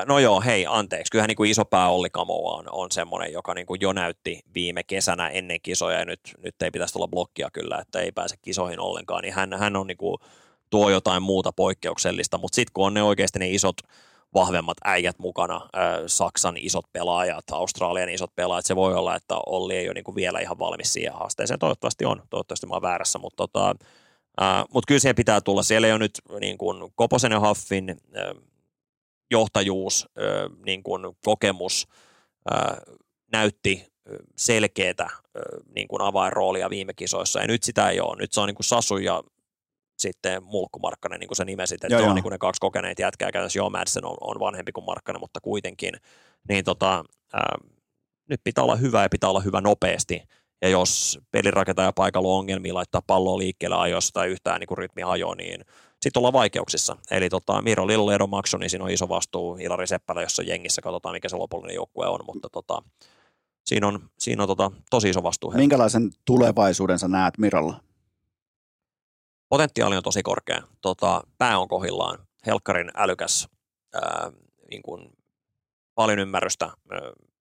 No 0.07 0.19
joo, 0.19 0.41
hei, 0.41 0.67
anteeksi. 0.69 1.11
Kyllähän 1.11 1.29
niin 1.29 1.37
kuin 1.37 1.51
iso 1.51 1.65
pää 1.65 1.89
Olli 1.89 2.11
Kamoa 2.11 2.55
on, 2.55 2.65
on 2.71 2.91
semmoinen, 2.93 3.33
joka 3.33 3.55
niin 3.55 3.67
kuin 3.67 3.81
jo 3.81 3.93
näytti 3.93 4.41
viime 4.55 4.83
kesänä 4.83 5.29
ennen 5.29 5.61
kisoja 5.63 5.99
ja 5.99 6.05
nyt, 6.05 6.21
nyt 6.39 6.63
ei 6.63 6.71
pitäisi 6.71 6.99
olla 6.99 7.09
blokkia 7.09 7.49
kyllä, 7.53 7.79
että 7.79 8.01
ei 8.01 8.13
pääse 8.13 8.37
kisoihin 8.43 8.81
ollenkaan. 8.81 9.23
Niin 9.23 9.35
hän, 9.35 9.55
hän 9.59 9.77
on 9.77 9.87
niin 9.87 9.99
kuin, 9.99 10.17
tuo 10.71 10.91
jotain 10.91 11.23
muuta 11.23 11.53
poikkeuksellista, 11.53 12.39
mutta 12.39 12.57
sitten 12.57 12.73
kun 12.75 12.87
on 12.87 12.95
ne 12.95 13.03
oikeasti 13.03 13.39
ne 13.39 13.49
isot 13.49 13.77
vahvemmat 14.35 14.77
äijät 14.85 15.19
mukana, 15.19 15.69
Saksan 16.07 16.57
isot 16.57 16.85
pelaajat, 16.93 17.45
Australian 17.53 18.09
isot 18.09 18.37
pelaajat, 18.37 18.67
se 18.67 18.77
voi 18.77 18.95
olla, 18.95 19.17
että 19.17 19.35
Olli 19.47 19.77
ei 19.77 19.89
ole 19.89 19.95
niin 19.95 20.05
kuin 20.05 20.15
vielä 20.15 20.39
ihan 20.39 20.59
valmis 20.59 20.93
siihen 20.93 21.13
haasteeseen. 21.13 21.59
Toivottavasti 21.59 22.05
on, 22.05 22.23
toivottavasti 22.31 22.67
mä 22.67 22.75
oon 22.75 22.83
väärässä, 22.83 23.19
mutta 23.19 23.37
tota, 23.37 23.75
ää, 24.41 24.65
mut 24.75 24.87
kyllä 24.87 25.01
siihen 25.01 25.15
pitää 25.15 25.41
tulla. 25.41 25.63
Siellä 25.63 25.87
ei 25.87 25.93
ole 25.93 25.99
nyt 25.99 26.21
niin 26.41 26.59
kuin 26.59 26.93
Koposen 26.95 27.33
ja 27.33 27.41
Haffin 27.41 27.89
ää, 28.15 28.35
johtajuus, 29.31 30.09
ää, 30.17 30.25
niin 30.67 30.83
kuin 30.83 31.03
kokemus 31.25 31.89
ää, 32.51 32.77
näytti 33.33 33.87
ää, 34.09 34.17
selkeätä 34.37 35.03
ää, 35.03 35.13
niin 35.75 35.89
kuin 35.89 36.03
avainroolia 36.03 36.71
viime 36.71 36.95
kisoissa, 36.95 37.41
ja 37.41 37.47
nyt 37.47 37.63
sitä 37.63 37.91
ei 37.91 38.01
ole. 38.01 38.17
Nyt 38.17 38.33
se 38.33 38.41
on 38.41 38.47
niin 38.47 38.55
kuin 38.55 38.67
Sasu 38.67 38.97
ja 38.97 39.23
sitten 39.99 40.43
Mulkku 40.45 40.79
Markkanen, 40.79 41.21
niin 41.21 41.29
kuin 41.29 41.37
sä 41.37 41.45
nimesit, 41.45 41.85
että 41.85 41.95
Joo, 41.95 42.01
on 42.01 42.07
joo. 42.07 42.15
niin 42.15 42.23
kuin 42.23 42.33
ne 42.33 42.39
kaksi 42.39 42.61
kokeneet 42.61 42.99
jätkää, 42.99 43.33
käytännössä 43.33 43.59
joo, 43.59 43.71
Madsen 43.71 44.05
on, 44.05 44.17
on 44.21 44.41
vanhempi 44.41 44.73
kuin 44.73 44.85
Markkanen, 44.85 45.21
mutta 45.21 45.41
kuitenkin, 45.41 45.95
niin 46.49 46.65
tota, 46.65 47.05
ää, 47.33 47.59
nyt 48.29 48.41
pitää 48.45 48.65
olla 48.65 48.77
hyvä 48.77 49.03
ja 49.03 49.09
pitää 49.09 49.31
olla 49.31 49.41
hyvä 49.41 49.61
nopeasti, 49.61 50.23
ja 50.63 50.69
jos 50.69 51.19
pelirakentaja 51.31 51.93
paikalla 51.93 52.29
on 52.29 52.39
ongelmia 52.39 52.75
laittaa 52.75 53.03
palloa 53.07 53.39
liikkeelle 53.39 53.77
ajoissa 53.77 54.13
tai 54.13 54.29
yhtään 54.29 54.61
niin 54.61 54.79
rytmi 54.79 55.03
hajoaa, 55.03 55.35
niin 55.35 55.65
sitten 56.03 56.21
ollaan 56.21 56.33
vaikeuksissa. 56.33 56.97
Eli 57.11 57.29
tota, 57.29 57.63
Miro 57.63 57.87
Lille, 57.87 58.15
Edo 58.15 58.27
Maksu, 58.27 58.57
niin 58.57 58.71
siinä 58.71 58.85
on 58.85 58.91
iso 58.91 59.09
vastuu 59.09 59.57
Ilari 59.61 59.87
Seppälä, 59.87 60.23
jossa 60.23 60.43
jengissä 60.43 60.83
katsotaan, 60.83 61.15
mikä 61.15 61.29
se 61.29 61.37
lopullinen 61.37 61.75
joukkue 61.75 62.07
on, 62.07 62.21
mutta 62.27 62.49
tota, 62.53 62.83
siinä 63.65 63.87
on, 63.87 64.11
siinä 64.19 64.43
on 64.43 64.49
tota, 64.49 64.71
tosi 64.91 65.11
iso 65.11 65.23
vastuu. 65.23 65.51
Minkälaisen 65.51 66.11
tulevaisuuden 66.25 66.99
sä 66.99 67.09
näet 67.09 67.39
Mirolla? 67.39 67.81
potentiaali 69.51 69.97
on 69.97 70.03
tosi 70.03 70.23
korkea. 70.23 70.63
Tota, 70.81 71.23
pää 71.39 71.59
on 71.59 71.69
kohillaan. 71.69 72.19
Helkkarin 72.47 72.91
älykäs, 72.97 73.49
ää, 73.95 74.31
niin 74.71 74.83
kuin, 74.83 75.11
paljon 75.95 76.19
ymmärrystä, 76.19 76.65
ää, 76.65 77.01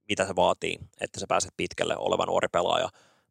mitä 0.10 0.26
se 0.26 0.36
vaatii, 0.36 0.80
että 1.02 1.20
sä 1.20 1.26
pääset 1.30 1.52
pitkälle 1.58 1.98
oleva 1.98 2.26
nuori 2.26 2.48
pelaaja. 2.52 2.90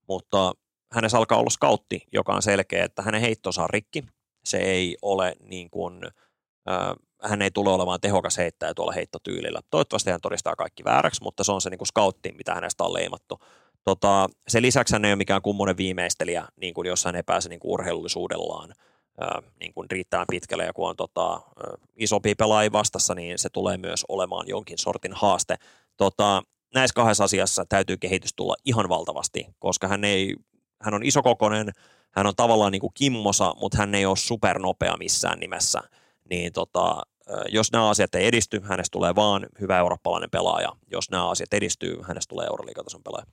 Mutta 0.09 0.53
hänessä 0.93 1.19
alkaa 1.19 1.39
olla 1.39 1.51
skautti, 1.51 2.03
joka 2.13 2.33
on 2.33 2.43
selkeä, 2.43 2.85
että 2.85 3.03
hänen 3.03 3.21
heittonsa 3.21 3.63
on 3.63 3.71
rikki. 3.71 4.05
Se 4.45 4.59
ei 4.59 4.97
ole 5.03 5.37
niin 5.41 5.71
kuin, 5.71 6.01
ää, 6.67 6.95
hän 7.23 7.43
ei 7.43 7.51
tule 7.51 7.71
olemaan 7.71 8.01
tehokas 8.01 8.39
heittäjä 8.39 8.75
tuolla 8.75 8.93
heittotyylillä. 8.93 9.61
Toivottavasti 9.71 10.11
hän 10.11 10.21
todistaa 10.21 10.57
kaikki 10.57 10.85
vääräksi, 10.85 11.23
mutta 11.23 11.45
se 11.45 11.53
on 11.53 11.61
se 11.61 11.71
niin 11.71 11.79
kuin 11.79 11.89
scoutti, 11.89 12.33
mitä 12.33 12.55
hänestä 12.55 12.85
on 12.85 12.93
leimattu. 12.95 13.39
Tota, 13.85 14.29
sen 14.49 14.63
lisäksi 14.63 14.95
hän 14.95 15.05
ei 15.05 15.11
ole 15.11 15.17
mikään 15.17 15.43
kummonen 15.43 15.77
viimeistelijä, 15.77 16.49
niin 16.61 16.75
kuin 16.75 16.89
jos 16.89 17.05
hän 17.05 17.17
ei 17.17 17.23
pääse 17.23 17.49
niin 17.49 17.61
kuin 17.61 17.73
urheilullisuudellaan 17.73 18.73
ää, 19.21 19.43
niin 19.61 19.75
kuin 19.75 19.91
riittävän 19.91 20.27
pitkälle, 20.31 20.65
ja 20.65 20.73
kun 20.73 20.89
on 20.89 20.97
tota, 20.97 21.35
ä, 21.35 21.41
isompia 21.97 22.35
pelaajia 22.39 22.73
vastassa, 22.73 23.15
niin 23.15 23.39
se 23.39 23.49
tulee 23.49 23.77
myös 23.77 24.05
olemaan 24.09 24.49
jonkin 24.49 24.79
sortin 24.79 25.13
haaste. 25.13 25.57
Tota, 25.97 26.43
näissä 26.75 26.95
kahdessa 26.95 27.25
asiassa 27.25 27.65
täytyy 27.69 27.97
kehitys 27.97 28.35
tulla 28.37 28.55
ihan 28.65 28.89
valtavasti, 28.89 29.47
koska 29.59 29.89
hän, 29.89 30.05
ei, 30.05 30.37
hän 30.83 30.95
on 30.95 31.03
isokokonen, 31.03 31.71
hän 32.11 32.27
on 32.27 32.37
tavallaan 32.37 32.73
niin 32.73 32.81
kuin 32.81 32.95
kimmosa, 32.95 33.55
mutta 33.61 33.79
hän 33.79 33.95
ei 33.95 34.07
ole 34.07 34.17
supernopea 34.17 34.97
missään 34.97 35.39
nimessä. 35.39 35.81
Niin 36.31 36.53
tota, 36.53 37.03
jos 37.49 37.73
nämä 37.73 37.89
asiat 37.89 38.15
ei 38.15 38.27
edisty, 38.27 38.61
hänestä 38.65 38.93
tulee 38.93 39.15
vaan 39.15 39.47
hyvä 39.61 39.79
eurooppalainen 39.79 40.31
pelaaja. 40.31 40.73
Jos 40.91 41.11
nämä 41.11 41.29
asiat 41.31 41.55
edistyy, 41.55 41.99
hänestä 42.03 42.31
tulee 42.31 42.47
euroliigatason 42.47 43.03
pelaaja. 43.03 43.27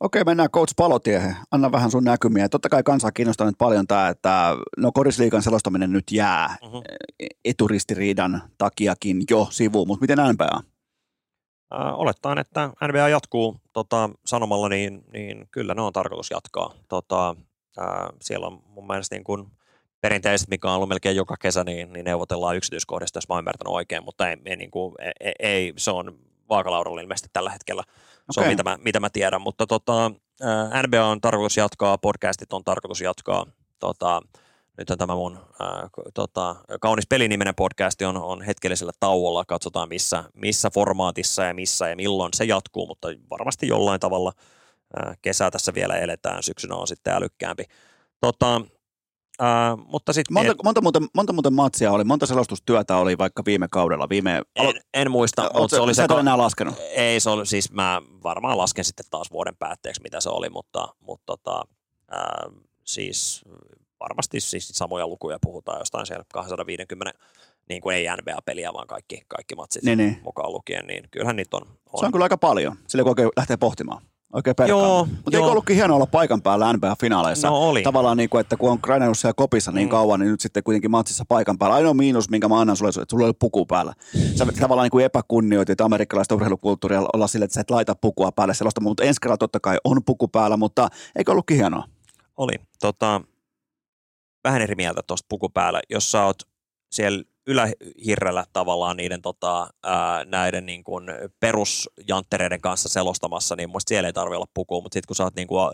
Okei, 0.00 0.24
mennään 0.24 0.50
Coach 0.50 0.72
Palotiehen. 0.76 1.36
Anna 1.50 1.72
vähän 1.72 1.90
sun 1.90 2.04
näkymiä. 2.04 2.48
Totta 2.48 2.68
kai 2.68 2.82
kansaa 2.82 3.12
kiinnostaa 3.12 3.46
nyt 3.46 3.58
paljon 3.58 3.86
tämä, 3.86 4.08
että 4.08 4.56
no 4.78 4.92
korisliikan 4.92 5.42
selostaminen 5.42 5.92
nyt 5.92 6.04
jää 6.12 6.56
Mhm. 6.62 6.76
eturistiriidan 7.44 8.42
takiakin 8.58 9.22
jo 9.30 9.48
sivuun, 9.50 9.88
mutta 9.88 10.00
miten 10.02 10.18
NBA? 10.32 10.60
Äh, 11.74 12.00
olettaen, 12.00 12.38
että 12.38 12.70
NBA 12.88 13.08
jatkuu 13.08 13.60
tota, 13.72 14.10
sanomalla, 14.26 14.68
niin, 14.68 15.04
niin 15.12 15.48
kyllä 15.50 15.74
ne 15.74 15.82
on 15.82 15.92
tarkoitus 15.92 16.30
jatkaa. 16.30 16.74
Tota, 16.88 17.36
äh, 17.78 17.86
siellä 18.20 18.46
on 18.46 18.62
mun 18.66 18.86
mielestä 18.86 19.14
niin 19.14 19.24
kuin 19.24 19.46
perinteisesti, 20.00 20.50
mikä 20.50 20.68
on 20.68 20.74
ollut 20.74 20.88
melkein 20.88 21.16
joka 21.16 21.36
kesä, 21.40 21.64
niin, 21.64 21.92
niin 21.92 22.04
neuvotellaan 22.04 22.56
yksityiskohdista, 22.56 23.16
jos 23.16 23.28
mä 23.28 23.34
oon 23.34 23.40
ymmärtänyt 23.40 23.74
oikein, 23.74 24.04
mutta 24.04 24.28
ei, 24.28 24.36
ei, 24.44 24.56
niin 24.56 24.70
kuin, 24.70 24.94
ei, 25.20 25.32
ei, 25.38 25.72
se 25.76 25.90
on 25.90 26.18
vaakalaudalla 26.48 27.00
ilmeisesti 27.00 27.28
tällä 27.32 27.50
hetkellä. 27.50 27.82
Se 28.30 28.40
on 28.40 28.44
Okei. 28.44 28.52
mitä 28.52 28.62
mä, 28.62 28.78
mitä 28.84 29.00
mä 29.00 29.10
tiedän, 29.10 29.40
mutta 29.40 29.66
tota, 29.66 30.06
äh, 30.44 30.82
NBA 30.86 31.04
on 31.04 31.20
tarkoitus 31.20 31.56
jatkaa, 31.56 31.98
podcastit 31.98 32.52
on 32.52 32.64
tarkoitus 32.64 33.00
jatkaa. 33.00 33.46
Tota, 33.78 34.22
nyt 34.80 34.98
tämä 34.98 35.14
mun 35.14 35.36
äh, 35.36 35.90
k- 35.92 36.10
tota, 36.14 36.56
kaunis 36.80 37.06
peliniminen 37.06 37.54
podcast 37.54 38.02
on, 38.02 38.16
on 38.16 38.42
hetkellisellä 38.42 38.92
tauolla. 39.00 39.44
Katsotaan 39.44 39.88
missä, 39.88 40.24
missä 40.34 40.70
formaatissa 40.74 41.44
ja 41.44 41.54
missä 41.54 41.88
ja 41.88 41.96
milloin 41.96 42.30
se 42.34 42.44
jatkuu, 42.44 42.86
mutta 42.86 43.08
varmasti 43.30 43.66
jollain 43.66 44.00
tavalla 44.00 44.32
äh, 44.98 45.18
kesää 45.22 45.50
tässä 45.50 45.74
vielä 45.74 45.96
eletään. 45.98 46.42
Syksynä 46.42 46.74
on 46.74 46.86
sitten 46.86 47.14
älykkäämpi. 47.14 47.64
Tota, 48.20 48.56
äh, 49.42 49.76
mutta 49.86 50.12
sitten 50.12 50.34
Monta, 50.34 50.54
monta, 50.64 50.80
muuten, 50.80 51.08
monta 51.14 51.32
muuten 51.32 51.52
matsia 51.52 51.92
oli, 51.92 52.04
monta 52.04 52.26
selostustyötä 52.26 52.96
oli 52.96 53.18
vaikka 53.18 53.42
viime 53.46 53.68
kaudella, 53.70 54.08
viime... 54.08 54.42
en, 54.56 54.74
en 54.94 55.10
muista, 55.10 55.42
Oot 55.42 55.52
mutta 55.54 55.68
sä- 55.68 55.76
se 55.76 55.80
oli 55.80 55.94
sä 55.94 56.06
se... 56.06 56.12
ole 56.12 56.20
enää 56.20 56.38
laskenut. 56.38 56.74
Ei, 56.78 57.20
se 57.20 57.30
oli, 57.30 57.46
siis 57.46 57.72
mä 57.72 58.02
varmaan 58.22 58.58
lasken 58.58 58.84
sitten 58.84 59.06
taas 59.10 59.30
vuoden 59.30 59.56
päätteeksi, 59.56 60.02
mitä 60.02 60.20
se 60.20 60.28
oli, 60.28 60.50
mutta, 60.50 60.88
mutta 61.00 61.24
tota, 61.26 61.62
ää, 62.10 62.50
siis 62.84 63.44
varmasti 64.00 64.40
siis 64.40 64.68
samoja 64.68 65.06
lukuja 65.06 65.38
puhutaan 65.42 65.78
jostain 65.78 66.06
siellä 66.06 66.24
250, 66.32 67.18
niin 67.68 67.80
kuin 67.82 67.96
ei 67.96 68.06
NBA-peliä, 68.22 68.72
vaan 68.72 68.86
kaikki, 68.86 69.22
kaikki 69.28 69.54
matsit 69.54 69.82
Niin, 69.82 69.98
niin. 69.98 70.20
mukaan 70.22 70.52
lukien, 70.52 70.86
niin 70.86 71.04
kyllähän 71.10 71.36
niitä 71.36 71.56
on. 71.56 71.62
on. 71.92 72.00
Se 72.00 72.06
on 72.06 72.12
kyllä 72.12 72.24
aika 72.24 72.38
paljon, 72.38 72.76
sillä 72.88 73.02
kun 73.02 73.10
oikein 73.10 73.28
lähtee 73.36 73.56
pohtimaan. 73.56 74.02
Oikein 74.32 74.56
perkaan. 74.56 74.80
Joo, 74.80 75.04
Mutta 75.24 75.36
eikö 75.36 75.50
ollutkin 75.50 75.76
hienoa 75.76 75.96
olla 75.96 76.06
paikan 76.06 76.42
päällä 76.42 76.72
NBA-finaaleissa? 76.72 77.48
No 77.48 77.56
oli. 77.68 77.82
Tavallaan 77.82 78.16
niin 78.16 78.28
kuin, 78.28 78.40
että 78.40 78.56
kun 78.56 78.70
on 78.70 78.78
grindannut 78.82 79.18
siellä 79.18 79.34
kopissa 79.36 79.72
niin 79.72 79.88
Mm. 79.88 79.90
kauan, 79.90 80.20
niin 80.20 80.30
nyt 80.30 80.40
sitten 80.40 80.62
kuitenkin 80.62 80.90
matsissa 80.90 81.24
paikan 81.28 81.58
päällä. 81.58 81.76
Ainoa 81.76 81.94
miinus, 81.94 82.30
minkä 82.30 82.48
mä 82.48 82.60
annan 82.60 82.76
sulle, 82.76 82.88
että 82.88 83.04
sulla 83.10 83.24
ei 83.24 83.28
ole 83.28 83.34
puku 83.38 83.66
päällä. 83.66 83.92
Sä 84.34 84.46
tavallaan 84.60 84.84
niin 84.84 84.90
kuin 84.90 85.04
epäkunnioitit 85.04 85.80
amerikkalaista 85.80 86.34
urheilukulttuuria 86.34 87.02
olla 87.12 87.26
sille, 87.26 87.44
että 87.44 87.54
sä 87.54 87.60
et 87.60 87.70
laita 87.70 87.94
pukua 87.94 88.32
päälle 88.32 88.54
sellaista, 88.54 88.80
mutta 88.80 89.04
ensi 89.04 89.20
kerralla 89.20 89.38
totta 89.38 89.60
kai 89.60 89.76
on 89.84 90.04
puku 90.04 90.28
päällä, 90.28 90.56
mutta 90.56 90.88
eikö 91.16 91.32
ollutkin 91.32 91.56
hienoa? 91.56 91.84
Oli. 92.36 92.52
Tota, 92.80 93.20
vähän 94.44 94.62
eri 94.62 94.74
mieltä 94.74 95.02
tuosta 95.06 95.26
puku 95.28 95.48
päällä. 95.48 95.80
Jos 95.90 96.10
sä 96.10 96.24
oot 96.24 96.42
siellä 96.92 97.22
ylähirrellä 97.46 98.44
tavallaan 98.52 98.96
niiden 98.96 99.22
tota, 99.22 99.68
ää, 99.82 100.24
näiden 100.24 100.66
niin 100.66 100.84
kuin 100.84 101.04
perusjanttereiden 101.40 102.60
kanssa 102.60 102.88
selostamassa, 102.88 103.56
niin 103.56 103.70
muista 103.70 103.88
siellä 103.88 104.06
ei 104.06 104.12
tarvitse 104.12 104.36
olla 104.36 104.50
pukua, 104.54 104.80
mutta 104.80 104.94
sitten 104.94 105.06
kun 105.06 105.16
sä 105.16 105.24
oot 105.24 105.36
niin 105.36 105.48
kuin, 105.48 105.70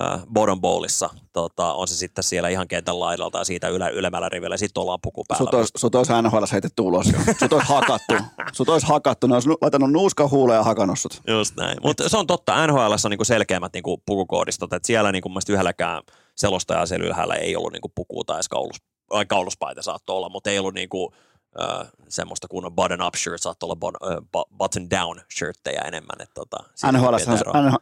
äh, 0.00 0.22
bottom 0.32 0.60
bowlissa, 0.60 1.10
tota, 1.32 1.72
on 1.72 1.88
se 1.88 1.96
sitten 1.96 2.24
siellä 2.24 2.48
ihan 2.48 2.68
kentän 2.68 3.00
laidalla 3.00 3.30
tai 3.30 3.44
siitä 3.44 3.68
ylä, 3.68 3.88
ylemmällä 3.88 4.28
rivillä, 4.28 4.56
sitten 4.56 4.80
ollaan 4.80 4.98
puku 5.02 5.24
päällä. 5.28 5.44
Sut 5.44 5.54
olisi, 5.54 5.72
sut 5.76 5.94
olisi 5.94 6.12
NHL 6.22 6.44
heitetty 6.52 6.82
ulos 6.82 7.06
jo. 7.06 7.18
Sut 7.40 7.52
olisi 7.52 7.68
hakattu. 7.68 8.14
Sut 8.52 8.68
olisi 8.68 8.86
hakattu. 8.86 9.26
Ne 9.26 9.34
olisi 9.34 9.48
nu- 9.48 9.58
laittanut 9.60 9.92
nuuska 9.92 10.28
huuleen 10.28 10.58
ja 10.58 10.62
hakannut 10.62 10.98
sut. 10.98 11.22
Just 11.26 11.56
näin. 11.56 11.78
Mutta 11.82 12.08
se 12.08 12.16
on 12.16 12.26
totta, 12.26 12.66
NHL 12.66 12.92
on 13.04 13.10
niinku 13.10 13.24
selkeämmät 13.24 13.72
niinku 13.72 14.02
pukukoodistot, 14.06 14.72
että 14.72 14.86
siellä 14.86 15.12
niinku 15.12 15.28
mun 15.28 15.42
yhdelläkään 15.48 16.02
selostajaa 16.36 16.86
siellä 16.86 17.06
ylhäällä 17.06 17.34
ei 17.34 17.56
ollut 17.56 17.72
niinku 17.72 17.92
pukua 17.94 18.22
tai 18.26 18.36
edes 18.36 18.48
kaulus, 18.48 18.76
ai, 19.10 19.26
kauluspaita 19.26 19.82
saattoi 19.82 20.16
olla, 20.16 20.28
mutta 20.28 20.50
ei 20.50 20.58
ollut 20.58 20.74
niinku, 20.74 21.12
äh, 21.60 21.88
semmoista 22.08 22.48
kunnon 22.48 22.74
button 22.74 23.02
up 23.02 23.14
shirt, 23.14 23.42
saattoi 23.42 23.66
olla 23.66 23.76
bon, 23.76 23.94
äh, 24.10 24.44
button 24.58 24.90
down 24.90 25.20
shirttejä 25.38 25.80
enemmän. 25.80 26.16
Et, 26.20 26.30
tota, 26.34 26.56
NHL, 26.92 27.14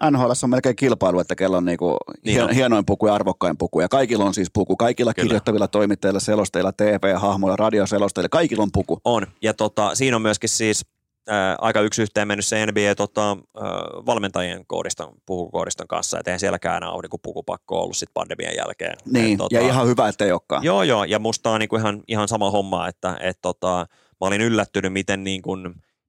on 0.02 0.12
NHL 0.12 0.30
on 0.42 0.50
melkein 0.50 0.76
kilpailu, 0.76 1.20
että 1.20 1.34
kello 1.34 1.56
on 1.56 1.64
niinku 1.64 1.96
Niin 2.24 2.34
hien, 2.34 2.44
on. 2.44 2.50
hienoin 2.54 2.86
puku 2.86 3.06
ja 3.06 3.14
arvokkain 3.14 3.58
puku. 3.58 3.80
Ja 3.80 3.88
kaikilla 3.88 4.24
on 4.24 4.34
siis 4.34 4.50
puku. 4.52 4.76
Kaikilla 4.76 5.14
Kyllä. 5.14 5.24
kirjoittavilla 5.26 5.68
toimittajilla, 5.68 6.20
selostajilla, 6.20 6.72
TV-hahmoilla, 6.72 7.56
radioselostajilla, 7.56 8.28
kaikilla 8.28 8.62
on 8.62 8.72
puku. 8.72 9.00
On, 9.04 9.26
ja 9.42 9.54
tota, 9.54 9.94
siinä 9.94 10.16
on 10.16 10.22
myöskin 10.22 10.48
siis 10.48 10.86
ää, 11.28 11.56
aika 11.60 11.80
yksi 11.80 12.02
yhteen 12.02 12.28
mennyt 12.28 12.46
se 12.46 12.66
NBA 12.66 12.94
tota, 12.96 13.28
ää, 13.30 13.64
valmentajien 14.06 14.66
koodiston, 14.66 15.14
pukukoodiston 15.26 15.88
kanssa, 15.88 16.18
et 16.20 16.28
eihän 16.28 16.40
sielläkään 16.40 16.76
enää 16.76 16.90
ole 16.90 17.02
niinku 17.02 17.18
pukupakko 17.18 17.80
ollut 17.80 17.96
sit 17.96 18.08
pandemian 18.14 18.56
jälkeen. 18.56 18.96
Niin, 19.12 19.32
Et, 19.32 19.38
tota, 19.38 19.54
ja 19.54 19.60
ihan 19.60 19.86
hyvä, 19.86 20.08
ettei 20.08 20.32
olekaan. 20.32 20.64
Joo, 20.64 20.82
joo, 20.82 21.04
ja 21.04 21.18
musta 21.18 21.50
on 21.50 21.60
niinku 21.60 21.76
ihan, 21.76 22.02
ihan 22.08 22.28
sama 22.28 22.50
homma, 22.50 22.88
että 22.88 23.16
et, 23.20 23.38
tota, 23.42 23.86
mä 24.20 24.26
olin 24.26 24.40
yllättynyt, 24.40 24.92
miten 24.92 25.24
niinku 25.24 25.56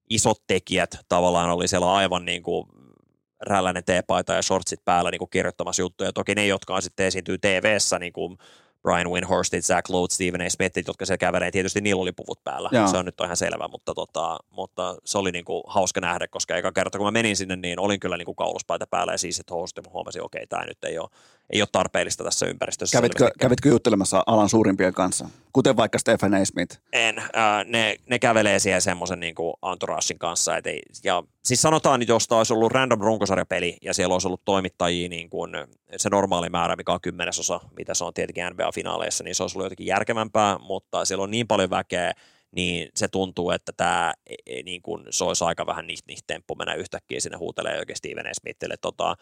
isot 0.10 0.42
tekijät 0.48 1.00
tavallaan 1.10 1.50
oli 1.50 1.68
siellä 1.68 1.94
aivan 1.94 2.26
niinku 2.26 2.68
rälläinen 3.42 3.84
teepaita 3.84 4.34
ja 4.34 4.42
shortsit 4.42 4.86
päällä 4.86 5.12
niinku 5.12 5.28
kirjoittamassa 5.28 5.82
juttuja. 5.82 6.14
Toki 6.14 6.36
ne, 6.36 6.48
jotka 6.48 6.76
on 6.76 6.82
sitten 6.82 7.06
esiintyy 7.06 7.38
TV-ssä, 7.38 8.00
niinku 8.00 8.38
Brian 8.86 9.12
Winhorstit, 9.12 9.66
Zach 9.66 9.91
Lowe, 9.91 10.07
Stephen 10.12 10.41
A. 10.41 10.49
Smithit, 10.49 10.88
jotka 10.88 11.06
siellä 11.06 11.18
kävelee, 11.18 11.52
tietysti 11.52 11.82
niillä 11.82 12.02
oli 12.02 12.12
puvut 12.12 12.44
päällä. 12.44 12.70
Joo. 12.72 12.88
Se 12.88 12.98
on 12.98 13.06
nyt 13.06 13.16
ihan 13.24 13.38
selvä, 13.38 13.68
mutta, 13.68 13.94
tota, 13.94 14.40
mutta 14.49 14.95
se 15.06 15.18
oli 15.18 15.32
niinku 15.32 15.64
hauska 15.68 16.02
nähdä, 16.02 16.28
koska 16.28 16.56
eka 16.56 16.72
kerta 16.72 16.98
kun 16.98 17.07
mä 17.07 17.12
menin 17.12 17.38
sinne, 17.38 17.56
niin 17.56 17.80
olin 17.80 17.99
kyllä 17.99 18.18
niinku 18.18 18.34
kauluspaita 18.34 18.88
päällä 18.88 19.14
ja 19.14 19.18
siis, 19.18 19.40
että 19.40 19.53
housut, 19.53 19.78
ja 19.78 19.84
mä 19.84 19.90
huomasin, 19.94 20.24
okei, 20.24 20.40
okay, 20.40 20.48
tämä 20.48 20.66
nyt 20.66 20.84
ei 20.84 20.99
ole, 20.99 21.10
ei 21.50 21.62
ole 21.62 21.70
tarpeellista 21.72 22.24
tässä 22.24 22.46
ympäristössä. 22.46 22.98
Kävitkö, 22.98 23.32
kävitkö 23.40 23.70
juttelemassa 23.70 24.24
alan 24.28 24.50
suurimpien 24.50 24.94
kanssa? 24.94 25.30
Kuten 25.54 25.78
vaikka 25.78 26.00
Stephen 26.00 26.34
A. 26.34 26.46
Smith. 26.46 26.80
En. 26.94 27.20
Äh, 27.20 27.66
ne, 27.66 27.96
ne 28.10 28.20
kävelee 28.20 28.60
siellä 28.60 28.80
semmoisen 28.80 29.20
niin 29.20 29.36
entouragein 29.72 30.20
kanssa. 30.20 30.58
Et 30.58 30.68
ei, 30.68 30.82
ja, 31.04 31.24
siis 31.44 31.62
sanotaan, 31.62 32.02
että 32.02 32.12
jos 32.12 32.28
tämä 32.28 32.38
olisi 32.38 32.54
ollut 32.54 32.72
random 32.72 33.02
runkosarjapeli 33.02 33.78
ja 33.82 33.94
siellä 33.94 34.14
olisi 34.14 34.28
ollut 34.28 34.46
toimittajia 34.46 35.10
niin 35.10 35.30
kuin 35.30 35.52
se 35.98 36.10
normaali 36.10 36.50
määrä, 36.50 36.76
mikä 36.76 36.94
on 36.94 37.02
kymmenesosa, 37.02 37.60
mitä 37.78 37.94
se 37.94 38.04
on 38.04 38.14
tietenkin 38.14 38.46
NBA-finaaleissa, 38.46 39.24
niin 39.24 39.36
se 39.36 39.44
olisi 39.44 39.58
ollut 39.58 39.66
jotenkin 39.66 39.88
järkevämpää, 39.88 40.58
mutta 40.60 41.06
siellä 41.06 41.24
on 41.24 41.32
niin 41.32 41.48
paljon 41.48 41.70
väkeä, 41.70 42.14
niin 42.52 42.90
se 42.96 43.08
tuntuu, 43.08 43.52
että 43.52 43.72
tämä 43.78 44.14
niin 44.66 44.82
kuin, 44.82 45.06
se 45.10 45.24
olisi 45.24 45.44
aika 45.44 45.66
vähän 45.66 45.88
niht, 45.88 46.08
niht 46.08 46.28
temppu 46.28 46.56
mennä 46.56 46.74
yhtäkkiä 46.74 47.20
sinne 47.20 47.38
huutelee 47.38 47.80
oikein 47.80 47.98
Steven. 47.98 48.26
Smithille. 48.34 48.78
Tota, 48.82 49.16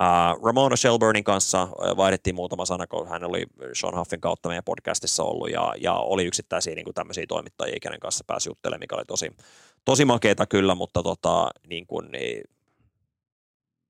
Uh, 0.00 0.44
Ramona 0.44 0.76
Shelburnin 0.76 1.24
kanssa 1.24 1.68
vaihdettiin 1.96 2.36
muutama 2.36 2.64
sana, 2.64 2.86
kun 2.86 3.08
hän 3.08 3.24
oli 3.24 3.46
Sean 3.72 3.98
Huffin 3.98 4.20
kautta 4.20 4.48
meidän 4.48 4.64
podcastissa 4.64 5.22
ollut 5.22 5.50
ja, 5.50 5.74
ja 5.80 5.92
oli 5.92 6.24
yksittäisiä 6.24 6.74
niin 6.74 6.84
kuin 6.84 6.94
tämmöisiä 6.94 7.24
toimittajia, 7.28 7.76
kenen 7.82 8.00
kanssa 8.00 8.24
pääsi 8.26 8.48
juttelemaan, 8.48 8.80
mikä 8.80 8.96
oli 8.96 9.04
tosi, 9.04 9.30
tosi 9.84 10.04
makeeta 10.04 10.46
kyllä, 10.46 10.74
mutta 10.74 11.02
tota, 11.02 11.50
niin 11.68 11.86
kuin, 11.86 12.08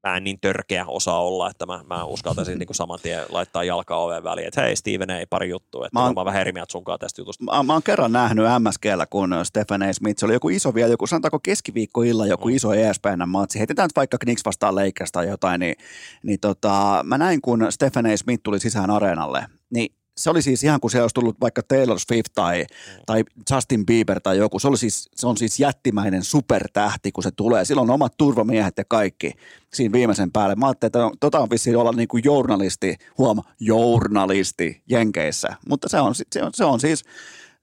mä 0.06 0.16
en 0.16 0.24
niin 0.24 0.40
törkeä 0.40 0.84
osaa 0.86 1.22
olla, 1.22 1.50
että 1.50 1.66
mä, 1.66 1.80
mä 1.86 2.04
uskaltaisin 2.04 2.58
niin 2.58 2.68
saman 2.74 2.98
tien 3.02 3.22
laittaa 3.28 3.64
jalkaa 3.64 4.02
oven 4.04 4.24
väliin, 4.24 4.48
että 4.48 4.60
hei 4.62 4.76
Steven, 4.76 5.10
ei 5.10 5.26
pari 5.26 5.48
juttua, 5.48 5.86
että 5.86 5.98
Mä 5.98 6.04
oon- 6.04 6.14
mä 6.14 6.24
vähän 6.24 6.40
eri 6.40 6.52
mieltä 6.52 6.72
sunkaan 6.72 6.98
tästä 6.98 7.20
jutusta. 7.20 7.44
Mä, 7.44 7.62
mä 7.62 7.72
oon 7.72 7.82
kerran 7.82 8.12
nähnyt 8.12 8.44
MSGllä, 8.58 9.06
kun 9.06 9.34
Stephen 9.42 9.82
A. 9.82 9.92
Smith, 9.92 10.18
se 10.20 10.26
oli 10.26 10.32
joku 10.32 10.48
iso 10.48 10.74
vielä, 10.74 10.90
joku 10.90 11.06
sanotaanko 11.06 11.38
keskiviikkoilla 11.42 12.26
joku 12.26 12.48
Mm. 12.48 12.54
iso 12.54 12.72
E 12.74 12.90
ESPN-matsi. 12.90 13.58
Heitetään 13.58 13.86
nyt 13.86 13.96
vaikka 13.96 14.18
Knicks 14.18 14.42
vastaan 14.44 14.74
Lakers 14.74 15.12
tai 15.12 15.28
jotain, 15.28 15.60
niin, 15.60 15.74
niin 16.22 16.40
tota, 16.40 17.00
mä 17.04 17.18
näin, 17.18 17.40
kun 17.40 17.66
Stephen 17.70 18.06
A. 18.06 18.16
Smith 18.16 18.42
tuli 18.42 18.60
sisään 18.60 18.90
areenalle, 18.90 19.46
niin 19.70 19.95
se 20.16 20.30
oli 20.30 20.42
siis 20.42 20.64
ihan 20.64 20.80
kuin 20.80 20.90
se 20.90 21.02
olisi 21.02 21.14
tullut 21.14 21.40
vaikka 21.40 21.62
Taylor 21.62 21.98
Swift 22.00 22.32
tai, 22.34 22.62
Mm. 22.62 23.02
tai 23.06 23.24
Justin 23.50 23.86
Bieber 23.86 24.20
tai 24.20 24.38
joku. 24.38 24.58
Se, 24.58 24.68
oli 24.68 24.78
siis, 24.78 25.08
se 25.16 25.26
on 25.26 25.36
siis 25.36 25.60
jättimäinen 25.60 26.24
supertähti, 26.24 27.12
kun 27.12 27.22
se 27.22 27.30
tulee. 27.30 27.64
Silloin 27.64 27.90
on 27.90 27.94
omat 27.94 28.16
turvamiehet 28.16 28.78
ja 28.78 28.84
kaikki 28.88 29.32
siinä 29.74 29.92
viimeisen 29.92 30.32
päälle. 30.32 30.54
Mä 30.54 30.66
ajattelin, 30.66 30.88
että 30.88 31.18
tota 31.20 31.40
on 31.40 31.50
vissiin 31.50 31.76
olla 31.76 31.92
niin 31.92 32.08
kuin 32.08 32.22
journalisti, 32.24 32.96
huom, 33.18 33.42
journalisti 33.60 34.82
Jenkeissä. 34.90 35.48
Mutta 35.68 35.88
se 35.88 36.00
on, 36.00 36.14
se 36.14 36.42
on, 36.42 36.50
se 36.54 36.64
on 36.64 36.80
siis, 36.80 37.04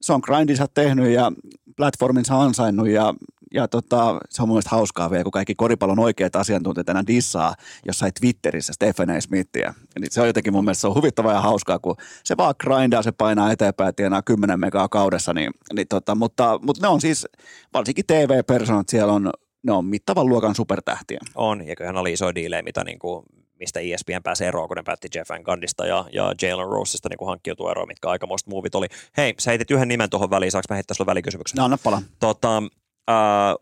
se 0.01 0.13
on 0.13 0.21
grindinsa 0.23 0.67
tehnyt 0.73 1.13
ja 1.13 1.31
platforminsa 1.77 2.41
ansainnut 2.41 2.87
ja, 2.87 3.13
ja 3.53 3.67
tota, 3.67 4.19
se 4.29 4.41
on 4.41 4.47
mun 4.47 4.55
mielestä 4.55 4.69
hauskaa 4.69 5.11
vielä, 5.11 5.23
kun 5.23 5.31
kaikki 5.31 5.55
koripallon 5.55 5.99
oikeat 5.99 6.35
asiantuntijat 6.35 6.89
enää 6.89 7.03
dissaa 7.07 7.55
jossain 7.85 8.11
Twitterissä 8.19 8.73
Stephen 8.73 9.09
A. 9.09 9.21
Smithia. 9.21 9.73
Eli 9.95 10.05
se 10.09 10.21
on 10.21 10.27
jotenkin 10.27 10.53
mun 10.53 10.65
mielestä 10.65 10.81
se 10.81 10.87
on 10.87 10.95
huvittavaa 10.95 11.33
ja 11.33 11.41
hauskaa, 11.41 11.79
kun 11.79 11.95
se 12.23 12.37
vaan 12.37 12.55
grindaa, 12.59 13.01
se 13.01 13.11
painaa 13.11 13.51
eteenpäin 13.51 13.95
tienaa 13.95 14.21
10 14.21 14.59
megaa 14.59 14.89
kaudessa. 14.89 15.33
Niin, 15.33 15.51
niin 15.73 15.87
tota, 15.87 16.15
mutta, 16.15 16.59
mutta 16.65 16.81
ne 16.81 16.87
on 16.87 17.01
siis, 17.01 17.27
varsinkin 17.73 18.05
TV-personat 18.05 18.89
siellä 18.89 19.13
on, 19.13 19.31
ne 19.63 19.71
on 19.71 19.85
mittavan 19.85 20.29
luokan 20.29 20.55
supertähtiä. 20.55 21.19
On, 21.35 21.67
ja 21.67 21.75
kyllähän 21.75 21.97
oli 21.97 22.13
isoja 22.13 22.35
diilejä, 22.35 22.61
mitä 22.61 22.83
niin 22.83 22.99
kuin, 22.99 23.25
mistä 23.59 23.79
ESPN 23.79 24.23
pääsee 24.23 24.47
eroon, 24.47 24.67
kun 24.67 24.77
ne 24.77 24.83
päätti 24.83 25.07
Jeff 25.15 25.29
Van 25.29 25.41
Gundista 25.41 25.85
ja, 25.85 26.05
ja 26.13 26.33
Jalen 26.41 26.67
Roseista 26.67 27.09
niin 27.09 27.27
hankkiutua 27.27 27.71
eroon, 27.71 27.87
mitkä 27.87 28.09
aikamoista 28.09 28.49
muuvit 28.49 28.75
oli. 28.75 28.87
Hei, 29.17 29.33
sä 29.39 29.51
heitit 29.51 29.71
yhden 29.71 29.87
nimen 29.87 30.09
tuohon 30.09 30.29
väliin, 30.29 30.51
saanko 30.51 30.65
mä 30.69 30.75
heittää 30.75 30.95
sulle 30.95 31.09
välikysymyksen? 31.09 31.57
No 31.57 31.63
anna 31.63 31.77
pala. 31.83 32.01
Tota, 32.19 32.63
äh, 33.09 33.55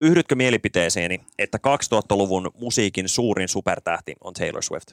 yhdytkö 0.00 0.34
mielipiteeseeni, 0.34 1.20
että 1.38 1.58
2000-luvun 1.58 2.50
musiikin 2.54 3.08
suurin 3.08 3.48
supertähti 3.48 4.14
on 4.20 4.32
Taylor 4.32 4.62
Swift? 4.62 4.92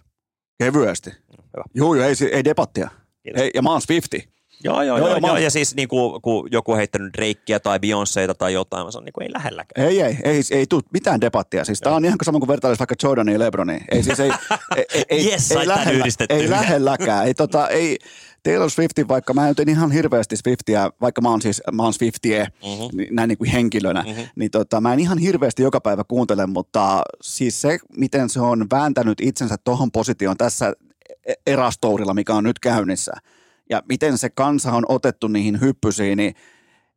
Kevyesti. 0.58 1.10
Hyvä. 1.10 1.64
Joo, 1.74 1.96
joo, 1.96 2.06
ei, 2.06 2.16
ei 2.32 2.44
debattia. 2.44 2.90
Kiitos. 3.24 3.42
Ei, 3.42 3.52
ja 3.54 3.62
mä 3.62 3.72
oon 3.72 3.82
Swifti. 3.82 4.30
Joo, 4.64 4.82
joo, 4.82 4.98
Joo, 4.98 5.08
joo, 5.08 5.18
joo, 5.28 5.38
ja 5.38 5.52
siis 5.52 5.76
niin 5.76 5.88
kuin, 5.88 6.22
kun 6.22 6.48
joku 6.52 6.72
on 6.72 6.78
heittänyt 6.78 7.14
Drakea 7.18 7.60
tai 7.60 7.80
Beyoncéta 7.80 8.34
tai 8.38 8.54
jotain, 8.54 8.86
mä 8.86 8.92
sanon, 8.92 9.06
niin 9.06 9.14
kuin, 9.14 9.24
ei 9.24 9.34
lähelläkään. 9.34 9.88
Ei, 9.88 10.02
ei, 10.02 10.18
ei, 10.24 10.42
ei 10.52 10.66
tule 10.68 10.82
mitään 10.94 11.22
debattia. 11.22 11.66
Siis 11.66 11.82
tää 11.82 11.96
on 11.96 12.06
ihan 12.06 12.18
sama 12.24 12.40
kuin 12.40 12.48
vertailisi 12.48 12.80
vaikka 12.80 12.96
Jordania 13.04 13.34
ja 13.34 13.40
Lebroniin. 13.40 13.84
Ei 13.92 14.04
siis, 14.04 14.20
ei, 14.20 14.32
ei, 14.78 14.86
ei, 14.96 15.04
ei, 15.10 15.32
Yes, 15.32 15.52
ei, 15.52 15.58
tän 15.58 15.68
lähellä, 15.68 16.06
ei 16.30 16.50
lähelläkään. 16.50 17.28
Ei, 17.28 17.34
tota, 17.34 17.70
ei, 17.70 17.98
Taylor 18.44 18.70
Swiftin, 18.70 19.08
vaikka 19.08 19.34
mä 19.34 19.48
nyt 19.48 19.60
en 19.60 19.70
ihan 19.70 19.92
hirveästi 19.92 20.38
Swiftiä, 20.38 20.90
vaikka 21.02 21.22
mä 21.22 21.30
oon 21.30 21.42
siis, 21.42 21.62
mä 21.72 21.84
oon 21.84 21.94
Swiftie, 21.94 22.44
Mhm. 22.44 22.98
niin- 22.98 23.16
näin 23.16 23.28
niin 23.28 23.38
kuin 23.38 23.50
henkilönä, 23.50 24.02
Mhm. 24.08 24.20
niin 24.36 24.52
tota, 24.52 24.82
mä 24.82 24.94
en 24.94 25.00
ihan 25.00 25.18
hirveästi 25.18 25.64
joka 25.64 25.82
päivä 25.82 26.04
kuuntele, 26.08 26.46
mutta 26.46 27.02
siis 27.22 27.62
se, 27.62 27.78
miten 27.98 28.30
se 28.30 28.40
on 28.42 28.68
vääntänyt 28.72 29.22
itsensä 29.22 29.56
tohon 29.64 29.92
positioon 29.92 30.38
tässä 30.38 30.74
e- 31.26 31.34
erastourilla, 31.48 32.14
mikä 32.14 32.34
on 32.36 32.44
nyt 32.44 32.60
käynnissä, 32.60 33.12
ja 33.70 33.84
miten 33.90 34.18
se 34.18 34.30
kansa 34.30 34.72
on 34.72 34.86
otettu 34.90 35.28
niihin 35.28 35.62
hyppysiin, 35.62 36.18
niin 36.18 36.36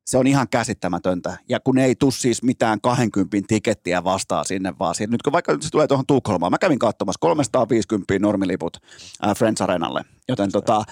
se 0.06 0.18
on 0.18 0.26
ihan 0.26 0.48
käsittämätöntä. 0.48 1.36
Ja 1.48 1.60
kun 1.60 1.78
ei 1.78 1.94
tuu 1.94 2.10
siis 2.10 2.42
mitään 2.42 2.80
20 2.80 3.48
tikettiä 3.48 4.04
vastaan 4.04 4.44
sinne 4.44 4.74
vaan. 4.78 4.94
Siinä, 4.94 5.10
nyt 5.10 5.22
kun 5.22 5.32
vaikka 5.32 5.56
se 5.60 5.70
tulee 5.70 5.86
tuohon 5.86 6.06
Tukholmaan, 6.06 6.52
mä 6.52 6.58
kävin 6.58 6.78
katsomassa 6.78 7.18
350 7.20 8.18
normiliput 8.18 8.76
ää, 9.22 9.34
Friends 9.34 9.60
Arenalle, 9.62 10.02
joten 10.28 10.52
tota, 10.52 10.84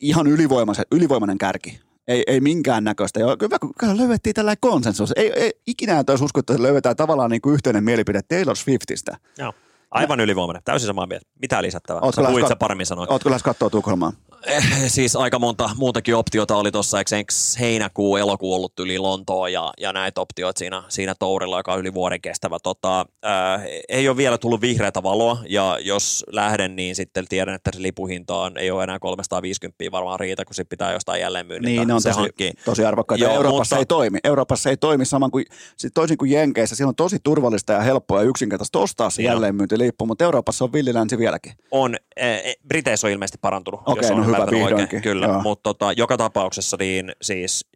ihan 0.00 0.26
ylivoimainen, 0.26 0.84
ylivoimainen 0.92 1.38
kärki. 1.38 1.80
Ei, 2.08 2.24
ei 2.26 2.40
minkään 2.40 2.84
näköistä. 2.84 3.20
Ja 3.20 3.36
kyllä, 3.36 3.58
kyllä 3.78 3.96
löydettiin 3.96 4.34
tällainen 4.34 4.58
konsensus. 4.60 5.12
Ei, 5.16 5.32
ei 5.32 5.52
ikinä 5.66 6.04
olisi 6.10 6.24
uskottu, 6.24 6.52
että 6.52 6.62
löydetään 6.62 6.96
tavallaan 6.96 7.30
niin 7.30 7.40
kuin 7.40 7.54
yhteinen 7.54 7.84
mielipide 7.84 8.22
Taylor 8.22 8.56
Swiftistä. 8.56 9.16
Joo. 9.38 9.52
Aivan 9.90 10.20
ylivoimainen, 10.20 10.62
täysin 10.64 10.86
samaa 10.86 11.06
mieltä. 11.06 11.26
Mitä 11.40 11.62
lisättävää? 11.62 12.00
Ootko 12.00 12.12
Sä 12.12 12.22
lähes 12.22 12.34
puhuit 12.34 12.52
kat- 12.52 12.58
paremmin 12.58 12.86
sanoin. 12.86 13.12
Ootko 13.12 13.30
lähes 13.30 13.42
katsoa 13.42 13.70
Tukholmaan? 13.70 14.12
Eh, 14.46 14.64
siis 14.86 15.16
aika 15.16 15.38
monta 15.38 15.70
muutakin 15.76 16.14
optiota 16.16 16.56
oli 16.56 16.72
tuossa, 16.72 16.98
eikö 16.98 17.16
eikö 17.16 17.32
heinäkuu, 17.60 18.16
elokuu 18.16 18.54
ollut 18.54 18.72
yli 18.80 18.98
Lontoa 18.98 19.48
ja, 19.48 19.72
ja 19.80 19.92
näitä 19.92 20.20
optioita 20.20 20.58
siinä, 20.58 20.82
siinä 20.88 21.14
tourilla, 21.18 21.58
joka 21.58 21.72
on 21.72 21.80
yli 21.80 21.94
vuoden 21.94 22.20
kestävä. 22.20 22.58
Tota, 22.62 23.00
äh, 23.00 23.62
ei 23.88 24.08
ole 24.08 24.16
vielä 24.16 24.38
tullut 24.38 24.60
vihreätä 24.60 25.02
valoa 25.02 25.38
ja 25.48 25.78
jos 25.82 26.24
lähden, 26.32 26.76
niin 26.76 26.96
sitten 26.96 27.24
tiedän, 27.28 27.54
että 27.54 27.70
se 27.74 27.82
lipuhinta 27.82 28.36
on, 28.36 28.58
ei 28.58 28.70
ole 28.70 28.82
enää 28.84 28.98
350 28.98 29.84
varmaan 29.92 30.20
riitä, 30.20 30.44
kun 30.44 30.54
sitten 30.54 30.68
pitää 30.70 30.92
jostain 30.92 31.20
jälleen 31.20 31.46
myynnin 31.46 31.76
Niin, 31.76 31.88
ne 31.88 31.94
on 31.94 32.00
se 32.02 32.08
tosi, 32.08 32.20
hankkii. 32.20 32.52
tosi 32.64 32.84
arvokkaita. 32.84 33.24
Joo, 33.24 33.34
Euroopassa 33.34 33.76
mutta- 33.76 33.80
ei 33.82 33.86
toimi. 33.86 34.18
Euroopassa 34.24 34.70
ei 34.70 34.76
toimi 34.76 35.04
saman 35.04 35.30
kuin, 35.30 35.44
sit 35.76 35.94
toisin 35.94 36.18
kuin 36.18 36.30
Jenkeissä. 36.30 36.76
Siellä 36.76 36.88
on 36.88 36.94
tosi 36.96 37.16
turvallista 37.22 37.72
ja 37.72 37.80
helppoa 37.80 38.18
ja 38.22 38.28
yksinkertaista 38.28 38.78
ostaa 38.78 39.10
se 39.10 39.22
jälleenmyyntilippu, 39.22 40.06
mutta 40.06 40.24
Euroopassa 40.24 40.64
on 40.64 40.72
villilänsi 40.72 41.18
vieläkin. 41.18 41.52
On, 41.70 41.96
eh, 42.16 42.54
Briteissä 42.68 43.06
on 43.06 43.10
ilmeisesti 43.12 43.38
parantunut, 43.40 43.80
Okei, 43.86 44.02
jos 44.02 44.10
on 44.10 44.16
no 44.16 44.24
hyvä. 44.24 44.35
Ymmärtänyt 44.36 44.62
oikein, 44.62 44.76
vihdoinkin. 44.78 45.02
kyllä. 45.02 45.26
Joo. 45.26 45.42
Mutta 45.42 45.62
tota, 45.62 45.92
joka 45.92 46.16
tapauksessa 46.16 46.76
niin 46.80 47.12
siis 47.22 47.66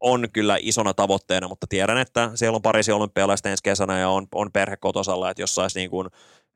on 0.00 0.28
kyllä 0.32 0.56
isona 0.60 0.94
tavoitteena, 0.94 1.48
mutta 1.48 1.66
tiedän, 1.66 1.98
että 1.98 2.30
siellä 2.34 2.56
on 2.56 2.62
Pariisin 2.62 2.94
olympialaiset 2.94 3.46
ensi 3.46 3.62
kesänä 3.62 3.98
ja 3.98 4.08
on, 4.08 4.26
on 4.34 4.52
perhe 4.52 4.76
kotosalla, 4.76 5.30
että 5.30 5.42
jos 5.42 5.54
saisi 5.54 5.78
niin 5.78 5.90
kuin, 5.90 6.08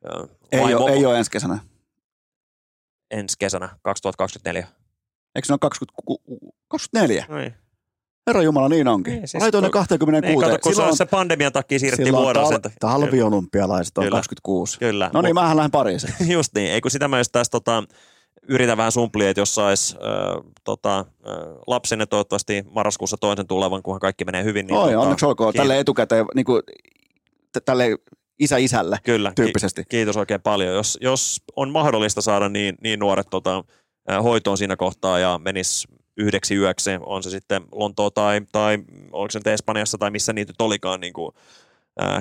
ö, 0.04 0.28
Ei, 0.52 0.60
vaimo- 0.60 0.82
ole, 0.82 0.90
ei 0.92 1.06
ole 1.06 1.18
ensi 1.18 1.30
kesänä. 1.30 1.58
ensi 3.10 3.36
kesänä 3.38 3.68
2024. 3.82 4.66
Eikö 5.34 5.46
se 5.46 5.52
ole 5.52 5.58
20, 5.58 6.02
24? 6.68 7.26
Niin. 7.28 7.54
Herra 8.26 8.42
Jumala, 8.42 8.68
niin 8.68 8.88
onkin. 8.88 9.14
Niin, 9.14 9.28
siis 9.28 9.40
Laitoin 9.42 9.62
ne 9.62 9.68
kun- 9.68 9.72
26. 9.72 10.20
Niin, 10.26 10.40
kato, 10.40 10.58
kun 10.58 10.72
se, 10.72 10.74
silloin 10.74 10.90
on 10.90 10.96
se 10.96 11.06
pandemian 11.06 11.52
takia 11.52 11.78
siirrettiin 11.78 12.06
silloin 12.06 12.22
vuodella 12.24 12.50
tal- 12.58 12.70
talviolympialaiset 12.80 13.98
on 13.98 14.04
Kyllä. 14.04 14.16
26. 14.16 14.78
Kyllä. 14.78 15.10
No 15.12 15.22
niin, 15.22 15.34
mähän 15.34 15.56
lähden 15.56 15.70
Pariisiin. 15.70 16.14
Just 16.34 16.54
niin, 16.54 16.72
ei 16.72 16.80
kun 16.80 16.90
sitä 16.90 17.08
just 17.18 17.32
tässä 17.32 17.50
tota, 17.50 17.84
yritän 18.48 18.76
vähän 18.76 18.92
sumplia, 18.92 19.30
että 19.30 19.40
jos 19.40 19.54
sais 19.54 19.94
äh, 19.94 20.52
tota, 20.64 20.98
äh, 20.98 21.04
lapsenne 21.66 22.06
toivottavasti 22.06 22.64
marraskuussa 22.70 23.16
toisen 23.16 23.46
tulevan, 23.46 23.82
kunhan 23.82 24.00
kaikki 24.00 24.24
menee 24.24 24.44
hyvin. 24.44 24.66
Niin, 24.66 24.76
Oi, 24.76 24.90
tota, 24.90 25.00
onneksi 25.00 25.26
olkoon. 25.26 25.54
Tälle 25.54 25.78
etukäteen, 25.78 26.26
niin 26.34 26.44
kuin, 26.44 26.62
tälle 27.64 27.96
isä 28.38 28.56
isälle 28.56 28.98
Kyllä, 29.02 29.32
tyyppisesti. 29.36 29.82
Ki- 29.82 29.88
kiitos 29.88 30.16
oikein 30.16 30.42
paljon. 30.42 30.74
Jos, 30.74 30.98
jos 31.00 31.42
on 31.56 31.70
mahdollista 31.70 32.20
saada 32.20 32.48
niin, 32.48 32.74
niin 32.82 32.98
nuoret 33.00 33.26
tota, 33.30 33.64
hoitoon 34.22 34.58
siinä 34.58 34.76
kohtaa 34.76 35.18
ja 35.18 35.40
menis 35.44 35.88
yhdeksi 36.16 36.54
yöksi, 36.54 36.90
on 37.00 37.22
se 37.22 37.30
sitten 37.30 37.62
Lontoa 37.72 38.10
tai, 38.10 38.40
tai 38.52 38.78
oliko 39.12 39.30
se 39.30 39.38
nyt 39.38 39.46
Espanjassa 39.46 39.98
tai 39.98 40.10
missä 40.10 40.32
niitä 40.32 40.50
nyt 40.50 40.60
olikaan 40.60 41.00
niin 41.00 41.12
kuin, 41.12 41.34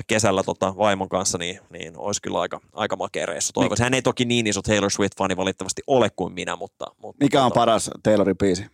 kesällä 0.06 0.42
tota, 0.42 0.76
vaimon 0.76 1.08
kanssa, 1.08 1.38
niin, 1.38 1.60
niin 1.70 1.98
olisi 1.98 2.22
kyllä 2.22 2.40
aika, 2.40 2.60
aika 2.72 2.96
makea 2.96 3.26
reissu. 3.26 3.52
Toivoisin. 3.52 3.84
Hän 3.84 3.94
ei 3.94 4.02
toki 4.02 4.24
niin 4.24 4.46
iso 4.46 4.62
Taylor 4.62 4.90
Swift-fani 4.90 5.36
valitettavasti 5.36 5.82
ole 5.86 6.10
kuin 6.16 6.32
minä, 6.32 6.56
mutta... 6.56 6.86
mutta 7.02 7.24
Mikä 7.24 7.44
on 7.44 7.50
tota, 7.50 7.60
paras 7.60 7.90
Taylorin 8.02 8.38
biisi? 8.38 8.66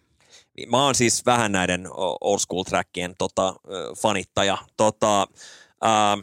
Mä 0.70 0.84
oon 0.84 0.94
siis 0.94 1.26
vähän 1.26 1.52
näiden 1.52 1.88
old 2.20 2.38
school 2.38 2.62
trackien 2.62 3.14
tota, 3.18 3.54
fanittaja. 4.02 4.58
Tota, 4.76 5.26
ää, 5.82 6.18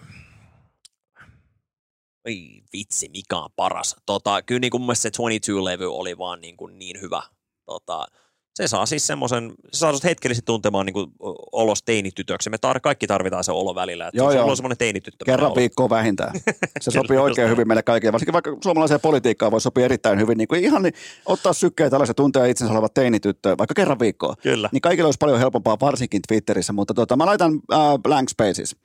Oi 2.27 2.63
vitsi, 2.73 3.09
mikä 3.09 3.37
on 3.37 3.49
paras. 3.55 3.95
Tota, 4.05 4.41
kyllä 4.41 4.59
niin 4.59 4.71
kuin 4.71 4.81
mun 4.81 4.87
mielestä 4.87 5.01
se 5.01 5.23
22-levy 5.23 5.85
oli 5.85 6.17
vaan 6.17 6.41
niin, 6.41 6.57
kuin 6.57 6.79
niin 6.79 7.01
hyvä. 7.01 7.23
Tota, 7.65 8.07
se 8.53 8.67
saa 8.67 8.85
siis 8.85 9.07
semmoisen, 9.07 9.53
se 9.71 9.79
saa 9.79 9.93
hetkellisesti 10.03 10.45
tuntemaan 10.45 10.85
niin 10.85 10.93
kuin 10.93 11.11
olos 11.51 11.83
teinitytöksi. 11.83 12.49
Me 12.49 12.57
tar- 12.57 12.79
kaikki 12.79 13.07
tarvitaan 13.07 13.43
se 13.43 13.51
olo 13.51 13.75
välillä. 13.75 14.07
Että 14.07 14.17
Joo, 14.17 14.31
se 14.31 14.37
joo. 14.37 14.49
on 14.49 14.57
semmoinen 14.57 14.77
teinityttö. 14.77 15.25
Kerran 15.25 15.47
olo. 15.47 15.55
viikkoa 15.55 15.89
vähintään. 15.89 16.31
Se 16.81 16.91
sopii 16.91 17.17
oikein 17.17 17.49
hyvin 17.49 17.67
meille 17.67 17.83
kaikille. 17.83 18.11
Varsinkin 18.11 18.33
vaikka 18.33 18.57
suomalaiseen 18.63 18.99
politiikkaan 19.01 19.51
voi 19.51 19.61
sopia 19.61 19.85
erittäin 19.85 20.19
hyvin. 20.19 20.37
Niin 20.37 20.47
kuin 20.47 20.63
ihan 20.63 20.83
niin, 20.83 20.93
ottaa 21.25 21.53
sykkeen 21.53 21.91
tällaisen 21.91 22.15
tuntea 22.15 22.45
itsensä 22.45 22.73
oleva 22.73 22.89
teinityttö, 22.89 23.57
vaikka 23.57 23.73
kerran 23.73 23.99
viikkoa. 23.99 24.35
Kyllä. 24.41 24.69
Niin 24.71 24.81
kaikille 24.81 25.07
olisi 25.07 25.17
paljon 25.19 25.39
helpompaa, 25.39 25.77
varsinkin 25.81 26.21
Twitterissä. 26.27 26.73
Mutta 26.73 26.93
tota, 26.93 27.15
mä 27.15 27.25
laitan 27.25 27.53
äh, 27.73 27.79
Blank 28.03 28.29
Spaces. 28.29 28.75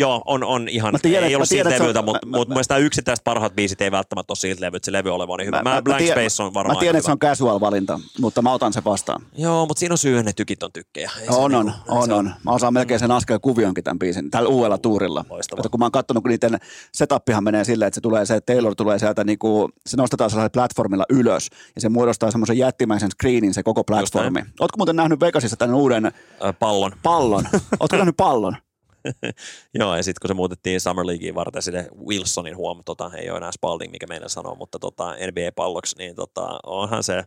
Joo, 0.00 0.22
on, 0.26 0.44
on 0.44 0.68
ihan, 0.68 0.92
Mä 0.92 0.98
tiedän- 0.98 1.24
ei 1.24 1.30
mä 1.30 1.36
ollut 1.36 1.48
tiedän, 1.48 1.72
on- 1.72 1.78
levyltä, 1.80 2.02
mutta 2.02 2.26
mä- 2.26 2.30
mut 2.38 2.48
mä- 2.48 2.50
mun 2.50 2.54
mielestä 2.56 2.76
yksittäiset 2.76 3.24
parhaat 3.24 3.54
biisit 3.56 3.80
ei 3.80 3.90
välttämättä 3.90 4.30
ole 4.30 4.36
siitä 4.36 4.60
levyltä, 4.64 4.84
se 4.84 4.92
levy 4.92 5.10
oli 5.14 5.28
vaan 5.28 5.38
niin 5.38 5.46
hyvä. 5.46 5.62
Mä, 5.62 5.82
Blank 5.82 5.98
tiedän- 5.98 6.24
Space 6.30 6.42
on 6.42 6.54
varmaan 6.54 6.76
Mä 6.76 6.80
tiedän, 6.80 6.96
että 6.98 7.06
se 7.06 7.12
on 7.12 7.18
casual 7.18 7.60
valinta, 7.60 8.00
mutta 8.20 8.42
mä 8.42 8.52
otan 8.52 8.72
sen 8.72 8.84
vastaan. 8.84 9.22
Joo, 9.36 9.66
mutta 9.66 9.78
siinä 9.80 9.92
on 9.92 9.98
syy, 9.98 10.22
ne 10.22 10.32
tykit 10.32 10.62
on 10.62 10.72
tykkejä. 10.72 11.10
Ei 11.20 11.28
On, 11.28 11.54
on, 11.54 11.66
niinku- 11.66 11.80
on, 11.88 12.06
se 12.06 12.12
on. 12.12 12.34
Mä 12.44 12.50
osaan 12.50 12.72
melkein 12.74 13.00
sen 13.00 13.10
askel 13.10 13.38
kuvionkin 13.38 13.84
tämän 13.84 13.98
biisin, 13.98 14.30
tällä 14.30 14.48
uudella 14.48 14.78
tuurilla. 14.78 15.24
Loistavaa. 15.30 15.60
Että 15.60 15.68
kun 15.68 15.80
mä 15.80 15.84
oon 15.84 15.92
katsonut, 15.92 16.22
kun 16.22 16.30
niiden 16.30 16.58
setappihan 16.94 17.44
menee 17.44 17.64
silleen, 17.64 17.86
että 17.86 17.94
se 17.94 18.00
tulee 18.00 18.26
se, 18.26 18.34
että 18.36 18.52
Taylor 18.52 18.74
tulee 18.74 18.98
sieltä, 18.98 19.24
niinku, 19.24 19.68
se 19.86 19.96
nostetaan 19.96 20.30
sellaisella 20.30 20.50
platformilla 20.50 21.04
ylös, 21.10 21.48
ja 21.74 21.80
se 21.80 21.88
muodostaa 21.88 22.30
semmoisen 22.30 22.58
jättimäisen 22.58 23.10
screenin 23.10 23.54
se 23.54 23.62
koko 23.62 23.84
platformi. 23.84 24.40
Ootko 24.60 24.76
muuten 24.76 24.96
nähnyt 24.96 25.20
Vegasissa 25.20 25.56
tämän 25.56 25.74
uuden 25.76 26.06
Ö, 26.06 26.52
pallon. 26.52 26.92
pallon? 27.02 27.44
Ootko 27.80 27.96
nähnyt 27.96 28.16
pallon? 28.16 28.56
Joo, 29.78 29.96
ja 29.96 30.02
sitten 30.02 30.20
kun 30.20 30.28
se 30.28 30.34
muutettiin 30.34 30.80
Summer 30.80 31.06
Leagueen 31.06 31.34
varten 31.34 31.62
sille 31.62 31.88
Wilsonin 32.06 32.56
huom, 32.56 32.82
tota, 32.84 33.10
ei 33.16 33.30
ole 33.30 33.36
enää 33.36 33.52
Spalding, 33.52 33.92
mikä 33.92 34.06
meidän 34.06 34.30
sanoo, 34.30 34.54
mutta 34.54 34.78
tota, 34.78 35.12
NBA-palloksi, 35.12 35.96
niin 35.98 36.14
tota, 36.14 36.60
onhan 36.66 37.02
se 37.02 37.22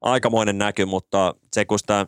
aikamoinen 0.00 0.58
näky, 0.58 0.84
mutta 0.84 1.34
se 1.52 1.64
kun 1.64 1.78
sitä 1.78 2.06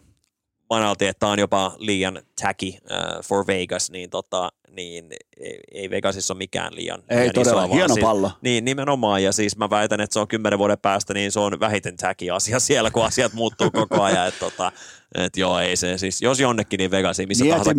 manaltiin, 0.80 1.08
että 1.08 1.20
tämä 1.20 1.32
on 1.32 1.38
jopa 1.38 1.72
liian 1.78 2.22
tacky 2.42 2.66
uh, 2.68 3.24
for 3.24 3.46
Vegas, 3.46 3.90
niin, 3.90 4.10
tota, 4.10 4.52
niin 4.70 5.06
ei, 5.40 5.60
ei 5.72 5.90
Vegasissa 5.90 6.34
ole 6.34 6.38
mikään 6.38 6.74
liian, 6.74 7.02
Ei 7.08 7.18
liian 7.18 7.32
todella, 7.34 7.56
vaan 7.60 7.70
hieno 7.70 7.94
siis- 7.94 8.04
pallo. 8.04 8.30
Niin, 8.42 8.64
nimenomaan, 8.64 9.22
ja 9.22 9.32
siis 9.32 9.56
mä 9.56 9.70
väitän, 9.70 10.00
että 10.00 10.14
se 10.14 10.20
on 10.20 10.28
kymmenen 10.28 10.58
vuoden 10.58 10.78
päästä, 10.78 11.14
niin 11.14 11.32
se 11.32 11.40
on 11.40 11.60
vähiten 11.60 11.96
tacky 11.96 12.30
asia 12.30 12.60
siellä, 12.68 12.90
kun 12.90 13.04
asiat 13.04 13.32
muuttuu 13.32 13.70
koko 13.70 14.02
ajan, 14.02 14.28
että 14.28 14.40
tota, 14.40 14.72
et 15.14 15.36
joo, 15.36 15.58
ei 15.58 15.76
se 15.76 15.98
siis, 15.98 16.22
jos 16.22 16.40
jonnekin, 16.40 16.78
niin 16.78 16.90
Vegasiin, 16.90 17.28
missä 17.28 17.44
Niin, 17.44 17.50
tahansa 17.52 17.70
et 17.70 17.76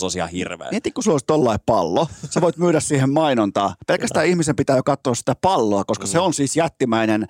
se- 0.00 0.04
on 0.04 0.10
ihan 0.16 0.28
hirveä. 0.30 0.68
Mieti, 0.70 0.90
kun 0.90 1.04
sulla 1.04 1.14
olisi 1.14 1.26
tollain 1.26 1.60
pallo, 1.66 2.06
sä 2.30 2.40
voit 2.40 2.56
myydä 2.56 2.80
siihen 2.80 3.10
mainontaa. 3.10 3.74
Pelkästään 3.86 4.26
ihmisen 4.26 4.56
pitää 4.56 4.76
jo 4.76 4.82
katsoa 4.82 5.14
sitä 5.14 5.34
palloa, 5.40 5.84
koska 5.84 6.06
se 6.06 6.18
on 6.18 6.34
siis 6.34 6.56
jättimäinen 6.56 7.26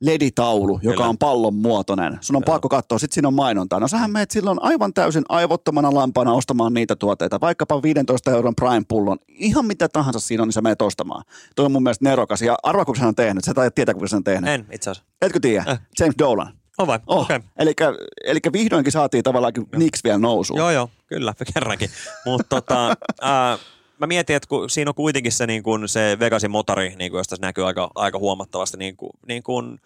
leditaulu, 0.00 0.80
joka. 0.82 0.96
Kyllä. 0.96 1.08
on 1.08 1.18
pallon 1.18 1.54
muotoinen. 1.54 2.18
Sun 2.20 2.36
on 2.36 2.42
Joo. 2.46 2.54
pakko 2.54 2.68
katsoa, 2.68 2.98
sit 2.98 3.12
siinä 3.12 3.28
on 3.28 3.34
mainontaa. 3.34 3.80
No 3.80 3.88
sähän 3.88 4.10
meet 4.10 4.30
silloin 4.30 4.58
aivan 4.62 4.94
täysin 4.94 5.24
aivottomana 5.28 5.94
lampana 5.94 6.32
ostamaan 6.32 6.74
niitä 6.74 6.96
tuotteita, 6.96 7.40
vaikkapa 7.40 7.82
15 7.82 8.30
euron 8.30 8.54
Prime-pullon. 8.54 9.18
Ihan 9.28 9.66
mitä 9.66 9.88
tahansa 9.88 10.20
siinä 10.20 10.42
on, 10.42 10.48
niin 10.48 10.52
sä 10.52 10.60
meet 10.60 10.82
ostamaan. 10.82 11.24
Toi 11.56 11.66
on 11.66 11.72
mun 11.72 11.82
mielestä 11.82 12.04
nerokas. 12.04 12.42
Ja 12.42 12.56
arvaa, 12.62 12.84
kuinka 12.84 13.00
hän 13.00 13.08
on 13.08 13.14
tehnyt. 13.14 13.44
Sä 13.44 13.54
taidat 13.54 13.74
tietää, 13.74 13.94
kuinka 13.94 14.08
se 14.08 14.16
on 14.16 14.24
tehnyt. 14.24 14.50
En 14.50 14.66
itse 14.72 14.90
asiassa. 14.90 15.10
Etkö 15.22 15.40
tiedä? 15.40 15.64
Eh. 15.68 15.78
James 16.00 16.14
Dolan. 16.18 16.52
On 16.78 16.86
vai? 16.86 16.98
Oh. 17.06 17.22
Okei. 17.22 17.36
Okay. 17.58 17.94
Eli 18.24 18.40
vihdoinkin 18.52 18.92
saatiin 18.92 19.24
tavallaan 19.24 19.52
Knicks 19.70 20.04
vielä 20.04 20.18
nousuun. 20.18 20.58
Joo, 20.58 20.70
joo, 20.70 20.90
kyllä, 21.06 21.34
kerrankin. 21.54 21.90
Mutta 22.24 22.44
tota, 22.48 22.96
ää, 23.20 23.58
mä 23.98 24.06
mietin, 24.06 24.36
että 24.36 24.48
kun 24.48 24.70
siinä 24.70 24.90
on 24.90 24.94
kuitenkin 24.94 25.32
se, 25.32 25.46
niin 25.46 25.62
kun 25.62 25.88
se 25.88 26.16
Vegasin 26.20 26.50
motori, 26.50 26.94
niin 26.96 27.10
kun, 27.10 27.20
josta 27.20 27.36
se 27.36 27.42
näkyy 27.42 27.66
aika, 27.66 27.90
aika 27.94 28.18
huomattavasti, 28.18 28.76
niin 28.76 28.96
kun, 28.96 29.10
niin 29.28 29.42
kun, 29.42 29.78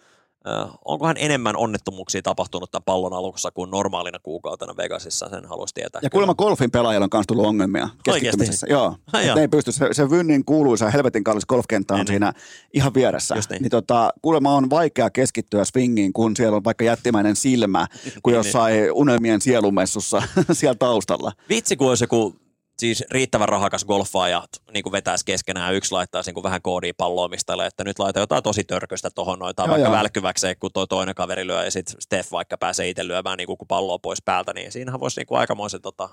äh, 0.49 0.71
onkohan 0.85 1.17
enemmän 1.19 1.57
onnettomuuksia 1.57 2.23
tapahtunut 2.23 2.71
tämän 2.71 2.83
pallon 2.85 3.13
alussa 3.13 3.51
kuin 3.51 3.71
normaalina 3.71 4.19
kuukautena 4.19 4.77
Vegasissa, 4.77 5.29
sen 5.29 5.47
haluaisi 5.47 5.75
tietää. 5.75 6.01
Ja 6.03 6.11
kuulemma 6.11 6.35
golfin 6.35 6.71
pelaajilla 6.71 7.05
on 7.05 7.11
myös 7.15 7.27
tullut 7.27 7.47
ongelmia 7.47 7.89
keskittymisessä. 8.05 8.67
Joo, 8.71 8.97
Ai 9.13 9.21
Et 9.23 9.27
joo. 9.27 9.35
ne 9.35 9.41
ei 9.41 9.49
pysty. 9.49 9.73
Se, 9.73 9.89
se 9.93 10.11
Vynnin 10.11 10.45
kuuluisa 10.45 10.91
helvetin 10.91 11.25
kallis 11.25 11.47
golfkenttä 11.47 11.95
on 11.95 11.99
Niin, 11.99 12.05
niin. 12.05 12.13
siinä 12.13 12.33
ihan 12.75 12.95
vieressä. 12.95 13.35
Just 13.35 13.51
niin. 13.51 13.63
niin 13.63 13.71
tota, 13.71 14.11
kuulemma 14.23 14.55
on 14.55 14.71
vaikea 14.71 15.11
keskittyä 15.11 15.65
swingiin, 15.65 16.13
kun 16.13 16.37
siellä 16.37 16.57
on 16.57 16.65
vaikka 16.65 16.85
jättimäinen 16.85 17.37
silmä, 17.37 17.87
kuin 18.23 18.33
Niin, 18.33 18.37
jossain 18.37 18.93
unelmien 18.93 19.41
sielumessussa 19.41 20.23
siellä 20.53 20.77
taustalla. 20.79 21.33
Vitsi, 21.49 21.77
kun 21.77 21.89
olisi 21.89 22.05
joku 22.05 22.35
siis 22.81 23.05
riittävän 23.11 23.49
rahakas 23.49 23.85
golfaaja 23.85 24.43
niin 24.75 24.83
kuin 24.83 24.93
vetäisi 24.93 25.25
keskenään, 25.25 25.75
yksi 25.75 25.93
laittaisi 25.93 26.29
niin 26.29 26.35
kuin 26.35 26.45
vähän 26.45 26.63
koodia 26.63 26.93
palloamistalle, 26.97 27.67
että 27.67 27.85
nyt 27.85 27.99
laita 27.99 28.21
jotain 28.21 28.43
tosi 28.43 28.65
törköstä 28.65 29.11
tuohon 29.15 29.39
Joo, 29.41 29.69
vaikka 29.69 29.89
joo. 29.89 29.93
välkkyväkseen, 29.93 30.57
kun 30.61 30.71
tuo 30.75 30.87
toinen 30.87 31.15
kaveri 31.15 31.47
lyö, 31.47 31.65
ja 31.65 31.71
sitten 31.71 31.97
Steph 32.01 32.33
vaikka 32.33 32.59
pääsee 32.59 32.89
itse 32.89 33.09
lyömään 33.09 33.39
niin 33.39 33.47
kuin 33.47 33.59
kun 33.59 33.69
palloa 33.69 33.99
pois 33.99 34.23
päältä, 34.25 34.53
niin 34.53 34.73
siinähän 34.73 35.01
voisi 35.01 35.21
niin 35.21 35.27
kuin 35.27 35.39
aikamoisen 35.39 35.83
tota, 35.83 36.09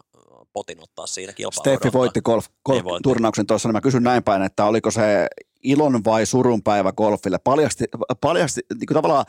potin 0.53 0.83
ottaa 0.83 1.07
siinä 1.07 1.33
kilpailussa. 1.33 1.61
Steffi 1.61 1.93
voitti 1.93 2.21
golf, 2.21 2.45
Niin 2.69 2.83
golf-turnauksen 2.83 3.47
tuossa, 3.47 3.69
niin 3.69 3.73
mä 3.73 3.81
kysyn 3.81 4.03
näin 4.03 4.23
päin, 4.23 4.41
että 4.41 4.65
oliko 4.65 4.91
se 4.91 5.27
ilon 5.63 6.03
vai 6.05 6.25
surun 6.25 6.63
päivä 6.63 6.91
golfille? 6.91 7.37
Paljasti, 7.43 7.85
paljasti 8.21 8.61
niin 8.79 8.87
kuin 8.87 8.95
tavallaan, 8.95 9.25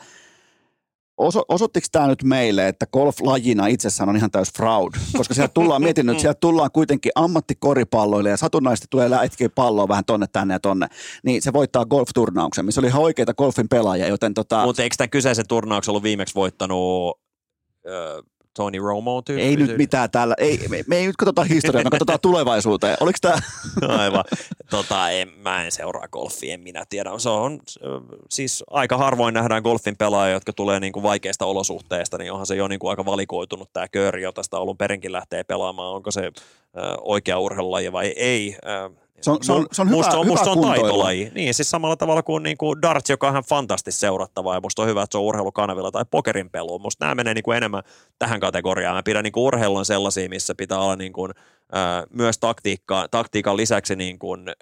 oso, 1.19 1.43
osoittiko 1.47 1.87
tämä 1.91 2.07
nyt 2.07 2.23
meille, 2.23 2.67
että 2.67 2.85
golf-lajina 2.85 3.67
itsessään 3.67 4.09
on 4.09 4.17
ihan 4.17 4.31
täys 4.31 4.53
fraud? 4.57 4.93
Koska 5.17 5.33
sieltä 5.33 5.53
tullaan, 5.53 5.81
mietin 5.81 6.05
nyt, 6.05 6.19
sieltä 6.19 6.37
tullaan 6.39 6.71
kuitenkin 6.71 7.11
ammattikoripalloille 7.15 8.29
ja 8.29 8.37
satunnaisesti 8.37 8.87
tulee 8.89 9.09
lätkiä 9.09 9.49
palloa 9.55 9.87
vähän 9.87 10.05
tonne 10.05 10.27
tänne 10.31 10.53
ja 10.53 10.59
tonne. 10.59 10.87
Niin 11.23 11.41
se 11.41 11.53
voittaa 11.53 11.85
golf-turnauksen, 11.85 12.65
missä 12.65 12.81
oli 12.81 12.87
ihan 12.87 13.01
oikeita 13.01 13.33
golfin 13.33 13.69
pelaajia, 13.69 14.07
joten 14.07 14.33
tota, 14.33 14.65
Mutta 14.65 14.83
eikö 14.83 14.95
tämän 14.97 15.09
kyseisen 15.09 15.47
turnauksen 15.47 15.91
ollut 15.91 16.03
viimeksi 16.03 16.35
voittanut 16.35 17.19
äh, 17.87 18.23
Tony 18.53 18.79
Romo 18.79 19.21
tyyppi? 19.21 19.43
ei 19.43 19.55
nyt 19.55 19.77
mitään 19.77 20.11
täällä, 20.11 20.35
ei, 20.37 20.67
me, 20.69 20.83
me 20.87 20.97
ei 20.97 21.07
nyt 21.07 21.15
katsota 21.15 21.43
historiaa, 21.43 21.83
me 21.83 21.89
katsotaan 21.89 22.19
tulevaisuuteen. 22.21 22.97
Oliko 22.99 23.17
tämä, 23.21 23.37
Aivan. 24.01 24.23
Tota, 24.69 25.09
en, 25.09 25.29
mä 25.37 25.63
en 25.65 25.71
seuraa 25.71 26.07
golfia, 26.07 26.53
en 26.53 26.61
minä 26.61 26.85
tiedä. 26.89 27.09
Se 27.17 27.29
on 27.29 27.59
siis 28.29 28.63
aika 28.69 28.97
harvoin 28.97 29.33
nähdään 29.33 29.63
golfin 29.63 29.97
pelaajia, 29.97 30.33
jotka 30.33 30.53
tulee 30.53 30.79
niin 30.79 30.93
kuin 30.93 31.03
vaikeista 31.03 31.45
olosuhteista, 31.45 32.17
niin 32.17 32.31
onhan 32.31 32.45
se 32.45 32.55
jo 32.55 32.67
niin 32.67 32.79
kuin 32.79 32.89
aika 32.89 33.05
valikoitunut 33.05 33.69
tämä 33.73 33.87
kööri, 33.87 34.23
jota 34.23 34.43
sitä 34.43 34.57
alun 34.57 34.77
perinkin 34.77 35.11
lähtee 35.11 35.43
pelaamaan. 35.43 35.95
Onko 35.95 36.11
se 36.11 36.31
oikea 37.01 37.39
urheilulaji 37.39 37.91
vai 37.91 38.07
ei? 38.07 38.57
Se 39.21 39.31
on, 39.31 39.37
se 39.41 39.51
on, 39.51 39.67
se 39.71 39.81
on 39.81 39.87
hyvä, 39.87 39.97
musta, 39.97 40.17
on, 40.17 40.25
hyvä 40.25 40.33
musta 40.33 40.51
on 40.51 40.57
kuntoilu. 40.57 40.81
taitolaji. 40.81 41.31
Niin, 41.35 41.53
siis 41.53 41.69
samalla 41.69 41.95
tavalla 41.95 42.23
kuin, 42.23 42.43
niin 42.43 42.57
kuin 42.57 42.81
darts, 42.81 43.09
joka 43.09 43.27
on 43.27 43.33
ihan 43.33 43.43
fantastisesti 43.43 43.91
seurattavaa 43.91 44.55
ja 44.55 44.61
musta 44.61 44.81
on 44.81 44.87
hyvä, 44.87 45.03
että 45.03 45.11
se 45.13 45.17
on 45.17 45.23
urheilukanavilla 45.23 45.91
tai 45.91 46.05
pokerin 46.11 46.49
pelu. 46.49 46.79
Musta 46.79 47.05
nämä 47.05 47.15
menee 47.15 47.33
niin 47.33 47.43
kuin 47.43 47.57
enemmän 47.57 47.83
tähän 48.19 48.39
kategoriaan. 48.39 48.95
Mä 48.95 49.03
pidän 49.03 49.23
niin 49.23 49.31
kuin 49.31 49.43
urheilun 49.43 49.85
sellaisia, 49.85 50.29
missä 50.29 50.55
pitää 50.55 50.79
olla 50.79 50.95
niin 50.95 51.13
kuin, 51.13 51.31
äh, 51.75 52.03
myös 52.13 52.37
taktiikka, 52.37 53.07
taktiikan 53.11 53.57
lisäksi 53.57 53.95
niin 53.95 54.19
kuin, 54.19 54.49
äh, 54.49 54.53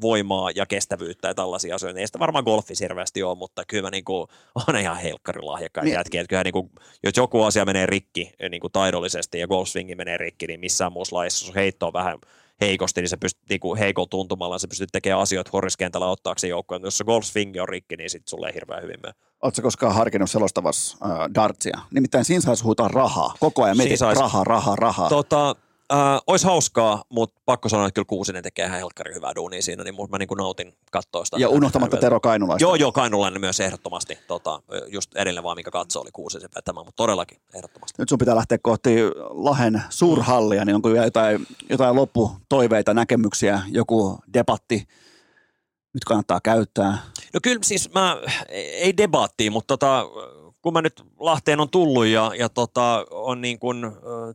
voimaa 0.00 0.50
ja 0.54 0.66
kestävyyttä 0.66 1.28
ja 1.28 1.34
tällaisia 1.34 1.74
asioita. 1.74 2.00
Ei 2.00 2.06
sitä 2.06 2.18
varmaan 2.18 2.44
golfissa 2.44 2.84
hirveästi 2.84 3.22
ole, 3.22 3.38
mutta 3.38 3.62
kyllä 3.68 3.82
mä 3.82 3.90
niin 3.90 4.04
kuin, 4.04 4.28
on 4.68 4.76
ihan 4.76 4.96
helkkarilahjakkaita 4.96 5.84
Niin. 5.84 5.94
jätkiä. 5.94 6.24
Kyllähän 6.28 6.44
niin 6.44 6.52
kuin, 6.52 6.70
jos 7.04 7.16
joku 7.16 7.42
asia 7.42 7.64
menee 7.64 7.86
rikki 7.86 8.32
niin 8.50 8.60
kuin 8.60 8.72
taidollisesti 8.72 9.38
ja 9.38 9.46
golfswingi 9.46 9.94
menee 9.94 10.16
rikki, 10.16 10.46
niin 10.46 10.60
missään 10.60 10.92
muussa 10.92 11.16
lajissa, 11.16 11.46
jos 11.46 11.54
heitto 11.54 11.86
on 11.86 11.92
vähän 11.92 12.18
heikosti, 12.60 13.00
niin 13.00 13.08
se 13.08 13.16
pystyt 13.16 13.42
niinku 13.50 13.76
heikolla 13.76 14.08
tuntumalla, 14.08 14.58
se 14.58 14.68
pystyt 14.68 14.88
tekemään 14.92 15.22
asioita 15.22 15.50
horiskentällä 15.52 16.06
ottaakseen 16.10 16.48
joukkoon. 16.48 16.82
Jos 16.82 16.98
se 16.98 17.04
golf 17.04 17.24
swingi 17.24 17.60
on 17.60 17.68
rikki, 17.68 17.96
niin 17.96 18.10
sitten 18.10 18.30
sulle 18.30 18.46
ei 18.46 18.54
hirveän 18.54 18.82
hyvin 18.82 19.00
mene. 19.02 19.14
Oletko 19.42 19.62
koskaan 19.62 19.94
harkinnut 19.94 20.30
selostavassa 20.30 20.96
äh, 21.04 21.34
dartsia? 21.34 21.78
Nimittäin 21.90 22.24
siinä 22.24 22.40
saisi 22.40 22.64
huutaa 22.64 22.88
rahaa. 22.88 23.34
Koko 23.40 23.62
ajan 23.64 23.76
mietit 23.76 24.00
sais- 24.00 24.20
rahaa, 24.20 24.44
rahaa, 24.44 24.76
rahaa. 24.76 25.08
Tota, 25.08 25.56
äh, 25.92 25.98
olisi 26.26 26.46
hauskaa, 26.46 27.04
mutta 27.08 27.40
pakko 27.44 27.68
sanoa, 27.68 27.86
että 27.86 27.94
kyllä 27.94 28.06
Kuusinen 28.08 28.42
tekee 28.42 28.66
ihan 28.66 28.78
helkkari 28.78 29.14
hyvää 29.14 29.34
duunia 29.34 29.62
siinä, 29.62 29.84
niin 29.84 29.94
mä 30.10 30.18
niinku 30.18 30.34
nautin 30.34 30.72
katsoa 30.92 31.24
sitä. 31.24 31.36
ja 31.38 31.48
unohtamatta 31.48 31.96
Tero 31.96 32.20
Kainulaista. 32.20 32.64
Joo, 32.64 32.74
joo, 32.74 32.92
Kainulainen 32.92 33.40
myös 33.40 33.60
ehdottomasti. 33.60 34.18
Tota, 34.26 34.62
just 34.86 35.16
edellinen 35.16 35.44
vaan, 35.44 35.56
mikä 35.56 35.70
katsoo, 35.70 36.02
oli 36.02 36.10
Kuusisen 36.12 36.50
vetämä, 36.56 36.84
mutta 36.84 36.96
todellakin 36.96 37.38
ehdottomasti. 37.54 38.02
Nyt 38.02 38.08
sun 38.08 38.18
pitää 38.18 38.36
lähteä 38.36 38.58
kohti 38.62 38.96
Lahen 39.30 39.82
suurhallia, 39.90 40.64
niin 40.64 40.74
onko 40.74 40.92
vielä 40.92 41.04
jotain, 41.04 41.46
jotain 41.70 41.96
lopputoiveita, 41.96 42.94
näkemyksiä, 42.94 43.62
joku 43.68 44.18
debatti 44.34 44.88
nyt 45.94 46.04
kannattaa 46.04 46.40
käyttää? 46.40 46.98
No 47.34 47.40
kyllä 47.42 47.58
siis 47.62 47.94
mä, 47.94 48.16
ei 48.52 48.96
debaattiin, 48.96 49.52
mutta 49.52 49.66
tota, 49.78 50.04
kun 50.66 50.72
mä 50.72 50.82
nyt 50.82 51.04
Lahteen 51.18 51.60
on 51.60 51.70
tullut 51.70 52.06
ja, 52.06 52.32
ja 52.38 52.48
tota, 52.48 53.06
on 53.10 53.40
niin 53.40 53.58
kuin, 53.58 53.86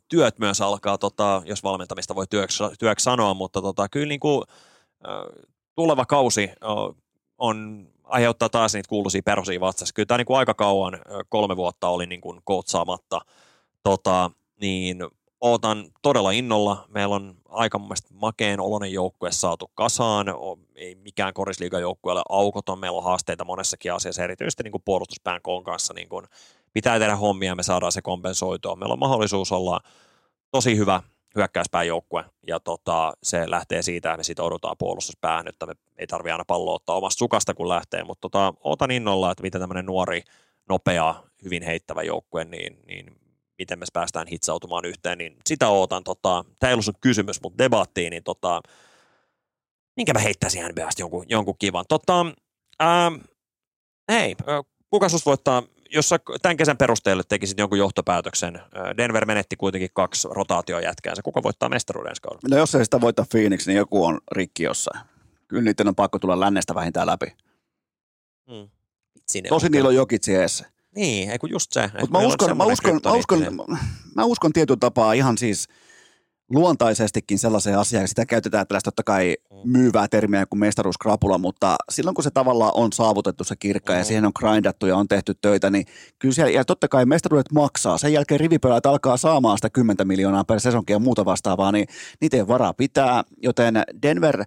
työt 0.09 0.39
myös 0.39 0.61
alkaa, 0.61 0.97
tota, 0.97 1.41
jos 1.45 1.63
valmentamista 1.63 2.15
voi 2.15 2.27
työksi, 2.29 2.63
työksi 2.79 3.03
sanoa, 3.03 3.33
mutta 3.33 3.61
tota, 3.61 3.89
kyllä 3.89 4.05
niin 4.05 4.19
kuin, 4.19 4.43
tuleva 5.75 6.05
kausi 6.05 6.49
on, 7.37 7.87
aiheuttaa 8.03 8.49
taas 8.49 8.73
niitä 8.73 8.89
kuuluisia 8.89 9.21
perusia 9.25 9.59
vatsassa. 9.59 9.93
Kyllä 9.93 10.07
tämä 10.07 10.17
niin 10.17 10.25
kuin 10.25 10.37
aika 10.37 10.53
kauan, 10.53 10.99
kolme 11.29 11.55
vuotta 11.57 11.87
oli 11.87 12.05
niin 12.05 12.21
kuin 12.21 12.41
coachaamatta, 12.47 13.21
tota, 13.83 14.31
niin 14.61 14.97
ootan 15.41 15.85
todella 16.01 16.31
innolla. 16.31 16.85
Meillä 16.87 17.15
on 17.15 17.35
aika 17.49 17.79
makeen 18.13 18.59
oloinen 18.59 18.93
joukkue 18.93 19.31
saatu 19.31 19.71
kasaan. 19.75 20.27
Ei 20.75 20.95
mikään 20.95 21.33
korisliigan 21.33 21.81
joukkueelle 21.81 22.21
aukoton. 22.29 22.79
Meillä 22.79 22.97
on 22.97 23.03
haasteita 23.03 23.45
monessakin 23.45 23.93
asiassa, 23.93 24.23
erityisesti 24.23 24.63
niin 24.63 24.71
kuin 24.71 24.83
puolustuspään 24.85 25.41
koon 25.41 25.63
kanssa. 25.63 25.93
Niin 25.93 26.09
kuin 26.09 26.25
pitää 26.73 26.99
tehdä 26.99 27.15
hommia 27.15 27.51
ja 27.51 27.55
me 27.55 27.63
saadaan 27.63 27.91
se 27.91 28.01
kompensoitua. 28.01 28.75
Meillä 28.75 28.93
on 28.93 28.99
mahdollisuus 28.99 29.51
olla 29.51 29.79
tosi 30.51 30.77
hyvä 30.77 31.01
hyökkäyspään 31.35 31.87
joukkue, 31.87 32.25
ja 32.47 32.59
tota, 32.59 33.13
se 33.23 33.49
lähtee 33.49 33.81
siitä, 33.81 34.09
että 34.09 34.17
me 34.17 34.23
sitoudutaan 34.23 34.75
puolustuspäähän, 34.79 35.47
että 35.47 35.65
me 35.65 35.73
ei 35.97 36.07
tarvitse 36.07 36.31
aina 36.31 36.45
palloa 36.47 36.75
ottaa 36.75 36.95
omasta 36.95 37.19
sukasta, 37.19 37.53
kun 37.53 37.69
lähtee, 37.69 38.03
mutta 38.03 38.21
tota, 38.21 38.53
ootan 38.59 38.91
innolla, 38.91 39.31
että 39.31 39.43
miten 39.43 39.61
tämmöinen 39.61 39.85
nuori, 39.85 40.21
nopea, 40.69 41.15
hyvin 41.43 41.63
heittävä 41.63 42.03
joukkue, 42.03 42.45
niin, 42.45 42.77
niin 42.87 43.21
miten 43.61 43.79
me 43.79 43.85
päästään 43.93 44.27
hitsautumaan 44.27 44.85
yhteen, 44.85 45.17
niin 45.17 45.35
sitä 45.45 45.67
ootan. 45.67 46.03
Tota, 46.03 46.45
tämä 46.59 46.69
ei 46.69 46.73
ollut 46.73 46.85
sun 46.85 46.93
kysymys, 47.01 47.41
mutta 47.41 47.63
debattiin, 47.63 48.11
niin 48.11 48.23
tota, 48.23 48.61
minkä 49.95 50.13
mä 50.13 50.19
heittäisin 50.19 50.65
NBAsta 50.65 51.01
jonkun, 51.01 51.25
jonkun 51.29 51.55
kivan. 51.59 51.85
Tota, 51.89 52.25
ää, 52.79 53.11
hei, 54.11 54.35
kuka 54.89 55.09
susta 55.09 55.29
voittaa, 55.29 55.63
jos 55.89 56.09
sä 56.09 56.19
tämän 56.41 56.57
kesän 56.57 56.77
perusteella 56.77 57.23
tekisit 57.23 57.59
jonkun 57.59 57.77
johtopäätöksen, 57.77 58.59
Denver 58.97 59.25
menetti 59.25 59.55
kuitenkin 59.55 59.89
kaksi 59.93 60.27
rotaatiojätkäänsä, 60.31 61.21
kuka 61.21 61.43
voittaa 61.43 61.69
mestaruuden 61.69 62.13
kaudella? 62.21 62.55
No 62.55 62.57
jos 62.57 62.75
ei 62.75 62.83
sitä 62.83 63.01
voita 63.01 63.25
Phoenix, 63.31 63.67
niin 63.67 63.77
joku 63.77 64.05
on 64.05 64.19
rikki 64.31 64.63
jossain. 64.63 64.99
Kyllä 65.47 65.63
niiden 65.63 65.87
on 65.87 65.95
pakko 65.95 66.19
tulla 66.19 66.39
lännestä 66.39 66.75
vähintään 66.75 67.07
läpi. 67.07 67.35
Hmm. 68.51 68.69
Tosi 69.49 69.69
niillä 69.69 69.87
on 69.87 69.95
jokitsi 69.95 70.35
eessä. 70.35 70.80
Niin, 70.95 71.29
ei 71.31 71.39
kun 71.39 71.49
just 71.49 71.71
se. 71.71 71.81
Mutta 71.99 72.19
mä 72.19 72.25
uskon, 72.27 72.57
mä, 72.57 72.63
uskon, 72.65 72.99
mä, 73.05 73.11
uskon, 73.13 73.39
mä 74.15 74.23
uskon 74.25 74.53
tietyllä 74.53 74.77
tapaa 74.79 75.13
ihan 75.13 75.37
siis 75.37 75.67
luontaisestikin 76.49 77.39
sellaiseen 77.39 77.77
asiaan, 77.79 78.07
sitä 78.07 78.25
käytetään 78.25 78.67
tällaista 78.67 78.87
totta 78.91 79.03
kai 79.03 79.35
Mm. 79.65 79.71
myyvää 79.71 80.07
termiä 80.07 80.45
kuin 80.45 80.59
mestaruuskrapula, 80.59 81.37
mutta 81.37 81.75
silloin 81.91 82.15
kun 82.15 82.23
se 82.23 82.31
tavallaan 82.31 82.71
on 82.75 82.93
saavutettu 82.93 83.43
se 83.43 83.55
kirkka 83.55 83.93
ja 83.93 83.99
Mm. 83.99 84.05
siihen 84.05 84.25
on 84.25 84.31
grindattu 84.39 84.85
ja 84.85 84.97
on 84.97 85.07
tehty 85.07 85.33
töitä, 85.41 85.69
niin 85.69 85.85
kyllä 86.19 86.33
siellä, 86.35 86.51
ja 86.51 86.65
totta 86.65 86.87
kai 86.87 87.05
mestaruudet 87.05 87.51
maksaa. 87.51 87.97
Sen 87.97 88.13
jälkeen 88.13 88.39
rivipelaajat 88.39 88.85
alkaa 88.85 89.17
saamaan 89.17 89.57
sitä 89.57 89.69
10 89.69 90.07
miljoonaa 90.07 90.43
per 90.43 90.59
sesonkin 90.59 90.93
ja 90.93 90.99
muuta 90.99 91.25
vastaavaa, 91.25 91.71
niin 91.71 91.87
niitä 92.21 92.37
ei 92.37 92.47
varaa 92.47 92.73
pitää, 92.73 93.23
joten 93.43 93.83
Denver 94.01 94.43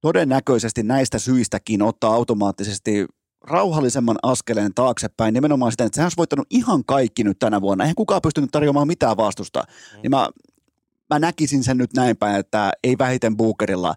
todennäköisesti 0.00 0.82
näistä 0.82 1.18
syistäkin 1.18 1.82
ottaa 1.82 2.14
automaattisesti 2.14 3.06
rauhallisemman 3.44 4.16
askeleen 4.22 4.74
taaksepäin, 4.74 5.34
nimenomaan 5.34 5.72
sitä, 5.72 5.84
että 5.84 5.96
sehän 5.96 6.06
olisi 6.06 6.16
voittanut 6.16 6.46
ihan 6.50 6.84
kaikki 6.84 7.24
nyt 7.24 7.38
tänä 7.38 7.60
vuonna. 7.60 7.84
Eihän 7.84 7.94
kukaan 7.94 8.22
pystynyt 8.22 8.50
tarjoamaan 8.50 8.86
mitään 8.86 9.16
vastusta. 9.16 9.60
Mm. 9.60 10.02
Niin 10.02 10.10
mä, 10.10 10.28
mä 11.10 11.18
näkisin 11.18 11.64
sen 11.64 11.78
nyt 11.78 11.92
näin 11.92 12.16
päin, 12.16 12.36
että 12.36 12.72
ei 12.84 12.98
vähiten 12.98 13.36
Bookerilla, 13.36 13.94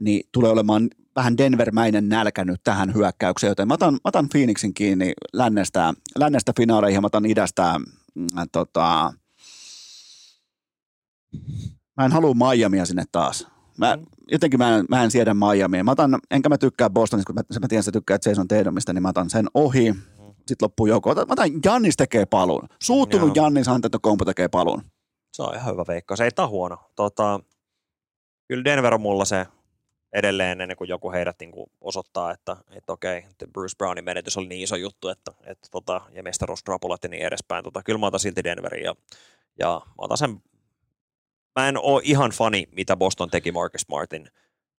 niin 0.00 0.28
tulee 0.32 0.50
olemaan 0.50 0.88
vähän 1.16 1.38
Denver-mäinen 1.38 2.08
nälkä 2.08 2.44
nyt 2.44 2.60
tähän 2.64 2.94
hyökkäykseen, 2.94 3.48
joten 3.48 3.68
mä 3.68 3.74
otan, 3.74 3.94
mä 3.94 4.00
otan 4.04 4.28
Phoenixin 4.28 4.74
kiinni 4.74 5.12
lännestä, 5.32 5.94
lännestä 6.18 6.52
finaaleihin 6.56 6.94
ja 6.94 7.00
mä 7.00 7.06
otan 7.06 7.26
idästä, 7.26 7.80
mm, 8.14 8.26
tota, 8.52 9.12
mä 11.96 12.04
en 12.04 12.12
halua 12.12 12.34
Miamia 12.34 12.86
sinne 12.86 13.04
taas. 13.12 13.53
Mä, 13.78 13.96
Mm. 13.96 14.02
jotenkin 14.30 14.58
mä 14.58 14.76
en, 14.76 14.84
mä 14.88 15.04
en 15.04 15.10
siedä 15.10 15.34
Miamia. 15.34 15.84
Mä 15.84 15.90
otan, 15.90 16.18
enkä 16.30 16.48
mä 16.48 16.58
tykkää 16.58 16.90
Bostonista, 16.90 17.26
kun 17.26 17.34
mä, 17.34 17.40
mä 17.60 17.68
tiedän, 17.68 17.80
että 17.80 17.82
sä 17.82 17.92
tykkää 17.92 18.18
Jason 18.26 18.48
Tatumista, 18.48 18.92
niin 18.92 19.02
mä 19.02 19.08
otan 19.08 19.30
sen 19.30 19.46
ohi. 19.54 19.94
Sitten 20.46 20.56
loppuu 20.62 20.86
joukko. 20.86 21.10
Otan, 21.10 21.28
mä 21.28 21.32
otan 21.32 21.50
Jannis 21.64 21.96
tekee 21.96 22.26
paluun. 22.26 22.68
Suuttunut 22.82 23.36
Joo. 23.36 23.44
Jannis 23.44 23.68
Antetokounmpo 23.68 24.24
tekee 24.24 24.48
paluun. 24.48 24.82
Se 25.32 25.42
on 25.42 25.54
ihan 25.54 25.72
hyvä 25.72 25.84
veikka. 25.88 26.16
Se 26.16 26.24
ei 26.24 26.30
tämä 26.30 26.48
huono. 26.48 26.76
Tota, 26.96 27.40
kyllä 28.48 28.64
Denver 28.64 28.94
on 28.94 29.00
mulla 29.00 29.24
se 29.24 29.46
edelleen 30.12 30.60
ennen 30.60 30.76
kuin 30.76 30.88
joku 30.88 31.12
heidät 31.12 31.36
niin 31.40 31.52
kuin 31.52 31.66
osoittaa, 31.80 32.30
että, 32.32 32.56
että 32.70 32.92
okei, 32.92 33.18
että 33.30 33.46
Bruce 33.52 33.76
Brownin 33.78 34.04
menetys 34.04 34.36
oli 34.36 34.46
niin 34.46 34.62
iso 34.62 34.76
juttu, 34.76 35.08
että, 35.08 35.32
että 35.46 35.68
tota, 35.70 36.00
ja 36.12 36.22
mestaruusrapulat 36.22 37.02
ja 37.04 37.08
niin 37.08 37.26
edespäin. 37.26 37.64
Tota, 37.64 37.82
kyllä 37.82 37.98
mä 37.98 38.06
otan 38.06 38.20
silti 38.20 38.44
Denverin 38.44 38.84
ja, 38.84 38.94
ja 39.58 39.80
mä 39.86 39.92
otan 39.98 40.18
sen, 40.18 40.42
mä 41.60 41.68
en 41.68 41.78
ole 41.78 42.00
ihan 42.04 42.30
fani, 42.30 42.64
mitä 42.72 42.96
Boston 42.96 43.30
teki 43.30 43.52
Marcus 43.52 43.80
Smartin 43.80 44.28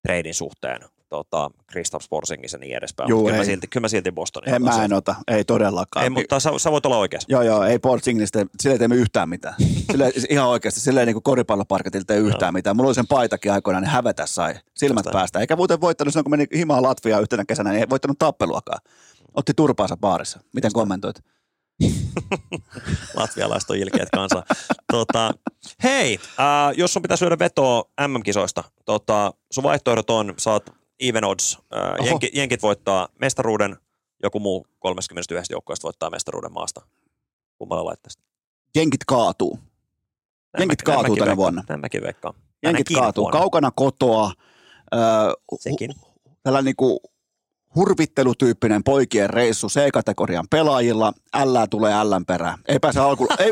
treidin 0.08 0.34
suhteen, 0.34 0.82
tota, 1.10 1.52
Kristaps 1.68 2.10
Porzingis 2.10 2.54
ja 2.54 2.60
niin 2.60 2.78
edespäin. 2.78 3.10
Juu, 3.10 3.26
kyllä, 3.26 3.38
mä 3.38 3.44
silti, 3.44 3.68
kyllä 3.68 3.84
mä 3.84 3.88
silti 3.88 4.12
Bostonin 4.12 4.54
En, 4.54 4.64
mä 4.64 4.86
en 4.86 4.94
ota, 4.94 5.16
ei 5.28 5.44
todellakaan. 5.44 6.04
Ei, 6.04 6.10
mutta 6.10 6.40
sä, 6.40 6.52
sä 6.58 6.72
voit 6.72 6.86
olla 6.86 6.98
oikeassa. 6.98 7.28
Joo, 7.30 7.42
joo, 7.42 7.64
ei 7.64 7.80
Portsingista, 7.80 8.40
sille 8.60 8.74
ei 8.74 8.80
teemme 8.80 8.96
yhtään 8.96 9.30
mitään. 9.30 9.56
Sille, 9.92 10.12
ihan 10.30 10.48
oikeasti, 10.48 10.80
sille 10.80 11.00
ei 11.00 11.06
niin 11.06 11.24
koripalloparketilta 11.24 12.06
tee 12.06 12.18
yhtään 12.18 12.54
mitään. 12.54 12.76
Mulla 12.76 12.88
oli 12.88 12.96
sen 12.96 13.08
paitakin 13.08 13.52
aikoinaan, 13.52 13.84
niin 13.84 13.92
hävetä 13.92 14.26
sai, 14.26 14.56
silmät 14.76 15.06
Just 15.06 15.14
päästä. 15.14 15.40
Eikä 15.40 15.56
muuten 15.56 15.82
voittanut 15.82 16.14
silloin, 16.14 16.24
kun 16.24 16.32
meni 16.32 16.46
himaan 16.56 16.84
Latviaan 16.84 17.22
yhtenä 17.22 17.44
kesänä, 17.48 17.70
niin 17.70 17.80
ei 17.80 17.90
voittanut 17.90 18.20
tappeluakaan. 18.20 18.80
Otti 19.34 19.54
turpaansa 19.56 19.98
baarissa. 19.98 20.40
Miten 20.54 20.74
kommentoit? 20.74 21.16
Latvialaiset 23.16 23.70
on 23.70 23.78
ilkeät 23.78 24.10
kanssa. 24.10 24.44
tota, 24.92 25.32
hei, 25.84 26.20
äh, 26.40 26.78
jos 26.78 26.94
sun 26.94 27.02
pitäisi 27.02 27.24
lyödä 27.26 27.40
vetoa 27.40 27.84
MM-kisoista, 28.08 28.64
tota, 28.86 29.34
sun 29.52 29.64
vaihtoehdot 29.64 30.10
on, 30.10 30.34
saat 30.38 30.72
even 31.00 31.24
odds, 31.24 31.58
äh, 31.76 32.06
jenki, 32.06 32.30
jenkit 32.34 32.62
voittaa 32.62 33.08
mestaruuden, 33.20 33.78
joku 34.24 34.40
muu 34.40 34.68
31 34.80 35.54
joukkueesta 35.54 35.86
voittaa 35.86 36.10
mestaruuden 36.10 36.54
maasta. 36.54 36.82
Kummalla 37.58 37.86
laittaisi? 37.86 38.20
Jenkit 38.76 39.04
kaatuu. 39.08 39.60
Jenkit 40.60 40.82
kaatuu 40.82 41.16
tänä 41.16 41.36
vuonna. 41.38 41.64
Tämän 41.68 41.82
mäkin 41.82 42.04
veikkaan. 42.04 42.34
Jenkit 42.64 42.88
kaatuu. 42.96 43.24
vuonna. 43.24 43.40
Kaukana 43.40 43.72
kotoa. 43.72 44.32
Öö, 44.94 45.02
Sekin. 45.60 45.94
tällä 46.44 46.62
niinku 46.62 47.02
hurvittelutyyppinen 47.76 48.84
poikien 48.84 49.30
reissu 49.30 49.68
C-kategorian 49.68 50.48
pelaajilla. 50.50 51.14
L 51.46 51.56
tulee 51.70 52.04
L 52.04 52.14
perään. 52.28 52.60
Ei 52.68 52.80
pääse, 52.80 53.00
alku, 53.00 53.28
ei, 53.40 53.52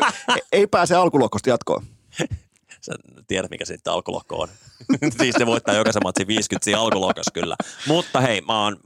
ei, 0.51 0.67
pääse 0.67 0.95
alkulohkosta 0.95 1.49
jatkoon. 1.49 1.83
Sä 2.81 2.93
tiedät, 3.27 3.51
mikä 3.51 3.65
sitten 3.65 3.93
alkulohko 3.93 4.35
on. 4.35 4.47
siis 5.19 5.35
se 5.37 5.45
voittaa 5.45 5.75
jokaisen 5.75 6.01
matsin 6.03 6.27
50 6.27 6.65
siinä 6.65 6.79
alkulohkossa 6.79 7.31
kyllä. 7.33 7.55
Mutta 7.87 8.21
hei, 8.21 8.41
mä 8.41 8.63
oon, 8.63 8.77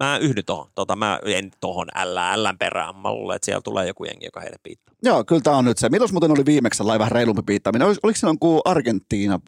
mä 0.00 0.18
yhdyn 0.18 0.44
tohon. 0.44 0.70
Tota, 0.74 0.96
mä 0.96 1.20
en 1.24 1.50
tohon 1.60 1.86
L, 2.04 2.42
L 2.42 2.48
perään. 2.58 2.96
Mä 2.96 3.12
luulen, 3.12 3.36
että 3.36 3.46
siellä 3.46 3.60
tulee 3.60 3.86
joku 3.86 4.04
jengi, 4.04 4.24
joka 4.24 4.40
heille 4.40 4.56
piittaa. 4.62 4.94
Joo, 5.02 5.24
kyllä 5.24 5.42
tämä 5.42 5.56
on 5.56 5.64
nyt 5.64 5.78
se. 5.78 5.88
Milloin 5.88 6.12
muuten 6.12 6.30
oli 6.30 6.44
viimeksi 6.46 6.84
vähän 6.84 7.12
reilumpi 7.12 7.42
piittaaminen? 7.46 7.88
Oliko 7.88 8.16
silloin, 8.16 8.38
kun 8.38 8.62
Argentiina 8.64 9.40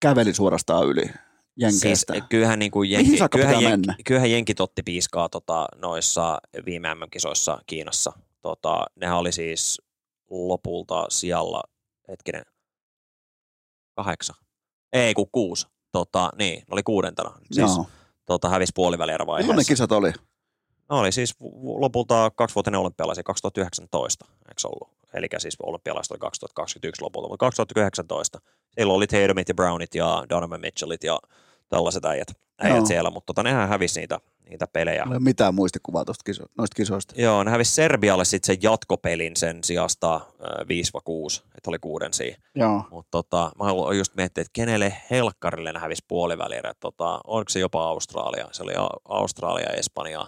käveli 0.00 0.34
suorastaan 0.34 0.86
yli? 0.86 1.04
Jenkeistä. 1.56 2.12
Siis 2.12 2.24
kyllähän, 2.28 2.58
niin 2.58 2.70
kuin 2.70 2.90
jenki, 2.90 3.16
kyllähän, 3.30 3.62
jenki, 3.62 3.70
mennä? 3.70 3.96
kyllähän 4.04 4.30
jenkit 4.30 4.60
otti 4.60 4.82
piiskaa 4.82 5.28
tota, 5.28 5.66
noissa 5.76 6.38
viime 6.66 6.94
MM-kisoissa 6.94 7.58
Kiinassa. 7.66 8.12
Tota, 8.42 8.86
nehän 8.96 9.16
oli 9.16 9.32
siis 9.32 9.82
lopulta 10.30 11.06
sijalla, 11.08 11.62
hetkinen, 12.08 12.42
kahdeksan. 13.96 14.36
Ei, 14.92 15.14
kun 15.14 15.28
kuusi. 15.32 15.66
Tota, 15.92 16.30
niin, 16.38 16.58
ne 16.58 16.66
oli 16.70 16.82
kuudentena. 16.82 17.30
Siis 17.52 17.70
tota, 18.26 18.48
hävisi 18.48 18.72
puolivälierä 18.74 19.26
vaiheessa. 19.26 19.68
kisat 19.68 19.92
oli? 19.92 20.12
No 20.90 20.98
oli 20.98 21.12
siis 21.12 21.34
lopulta 21.62 22.30
kaksivuotinen 22.34 22.80
olympialaisia 22.80 23.22
2019, 23.24 24.26
eikö 24.48 24.68
ollut? 24.68 24.94
Eli 25.14 25.26
siis 25.38 25.56
olympialaiset 25.62 26.10
oli 26.10 26.18
2021 26.18 27.02
lopulta, 27.02 27.28
mutta 27.28 27.46
2019. 27.46 28.40
Silloin 28.78 28.96
oli 28.96 29.06
Tatumit 29.06 29.48
ja 29.48 29.54
Brownit 29.54 29.94
ja 29.94 30.24
Donovan 30.28 30.60
Mitchellit 30.60 31.04
ja 31.04 31.18
tällaiset 31.68 32.04
äijät, 32.04 32.28
äijät 32.58 32.76
Joo. 32.76 32.86
siellä, 32.86 33.10
mutta 33.10 33.26
tota, 33.26 33.42
nehän 33.42 33.68
hävisi 33.68 34.00
niitä, 34.00 34.20
niitä 34.48 34.66
pelejä. 34.66 35.04
Ole 35.06 35.18
mitään 35.18 35.54
muistikuvaa 35.54 36.04
tuosta 36.04 36.22
kiso- 36.24 36.46
noista 36.58 36.74
kisoista. 36.76 37.14
Joo, 37.16 37.44
ne 37.44 37.50
hävisi 37.50 37.74
Serbialle 37.74 38.24
sitten 38.24 38.46
sen 38.46 38.62
jatkopelin 38.62 39.36
sen 39.36 39.64
sijasta 39.64 40.14
äh, 40.14 40.20
5-6, 40.20 41.42
että 41.56 41.70
oli 41.70 41.78
kuuden 41.78 42.12
siinä. 42.12 42.36
Joo. 42.54 42.84
Mutta 42.90 43.10
tota, 43.10 43.52
mä 43.58 43.64
haluan 43.64 43.98
just 43.98 44.14
miettiä, 44.14 44.42
että 44.42 44.52
kenelle 44.52 44.96
helkkarille 45.10 45.72
ne 45.72 45.78
hävisi 45.78 46.04
puolivälierä. 46.08 46.74
Tota, 46.80 47.20
oliko 47.24 47.48
se 47.48 47.60
jopa 47.60 47.88
Australia? 47.88 48.48
Se 48.52 48.62
oli 48.62 48.72
Australia 49.08 49.66
ja 49.70 49.78
Espanja. 49.78 50.26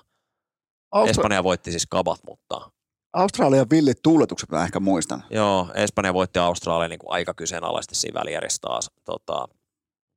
Austra- 0.95 1.11
Espanja 1.11 1.45
voitti 1.45 1.71
siis 1.71 1.87
kabat, 1.87 2.21
mutta 2.27 2.71
Australian 3.13 3.71
villit 3.71 4.03
tuuletukset 4.03 4.51
mä 4.51 4.65
ehkä 4.65 4.81
muistan. 4.81 5.25
Joo, 5.31 5.69
Espanja 5.75 6.15
voitti 6.15 6.39
Australia 6.39 6.89
niin 6.89 6.99
kuin 6.99 7.13
aika 7.13 7.35
kyseenalaisesti 7.35 7.95
siinä 7.95 8.21
välijärissä 8.21 8.59
taas. 8.61 8.91
Tota, 9.05 9.49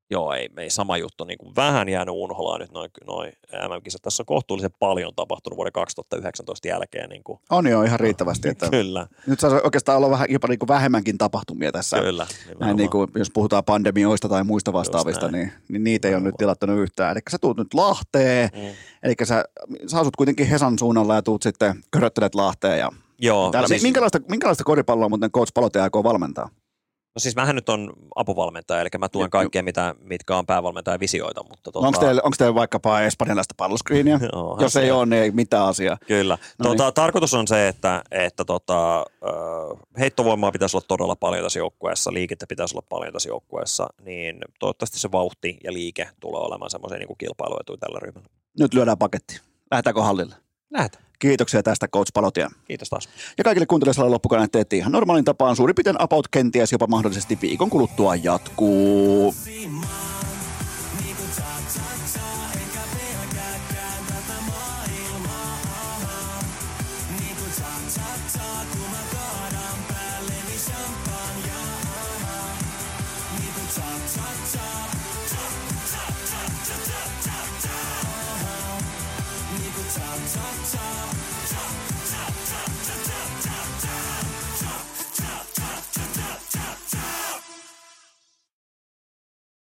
joo, 0.09 0.33
ei, 0.33 0.49
ei 0.57 0.69
sama 0.69 0.97
juttu. 0.97 1.23
Niin 1.23 1.37
kuin 1.37 1.55
vähän 1.55 1.89
jäänyt 1.89 2.15
unholaan 2.17 2.59
nyt 2.61 2.71
noin 2.71 2.91
noi 3.07 3.31
MM-kisat. 3.67 4.01
Tässä 4.01 4.23
on 4.23 4.25
kohtuullisen 4.25 4.71
paljon 4.79 5.15
tapahtunut 5.15 5.57
vuoden 5.57 5.73
2019 5.73 6.67
jälkeen. 6.67 7.09
Niin 7.09 7.23
kuin, 7.23 7.39
On 7.49 7.67
jo 7.67 7.83
ihan 7.83 7.99
riittävästi, 7.99 8.49
että 8.49 8.69
kyllä, 8.77 9.07
nyt 9.27 9.39
saisi 9.39 9.57
oikeastaan 9.63 9.97
olla 9.97 10.09
vähän, 10.09 10.27
jopa 10.29 10.47
niin 10.47 10.59
kuin 10.59 10.67
vähemmänkin 10.67 11.17
tapahtumia 11.17 11.71
tässä. 11.71 11.99
kyllä. 11.99 12.27
Näin 12.59 12.77
niin 12.77 12.89
kuin, 12.89 13.07
jos 13.15 13.31
puhutaan 13.33 13.63
pandemioista 13.63 14.29
tai 14.29 14.43
muista 14.43 14.73
vastaavista, 14.73 15.27
niin, 15.31 15.51
niin 15.69 15.83
niitä 15.83 16.07
ei 16.07 16.15
ole 16.15 16.23
nyt 16.23 16.35
tilattanut 16.37 16.79
yhtään. 16.79 17.11
Eli 17.11 17.19
sä 17.31 17.37
tuut 17.37 17.57
nyt 17.57 17.73
Lahteen, 17.73 18.49
Mm. 18.55 18.73
eli 19.03 19.13
sä, 19.23 19.45
sä 19.87 19.99
asut 19.99 20.15
kuitenkin 20.15 20.47
Hesan 20.47 20.79
suunnalla 20.79 21.15
ja 21.15 21.21
tuut 21.21 21.43
sitten 21.43 21.83
köröttelet 21.91 22.35
Lahteen. 22.35 22.79
Ja 22.79 22.91
Joo, 23.21 23.51
täällä, 23.51 23.67
siis, 23.67 23.83
minkälaista, 23.83 24.19
minkälaista 24.29 24.63
koripalloa 24.63 25.09
muuten 25.09 25.31
coach 25.31 25.51
Palote 25.53 25.81
aikoo 25.81 26.03
valmentaa? 26.03 26.49
No 27.19 27.21
siis 27.21 27.35
mähän 27.35 27.55
nyt 27.55 27.69
on 27.69 27.93
apuvalmentaja, 28.15 28.81
eli 28.81 28.89
mä 28.97 29.09
tuen 29.09 29.29
kaikkea, 29.29 29.63
mitä, 29.63 29.95
mitkä 29.99 30.37
on 30.37 30.45
päävalmentaja 30.45 30.99
visioita. 30.99 31.43
Mutta 31.43 31.71
tota, 31.71 31.79
No 31.79 31.87
onko 31.87 31.99
teillä, 31.99 32.21
onko 32.23 32.35
teillä 32.37 32.55
vaikkapa 32.55 33.01
espanjalaista 33.01 33.53
palloskriiniä? 33.57 34.19
Joo, 34.33 34.57
Jos 34.61 34.75
ei 34.75 34.91
ole, 34.91 35.05
niin 35.05 35.23
ei 35.23 35.31
mitään 35.31 35.65
asiaa. 35.65 35.97
Kyllä. 36.07 36.37
No 36.59 36.69
Tota, 36.69 36.83
niin. 36.83 36.93
Tarkoitus 36.93 37.33
on 37.33 37.47
se, 37.47 37.67
että, 37.67 38.03
että 38.11 38.45
tota, 38.45 38.99
ö, 38.99 39.03
heittovoimaa 39.99 40.51
pitäisi 40.51 40.77
olla 40.77 40.85
todella 40.87 41.15
paljon 41.15 41.43
tässä 41.43 41.59
joukkueessa, 41.59 42.13
liikettä 42.13 42.45
pitäisi 42.49 42.75
olla 42.75 42.85
paljon 42.89 43.13
tässä 43.13 43.29
joukkueessa, 43.29 43.87
niin 44.05 44.37
toivottavasti 44.59 44.99
se 44.99 45.11
vauhti 45.11 45.57
ja 45.63 45.73
liike 45.73 46.09
tulee 46.19 46.41
olemaan 46.41 46.71
semmoisia 46.71 46.99
niin 46.99 47.17
kilpailuetuja 47.17 47.77
tällä 47.77 47.99
ryhmällä. 47.99 48.29
Nyt 48.59 48.73
lyödään 48.73 48.97
paketti. 48.97 49.39
Lähdetäänkö 49.71 50.01
hallille? 50.01 50.35
Lähdetään. 50.71 51.08
Kiitoksia 51.19 51.63
tästä 51.63 51.87
coach 51.87 52.11
Palotia. 52.13 52.49
Kiitos 52.67 52.89
taas. 52.89 53.09
Ja 53.37 53.43
kaikille 53.43 53.65
kuuntelijoille 53.65 54.11
loppukauden 54.11 54.51
teette 54.51 54.75
ihan 54.75 54.91
normaalin 54.91 55.25
tapaan 55.25 55.55
suurin 55.55 55.75
piirtein 55.75 56.01
about 56.01 56.27
kenties 56.27 56.71
jopa 56.71 56.87
mahdollisesti 56.87 57.37
viikon 57.41 57.69
kuluttua 57.69 58.15
jatkuu. 58.15 59.33
cha 59.33 60.08